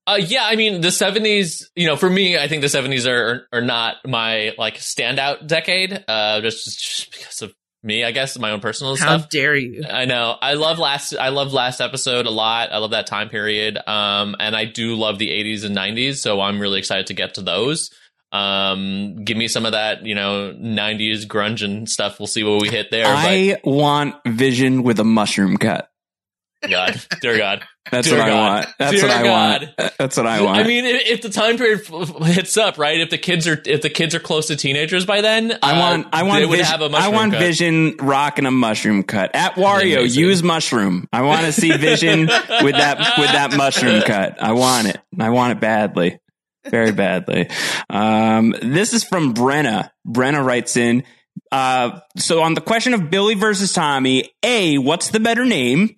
Uh, 0.08 0.16
yeah, 0.16 0.46
I 0.46 0.56
mean 0.56 0.80
the 0.80 0.92
seventies. 0.92 1.70
You 1.76 1.88
know, 1.88 1.98
for 1.98 2.10
me, 2.10 2.38
I 2.38 2.48
think 2.48 2.62
the 2.62 2.70
seventies 2.70 3.06
are 3.06 3.48
are 3.52 3.62
not 3.62 3.98
my 4.08 4.54
like 4.58 4.76
standout 4.76 5.46
decade. 5.46 6.06
Uh, 6.08 6.40
just, 6.40 6.80
just 6.80 7.12
because 7.12 7.42
of 7.42 7.54
me, 7.84 8.04
I 8.06 8.12
guess 8.12 8.40
my 8.40 8.52
own 8.52 8.62
personal 8.62 8.96
How 8.96 9.18
stuff. 9.18 9.30
dare 9.30 9.56
you? 9.56 9.84
I 9.90 10.06
know. 10.06 10.38
I 10.42 10.54
love 10.54 10.80
last. 10.80 11.14
I 11.16 11.30
love 11.30 11.52
last 11.52 11.82
episode 11.82 12.26
a 12.26 12.32
lot. 12.32 12.72
I 12.72 12.78
love 12.78 12.92
that 12.92 13.08
time 13.08 13.28
period. 13.28 13.78
Um, 13.86 14.36
and 14.40 14.56
I 14.56 14.66
do 14.66 14.96
love 14.96 15.20
the 15.20 15.30
'80s 15.30 15.66
and 15.66 15.76
'90s. 15.76 16.16
So 16.16 16.40
I'm 16.40 16.60
really 16.60 16.80
excited 16.80 17.08
to 17.08 17.14
get 17.14 17.34
to 17.36 17.42
those. 17.42 17.92
Um, 18.32 19.24
give 19.26 19.38
me 19.38 19.48
some 19.48 19.66
of 19.66 19.74
that, 19.74 20.06
you 20.06 20.16
know, 20.16 20.56
'90s 20.58 21.26
grunge 21.26 21.64
and 21.64 21.90
stuff. 21.90 22.20
We'll 22.20 22.28
see 22.28 22.44
what 22.44 22.62
we 22.62 22.70
hit 22.70 22.90
there. 22.90 23.06
I 23.06 23.58
want 23.64 24.16
Vision 24.26 24.84
with 24.84 25.00
a 25.00 25.04
mushroom 25.04 25.58
cut. 25.58 25.90
God, 26.68 27.02
dear 27.22 27.38
God, 27.38 27.64
That's 27.90 28.08
Dear 28.08 28.18
what 28.18 28.30
I 28.30 28.36
want. 28.36 28.68
That's 28.78 28.92
Dear 28.92 29.08
what 29.08 29.12
I 29.18 29.24
God. 29.24 29.74
want. 29.78 29.94
That's 29.98 30.18
what 30.18 30.28
I 30.28 30.42
want. 30.42 30.60
I 30.60 30.64
mean, 30.64 30.86
if, 30.86 31.22
the 31.22 31.30
time 31.30 31.58
period 31.58 31.88
hits 32.24 32.58
up, 32.58 32.78
right? 32.78 33.00
If 33.00 33.10
the 33.10 33.18
kids 33.18 33.48
are 33.48 33.62
if 33.66 33.82
the 33.82 33.90
kids 33.90 34.14
are 34.14 34.20
close 34.20 34.48
to 34.48 34.56
teenagers 34.56 35.06
by 35.06 35.22
then, 35.22 35.58
I 35.64 35.72
uh, 35.72 35.80
want, 35.80 36.08
I 36.12 36.22
they 36.22 36.28
want, 36.28 36.50
would 36.50 36.58
Vision, 36.58 36.66
have 36.66 36.82
a 36.82 36.86
I 36.86 36.90
mushroom 36.90 37.14
want 37.14 37.32
cut. 37.34 37.40
Vision 37.40 37.96
rocking 38.00 38.46
a 38.46 38.52
mushroom 38.52 39.04
cut 39.04 39.32
at 39.36 39.54
Wario. 39.56 40.00
Amazing. 40.00 40.22
Use 40.22 40.44
mushroom. 40.44 41.08
I 41.14 41.22
want 41.22 41.46
to 41.46 41.54
see 41.54 41.72
Vision 41.72 42.20
with 42.62 42.76
that 42.76 42.98
with 43.18 43.32
that 43.32 43.56
mushroom 43.56 44.02
cut. 44.02 44.42
I 44.42 44.52
want 44.52 44.88
it. 44.88 45.00
I 45.18 45.30
want 45.30 45.54
it 45.54 45.62
badly, 45.62 46.20
very 46.66 46.92
badly. 46.92 47.50
Um, 47.90 48.54
this 48.62 48.94
is 48.94 49.04
from 49.04 49.34
Brenna. 49.34 49.92
Brenna 50.06 50.44
writes 50.46 50.76
in. 50.76 51.04
Uh, 51.52 52.02
so 52.18 52.44
on 52.44 52.54
the 52.54 52.62
question 52.62 52.94
of 52.94 53.10
Billy 53.10 53.34
versus 53.34 53.72
Tommy, 53.74 54.30
A, 54.44 54.78
what's 54.78 55.10
the 55.10 55.20
better 55.20 55.46
name? 55.46 55.96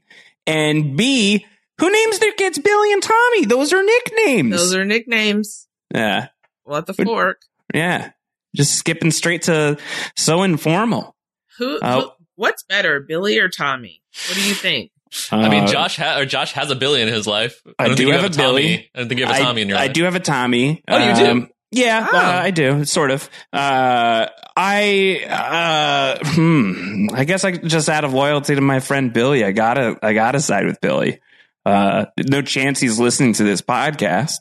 And 0.52 0.97
B, 0.97 1.45
who 1.80 1.91
names 1.91 2.20
their 2.20 2.34
kids 2.34 2.60
Billy 2.60 2.91
and 2.93 3.02
Tommy? 3.02 3.45
Those 3.45 3.74
are 3.74 3.84
nicknames. 3.84 4.52
Those 4.56 4.76
are 4.76 4.86
nicknames. 4.86 5.68
yeah. 5.93 6.28
What 6.64 6.86
the 6.86 6.93
fork? 6.93 7.41
Yeah. 7.74 8.12
Just 8.56 8.76
skipping 8.76 9.12
straight 9.12 9.43
to 9.43 9.78
so 10.16 10.43
informal. 10.43 11.16
Who, 11.58 11.80
Oh. 11.82 12.02
who? 12.02 12.12
What's 12.36 12.64
better, 12.64 12.99
Billy 12.99 13.38
or 13.39 13.49
Tommy? 13.49 14.02
What 14.28 14.36
do 14.36 14.43
you 14.43 14.54
think? 14.54 14.91
I 15.32 15.49
mean, 15.49 15.64
Uh, 15.64 15.68
Josh 15.68 15.97
ha- 15.97 16.18
or 16.20 16.26
Josh 16.26 16.54
has 16.54 16.72
a 16.72 16.76
Billy 16.76 17.02
in 17.02 17.08
his 17.08 17.28
life. 17.28 17.62
I 17.78 17.88
don't 17.88 17.95
do 17.97 18.04
think 18.04 18.08
you 18.08 18.14
have 18.22 18.24
a 18.32 18.34
Tommy. 18.34 18.47
Billy. 18.62 18.89
I 18.95 18.99
don't 18.99 19.08
think 19.10 19.20
you 19.20 19.26
have 19.26 19.36
a 19.36 19.39
Tommy 19.39 19.62
in 19.62 19.70
your 19.70 19.78
I 19.78 19.82
life. 19.82 19.89
I 19.89 19.93
do 19.93 20.04
have 20.06 20.16
a 20.16 20.20
Tommy. 20.20 20.84
Oh, 20.88 20.97
you 20.97 21.16
do? 21.16 21.47
Yeah, 21.72 22.06
Oh. 22.12 22.18
uh, 22.18 22.22
I 22.44 22.52
do, 22.52 22.84
sort 22.86 23.12
of. 23.12 23.30
Uh, 23.54 24.28
I, 24.58 25.26
uh, 25.30 26.18
hmm, 26.22 27.08
I 27.14 27.24
guess 27.24 27.46
I 27.46 27.52
just 27.52 27.88
out 27.88 28.04
of 28.04 28.14
loyalty 28.14 28.56
to 28.56 28.62
my 28.62 28.80
friend 28.82 29.14
Billy, 29.14 29.46
I 29.46 29.52
gotta, 29.54 29.98
I 30.04 30.14
gotta 30.14 30.40
side 30.42 30.66
with 30.66 30.82
Billy. 30.82 31.20
Uh, 31.66 32.06
no 32.18 32.42
chance 32.42 32.80
he's 32.80 33.00
listening 33.00 33.34
to 33.34 33.44
this 33.44 33.62
podcast. 33.62 34.34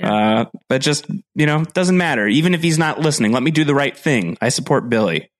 Uh, 0.00 0.44
but 0.68 0.80
just, 0.82 1.06
you 1.34 1.46
know, 1.46 1.64
doesn't 1.64 1.96
matter. 1.96 2.28
Even 2.28 2.54
if 2.54 2.62
he's 2.62 2.78
not 2.78 3.00
listening, 3.00 3.32
let 3.32 3.42
me 3.42 3.50
do 3.50 3.64
the 3.64 3.74
right 3.74 3.96
thing. 3.96 4.36
I 4.40 4.50
support 4.50 4.88
Billy. 4.88 5.30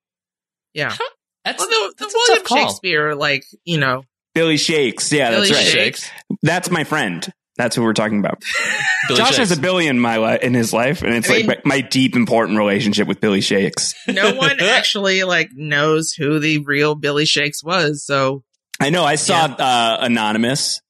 Yeah. 0.75 0.97
That's, 1.45 1.59
Well, 1.61 1.69
the, 1.69 1.75
the 1.75 1.95
that's 1.99 2.15
a 2.15 2.17
William 2.17 2.37
tough 2.39 2.45
call. 2.49 2.59
Shakespeare, 2.69 3.15
like, 3.15 3.45
you 3.65 3.79
know, 3.79 4.03
Billy 4.35 4.57
Shakes. 4.57 5.13
Yeah, 5.13 5.31
Billy 5.31 5.49
that's 5.49 5.61
right. 5.61 5.69
Shakes. 5.73 6.11
That's 6.43 6.71
my 6.71 6.85
friend. 6.85 7.31
That's 7.57 7.75
who 7.75 7.83
we're 7.83 7.95
talking 7.95 8.19
about. 8.19 8.43
Billy 9.09 9.19
Josh 9.19 9.29
Shakes. 9.29 9.39
has 9.39 9.51
a 9.53 9.61
Billy 9.61 9.87
in 9.87 9.99
my 9.99 10.19
li- 10.19 10.39
in 10.43 10.53
his 10.55 10.73
life, 10.73 11.03
and 11.03 11.15
it's 11.15 11.29
I 11.31 11.33
like 11.33 11.47
mean- 11.47 11.57
my, 11.65 11.77
my 11.77 11.81
deep, 11.81 12.15
important 12.17 12.59
relationship 12.59 13.09
with 13.09 13.21
Billy 13.21 13.41
Shakes. 13.41 13.95
no 14.07 14.35
one 14.37 14.61
actually, 14.61 15.25
like, 15.25 15.51
knows 15.55 16.13
who 16.13 16.39
the 16.39 16.59
real 16.59 16.95
Billy 16.95 17.25
Shakes 17.25 17.65
was. 17.65 18.05
So, 18.05 18.43
I 18.79 18.91
know. 18.91 19.05
I 19.05 19.15
saw 19.15 19.45
uh, 19.47 19.99
Anonymous, 20.03 20.83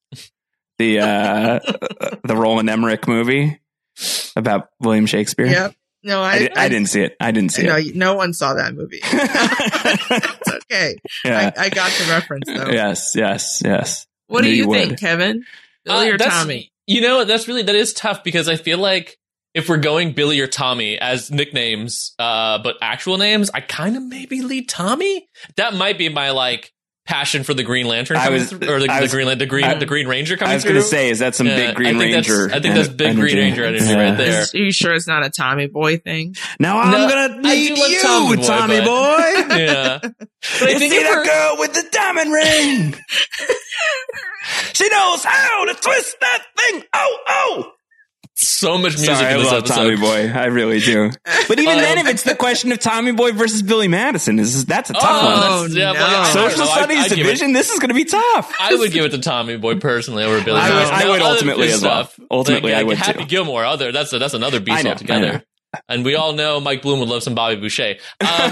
the 0.79 1.01
uh, 1.01 1.61
the 2.25 2.37
Roland 2.37 2.69
Emmerich 2.69 3.07
movie 3.07 3.61
about 4.35 4.69
William 4.81 5.07
Shakespeare. 5.07 5.47
yep. 5.47 5.75
No, 6.03 6.21
I, 6.23 6.33
I, 6.33 6.39
di- 6.39 6.55
I 6.55 6.69
didn't 6.69 6.89
see 6.89 7.01
it. 7.03 7.17
I 7.21 7.31
didn't 7.33 7.51
see 7.53 7.63
No, 7.65 7.77
it. 7.77 7.97
no 7.97 8.15
one 8.15 8.33
saw 8.33 8.55
that 8.55 8.75
movie. 8.75 9.01
it's 9.03 10.49
okay. 10.65 10.95
Yeah. 11.25 11.53
I, 11.57 11.65
I 11.65 11.69
got 11.69 11.91
the 11.91 12.07
reference, 12.11 12.47
though. 12.47 12.71
Yes, 12.71 13.13
yes, 13.17 13.61
yes. 13.65 14.07
What 14.29 14.43
do 14.43 14.49
Knew 14.49 14.55
you, 14.55 14.67
you 14.67 14.73
think, 14.73 14.91
would. 14.93 15.01
Kevin? 15.01 15.45
Billy 15.87 16.11
Uh, 16.11 16.15
or 16.15 16.19
Tommy? 16.19 16.73
You 16.87 17.01
know, 17.01 17.25
that's 17.25 17.49
really 17.49 17.63
that 17.63 17.75
is 17.75 17.93
tough 17.93 18.23
because 18.23 18.49
I 18.49 18.57
feel 18.57 18.79
like 18.79 19.17
if 19.55 19.69
we're 19.71 19.79
going 19.79 20.13
Billy 20.13 20.39
or 20.41 20.47
Tommy 20.47 20.99
as 20.99 21.31
nicknames, 21.31 22.15
uh, 22.19 22.59
but 22.63 22.77
actual 22.83 23.17
names, 23.17 23.51
I 23.55 23.61
kind 23.61 23.97
of 23.97 24.03
maybe 24.03 24.43
lead 24.43 24.69
Tommy. 24.69 25.27
That 25.57 25.75
might 25.75 25.97
be 25.97 26.11
my 26.11 26.31
like 26.31 26.73
passion 27.07 27.45
for 27.45 27.55
the 27.55 27.63
Green 27.63 27.87
Lantern 27.87 28.17
I 28.17 28.31
was- 28.31 28.51
through, 28.51 28.69
or 28.69 28.81
the, 28.81 28.91
I 28.91 29.01
the 29.01 29.09
Green 29.09 29.27
Lan- 29.27 29.39
the 29.39 29.47
Green 29.47 29.65
I- 29.65 29.75
the 29.75 29.87
Green 29.87 30.09
Ranger 30.09 30.37
coming 30.37 30.53
I 30.53 30.55
was 30.57 30.65
going 30.65 30.77
to 30.77 30.83
say, 30.83 31.09
is 31.11 31.21
that 31.21 31.35
some 31.35 31.47
Yeah, 31.47 31.57
big 31.69 31.77
Green 31.77 31.97
I 31.97 32.01
Ranger? 32.01 32.51
I 32.53 32.61
think 32.61 32.75
that's 32.75 32.89
big 32.89 33.15
Green 33.17 33.37
Ranger 33.37 33.65
energy 33.65 33.95
right 33.95 34.17
there. 34.17 34.43
Is- 34.43 34.55
Are 34.55 34.59
you 34.59 34.73
sure 34.73 34.93
it's 34.95 35.07
not 35.07 35.25
a 35.25 35.31
Tommy 35.31 35.67
boy 35.69 35.99
thing? 35.99 36.35
Now 36.59 36.79
I'm 36.81 36.91
No, 36.91 37.09
going 37.09 37.43
to 37.43 37.49
I 37.49 37.53
lead 37.55 37.75
do 37.75 37.81
love 37.81 37.91
you, 37.91 38.03
Tommy 38.03 38.43
Tommy 38.47 38.81
Boy, 38.81 38.85
boy. 38.85 39.45
but- 39.49 39.59
yeah, 39.59 39.99
but 40.03 40.13
I 40.63 40.79
think 40.79 40.93
see 40.93 40.99
if 40.99 41.09
that 41.09 41.25
girl 41.25 41.61
with 41.61 41.73
the 41.75 41.85
diamond 41.93 42.33
ring? 42.33 42.95
she 44.73 44.89
knows 44.89 45.25
how 45.25 45.65
to 45.67 45.75
twist 45.75 46.17
that 46.21 46.43
thing. 46.57 46.83
Oh, 46.93 47.19
oh. 47.29 47.73
So 48.39 48.77
much 48.79 48.93
music 48.97 49.17
Sorry, 49.17 49.33
in 49.33 49.39
this 49.39 49.47
love 49.51 49.59
episode. 49.65 49.75
Tommy 49.75 49.97
Boy. 49.97 50.31
I 50.33 50.47
really 50.47 50.81
do. 50.81 51.11
But 51.49 51.59
even 51.61 51.75
Um, 51.75 51.81
then, 51.81 51.99
if 51.99 52.09
it's 52.09 52.23
the 52.25 52.35
question 52.35 52.73
of 52.73 52.81
Tommy 52.81 53.13
Boy 53.13 53.31
versus 53.33 53.63
Billy 53.63 53.87
Madison, 53.89 54.39
is 54.41 54.65
that's 54.65 54.91
a 54.91 54.95
tough 54.95 55.03
Oh, 55.05 55.25
one. 55.25 55.41
that's- 55.71 55.75
yeah, 55.75 55.93
but 55.93 56.03
I 56.03 56.25
don't 56.35 56.51
Social 56.51 56.65
know. 56.67 56.71
I- 56.73 56.77
studies 56.79 56.99
I'd 56.99 57.09
give 57.11 57.19
it- 57.19 57.23
division. 57.23 57.53
This 57.53 57.71
is 57.71 57.79
going 57.79 57.89
to 57.91 57.95
be 57.95 58.05
tough. 58.05 58.53
I 58.61 58.75
would 58.75 58.91
give 58.93 59.05
it 59.05 59.11
to 59.11 59.19
Tommy 59.19 59.57
Boy 59.57 59.77
personally 59.79 60.25
over 60.25 60.43
Billy. 60.45 60.59
I 60.61 60.69
would- 60.71 60.75
Madison. 60.75 60.95
I 60.95 61.05
Now, 61.05 61.11
would 61.11 61.21
other 61.23 61.31
ultimately 61.35 61.67
good 61.69 61.75
as 61.77 61.83
well. 61.83 62.05
stuff, 62.05 62.21
Ultimately, 62.31 62.73
like, 62.73 62.81
I 62.81 62.83
would 62.85 62.97
Happy 62.99 63.21
too. 63.21 63.27
Gilmore, 63.27 63.65
other 63.65 63.93
that's 63.93 64.13
a, 64.13 64.19
that's 64.19 64.35
another 64.35 64.57
I 64.59 64.61
beast 64.61 64.85
know, 64.85 64.91
altogether. 64.91 65.43
And 65.89 66.05
we 66.05 66.15
all 66.17 66.33
know 66.33 66.59
Mike 66.59 66.83
Bloom 66.83 67.01
would 67.01 67.09
love 67.09 67.23
some 67.23 67.35
Bobby 67.35 67.57
Boucher. 67.57 67.97
Um, 68.21 68.27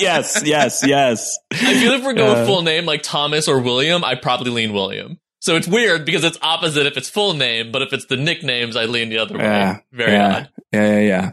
yes, 0.00 0.42
yes, 0.44 0.82
yes. 0.86 1.38
I 1.52 1.56
feel 1.74 1.92
if 1.92 2.04
we're 2.04 2.14
going 2.14 2.38
Uh, 2.38 2.46
full 2.46 2.62
name 2.62 2.86
like 2.86 3.02
Thomas 3.02 3.46
or 3.48 3.60
William, 3.60 4.04
I 4.04 4.14
probably 4.14 4.50
lean 4.52 4.72
William. 4.72 5.18
So 5.40 5.56
it's 5.56 5.68
weird 5.68 6.04
because 6.04 6.24
it's 6.24 6.38
opposite 6.42 6.86
if 6.86 6.96
it's 6.96 7.08
full 7.08 7.34
name, 7.34 7.70
but 7.70 7.82
if 7.82 7.92
it's 7.92 8.06
the 8.06 8.16
nicknames, 8.16 8.76
I 8.76 8.86
lean 8.86 9.08
the 9.08 9.18
other 9.18 9.36
way. 9.38 9.44
Yeah, 9.44 9.78
Very 9.92 10.12
yeah, 10.12 10.36
odd. 10.36 10.48
Yeah, 10.72 11.00
yeah, 11.00 11.00
yeah. 11.00 11.30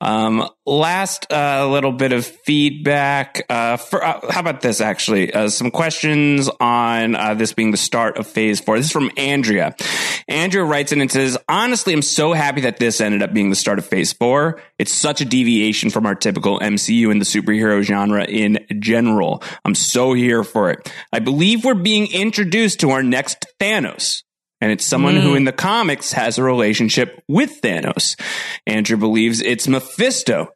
Um, 0.00 0.48
last 0.64 1.30
uh, 1.30 1.68
little 1.68 1.92
bit 1.92 2.12
of 2.12 2.24
feedback. 2.24 3.44
Uh, 3.50 3.76
for, 3.76 4.02
uh, 4.02 4.32
how 4.32 4.40
about 4.40 4.62
this? 4.62 4.80
Actually, 4.80 5.34
uh, 5.34 5.50
some 5.50 5.70
questions 5.70 6.48
on 6.60 7.14
uh, 7.14 7.34
this 7.34 7.52
being 7.52 7.72
the 7.72 7.76
start 7.76 8.16
of 8.16 8.26
Phase 8.26 8.58
Four. 8.58 8.78
This 8.78 8.86
is 8.86 8.92
from 8.92 9.10
Andrea. 9.18 9.74
Andrea 10.28 10.64
writes 10.64 10.92
in 10.92 11.02
and 11.02 11.12
says, 11.12 11.36
"Honestly, 11.46 11.92
I'm 11.92 12.00
so 12.00 12.32
happy 12.32 12.62
that 12.62 12.78
this 12.78 13.02
ended 13.02 13.22
up 13.22 13.34
being 13.34 13.50
the 13.50 13.56
start 13.56 13.78
of 13.78 13.84
Phase 13.84 14.14
Four. 14.14 14.62
It's 14.78 14.92
such 14.92 15.20
a 15.20 15.26
deviation 15.26 15.90
from 15.90 16.06
our 16.06 16.14
typical 16.14 16.58
MCU 16.60 17.10
and 17.10 17.20
the 17.20 17.26
superhero 17.26 17.82
genre 17.82 18.24
in 18.24 18.64
general. 18.78 19.42
I'm 19.66 19.74
so 19.74 20.14
here 20.14 20.42
for 20.42 20.70
it. 20.70 20.90
I 21.12 21.18
believe 21.18 21.66
we're 21.66 21.74
being 21.74 22.10
introduced 22.10 22.80
to 22.80 22.90
our 22.92 23.02
next 23.02 23.44
Thanos." 23.60 24.22
And 24.60 24.70
it's 24.70 24.84
someone 24.84 25.16
who 25.16 25.32
mm. 25.32 25.38
in 25.38 25.44
the 25.44 25.52
comics 25.52 26.12
has 26.12 26.38
a 26.38 26.42
relationship 26.42 27.22
with 27.28 27.60
Thanos. 27.62 28.20
Andrew 28.66 28.96
believes 28.96 29.40
it's 29.40 29.66
Mephisto, 29.66 30.48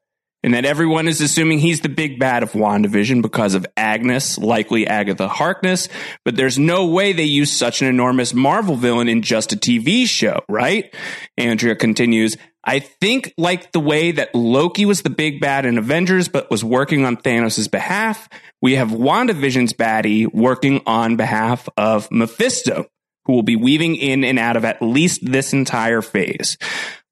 and 0.44 0.52
that 0.52 0.66
everyone 0.66 1.08
is 1.08 1.22
assuming 1.22 1.58
he's 1.58 1.80
the 1.80 1.88
big 1.88 2.18
bad 2.18 2.42
of 2.42 2.52
WandaVision 2.52 3.22
because 3.22 3.54
of 3.54 3.66
Agnes, 3.78 4.36
likely 4.36 4.86
Agatha 4.86 5.26
Harkness, 5.26 5.88
but 6.22 6.36
there's 6.36 6.58
no 6.58 6.86
way 6.86 7.14
they 7.14 7.24
use 7.24 7.50
such 7.50 7.80
an 7.80 7.88
enormous 7.88 8.34
Marvel 8.34 8.76
villain 8.76 9.08
in 9.08 9.22
just 9.22 9.54
a 9.54 9.56
TV 9.56 10.06
show, 10.06 10.40
right? 10.46 10.94
Andrea 11.38 11.74
continues, 11.74 12.36
I 12.62 12.80
think 12.80 13.32
like 13.38 13.72
the 13.72 13.80
way 13.80 14.12
that 14.12 14.34
Loki 14.34 14.84
was 14.84 15.00
the 15.00 15.10
big 15.10 15.40
bad 15.40 15.64
in 15.64 15.78
Avengers, 15.78 16.28
but 16.28 16.50
was 16.50 16.62
working 16.62 17.06
on 17.06 17.16
Thanos' 17.16 17.70
behalf, 17.70 18.28
we 18.60 18.74
have 18.74 18.88
WandaVision's 18.88 19.72
baddie 19.72 20.30
working 20.30 20.82
on 20.86 21.16
behalf 21.16 21.70
of 21.78 22.10
Mephisto 22.10 22.86
who 23.26 23.32
will 23.32 23.42
be 23.42 23.56
weaving 23.56 23.96
in 23.96 24.24
and 24.24 24.38
out 24.38 24.56
of 24.56 24.64
at 24.64 24.82
least 24.82 25.20
this 25.24 25.52
entire 25.52 26.02
phase. 26.02 26.58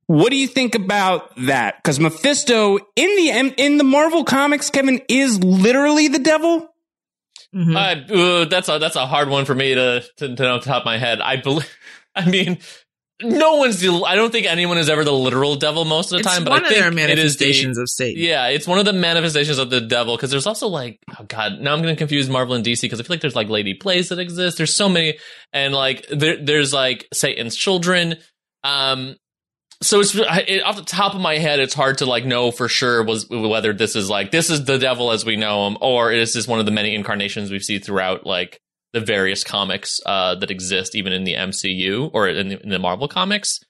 What 0.07 0.31
do 0.31 0.37
you 0.37 0.47
think 0.47 0.75
about 0.75 1.35
that? 1.37 1.77
Because 1.77 1.99
Mephisto 1.99 2.79
in 2.97 3.17
the 3.17 3.55
in 3.57 3.79
the 3.79 3.85
Marvel 3.85 4.25
comics, 4.25 4.69
Kevin 4.69 5.01
is 5.09 5.43
literally 5.43 6.09
the 6.09 6.19
devil. 6.19 6.69
Mm-hmm. 7.55 7.77
Uh, 7.77 8.45
that's 8.47 8.69
a 8.69 8.79
that's 8.79 8.97
a 8.97 9.07
hard 9.07 9.29
one 9.29 9.45
for 9.45 9.55
me 9.55 9.75
to 9.75 10.03
to, 10.19 10.37
to 10.37 10.43
know 10.43 10.57
off 10.57 10.65
the 10.65 10.71
top 10.71 10.83
of 10.83 10.87
my 10.87 10.99
head. 10.99 11.21
I 11.21 11.37
believe. 11.37 11.69
I 12.15 12.29
mean, 12.29 12.59
no 13.21 13.55
one's. 13.57 13.81
The, 13.81 13.91
I 14.07 14.15
don't 14.17 14.31
think 14.33 14.47
anyone 14.47 14.79
is 14.79 14.89
ever 14.89 15.05
the 15.05 15.13
literal 15.13 15.57
devil 15.57 15.85
most 15.85 16.07
of 16.07 16.11
the 16.13 16.19
It's 16.21 16.29
time. 16.29 16.45
But 16.45 16.51
one 16.51 16.65
I 16.65 16.67
of 16.67 16.69
think 16.73 16.81
their 16.97 17.09
it 17.11 17.19
is 17.19 17.37
the- 17.37 17.45
manifestations 17.45 17.79
of 17.79 17.89
Satan. 17.89 18.23
Yeah, 18.23 18.47
it's 18.49 18.67
one 18.67 18.79
of 18.79 18.85
the 18.85 18.93
manifestations 18.93 19.59
of 19.59 19.71
the 19.71 19.81
devil 19.81 20.17
because 20.17 20.31
there's 20.31 20.47
also 20.47 20.69
like, 20.69 20.99
oh 21.19 21.25
god, 21.25 21.61
now 21.61 21.73
I'm 21.73 21.83
going 21.83 21.95
to 21.95 21.99
confuse 21.99 22.29
Marvel 22.29 22.55
and 22.55 22.65
DC 22.65 22.83
because 22.83 23.01
I 23.01 23.03
feel 23.03 23.15
like 23.15 23.21
there's 23.21 23.37
like 23.37 23.49
Lady 23.49 23.75
Plays 23.75 24.09
that 24.09 24.19
exist. 24.19 24.57
There's 24.57 24.75
so 24.75 24.89
many, 24.89 25.19
and 25.53 25.75
like 25.75 26.07
there, 26.09 26.37
there's 26.43 26.73
like 26.73 27.07
Satan's 27.13 27.57
children. 27.57 28.17
Um, 28.65 29.17
so 29.83 29.99
it's 30.01 30.15
it, 30.15 30.63
off 30.63 30.77
the 30.77 30.85
top 30.85 31.15
of 31.15 31.21
my 31.21 31.39
head, 31.39 31.59
it's 31.59 31.75
hard 31.75 31.99
to 31.99 32.07
like 32.07 32.25
know 32.25 32.53
for 32.53 32.69
sure 32.69 33.03
was 33.03 33.29
whether 33.29 33.73
this 33.73 33.97
is 33.97 34.09
like 34.09 34.31
this 34.31 34.49
is 34.49 34.65
the 34.65 34.79
devil 34.79 35.11
as 35.11 35.25
we 35.25 35.37
know 35.37 35.67
him, 35.67 35.77
or 35.81 36.13
is 36.13 36.33
this 36.35 36.47
one 36.47 36.61
of 36.61 36.67
the 36.67 36.73
many 36.73 36.95
incarnations 36.95 37.51
we've 37.51 37.65
seen 37.65 37.81
throughout 37.81 38.25
like 38.25 38.61
the 38.93 39.01
various 39.01 39.43
comics 39.45 40.01
uh, 40.07 40.35
that 40.37 40.51
exist, 40.51 40.95
even 40.95 41.13
in 41.13 41.25
the 41.25 41.35
MCU 41.35 42.11
or 42.13 42.29
in 42.29 42.49
the, 42.49 42.63
in 42.63 42.69
the 42.69 42.79
Marvel 42.79 43.09
comics. 43.09 43.61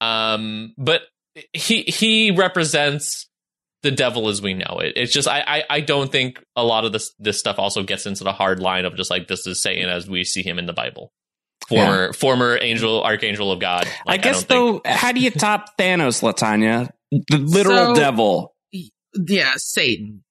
Um, 0.00 0.74
but 0.78 1.02
he 1.52 1.82
he 1.82 2.30
represents 2.30 3.28
the 3.82 3.90
devil 3.90 4.28
as 4.28 4.42
we 4.42 4.54
know 4.54 4.80
it. 4.80 4.94
It's 4.96 5.12
just 5.12 5.28
I, 5.28 5.40
I 5.46 5.64
I 5.70 5.80
don't 5.80 6.10
think 6.10 6.42
a 6.56 6.64
lot 6.64 6.84
of 6.84 6.92
this 6.92 7.12
this 7.18 7.38
stuff 7.38 7.58
also 7.58 7.82
gets 7.82 8.06
into 8.06 8.24
the 8.24 8.32
hard 8.32 8.60
line 8.60 8.84
of 8.84 8.96
just 8.96 9.10
like 9.10 9.28
this 9.28 9.46
is 9.46 9.62
Satan 9.62 9.88
as 9.88 10.08
we 10.08 10.24
see 10.24 10.42
him 10.42 10.58
in 10.58 10.66
the 10.66 10.72
Bible. 10.72 11.12
Former 11.68 12.12
former 12.12 12.58
angel 12.60 13.02
archangel 13.02 13.52
of 13.52 13.60
God. 13.60 13.86
I 14.06 14.16
guess 14.16 14.44
don't 14.44 14.74
think- 14.74 14.84
though, 14.84 14.90
how 14.90 15.12
do 15.12 15.20
you 15.20 15.30
top 15.30 15.76
Thanos, 15.78 16.22
Latanya? 16.22 16.90
The 17.10 17.38
literal 17.38 17.94
So- 17.94 18.00
devil, 18.00 18.54
Yeah, 19.14 19.52
Satan. 19.56 20.24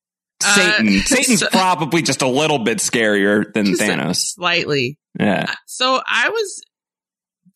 Uh, 0.46 0.56
Satan. 0.56 1.00
Satan's 1.06 1.40
so- 1.40 1.50
probably 1.50 2.02
just 2.02 2.22
a 2.22 2.28
little 2.28 2.60
bit 2.60 2.78
scarier 2.80 3.52
than 3.54 3.66
Thanos. 3.68 4.18
Slightly. 4.18 5.00
Yeah. 5.20 5.54
So 5.66 6.02
I 6.08 6.30
was 6.30 6.62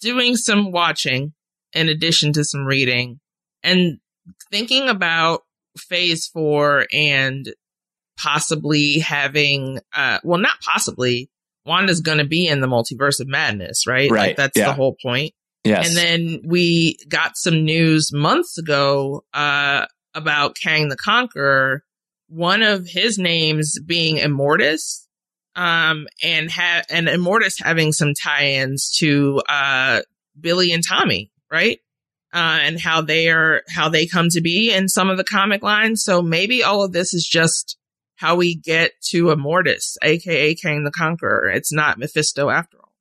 doing 0.01 0.35
some 0.35 0.71
watching 0.71 1.33
in 1.73 1.89
addition 1.89 2.33
to 2.33 2.43
some 2.43 2.65
reading 2.65 3.19
and 3.63 3.99
thinking 4.51 4.89
about 4.89 5.41
phase 5.77 6.25
four 6.27 6.85
and 6.91 7.47
possibly 8.19 8.99
having, 8.99 9.79
uh, 9.95 10.19
well, 10.23 10.39
not 10.39 10.59
possibly. 10.61 11.29
Wanda's 11.65 12.01
going 12.01 12.17
to 12.17 12.25
be 12.25 12.47
in 12.47 12.59
the 12.59 12.67
multiverse 12.67 13.19
of 13.19 13.27
madness, 13.27 13.85
right? 13.85 14.09
Right, 14.09 14.29
Like 14.29 14.37
that's 14.37 14.57
yeah. 14.57 14.65
the 14.65 14.73
whole 14.73 14.95
point. 15.01 15.33
Yes. 15.63 15.87
And 15.89 15.95
then 15.97 16.41
we 16.43 16.97
got 17.07 17.37
some 17.37 17.63
news 17.63 18.11
months 18.11 18.57
ago 18.57 19.23
uh, 19.33 19.85
about 20.15 20.55
Kang 20.61 20.89
the 20.89 20.97
Conqueror. 20.97 21.83
One 22.33 22.63
of 22.63 22.87
his 22.87 23.17
names 23.17 23.77
being 23.85 24.15
Immortus, 24.15 25.05
um, 25.55 26.07
and 26.23 26.49
ha- 26.49 26.83
and 26.89 27.07
Immortus 27.07 27.61
having 27.61 27.91
some 27.91 28.13
tie-ins 28.13 28.95
to 28.99 29.41
uh, 29.49 30.01
Billy 30.39 30.71
and 30.71 30.81
Tommy, 30.87 31.29
right? 31.51 31.79
Uh, 32.33 32.59
and 32.61 32.79
how 32.79 33.01
they 33.01 33.29
are 33.29 33.63
how 33.67 33.89
they 33.89 34.05
come 34.07 34.29
to 34.29 34.39
be 34.39 34.71
in 34.73 34.87
some 34.87 35.09
of 35.09 35.17
the 35.17 35.25
comic 35.25 35.61
lines. 35.61 36.01
So 36.01 36.21
maybe 36.21 36.63
all 36.63 36.83
of 36.83 36.93
this 36.93 37.13
is 37.13 37.27
just 37.27 37.77
how 38.15 38.35
we 38.35 38.55
get 38.55 38.93
to 39.09 39.25
Immortus, 39.25 39.97
aka 40.01 40.55
Kang 40.55 40.85
the 40.85 40.91
Conqueror. 40.91 41.49
It's 41.49 41.73
not 41.73 41.97
Mephisto 41.99 42.49
after 42.49 42.77
all. 42.77 42.93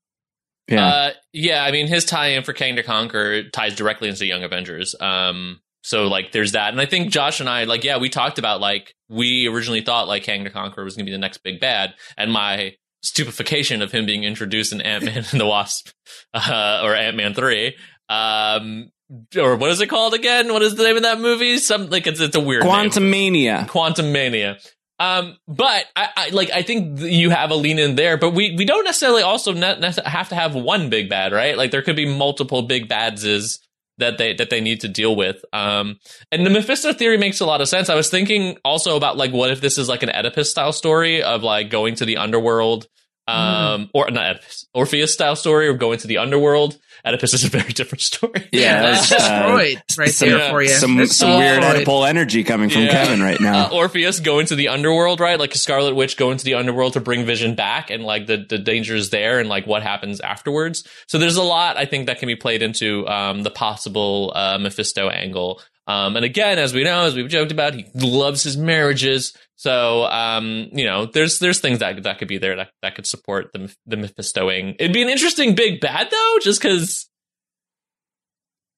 yeah. 0.67 0.87
Uh, 0.87 1.11
yeah, 1.33 1.63
I 1.63 1.71
mean, 1.71 1.87
his 1.87 2.05
tie-in 2.05 2.43
for 2.43 2.53
Kang 2.53 2.75
to 2.75 2.83
Conquer 2.83 3.49
ties 3.51 3.77
directly 3.77 4.09
into 4.09 4.27
Young 4.27 4.43
Avengers. 4.43 4.97
Um, 4.99 5.61
so 5.83 6.09
like, 6.09 6.33
there's 6.33 6.53
that, 6.53 6.73
and 6.73 6.81
I 6.81 6.87
think 6.87 7.11
Josh 7.11 7.41
and 7.41 7.49
I, 7.49 7.65
like, 7.65 7.85
yeah, 7.85 7.99
we 7.99 8.09
talked 8.09 8.39
about 8.39 8.61
like 8.61 8.95
we 9.09 9.47
originally 9.47 9.81
thought 9.81 10.09
like 10.09 10.23
Kang 10.23 10.45
to 10.45 10.51
Conquer 10.51 10.85
was 10.85 10.95
going 10.97 11.07
to 11.07 11.11
be 11.11 11.15
the 11.15 11.19
next 11.19 11.39
big 11.39 11.61
bad, 11.61 11.95
and 12.17 12.33
my 12.33 12.77
stupefaction 13.03 13.83
of 13.83 13.93
him 13.93 14.07
being 14.07 14.25
introduced 14.25 14.73
in 14.73 14.81
Ant 14.81 15.05
Man 15.05 15.25
and 15.31 15.41
the 15.41 15.47
Wasp, 15.47 15.91
uh, 16.35 16.81
or 16.85 16.95
Ant 16.95 17.17
Man 17.17 17.35
three, 17.35 17.77
um, 18.09 18.91
or 19.37 19.57
what 19.57 19.71
is 19.71 19.81
it 19.81 19.89
called 19.89 20.15
again? 20.15 20.53
What 20.53 20.63
is 20.63 20.75
the 20.75 20.85
name 20.85 20.97
of 20.97 21.03
that 21.03 21.21
movie? 21.21 21.59
Some 21.59 21.89
like 21.89 22.07
it's 22.07 22.21
it's 22.21 22.37
a 22.37 22.41
weird. 22.41 22.63
Quantumania. 22.63 23.69
Quantum 23.69 24.13
Mania. 24.13 24.59
Um, 24.99 25.39
but 25.49 25.87
I, 25.97 26.09
I 26.15 26.29
like 26.29 26.51
I 26.51 26.63
think 26.63 27.01
you 27.01 27.31
have 27.31 27.51
a 27.51 27.55
lean 27.55 27.79
in 27.79 27.95
there, 27.97 28.19
but 28.19 28.31
we 28.31 28.55
we 28.55 28.67
don't 28.67 28.85
necessarily 28.85 29.23
also 29.23 29.55
ne- 29.55 29.81
have 30.05 30.29
to 30.29 30.35
have 30.35 30.55
one 30.55 30.91
big 30.91 31.09
bad, 31.09 31.33
right? 31.33 31.57
Like 31.57 31.71
there 31.71 31.81
could 31.81 31.97
be 31.97 32.05
multiple 32.05 32.63
big 32.63 32.87
badses 32.87 33.61
that 34.01 34.19
they 34.19 34.35
that 34.35 34.51
they 34.51 34.61
need 34.61 34.81
to 34.81 34.89
deal 34.89 35.15
with. 35.15 35.45
Um, 35.53 35.99
and 36.33 36.45
the 36.45 36.51
Mephisto 36.51 36.93
theory 36.93 37.17
makes 37.17 37.41
a 37.41 37.47
lot 37.47 37.61
of 37.61 37.69
sense. 37.69 37.89
I 37.89 37.95
was 37.95 38.11
thinking 38.11 38.59
also 38.65 38.97
about 38.97 39.17
like 39.17 39.33
what 39.33 39.51
if 39.51 39.61
this 39.61 39.79
is 39.79 39.89
like 39.89 40.03
an 40.03 40.11
Oedipus 40.11 40.51
style 40.51 40.73
story 40.73 41.23
of 41.23 41.43
like 41.43 41.71
going 41.71 41.95
to 41.97 42.05
the 42.05 42.17
underworld, 42.17 42.87
um, 43.31 43.91
or 43.95 44.11
not 44.11 44.31
Oedipus, 44.37 44.67
Orpheus 44.75 45.13
style 45.13 45.37
story 45.37 45.69
of 45.69 45.79
going 45.79 45.99
to 45.99 46.07
the 46.07 46.19
underworld. 46.19 46.79
Oedipus 47.05 47.33
is 47.35 47.45
a 47.45 47.49
very 47.49 47.73
different 47.73 48.03
story. 48.03 48.49
Yeah, 48.53 48.83
that's 48.83 49.09
that's, 49.09 49.23
just 49.23 49.31
uh, 49.31 49.47
Freud 49.49 49.83
right 49.99 50.11
some, 50.11 50.29
there 50.29 50.51
for 50.51 50.63
you. 50.63 50.69
Some 50.69 50.97
That's 50.97 51.17
some 51.17 51.39
weird 51.39 51.63
Freud. 51.63 51.87
Oedipal 51.87 52.09
energy 52.09 52.45
coming 52.45 52.69
from 52.69 52.83
Yeah. 52.83 52.91
Kevin 52.91 53.23
right 53.23 53.41
now. 53.41 53.67
uh, 53.67 53.75
Orpheus 53.75 54.21
going 54.21 54.47
to 54.47 54.55
the 54.57 54.69
underworld, 54.69 55.21
right? 55.21 55.39
Like 55.39 55.55
a 55.55 55.59
Scarlet 55.59 55.95
Witch 55.95 56.17
going 56.17 56.37
to 56.39 56.45
the 56.45 56.55
underworld 56.55 56.93
to 56.95 57.01
bring 57.01 57.25
Vision 57.25 57.55
back, 57.55 57.91
and 57.91 58.05
like 58.05 58.27
the 58.27 58.45
the 58.49 58.59
dangers 58.59 59.11
there, 59.11 59.39
and 59.39 59.49
like 59.49 59.67
what 59.67 59.83
happens 59.83 60.21
afterwards. 60.21 60.87
So 61.07 61.19
there's 61.19 61.37
a 61.37 61.43
lot 61.43 61.77
I 61.77 61.87
think 61.87 62.07
that 62.07 62.19
can 62.19 62.27
be 62.27 62.37
played 62.37 62.63
into 62.63 63.07
um, 63.09 63.43
the 63.43 63.51
possible 63.51 64.33
uh, 64.35 64.59
Mephisto 64.59 65.09
angle. 65.09 65.61
Um, 65.87 66.15
and 66.17 66.25
again, 66.25 66.59
as 66.59 66.73
we 66.73 66.85
know, 66.85 67.07
as 67.07 67.15
we've 67.17 67.29
joked 67.29 67.51
about, 67.51 67.75
he 67.75 67.85
loves 67.95 68.43
his 68.45 68.57
marriages. 68.57 69.33
So 69.61 70.05
um, 70.05 70.69
you 70.73 70.87
know, 70.87 71.05
there's 71.05 71.39
there's 71.39 71.61
things 71.61 71.81
that 71.81 72.03
that 72.05 72.19
could 72.19 72.29
be 72.29 72.39
there 72.39 72.57
that 72.57 72.71
that 72.81 72.95
could 72.95 73.07
support 73.07 73.51
the 73.53 73.71
the 73.85 73.97
Mephistoing. 73.97 74.75
It'd 74.79 74.95
be 74.95 75.03
an 75.03 75.11
interesting 75.11 75.55
big 75.55 75.81
bad 75.83 76.09
though, 76.11 76.37
just 76.41 76.63
because. 76.63 77.07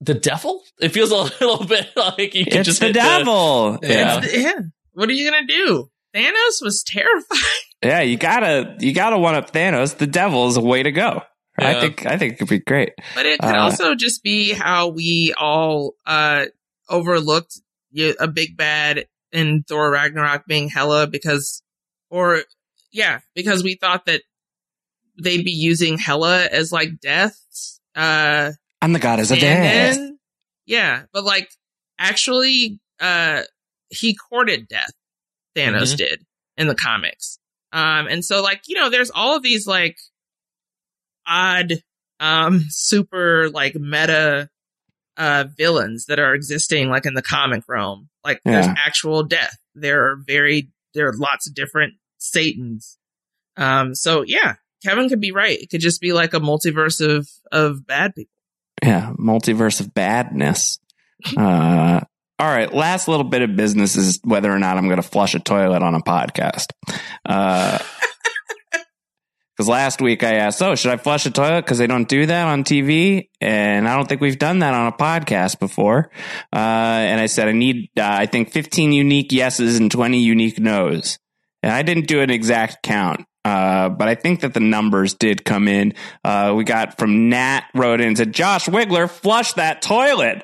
The 0.00 0.14
devil? 0.14 0.60
It 0.80 0.88
feels 0.88 1.12
a 1.12 1.14
little 1.44 1.64
bit 1.64 1.86
like 1.96 2.34
you 2.34 2.42
could 2.44 2.54
it's 2.56 2.66
just 2.66 2.80
the 2.80 2.86
hit 2.86 2.94
devil. 2.94 3.78
Yeah. 3.80 4.18
It's- 4.18 4.36
yeah. 4.36 4.58
What 4.94 5.08
are 5.08 5.12
you 5.12 5.30
gonna 5.30 5.46
do? 5.46 5.88
Thanos 6.14 6.60
was 6.62 6.82
terrifying. 6.82 7.40
Yeah, 7.84 8.00
you 8.00 8.16
gotta 8.16 8.76
you 8.78 8.92
gotta 8.94 9.18
one 9.18 9.34
up 9.36 9.52
Thanos. 9.52 9.96
The 9.98 10.06
devil 10.06 10.46
is 10.48 10.56
a 10.56 10.60
way 10.60 10.82
to 10.84 10.92
go, 10.92 11.22
I 11.58 11.80
think 11.80 12.06
I 12.06 12.16
think 12.16 12.34
it 12.34 12.38
could 12.38 12.48
be 12.48 12.60
great. 12.60 12.92
But 13.16 13.26
it 13.26 13.40
could 13.40 13.54
Uh, 13.56 13.58
also 13.58 13.94
just 13.96 14.22
be 14.22 14.52
how 14.52 14.86
we 14.88 15.34
all 15.36 15.94
uh 16.06 16.46
overlooked 16.88 17.58
a 18.20 18.28
big 18.28 18.56
bad 18.56 19.06
in 19.32 19.64
Thor 19.68 19.90
Ragnarok 19.90 20.46
being 20.46 20.68
Hela 20.68 21.06
because, 21.06 21.62
or 22.10 22.42
yeah, 22.90 23.20
because 23.34 23.62
we 23.64 23.74
thought 23.76 24.06
that 24.06 24.22
they'd 25.22 25.44
be 25.44 25.52
using 25.52 25.98
Hela 25.98 26.46
as 26.46 26.72
like 26.72 27.00
death's 27.00 27.80
uh 27.94 28.52
I'm 28.80 28.92
the 28.92 28.98
goddess 28.98 29.30
of 29.30 29.38
death. 29.38 29.94
stand-in. 29.94 30.18
Yeah, 30.66 31.04
but 31.12 31.24
like 31.24 31.50
actually, 31.98 32.80
uh, 33.00 33.42
he 33.90 34.14
courted 34.14 34.68
death. 34.68 34.92
Thanos 35.56 35.92
Mhm. 35.94 35.96
did 35.98 36.26
in 36.56 36.66
the 36.66 36.74
comics. 36.74 37.38
Um, 37.72 38.06
and 38.08 38.24
so 38.24 38.42
like, 38.42 38.62
you 38.66 38.76
know, 38.78 38.90
there's 38.90 39.10
all 39.10 39.36
of 39.36 39.42
these 39.42 39.66
like 39.66 39.96
odd, 41.26 41.74
um, 42.20 42.64
super 42.68 43.50
like 43.50 43.74
meta, 43.74 44.48
uh, 45.16 45.44
villains 45.56 46.06
that 46.06 46.18
are 46.18 46.34
existing 46.34 46.88
like 46.88 47.06
in 47.06 47.14
the 47.14 47.22
comic 47.22 47.64
realm. 47.68 48.08
Like 48.24 48.40
there's 48.44 48.66
actual 48.66 49.22
death. 49.24 49.56
There 49.74 50.04
are 50.10 50.16
very, 50.26 50.70
there 50.94 51.08
are 51.08 51.16
lots 51.16 51.48
of 51.48 51.54
different 51.54 51.94
Satans. 52.18 52.98
Um, 53.56 53.94
so 53.94 54.22
yeah, 54.26 54.54
Kevin 54.84 55.08
could 55.08 55.20
be 55.20 55.32
right. 55.32 55.58
It 55.60 55.70
could 55.70 55.80
just 55.80 56.00
be 56.00 56.12
like 56.12 56.34
a 56.34 56.40
multiverse 56.40 57.04
of, 57.04 57.28
of 57.50 57.86
bad 57.86 58.14
people. 58.14 58.30
Yeah, 58.82 59.12
multiverse 59.18 59.80
of 59.80 59.94
badness. 59.94 60.78
Uh, 61.36 62.00
all 62.40 62.48
right, 62.48 62.74
last 62.74 63.06
little 63.06 63.22
bit 63.22 63.42
of 63.42 63.54
business 63.54 63.94
is 63.94 64.18
whether 64.24 64.50
or 64.50 64.58
not 64.58 64.76
I'm 64.76 64.86
going 64.86 65.00
to 65.00 65.08
flush 65.08 65.36
a 65.36 65.38
toilet 65.38 65.80
on 65.80 65.94
a 65.94 66.00
podcast. 66.00 66.72
Because 69.62 69.68
last 69.68 70.02
week 70.02 70.24
I 70.24 70.34
asked, 70.38 70.60
oh, 70.60 70.74
should 70.74 70.90
I 70.90 70.96
flush 70.96 71.24
a 71.24 71.30
toilet? 71.30 71.62
Because 71.62 71.78
they 71.78 71.86
don't 71.86 72.08
do 72.08 72.26
that 72.26 72.48
on 72.48 72.64
TV. 72.64 73.28
And 73.40 73.88
I 73.88 73.94
don't 73.94 74.08
think 74.08 74.20
we've 74.20 74.36
done 74.36 74.58
that 74.58 74.74
on 74.74 74.88
a 74.88 74.92
podcast 74.92 75.60
before. 75.60 76.10
Uh, 76.52 76.56
and 76.56 77.20
I 77.20 77.26
said, 77.26 77.46
I 77.46 77.52
need, 77.52 77.88
uh, 77.96 78.02
I 78.02 78.26
think 78.26 78.50
15 78.50 78.90
unique 78.90 79.30
yeses 79.30 79.78
and 79.78 79.88
20 79.88 80.18
unique 80.18 80.58
nos. 80.58 81.16
And 81.62 81.70
I 81.70 81.82
didn't 81.82 82.08
do 82.08 82.22
an 82.22 82.30
exact 82.30 82.82
count. 82.82 83.24
Uh, 83.44 83.88
but 83.88 84.08
I 84.08 84.16
think 84.16 84.40
that 84.40 84.52
the 84.52 84.58
numbers 84.58 85.14
did 85.14 85.44
come 85.44 85.68
in. 85.68 85.94
Uh, 86.24 86.54
we 86.56 86.64
got 86.64 86.98
from 86.98 87.28
Nat 87.28 87.62
wrote 87.72 88.00
in 88.00 88.16
said, 88.16 88.34
Josh 88.34 88.66
Wigler, 88.66 89.08
flush 89.08 89.52
that 89.52 89.80
toilet. 89.80 90.42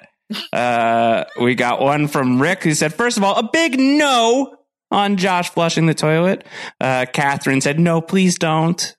Uh, 0.52 1.24
we 1.40 1.56
got 1.56 1.80
one 1.80 2.06
from 2.06 2.40
Rick 2.40 2.62
who 2.62 2.72
said, 2.72 2.94
first 2.94 3.16
of 3.16 3.24
all, 3.24 3.36
a 3.36 3.50
big 3.52 3.80
no 3.80 4.54
on 4.92 5.16
Josh 5.16 5.50
flushing 5.50 5.86
the 5.86 5.94
toilet. 5.94 6.46
Uh, 6.80 7.06
Catherine 7.12 7.60
said, 7.60 7.80
no, 7.80 8.00
please 8.00 8.38
don't. 8.38 8.94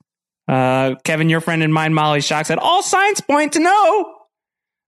Uh, 0.50 0.96
Kevin, 1.04 1.30
your 1.30 1.42
friend 1.42 1.62
and 1.62 1.72
mine, 1.72 1.94
Molly 1.94 2.22
Shock 2.22 2.48
said, 2.48 2.58
all 2.58 2.82
signs 2.82 3.22
point 3.22 3.54
to 3.54 3.60
no. 3.60 4.16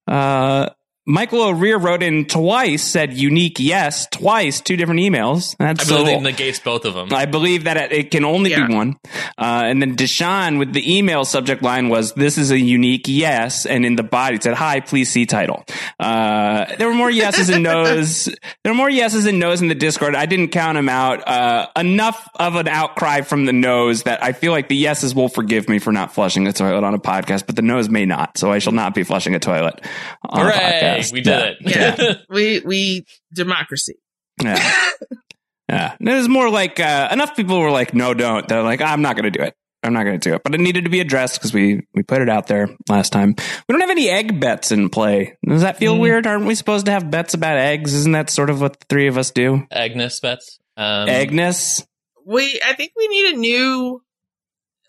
Uh, 0.08 0.70
Michael 1.12 1.42
O'Rear 1.44 1.78
wrote 1.78 2.02
in 2.04 2.26
twice, 2.26 2.84
said 2.84 3.14
unique 3.14 3.58
yes, 3.60 4.08
twice, 4.12 4.62
two 4.62 4.78
different 4.78 5.02
emails. 5.02 5.56
That's 5.60 5.84
I 5.86 5.94
believe 5.98 6.08
so- 6.08 6.20
it 6.20 6.22
negates 6.22 6.60
both 6.60 6.86
of 6.86 6.94
them. 6.94 7.10
I 7.14 7.26
believe 7.26 7.66
that 7.66 7.76
it 7.78 7.92
it 7.92 8.12
can 8.12 8.24
only 8.24 8.52
Yeah. 8.52 8.68
be 8.68 8.74
one. 8.74 8.96
Uh, 9.38 9.64
and 9.66 9.82
then 9.82 9.96
Deshaun 9.98 10.58
with 10.58 10.72
the 10.74 10.98
email 10.98 11.26
subject 11.26 11.62
line 11.62 11.90
was, 11.90 12.14
this 12.14 12.38
is 12.38 12.50
a 12.52 12.58
unique 12.58 13.06
yes. 13.08 13.66
And 13.66 13.86
in 13.86 13.96
the 13.98 14.04
body 14.04 14.36
it 14.38 14.44
said, 14.44 14.54
hi, 14.54 14.80
please 14.80 15.12
see 15.12 15.26
title. 15.26 15.66
Uh, 16.00 16.66
there 16.78 16.88
were 16.88 16.94
more 16.94 17.12
yeses 17.12 17.50
and 17.50 17.64
nos. 17.64 18.30
There 18.64 18.72
were 18.74 18.78
more 18.78 18.90
yeses 18.90 19.26
and 19.26 19.40
nos 19.40 19.62
in 19.62 19.68
the 19.68 19.76
Discord. 19.76 20.16
I 20.16 20.26
didn't 20.28 20.50
count 20.50 20.76
them 20.76 20.88
out. 20.88 21.28
Uh, 21.28 21.68
enough 21.76 22.30
of 22.36 22.56
an 22.56 22.68
outcry 22.68 23.22
from 23.22 23.46
the 23.46 23.54
nos 23.54 24.04
that 24.04 24.24
I 24.24 24.32
feel 24.34 24.52
like 24.52 24.68
the 24.70 24.76
yeses 24.78 25.14
will 25.16 25.30
forgive 25.30 25.68
me 25.68 25.80
for 25.80 25.92
not 25.92 26.14
flushing 26.14 26.48
a 26.48 26.54
toilet 26.54 26.84
on 26.84 26.94
a 26.94 27.00
podcast, 27.00 27.48
but 27.48 27.56
the 27.56 27.62
nos 27.64 27.90
may 27.90 28.06
not. 28.06 28.38
So 28.38 28.52
I 28.52 28.60
shall 28.60 28.74
not 28.74 28.94
be 28.94 29.04
flushing 29.04 29.36
a 29.36 29.40
toilet 29.40 29.82
on 30.30 30.48
a 30.48 30.52
Hooray! 30.52 31.01
Podcast. 31.10 31.14
We 31.14 31.22
did 31.22 31.28
Yeah. 31.64 31.96
it. 31.96 31.98
Yeah. 32.00 32.14
we, 32.30 32.60
we, 32.62 33.06
democracy. 33.34 33.96
Yeah. 34.42 34.56
yeah. 35.70 35.96
And 36.00 36.10
It 36.10 36.14
was 36.16 36.30
more 36.30 36.50
like 36.50 36.80
uh, 36.80 37.10
enough 37.12 37.36
people 37.36 37.60
were 37.60 37.72
like, 37.72 37.94
no, 37.94 38.14
don't. 38.14 38.48
They're 38.48 38.64
like, 38.64 38.82
I'm 38.82 39.02
not 39.02 39.16
going 39.16 39.32
to 39.32 39.38
do 39.38 39.44
it. 39.44 39.56
I'm 39.84 39.94
not 39.94 40.04
going 40.04 40.20
to 40.20 40.30
do 40.30 40.36
it. 40.36 40.44
But 40.44 40.54
it 40.54 40.60
needed 40.60 40.84
to 40.84 40.92
be 40.92 41.00
addressed 41.00 41.40
because 41.40 41.54
we, 41.54 41.82
we 41.96 42.04
put 42.04 42.22
it 42.22 42.30
out 42.30 42.46
there 42.48 42.70
last 42.88 43.12
time. 43.12 43.34
We 43.68 43.74
don't 43.74 43.82
have 43.82 43.90
any 43.90 44.10
egg 44.10 44.40
bets 44.40 44.72
in 44.72 44.90
play. 44.90 45.38
Does 45.48 45.62
that 45.64 45.78
feel 45.78 45.96
Mm. 45.96 46.00
weird? 46.02 46.28
Aren't 46.28 46.46
we 46.46 46.54
supposed 46.54 46.86
to 46.86 46.92
have 46.92 47.10
bets 47.10 47.34
about 47.34 47.58
eggs? 47.58 47.94
Isn't 47.96 48.12
that 48.12 48.30
sort 48.30 48.52
of 48.52 48.62
what 48.62 48.80
the 48.80 48.86
three 48.90 49.08
of 49.08 49.18
us 49.18 49.32
do? 49.32 49.66
Agnes 49.72 50.20
bets. 50.20 50.60
Um, 50.78 51.10
Agnes? 51.10 51.84
We, 52.28 52.60
I 52.64 52.74
think 52.74 52.92
we 52.96 53.08
need 53.08 53.34
a 53.34 53.38
new, 53.38 54.04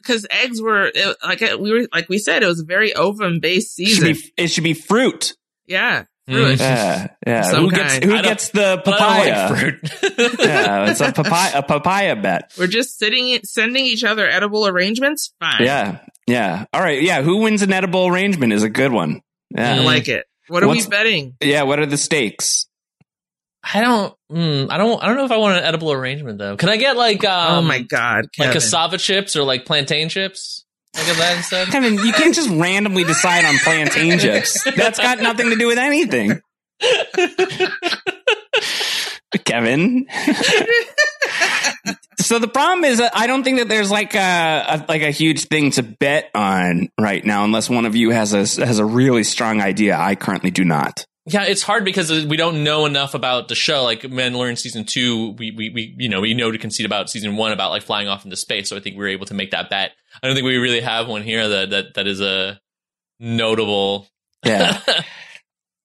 cause 0.06 0.26
eggs 0.30 0.60
were, 0.60 0.90
it, 0.94 1.16
like 1.24 1.40
we 1.58 1.72
were, 1.72 1.88
like 1.90 2.10
we 2.10 2.18
said, 2.18 2.42
it 2.42 2.46
was 2.46 2.60
a 2.60 2.64
very 2.66 2.92
ovum 2.94 3.40
based 3.40 3.80
It 3.80 3.86
should, 3.86 3.96
season. 4.04 4.12
be, 4.36 4.42
it 4.42 4.48
should 4.48 4.64
be 4.64 4.74
fruit. 4.74 5.32
Yeah. 5.66 6.04
Fruit. 6.28 6.60
Yeah. 6.60 7.08
Yeah. 7.26 7.42
Some 7.42 7.64
Who 7.64 7.70
gets, 7.72 7.92
kind. 7.98 8.04
who 8.04 8.22
gets 8.22 8.48
the 8.50 8.80
papaya? 8.84 9.48
like 9.50 9.58
fruit. 9.58 10.38
yeah. 10.38 10.90
It's 10.90 11.00
a 11.00 11.12
papaya, 11.12 11.58
a 11.58 11.62
papaya 11.64 12.14
bet. 12.16 12.52
We're 12.56 12.68
just 12.68 12.96
sitting, 12.98 13.40
sending 13.44 13.84
each 13.84 14.04
other 14.04 14.28
edible 14.28 14.66
arrangements. 14.68 15.34
Fine. 15.40 15.62
Yeah. 15.64 15.98
Yeah. 16.28 16.66
All 16.72 16.80
right. 16.80 17.02
Yeah. 17.02 17.22
Who 17.22 17.38
wins 17.38 17.62
an 17.62 17.72
edible 17.72 18.06
arrangement 18.06 18.52
is 18.52 18.62
a 18.62 18.68
good 18.70 18.92
one. 18.92 19.20
Yeah. 19.50 19.74
I 19.74 19.78
like 19.80 20.06
it. 20.08 20.24
What 20.48 20.62
are 20.62 20.68
What's- 20.68 20.86
we 20.86 20.90
betting? 20.90 21.36
Yeah. 21.40 21.64
What 21.64 21.80
are 21.80 21.86
the 21.86 21.96
stakes? 21.98 22.66
I 23.64 23.80
don't. 23.80 24.14
Mm, 24.30 24.70
I 24.70 24.76
don't. 24.76 25.02
I 25.02 25.06
don't 25.06 25.16
know 25.16 25.24
if 25.24 25.30
I 25.30 25.36
want 25.36 25.58
an 25.58 25.64
edible 25.64 25.92
arrangement 25.92 26.38
though. 26.38 26.56
Can 26.56 26.68
I 26.68 26.76
get 26.76 26.96
like? 26.96 27.24
Um, 27.24 27.58
oh 27.64 27.68
my 27.68 27.78
God. 27.80 28.24
Like 28.36 28.52
cassava 28.52 28.98
chips 28.98 29.36
or 29.36 29.44
like 29.44 29.64
plantain 29.66 30.08
chips? 30.08 30.61
Kevin, 31.70 31.94
you 31.94 32.12
can't 32.12 32.34
just 32.34 32.50
randomly 32.50 33.04
decide 33.04 33.44
on 33.44 33.56
plantain 33.58 34.18
chips. 34.18 34.62
That's 34.76 34.98
got 34.98 35.20
nothing 35.20 35.50
to 35.50 35.56
do 35.56 35.66
with 35.66 35.78
anything. 35.78 36.40
Kevin. 39.44 40.06
so 42.18 42.38
the 42.38 42.48
problem 42.48 42.84
is, 42.84 43.00
I 43.00 43.26
don't 43.26 43.42
think 43.42 43.58
that 43.58 43.68
there's 43.68 43.90
like 43.90 44.14
a, 44.14 44.64
a 44.68 44.84
like 44.88 45.02
a 45.02 45.10
huge 45.10 45.46
thing 45.46 45.70
to 45.72 45.82
bet 45.82 46.30
on 46.34 46.90
right 47.00 47.24
now, 47.24 47.44
unless 47.44 47.70
one 47.70 47.86
of 47.86 47.96
you 47.96 48.10
has 48.10 48.32
a 48.34 48.40
has 48.64 48.78
a 48.78 48.84
really 48.84 49.24
strong 49.24 49.60
idea. 49.60 49.96
I 49.98 50.14
currently 50.14 50.50
do 50.50 50.64
not. 50.64 51.06
Yeah, 51.24 51.44
it's 51.44 51.62
hard 51.62 51.84
because 51.84 52.26
we 52.26 52.36
don't 52.36 52.64
know 52.64 52.84
enough 52.84 53.14
about 53.14 53.46
the 53.46 53.54
show. 53.54 53.84
Like 53.84 54.02
Mandalorian 54.02 54.58
season 54.58 54.84
two, 54.84 55.30
we, 55.38 55.52
we, 55.52 55.70
we, 55.70 55.94
you 55.98 56.08
know, 56.08 56.20
we 56.20 56.34
know 56.34 56.50
to 56.50 56.58
concede 56.58 56.84
about 56.84 57.10
season 57.10 57.36
one 57.36 57.52
about 57.52 57.70
like 57.70 57.82
flying 57.82 58.08
off 58.08 58.24
into 58.24 58.36
space. 58.36 58.68
So 58.68 58.76
I 58.76 58.80
think 58.80 58.96
we 58.96 59.04
were 59.04 59.08
able 59.08 59.26
to 59.26 59.34
make 59.34 59.52
that 59.52 59.70
bet. 59.70 59.92
I 60.20 60.26
don't 60.26 60.34
think 60.34 60.46
we 60.46 60.56
really 60.56 60.80
have 60.80 61.06
one 61.06 61.22
here 61.22 61.48
that, 61.48 61.70
that, 61.70 61.94
that 61.94 62.06
is 62.08 62.20
a 62.20 62.60
notable. 63.20 64.08
Yeah. 64.44 64.80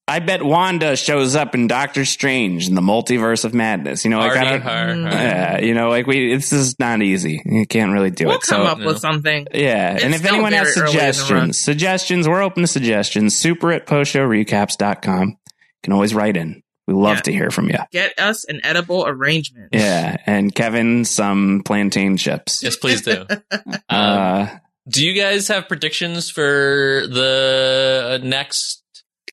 I 0.09 0.19
bet 0.19 0.41
Wanda 0.41 0.95
shows 0.95 1.35
up 1.35 1.53
in 1.53 1.67
Doctor 1.67 2.05
Strange 2.05 2.67
in 2.69 2.75
the 2.75 2.81
multiverse 2.81 3.43
of 3.43 3.53
madness. 3.53 4.05
You 4.05 4.11
know, 4.11 4.19
like 4.19 4.31
I 4.31 4.37
Hardy, 4.37 4.51
don't, 4.51 4.61
har, 4.61 5.11
har. 5.11 5.23
Yeah, 5.23 5.59
you 5.59 5.73
know, 5.73 5.89
like 5.89 6.07
we, 6.07 6.33
this 6.33 6.53
is 6.53 6.79
not 6.79 7.01
easy. 7.01 7.41
You 7.45 7.67
can't 7.67 7.91
really 7.91 8.09
do 8.11 8.25
it. 8.25 8.27
We'll 8.27 8.39
come 8.39 8.63
so, 8.65 8.71
up 8.71 8.79
with 8.79 8.99
something. 8.99 9.47
Yeah, 9.53 9.95
It's 9.95 10.03
and 10.05 10.15
if 10.15 10.23
anyone 10.25 10.53
has 10.53 10.73
very 10.75 10.87
early 10.87 10.91
in 10.91 10.95
the 10.97 11.01
run. 11.03 11.13
suggestions, 11.13 11.59
suggestions, 11.59 12.27
we're 12.29 12.41
open 12.41 12.63
to 12.63 12.67
suggestions. 12.67 13.35
Super 13.37 13.71
at 13.73 13.85
postshowrecaps.com. 13.85 15.27
You 15.29 15.35
can 15.83 15.93
always 15.93 16.13
write 16.13 16.37
in. 16.37 16.63
We 16.87 16.93
love 16.93 17.17
Yeah. 17.17 17.21
to 17.23 17.31
hear 17.33 17.51
from 17.51 17.67
you. 17.69 17.77
Get 17.91 18.17
us 18.17 18.45
an 18.45 18.61
edible 18.63 19.05
arrangement. 19.05 19.69
Yeah, 19.73 20.15
and 20.25 20.55
Kevin 20.55 21.03
some 21.03 21.63
plantain 21.65 22.15
chips. 22.15 22.63
Yes, 22.63 22.77
please 22.77 23.01
do. 23.01 23.25
Um, 23.51 23.77
Uh, 23.89 24.47
do 24.87 25.05
you 25.05 25.11
guys 25.13 25.49
have 25.49 25.67
predictions 25.67 26.29
for 26.29 27.03
the 27.09 28.21
next 28.23 28.83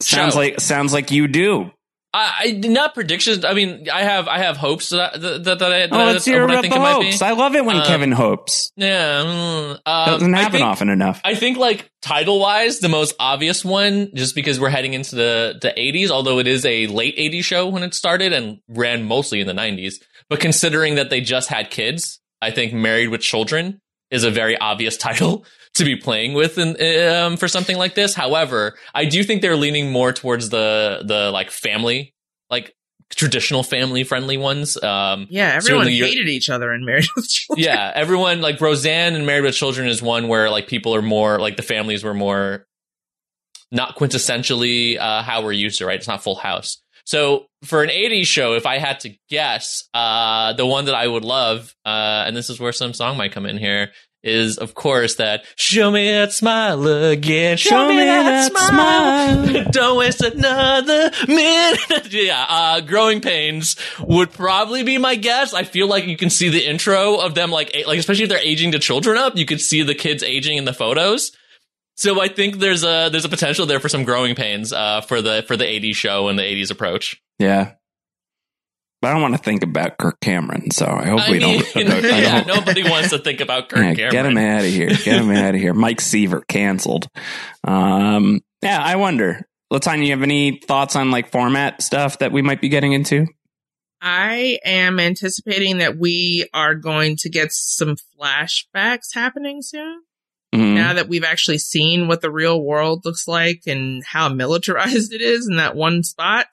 sounds 0.02 0.34
show? 0.34 0.38
like 0.40 0.60
sounds 0.60 0.92
like 0.92 1.10
you 1.10 1.28
do. 1.28 1.70
I, 2.16 2.32
I 2.38 2.50
not 2.68 2.94
predictions. 2.94 3.44
I 3.44 3.54
mean, 3.54 3.88
I 3.92 4.02
have 4.04 4.28
I 4.28 4.38
have 4.38 4.56
hopes 4.56 4.90
that 4.90 5.20
that, 5.20 5.42
that, 5.44 5.58
that 5.58 5.72
I, 5.72 5.78
that 5.88 5.92
Oh, 5.92 6.04
let's 6.12 6.24
hear 6.24 6.42
what 6.42 6.50
I 6.50 6.54
about 6.54 6.62
think 6.62 6.74
the 6.74 6.78
it 6.80 6.82
might 6.82 7.00
be. 7.00 7.06
hopes. 7.06 7.22
I 7.22 7.32
love 7.32 7.56
it 7.56 7.64
when 7.64 7.76
Um, 7.78 7.82
Kevin 7.86 8.12
hopes. 8.12 8.70
Yeah, 8.76 9.24
mm, 9.24 9.70
um, 9.84 10.06
Doesn't 10.06 10.32
happen 10.32 10.52
think- 10.52 10.64
often 10.64 10.88
enough. 10.90 11.20
I 11.24 11.34
think 11.34 11.58
like 11.58 11.90
title 12.02 12.38
wise, 12.38 12.78
the 12.78 12.88
most 12.88 13.16
obvious 13.18 13.64
one, 13.64 14.10
just 14.14 14.36
because 14.36 14.60
we're 14.60 14.68
heading 14.70 14.94
into 14.94 15.16
the 15.16 15.58
the 15.60 15.76
eighties, 15.78 16.12
although 16.12 16.38
it 16.38 16.46
is 16.46 16.64
a 16.64 16.86
late 16.86 17.14
eighties 17.16 17.46
show 17.46 17.66
when 17.68 17.82
it 17.82 17.94
started 17.94 18.32
and 18.32 18.60
ran 18.68 19.02
mostly 19.02 19.40
in 19.40 19.48
the 19.48 19.54
nineties. 19.54 19.98
But 20.30 20.38
considering 20.38 20.94
that 20.94 21.10
they 21.10 21.20
just 21.20 21.48
had 21.48 21.70
kids, 21.70 22.20
I 22.40 22.52
think 22.52 22.72
Married 22.72 23.08
with 23.08 23.22
Children 23.22 23.80
is 24.12 24.22
a 24.22 24.30
very 24.30 24.56
obvious 24.56 24.96
title 25.08 25.44
to 25.74 25.84
be 25.84 25.96
playing 25.96 26.34
with 26.34 26.56
in, 26.58 26.76
um, 27.08 27.36
for 27.36 27.48
something 27.48 27.76
like 27.76 27.94
this. 27.94 28.14
However, 28.14 28.74
I 28.94 29.04
do 29.06 29.22
think 29.24 29.42
they're 29.42 29.56
leaning 29.56 29.90
more 29.90 30.12
towards 30.12 30.50
the 30.50 31.02
the 31.04 31.30
like 31.30 31.50
family, 31.50 32.14
like 32.50 32.74
traditional 33.10 33.62
family 33.62 34.02
friendly 34.04 34.36
ones. 34.36 34.82
Um, 34.82 35.26
Yeah, 35.30 35.52
everyone 35.54 35.88
hated 35.88 36.28
each 36.28 36.48
other 36.48 36.72
in 36.72 36.84
Married 36.84 37.06
with 37.16 37.28
Children. 37.28 37.64
yeah, 37.64 37.92
everyone 37.94 38.40
like 38.40 38.60
Roseanne 38.60 39.14
and 39.14 39.26
Married 39.26 39.44
with 39.44 39.54
Children 39.54 39.88
is 39.88 40.00
one 40.02 40.28
where 40.28 40.50
like 40.50 40.66
people 40.68 40.94
are 40.94 41.02
more 41.02 41.38
like 41.38 41.56
the 41.56 41.62
families 41.62 42.02
were 42.02 42.14
more 42.14 42.66
not 43.70 43.96
quintessentially 43.96 44.98
uh, 44.98 45.22
how 45.22 45.42
we're 45.42 45.52
used 45.52 45.78
to, 45.78 45.86
right? 45.86 45.96
It's 45.98 46.06
not 46.08 46.22
Full 46.22 46.36
House. 46.36 46.80
So 47.06 47.46
for 47.64 47.82
an 47.82 47.90
80s 47.90 48.26
show, 48.26 48.54
if 48.54 48.66
I 48.66 48.78
had 48.78 49.00
to 49.00 49.10
guess, 49.28 49.84
uh, 49.92 50.52
the 50.54 50.64
one 50.64 50.86
that 50.86 50.94
I 50.94 51.06
would 51.06 51.24
love, 51.24 51.74
uh, 51.84 52.24
and 52.26 52.36
this 52.36 52.48
is 52.48 52.58
where 52.60 52.72
some 52.72 52.94
song 52.94 53.16
might 53.18 53.32
come 53.32 53.44
in 53.46 53.58
here, 53.58 53.90
is, 54.24 54.58
of 54.58 54.74
course, 54.74 55.16
that 55.16 55.44
show 55.56 55.90
me 55.90 56.10
that 56.10 56.32
smile 56.32 56.86
again. 56.86 57.56
Show, 57.56 57.88
me, 57.88 57.96
that, 57.96 58.52
smile. 58.52 59.64
Don't 59.70 59.98
waste 59.98 60.22
another 60.22 61.10
minute. 61.28 62.10
yeah, 62.12 62.46
uh, 62.48 62.80
growing 62.80 63.20
pains 63.20 63.76
would 64.00 64.32
probably 64.32 64.82
be 64.82 64.98
my 64.98 65.14
guess. 65.14 65.54
I 65.54 65.64
feel 65.64 65.86
like 65.86 66.06
you 66.06 66.16
can 66.16 66.30
see 66.30 66.48
the 66.48 66.66
intro 66.66 67.16
of 67.16 67.34
them, 67.34 67.50
like, 67.50 67.76
like 67.86 67.98
especially 67.98 68.24
if 68.24 68.30
they're 68.30 68.38
aging 68.38 68.70
the 68.70 68.78
children 68.78 69.18
up, 69.18 69.36
you 69.36 69.46
could 69.46 69.60
see 69.60 69.82
the 69.82 69.94
kids 69.94 70.22
aging 70.22 70.56
in 70.56 70.64
the 70.64 70.72
photos. 70.72 71.32
So 71.96 72.20
I 72.20 72.28
think 72.28 72.58
there's 72.58 72.82
a 72.82 73.08
there's 73.10 73.24
a 73.24 73.28
potential 73.28 73.66
there 73.66 73.78
for 73.78 73.88
some 73.88 74.04
growing 74.04 74.34
pains 74.34 74.72
uh, 74.72 75.00
for 75.02 75.22
the 75.22 75.44
for 75.46 75.56
the 75.56 75.64
80s 75.64 75.94
show 75.94 76.28
and 76.28 76.38
the 76.38 76.42
80s 76.42 76.70
approach. 76.70 77.22
Yeah. 77.38 77.74
But 79.04 79.10
I 79.10 79.12
don't 79.12 79.20
want 79.22 79.34
to 79.34 79.42
think 79.42 79.62
about 79.62 79.98
Kirk 79.98 80.18
Cameron, 80.20 80.70
so 80.70 80.86
I 80.86 81.04
hope 81.04 81.20
I 81.20 81.30
we 81.30 81.38
mean, 81.40 81.58
don't. 81.74 81.76
I 81.76 81.82
don't- 81.82 82.02
yeah, 82.22 82.42
don't- 82.42 82.56
nobody 82.56 82.82
wants 82.88 83.10
to 83.10 83.18
think 83.18 83.40
about 83.40 83.68
Kirk 83.68 83.82
Yeah, 83.82 83.92
Cameron. 83.94 84.10
Get 84.12 84.26
him 84.26 84.38
out 84.38 84.64
of 84.64 84.70
here. 84.70 84.88
Get 84.88 85.20
him 85.20 85.30
out 85.30 85.54
of 85.54 85.60
here. 85.60 85.74
Mike 85.74 86.00
Seaver 86.00 86.40
canceled. 86.48 87.08
Um, 87.64 88.40
yeah, 88.62 88.80
I 88.82 88.96
wonder. 88.96 89.46
Latanya, 89.70 90.04
you 90.06 90.12
have 90.12 90.22
any 90.22 90.58
thoughts 90.58 90.96
on 90.96 91.10
like 91.10 91.30
format 91.30 91.82
stuff 91.82 92.18
that 92.20 92.32
we 92.32 92.40
might 92.40 92.62
be 92.62 92.70
getting 92.70 92.92
into? 92.94 93.26
I 94.00 94.58
am 94.64 94.98
anticipating 95.00 95.78
that 95.78 95.98
we 95.98 96.48
are 96.54 96.74
going 96.74 97.16
to 97.20 97.28
get 97.30 97.52
some 97.52 97.96
flashbacks 98.18 99.14
happening 99.14 99.60
soon. 99.62 100.00
Mhm. 100.54 100.74
Now 100.74 100.92
that 100.94 101.08
we've 101.08 101.24
actually 101.24 101.58
seen 101.58 102.06
what 102.08 102.20
the 102.22 102.30
real 102.30 102.62
world 102.62 103.04
looks 103.04 103.26
like 103.28 103.62
and 103.66 104.02
how 104.04 104.28
militarized 104.30 105.12
it 105.12 105.20
is 105.20 105.46
in 105.48 105.56
that 105.56 105.74
one 105.76 106.02
spot, 106.02 106.46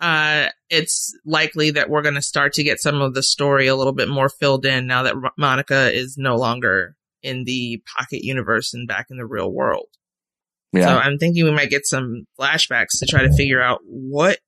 uh, 0.00 0.48
it's 0.68 1.14
likely 1.24 1.72
that 1.72 1.90
we're 1.90 2.02
going 2.02 2.14
to 2.14 2.22
start 2.22 2.54
to 2.54 2.64
get 2.64 2.80
some 2.80 3.00
of 3.00 3.14
the 3.14 3.22
story 3.22 3.66
a 3.66 3.76
little 3.76 3.92
bit 3.92 4.08
more 4.08 4.28
filled 4.28 4.64
in 4.64 4.86
now 4.86 5.02
that 5.04 5.14
Monica 5.36 5.92
is 5.92 6.16
no 6.18 6.36
longer 6.36 6.96
in 7.22 7.44
the 7.44 7.82
pocket 7.98 8.22
universe 8.24 8.72
and 8.72 8.88
back 8.88 9.06
in 9.10 9.18
the 9.18 9.26
real 9.26 9.52
world. 9.52 9.86
Yeah. 10.72 10.86
So 10.86 10.96
I'm 10.98 11.18
thinking 11.18 11.44
we 11.44 11.50
might 11.50 11.70
get 11.70 11.86
some 11.86 12.24
flashbacks 12.40 12.98
to 13.00 13.06
try 13.06 13.22
to 13.22 13.32
figure 13.32 13.60
out 13.60 13.80
what 13.84 14.38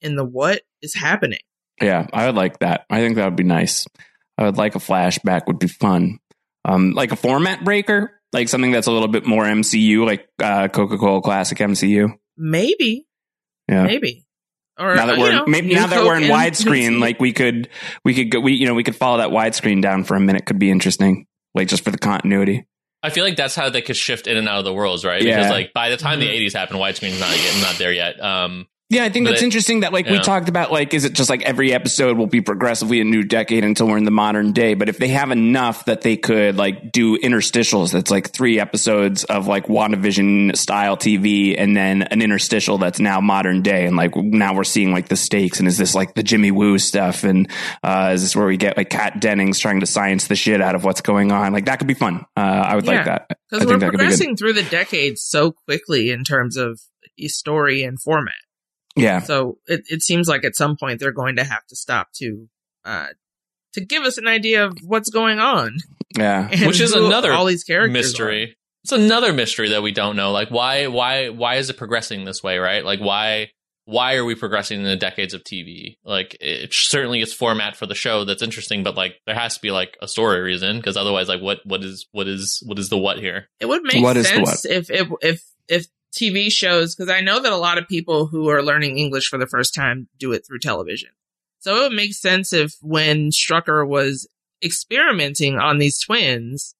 in 0.00 0.14
the 0.16 0.24
what 0.24 0.62
is 0.82 0.94
happening. 0.94 1.40
Yeah, 1.80 2.06
I 2.12 2.26
would 2.26 2.34
like 2.36 2.58
that. 2.58 2.84
I 2.90 3.00
think 3.00 3.16
that 3.16 3.24
would 3.24 3.36
be 3.36 3.42
nice. 3.42 3.86
I 4.36 4.44
would 4.44 4.58
like 4.58 4.74
a 4.74 4.78
flashback 4.80 5.46
would 5.46 5.58
be 5.58 5.66
fun. 5.68 6.18
Um, 6.64 6.92
like 6.92 7.10
a 7.10 7.16
format 7.16 7.64
breaker, 7.64 8.20
like 8.34 8.48
something 8.50 8.70
that's 8.70 8.86
a 8.86 8.92
little 8.92 9.08
bit 9.08 9.24
more 9.26 9.44
MCU, 9.44 10.04
like 10.04 10.28
uh, 10.42 10.68
Coca 10.68 10.98
Cola 10.98 11.22
Classic 11.22 11.56
MCU. 11.56 12.14
Maybe, 12.36 13.06
Yeah. 13.66 13.84
maybe. 13.84 14.26
Or 14.80 14.96
now 14.96 15.06
that 15.06 15.18
uh, 15.18 15.20
we're 15.20 15.30
you 15.30 15.36
know, 15.36 15.44
maybe 15.46 15.68
New 15.68 15.74
now 15.74 15.86
that 15.88 16.04
we're 16.04 16.16
in 16.16 16.24
widescreen, 16.24 17.00
like 17.00 17.20
we 17.20 17.32
could 17.32 17.68
we 18.04 18.14
could 18.14 18.30
go, 18.30 18.40
we 18.40 18.54
you 18.54 18.66
know 18.66 18.74
we 18.74 18.82
could 18.82 18.96
follow 18.96 19.18
that 19.18 19.28
widescreen 19.28 19.82
down 19.82 20.04
for 20.04 20.16
a 20.16 20.20
minute. 20.20 20.46
Could 20.46 20.58
be 20.58 20.70
interesting, 20.70 21.26
like 21.54 21.68
just 21.68 21.84
for 21.84 21.90
the 21.90 21.98
continuity. 21.98 22.66
I 23.02 23.10
feel 23.10 23.24
like 23.24 23.36
that's 23.36 23.54
how 23.54 23.70
they 23.70 23.82
could 23.82 23.96
shift 23.96 24.26
in 24.26 24.36
and 24.36 24.48
out 24.48 24.58
of 24.58 24.64
the 24.64 24.74
worlds, 24.74 25.04
right? 25.04 25.22
Yeah. 25.22 25.36
Because 25.36 25.50
like 25.50 25.72
by 25.72 25.90
the 25.90 25.96
time 25.96 26.20
the 26.20 26.28
80s 26.28 26.52
happened, 26.52 26.80
widescreen's 26.80 27.18
not 27.18 27.30
yet, 27.30 27.62
not 27.62 27.78
there 27.78 27.92
yet. 27.92 28.20
Um, 28.22 28.66
Yeah, 28.90 29.04
I 29.04 29.08
think 29.08 29.24
But 29.26 29.30
that's 29.30 29.42
it- 29.42 29.44
interesting 29.44 29.80
that 29.80 29.92
like 29.92 30.06
we 30.06 30.18
talked 30.18 30.48
about 30.48 30.72
like 30.72 30.92
is 30.94 31.04
it 31.04 31.12
just 31.12 31.30
like 31.30 31.42
every 31.42 31.72
episode 31.72 32.18
will 32.18 32.26
be 32.26 32.40
progressively 32.40 33.00
a 33.00 33.04
new 33.04 33.22
decade 33.22 33.64
until 33.64 33.86
we're 33.86 33.98
in 33.98 34.04
the 34.04 34.10
modern 34.10 34.52
day, 34.52 34.74
but 34.74 34.88
if 34.88 34.98
they 34.98 35.08
have 35.08 35.30
enough 35.30 35.84
that 35.84 36.00
they 36.00 36.16
could 36.16 36.56
like 36.56 36.90
do 36.90 37.16
interstitials 37.18 37.92
that's 37.92 38.10
like 38.10 38.30
3 38.30 38.58
episodes 38.58 39.22
of 39.24 39.46
like 39.46 39.66
WandaVision 39.66 40.56
style 40.56 40.96
TV 40.96 41.54
and 41.56 41.76
then 41.76 42.02
an 42.02 42.20
interstitial 42.20 42.78
that's 42.78 42.98
now 42.98 43.20
modern 43.20 43.62
day 43.62 43.86
and 43.86 43.94
like 43.96 44.16
now 44.16 44.54
we're 44.54 44.64
seeing 44.64 44.90
like 44.92 45.08
the 45.08 45.16
stakes 45.16 45.60
and 45.60 45.68
is 45.68 45.78
this 45.78 45.94
like 45.94 46.14
the 46.14 46.22
Jimmy 46.24 46.50
Woo 46.50 46.76
stuff 46.76 47.22
and 47.22 47.48
uh 47.84 48.10
is 48.14 48.22
this 48.22 48.34
where 48.34 48.46
we 48.46 48.56
get 48.56 48.76
like 48.76 48.90
Kat 48.90 49.20
Dennings 49.20 49.60
trying 49.60 49.78
to 49.80 49.86
science 49.86 50.26
the 50.26 50.34
shit 50.36 50.60
out 50.60 50.74
of 50.74 50.82
what's 50.82 51.00
going 51.00 51.30
on? 51.30 51.52
Like 51.52 51.66
that 51.66 51.78
could 51.78 51.88
be 51.88 51.94
fun. 51.94 52.24
Uh 52.36 52.40
I 52.40 52.74
would 52.74 52.88
like 52.88 53.04
that. 53.04 53.28
Because 53.50 53.66
we're 53.66 53.78
that 53.78 53.86
could 53.86 53.92
be 53.92 53.98
progressing 53.98 54.36
through 54.36 54.54
the 54.54 54.64
decades 54.64 55.22
so 55.22 55.52
quickly 55.52 56.10
in 56.10 56.24
terms 56.24 56.56
of 56.56 56.80
e- 57.16 57.28
story 57.28 57.84
and 57.84 58.00
format. 58.00 58.34
Yeah. 58.96 59.20
So 59.20 59.58
it, 59.66 59.82
it 59.88 60.02
seems 60.02 60.28
like 60.28 60.44
at 60.44 60.56
some 60.56 60.76
point 60.76 61.00
they're 61.00 61.12
going 61.12 61.36
to 61.36 61.44
have 61.44 61.66
to 61.68 61.76
stop 61.76 62.12
to 62.14 62.48
uh 62.84 63.08
to 63.74 63.84
give 63.84 64.02
us 64.02 64.18
an 64.18 64.26
idea 64.26 64.64
of 64.64 64.78
what's 64.82 65.10
going 65.10 65.38
on. 65.38 65.78
Yeah. 66.16 66.48
and 66.52 66.66
which 66.66 66.80
is 66.80 66.92
another 66.92 67.32
all 67.32 67.46
these 67.46 67.64
characters 67.64 67.92
mystery. 67.92 68.56
It's 68.82 68.92
another 68.92 69.32
mystery 69.32 69.70
that 69.70 69.82
we 69.82 69.92
don't 69.92 70.16
know. 70.16 70.32
Like 70.32 70.50
why 70.50 70.86
why 70.86 71.28
why 71.28 71.56
is 71.56 71.70
it 71.70 71.76
progressing 71.76 72.24
this 72.24 72.42
way, 72.42 72.58
right? 72.58 72.84
Like 72.84 73.00
why 73.00 73.50
why 73.84 74.14
are 74.14 74.24
we 74.24 74.34
progressing 74.34 74.78
in 74.78 74.84
the 74.84 74.96
decades 74.96 75.34
of 75.34 75.42
TV? 75.42 75.96
Like 76.04 76.36
it 76.40 76.72
certainly 76.72 77.20
is 77.20 77.32
format 77.32 77.76
for 77.76 77.86
the 77.86 77.94
show 77.94 78.24
that's 78.24 78.42
interesting, 78.42 78.82
but 78.84 78.96
like 78.96 79.16
there 79.26 79.34
has 79.34 79.56
to 79.56 79.60
be 79.60 79.70
like 79.70 79.96
a 80.00 80.08
story 80.08 80.40
reason 80.40 80.76
because 80.76 80.96
otherwise 80.96 81.28
like 81.28 81.40
what 81.40 81.58
what 81.64 81.82
is 81.82 82.06
what 82.12 82.28
is 82.28 82.62
what 82.66 82.78
is 82.78 82.88
the 82.88 82.98
what 82.98 83.18
here? 83.18 83.48
It 83.58 83.66
would 83.66 83.82
make 83.82 84.02
What 84.02 84.16
is 84.16 84.30
the 84.30 84.46
sense 84.46 84.64
if 84.64 84.90
if 84.90 85.08
if 85.22 85.42
if 85.68 85.86
TV 86.16 86.50
shows 86.50 86.94
because 86.94 87.10
I 87.10 87.20
know 87.20 87.40
that 87.40 87.52
a 87.52 87.56
lot 87.56 87.78
of 87.78 87.86
people 87.88 88.26
who 88.26 88.48
are 88.48 88.62
learning 88.62 88.98
English 88.98 89.28
for 89.28 89.38
the 89.38 89.46
first 89.46 89.74
time 89.74 90.08
do 90.18 90.32
it 90.32 90.46
through 90.46 90.58
television. 90.58 91.10
So 91.60 91.76
it 91.76 91.80
would 91.88 91.96
make 91.96 92.14
sense 92.14 92.52
if 92.52 92.74
when 92.80 93.30
Strucker 93.30 93.86
was 93.86 94.28
experimenting 94.62 95.58
on 95.58 95.78
these 95.78 96.00
twins, 96.00 96.74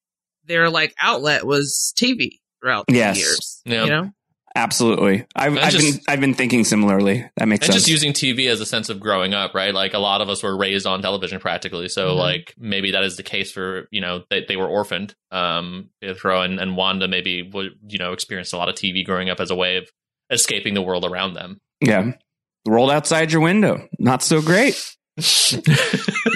their 0.44 0.70
like 0.70 0.94
outlet 1.00 1.44
was 1.46 1.92
TV 1.96 2.40
throughout 2.60 2.86
the 2.88 2.94
Yes. 2.94 3.18
years. 3.18 3.62
Yeah. 3.64 3.84
You 3.84 3.90
know, 3.90 4.10
Absolutely. 4.56 5.26
I've, 5.36 5.56
I've 5.56 5.70
just- 5.72 5.96
been 5.96 6.04
I've 6.08 6.20
been 6.20 6.34
thinking 6.34 6.64
similarly. 6.64 7.24
That 7.36 7.46
makes 7.46 7.66
And 7.66 7.72
sense. 7.74 7.86
just 7.86 7.88
using 7.88 8.12
TV 8.12 8.50
as 8.50 8.60
a 8.60 8.66
sense 8.66 8.88
of 8.88 8.98
growing 8.98 9.32
up, 9.32 9.54
right? 9.54 9.72
Like 9.72 9.94
a 9.94 9.98
lot 9.98 10.20
of 10.20 10.28
us 10.28 10.42
were 10.42 10.56
raised 10.56 10.86
on 10.86 11.02
television 11.02 11.38
practically. 11.40 11.88
So 11.88 12.08
Mhm. 12.14 12.16
like 12.16 12.54
maybe 12.58 12.90
that 12.90 13.04
is 13.04 13.16
the 13.16 13.22
case 13.22 13.52
for, 13.52 13.86
you 13.92 14.00
know, 14.00 14.24
they, 14.28 14.44
they 14.46 14.56
were 14.56 14.66
orphaned. 14.66 15.14
Um, 15.30 15.90
Pietro 16.00 16.42
and, 16.42 16.58
and 16.58 16.76
Wanda 16.76 17.06
maybe 17.06 17.42
would, 17.42 17.72
you 17.88 17.98
know, 17.98 18.12
experienced 18.12 18.52
a 18.52 18.56
lot 18.56 18.68
of 18.68 18.74
TV 18.74 19.04
growing 19.04 19.30
up 19.30 19.38
as 19.38 19.50
a 19.50 19.54
way 19.54 19.76
of 19.76 19.88
escaping 20.30 20.74
the 20.74 20.82
world 20.82 21.04
around 21.04 21.34
them. 21.34 21.60
Yeah. 21.80 22.12
The 22.64 22.70
world 22.72 22.90
outside 22.90 23.30
your 23.32 23.40
window. 23.42 23.88
Not 23.98 24.22
so 24.22 24.42
great. 24.42 24.74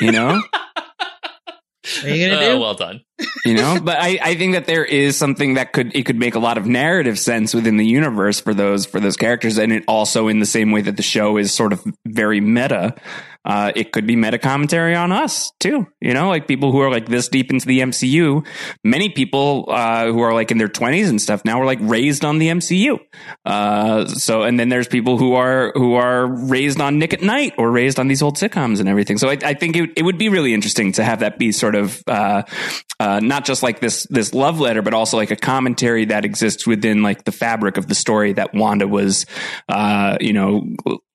You 0.01 0.11
know? 0.13 0.43
What 1.85 2.05
are 2.05 2.15
you 2.15 2.29
gonna 2.29 2.41
Oh, 2.47 2.53
do? 2.55 2.61
well 2.61 2.75
done. 2.75 3.01
you 3.45 3.55
know? 3.55 3.79
But 3.85 3.99
I, 4.01 4.19
I 4.23 4.35
think 4.37 4.55
that 4.55 4.67
there 4.67 4.85
is 4.85 5.17
something 5.17 5.55
that 5.55 5.73
could 5.73 5.95
it 5.95 6.05
could 6.07 6.19
make 6.19 6.35
a 6.35 6.39
lot 6.39 6.57
of 6.59 6.67
narrative 6.67 7.19
sense 7.19 7.55
within 7.55 7.77
the 7.77 7.87
universe 7.87 8.41
for 8.41 8.55
those 8.55 8.87
for 8.87 9.01
those 9.01 9.17
characters. 9.17 9.59
And 9.59 9.73
it 9.73 9.85
also 9.87 10.29
in 10.29 10.41
the 10.41 10.47
same 10.47 10.71
way 10.73 10.81
that 10.83 10.97
the 10.97 11.03
show 11.03 11.37
is 11.37 11.53
sort 11.53 11.73
of 11.73 11.85
very 12.07 12.41
meta, 12.41 12.95
uh, 13.45 13.73
it 13.75 13.93
could 13.93 14.07
be 14.07 14.17
meta 14.17 14.39
commentary 14.39 14.95
on 14.95 15.13
us 15.13 15.53
too. 15.61 15.87
You 16.01 16.15
know, 16.15 16.29
like 16.29 16.49
people 16.49 16.73
who 16.73 16.81
are 16.81 16.91
like 16.91 17.07
this 17.07 17.29
deep 17.29 17.51
into 17.51 17.67
the 17.67 17.81
MCU. 17.81 18.47
Many 18.83 19.09
people 19.11 19.67
uh, 19.69 20.07
who 20.07 20.21
are 20.21 20.33
like 20.33 20.51
in 20.51 20.59
their 20.59 20.69
twenties 20.69 21.11
and 21.11 21.21
stuff 21.21 21.45
now 21.45 21.61
are 21.61 21.67
like 21.67 21.79
raised 21.81 22.25
on 22.25 22.39
the 22.39 22.49
MCU. 22.49 22.99
Uh, 23.45 24.07
so 24.07 24.43
and 24.43 24.59
then 24.59 24.69
there's 24.69 24.89
people 24.89 25.19
who 25.19 25.35
are 25.35 25.73
who 25.75 25.95
are 25.95 26.27
raised 26.27 26.81
on 26.81 26.99
Nick 26.99 27.13
at 27.13 27.23
Night 27.23 27.53
or 27.59 27.71
raised 27.71 27.99
on 27.99 28.09
these 28.09 28.23
old 28.23 28.37
sitcoms 28.37 28.81
and 28.81 28.89
everything. 28.89 29.19
So 29.19 29.29
I, 29.29 29.39
I 29.45 29.55
think 29.55 29.77
it, 29.77 29.91
it 29.97 30.03
would 30.03 30.19
be 30.19 30.29
really 30.29 30.55
interesting 30.55 30.93
to 30.93 31.05
have 31.05 31.21
that 31.21 31.39
be 31.39 31.53
sort 31.53 31.75
of 31.75 32.03
uh, 32.07 32.43
uh, 33.01 33.21
not 33.21 33.45
just 33.45 33.63
like 33.63 33.81
this 33.81 34.07
this 34.11 34.33
love 34.33 34.61
letter, 34.61 34.83
but 34.83 34.95
also 34.95 35.17
like 35.17 35.31
a 35.31 35.37
commentary 35.37 36.07
that 36.07 36.25
exists 36.25 36.67
within 36.67 37.03
like 37.03 37.25
the 37.25 37.33
fabric 37.33 37.77
of 37.77 37.89
the 37.89 37.95
story 37.95 38.33
that 38.33 38.55
Wanda 38.55 38.89
was, 38.89 39.27
uh, 39.69 40.17
you 40.21 40.33
know, 40.33 40.63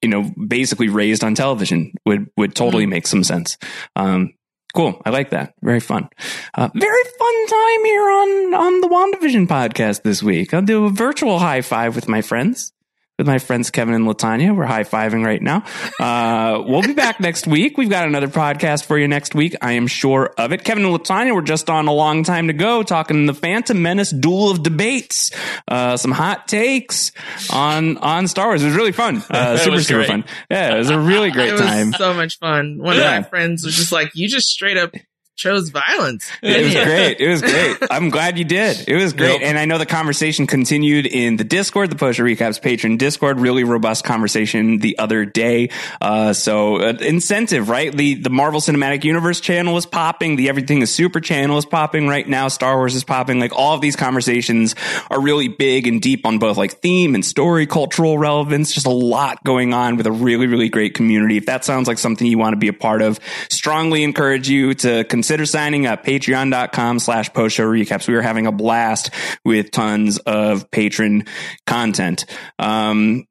you 0.01 0.09
know, 0.09 0.31
basically 0.47 0.89
raised 0.89 1.23
on 1.23 1.35
television 1.35 1.93
would 2.05 2.29
would 2.37 2.55
totally 2.55 2.85
make 2.85 3.07
some 3.07 3.23
sense. 3.23 3.57
Um, 3.95 4.33
cool, 4.73 5.01
I 5.05 5.09
like 5.09 5.31
that. 5.31 5.53
Very 5.61 5.79
fun. 5.79 6.09
Uh, 6.53 6.69
very 6.73 7.03
fun 7.17 7.47
time 7.47 7.85
here 7.85 8.09
on 8.09 8.53
on 8.53 8.81
the 8.81 8.87
WandaVision 8.87 9.47
podcast 9.47 10.03
this 10.03 10.23
week. 10.23 10.53
I'll 10.53 10.61
do 10.61 10.85
a 10.85 10.89
virtual 10.89 11.39
high 11.39 11.61
five 11.61 11.95
with 11.95 12.07
my 12.07 12.21
friends. 12.21 12.71
With 13.19 13.27
my 13.27 13.37
friends 13.37 13.69
Kevin 13.69 13.93
and 13.95 14.07
Latanya, 14.07 14.55
we're 14.55 14.63
high 14.63 14.85
fiving 14.85 15.25
right 15.25 15.41
now. 15.41 15.65
Uh, 15.99 16.63
we'll 16.65 16.81
be 16.81 16.93
back 16.93 17.19
next 17.19 17.47
week. 17.47 17.77
We've 17.77 17.89
got 17.89 18.07
another 18.07 18.29
podcast 18.29 18.85
for 18.85 18.97
you 18.97 19.09
next 19.09 19.35
week. 19.35 19.57
I 19.61 19.73
am 19.73 19.87
sure 19.87 20.33
of 20.37 20.53
it. 20.53 20.63
Kevin 20.63 20.85
and 20.85 20.97
Latanya 20.97 21.35
were 21.35 21.41
just 21.41 21.69
on 21.69 21.87
a 21.87 21.91
long 21.93 22.23
time 22.23 22.47
to 22.47 22.53
go 22.53 22.81
talking 22.81 23.25
the 23.25 23.33
Phantom 23.33 23.81
Menace 23.81 24.11
duel 24.11 24.51
of 24.51 24.63
debates, 24.63 25.31
uh, 25.67 25.97
some 25.97 26.11
hot 26.11 26.47
takes 26.47 27.11
on 27.51 27.97
on 27.97 28.29
Star 28.29 28.47
Wars. 28.47 28.63
It 28.63 28.67
was 28.67 28.75
really 28.75 28.93
fun. 28.93 29.21
Uh, 29.29 29.57
super 29.65 29.81
super 29.83 30.05
fun. 30.05 30.23
Yeah, 30.49 30.75
it 30.75 30.77
was 30.77 30.89
a 30.89 30.97
really 30.97 31.29
great 31.33 31.49
it 31.49 31.53
was 31.53 31.61
time. 31.61 31.91
so 31.91 32.13
much 32.13 32.39
fun. 32.39 32.77
One 32.77 32.95
Yeah. 32.95 33.17
of 33.17 33.23
my 33.25 33.29
friends 33.29 33.65
was 33.65 33.75
just 33.75 33.91
like, 33.91 34.11
"You 34.15 34.29
just 34.29 34.47
straight 34.47 34.77
up 34.77 34.95
chose 35.39 35.69
violence." 35.69 36.29
It 36.41 36.65
was 36.65 36.73
great. 36.73 37.19
It 37.19 37.29
was 37.29 37.41
great. 37.41 37.77
I'm 37.91 38.09
glad 38.09 38.37
you 38.37 38.43
did. 38.43 38.87
It 38.87 38.95
was 38.95 39.13
great. 39.13 39.41
Yep. 39.41 39.49
And 39.49 39.57
I 39.57 39.65
know 39.65 39.77
the 39.77 39.85
conversation 39.85 40.45
continued 40.47 41.05
in 41.05 41.37
the 41.37 41.43
Discord, 41.43 41.89
the 41.89 41.95
Post 41.95 42.17
Show 42.17 42.23
Recaps 42.23 42.61
patron 42.61 42.97
Discord. 42.97 43.39
Really 43.39 43.63
robust 43.63 44.03
conversation 44.03 44.79
the 44.79 44.97
other 44.99 45.25
day. 45.25 45.69
Uh, 46.01 46.33
so 46.33 46.77
uh, 46.77 46.93
incentive, 46.99 47.69
right? 47.69 47.91
The 47.91 48.15
the 48.15 48.29
Marvel 48.29 48.59
Cinematic 48.59 49.03
Universe 49.03 49.39
channel 49.39 49.77
is 49.77 49.85
popping. 49.85 50.35
The 50.35 50.49
Everything 50.49 50.81
is 50.81 50.93
Super 50.93 51.21
channel 51.21 51.57
is 51.57 51.65
popping 51.65 52.07
right 52.07 52.27
now. 52.27 52.47
Star 52.49 52.75
Wars 52.75 52.95
is 52.95 53.03
popping. 53.03 53.39
Like 53.39 53.53
all 53.53 53.73
of 53.73 53.81
these 53.81 53.95
conversations 53.95 54.75
are 55.09 55.21
really 55.21 55.47
big 55.47 55.87
and 55.87 56.01
deep 56.01 56.25
on 56.25 56.39
both 56.39 56.57
like 56.57 56.73
theme 56.79 57.15
and 57.15 57.23
story, 57.23 57.65
cultural 57.65 58.17
relevance. 58.17 58.73
Just 58.73 58.87
a 58.87 58.91
lot 58.91 59.43
going 59.43 59.73
on 59.73 59.95
with 59.95 60.07
a 60.07 60.11
really 60.11 60.47
really 60.47 60.69
great 60.69 60.93
community. 60.95 61.37
If 61.37 61.45
that 61.45 61.63
sounds 61.63 61.87
like 61.87 61.97
something 61.97 62.27
you 62.27 62.37
want 62.37 62.53
to 62.53 62.57
be 62.57 62.67
a 62.67 62.73
part 62.73 63.01
of, 63.01 63.19
strongly 63.49 64.03
encourage 64.03 64.49
you 64.49 64.73
to 64.75 65.03
consider 65.05 65.28
consider 65.29 65.45
signing 65.45 65.85
up. 65.85 66.03
Patreon.com 66.03 66.97
slash 66.97 67.31
post 67.33 67.55
show 67.55 67.65
recaps. 67.65 68.07
We 68.07 68.15
are 68.15 68.21
having 68.21 68.47
a 68.47 68.51
blast 68.51 69.11
with 69.45 69.69
tons 69.69 70.17
of 70.17 70.71
patron 70.71 71.25
content. 71.67 72.25
Um, 72.57 73.25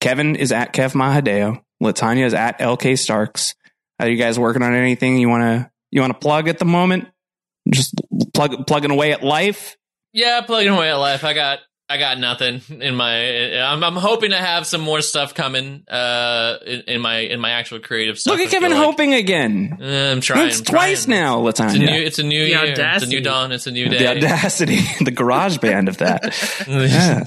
Kevin 0.00 0.34
is 0.34 0.50
at 0.50 0.72
Kev 0.72 0.94
Mahadeo. 0.94 1.62
Latanya 1.80 2.26
is 2.26 2.34
at 2.34 2.58
LK 2.58 2.98
Starks. 2.98 3.54
Are 4.00 4.08
you 4.08 4.16
guys 4.16 4.40
working 4.40 4.62
on 4.62 4.74
anything 4.74 5.18
you 5.18 5.28
want 5.28 5.42
to 5.42 5.70
you 5.92 6.00
want 6.00 6.14
to 6.14 6.18
plug 6.18 6.48
at 6.48 6.58
the 6.58 6.64
moment? 6.64 7.06
Just 7.72 7.94
plug 8.34 8.66
plugging 8.66 8.90
away 8.90 9.12
at 9.12 9.22
life. 9.22 9.76
Yeah, 10.12 10.40
plugging 10.40 10.72
away 10.72 10.90
at 10.90 10.96
life. 10.96 11.22
I 11.22 11.32
got 11.32 11.60
I 11.88 11.98
got 11.98 12.18
nothing 12.18 12.62
in 12.80 12.96
my. 12.96 13.60
I'm, 13.60 13.84
I'm 13.84 13.94
hoping 13.94 14.30
to 14.30 14.36
have 14.36 14.66
some 14.66 14.80
more 14.80 15.00
stuff 15.02 15.34
coming 15.34 15.84
uh, 15.88 16.56
in, 16.66 16.80
in 16.88 17.00
my 17.00 17.18
in 17.18 17.38
my 17.38 17.50
actual 17.52 17.78
creative 17.78 18.18
stuff. 18.18 18.32
Look 18.32 18.40
at 18.40 18.48
I 18.48 18.50
feel 18.50 18.60
Kevin 18.60 18.76
like- 18.76 18.84
hoping 18.84 19.14
again. 19.14 19.78
Uh, 19.80 19.84
I'm 20.12 20.20
trying. 20.20 20.48
It's 20.48 20.58
I'm 20.58 20.64
twice 20.64 21.04
trying. 21.04 21.20
now, 21.20 21.38
Latanya. 21.42 21.66
It's 21.66 21.74
a 21.74 21.78
new. 21.78 22.02
It's 22.02 22.18
a 22.18 22.22
new 22.24 22.44
The 22.44 22.48
year. 22.50 22.74
It's 22.76 23.04
a 23.04 23.06
new 23.06 23.20
dawn. 23.20 23.52
It's 23.52 23.66
a 23.68 23.70
new 23.70 23.88
day. 23.88 23.98
the 23.98 24.08
audacity, 24.08 24.80
the 25.04 25.12
garage 25.12 25.58
band 25.58 25.88
of 25.88 25.98
that. 25.98 26.24
Yeah. 26.68 27.22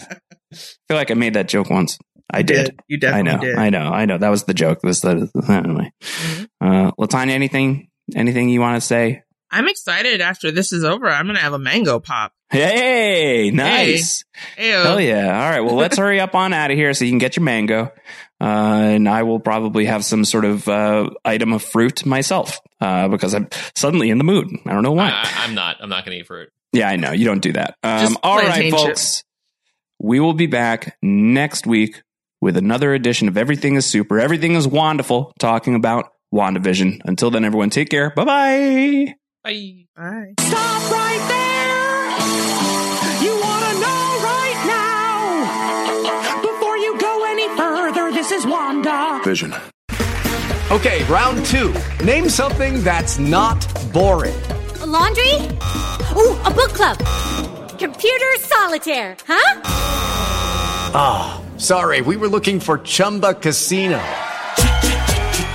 I 0.52 0.56
feel 0.56 0.98
like 0.98 1.12
I 1.12 1.14
made 1.14 1.36
that 1.36 1.48
joke 1.48 1.70
once. 1.70 1.98
I 2.32 2.42
did. 2.42 2.76
You 2.88 2.98
I 2.98 3.00
definitely 3.00 3.32
know. 3.32 3.40
did. 3.40 3.56
I 3.58 3.70
know. 3.70 3.92
I 3.92 4.06
know. 4.06 4.18
That 4.18 4.30
was 4.30 4.44
the 4.46 4.54
joke. 4.56 4.80
This 4.82 5.02
the 5.02 5.30
anyway. 5.48 5.92
Mm-hmm. 6.02 6.44
Uh, 6.68 6.92
Latanya, 7.00 7.32
anything? 7.32 7.90
Anything 8.16 8.50
you 8.50 8.60
want 8.60 8.76
to 8.76 8.82
say? 8.82 9.22
I'm 9.52 9.68
excited 9.68 10.22
after 10.22 10.52
this 10.52 10.74
is 10.74 10.84
over. 10.84 11.08
I'm 11.08 11.26
going 11.26 11.36
to 11.38 11.42
have 11.42 11.54
a 11.54 11.60
mango 11.60 12.00
pop. 12.00 12.34
Hey, 12.50 13.52
nice. 13.52 14.24
Heyo. 14.58 14.84
Hell 14.84 15.02
yeah. 15.02 15.28
All 15.44 15.50
right. 15.50 15.60
Well, 15.62 15.76
let's 15.76 15.98
hurry 15.98 16.20
up 16.20 16.34
on 16.36 16.52
out 16.54 16.72
of 16.72 16.78
here 16.78 16.94
so 16.94 17.06
you 17.06 17.12
can 17.12 17.20
get 17.20 17.36
your 17.36 17.44
mango. 17.44 17.92
Uh, 18.42 18.46
and 18.96 19.08
I 19.10 19.24
will 19.24 19.40
probably 19.40 19.86
have 19.86 20.04
some 20.06 20.24
sort 20.26 20.46
of 20.46 20.68
uh, 20.68 21.10
item 21.26 21.52
of 21.54 21.62
fruit 21.62 22.06
myself 22.06 22.60
uh, 22.82 23.08
because 23.10 23.34
I'm 23.36 23.50
suddenly 23.76 24.10
in 24.10 24.18
the 24.18 24.24
mood. 24.24 24.48
I 24.66 24.74
don't 24.74 24.84
know 24.84 24.94
why. 24.94 25.10
I, 25.10 25.12
I- 25.24 25.44
I'm 25.46 25.54
not. 25.56 25.78
I'm 25.82 25.90
not 25.90 26.06
going 26.06 26.16
to 26.16 26.22
eat 26.22 26.28
fruit. 26.28 26.50
Yeah, 26.72 26.88
I 26.90 26.96
know. 26.96 27.12
You 27.12 27.26
don't 27.26 27.42
do 27.42 27.54
that. 27.54 27.76
Um, 27.84 28.18
all 28.24 28.38
right, 28.38 28.72
folks. 28.72 28.84
chips. 28.84 29.24
We 30.00 30.20
will 30.20 30.34
be 30.34 30.46
back 30.48 30.98
next 31.02 31.68
week 31.68 32.02
with 32.42 32.56
another 32.58 32.94
edition 32.94 33.28
of 33.28 33.38
Everything 33.38 33.76
is 33.76 33.86
Super, 33.86 34.20
Everything 34.20 34.56
is 34.56 34.66
Wonderful, 34.68 35.34
talking 35.40 35.76
about 35.76 36.14
WandaVision. 36.34 37.02
Until 37.06 37.32
then, 37.32 37.44
everyone, 37.44 37.70
take 37.70 37.90
care. 37.90 38.12
Bye 38.12 38.24
bye. 38.24 39.16
Bye. 39.44 39.86
Bye. 39.98 40.34
Stop 40.40 40.92
right 40.92 41.26
there! 41.28 41.49
You 43.24 43.34
want 43.40 43.64
to 43.66 43.74
know 43.80 44.04
right 44.32 44.60
now! 44.68 46.42
Before 46.42 46.78
you 46.78 46.98
go 47.00 47.26
any 47.28 47.48
further, 47.58 48.12
this 48.12 48.32
is 48.32 48.46
Wanda. 48.46 49.22
Vision. 49.24 49.54
Okay, 50.72 51.04
round 51.06 51.44
two. 51.46 51.74
Name 52.06 52.30
something 52.30 52.84
that's 52.84 53.18
not 53.18 53.58
boring. 53.92 54.40
A 54.82 54.86
laundry? 54.86 55.34
Ooh, 56.16 56.38
a 56.46 56.52
book 56.52 56.74
club. 56.74 56.98
Computer 57.80 58.32
solitaire, 58.40 59.16
huh? 59.26 59.62
Ah, 60.94 61.42
sorry, 61.58 62.02
we 62.02 62.18
were 62.18 62.28
looking 62.28 62.60
for 62.60 62.78
Chumba 62.80 63.34
Casino. 63.34 64.00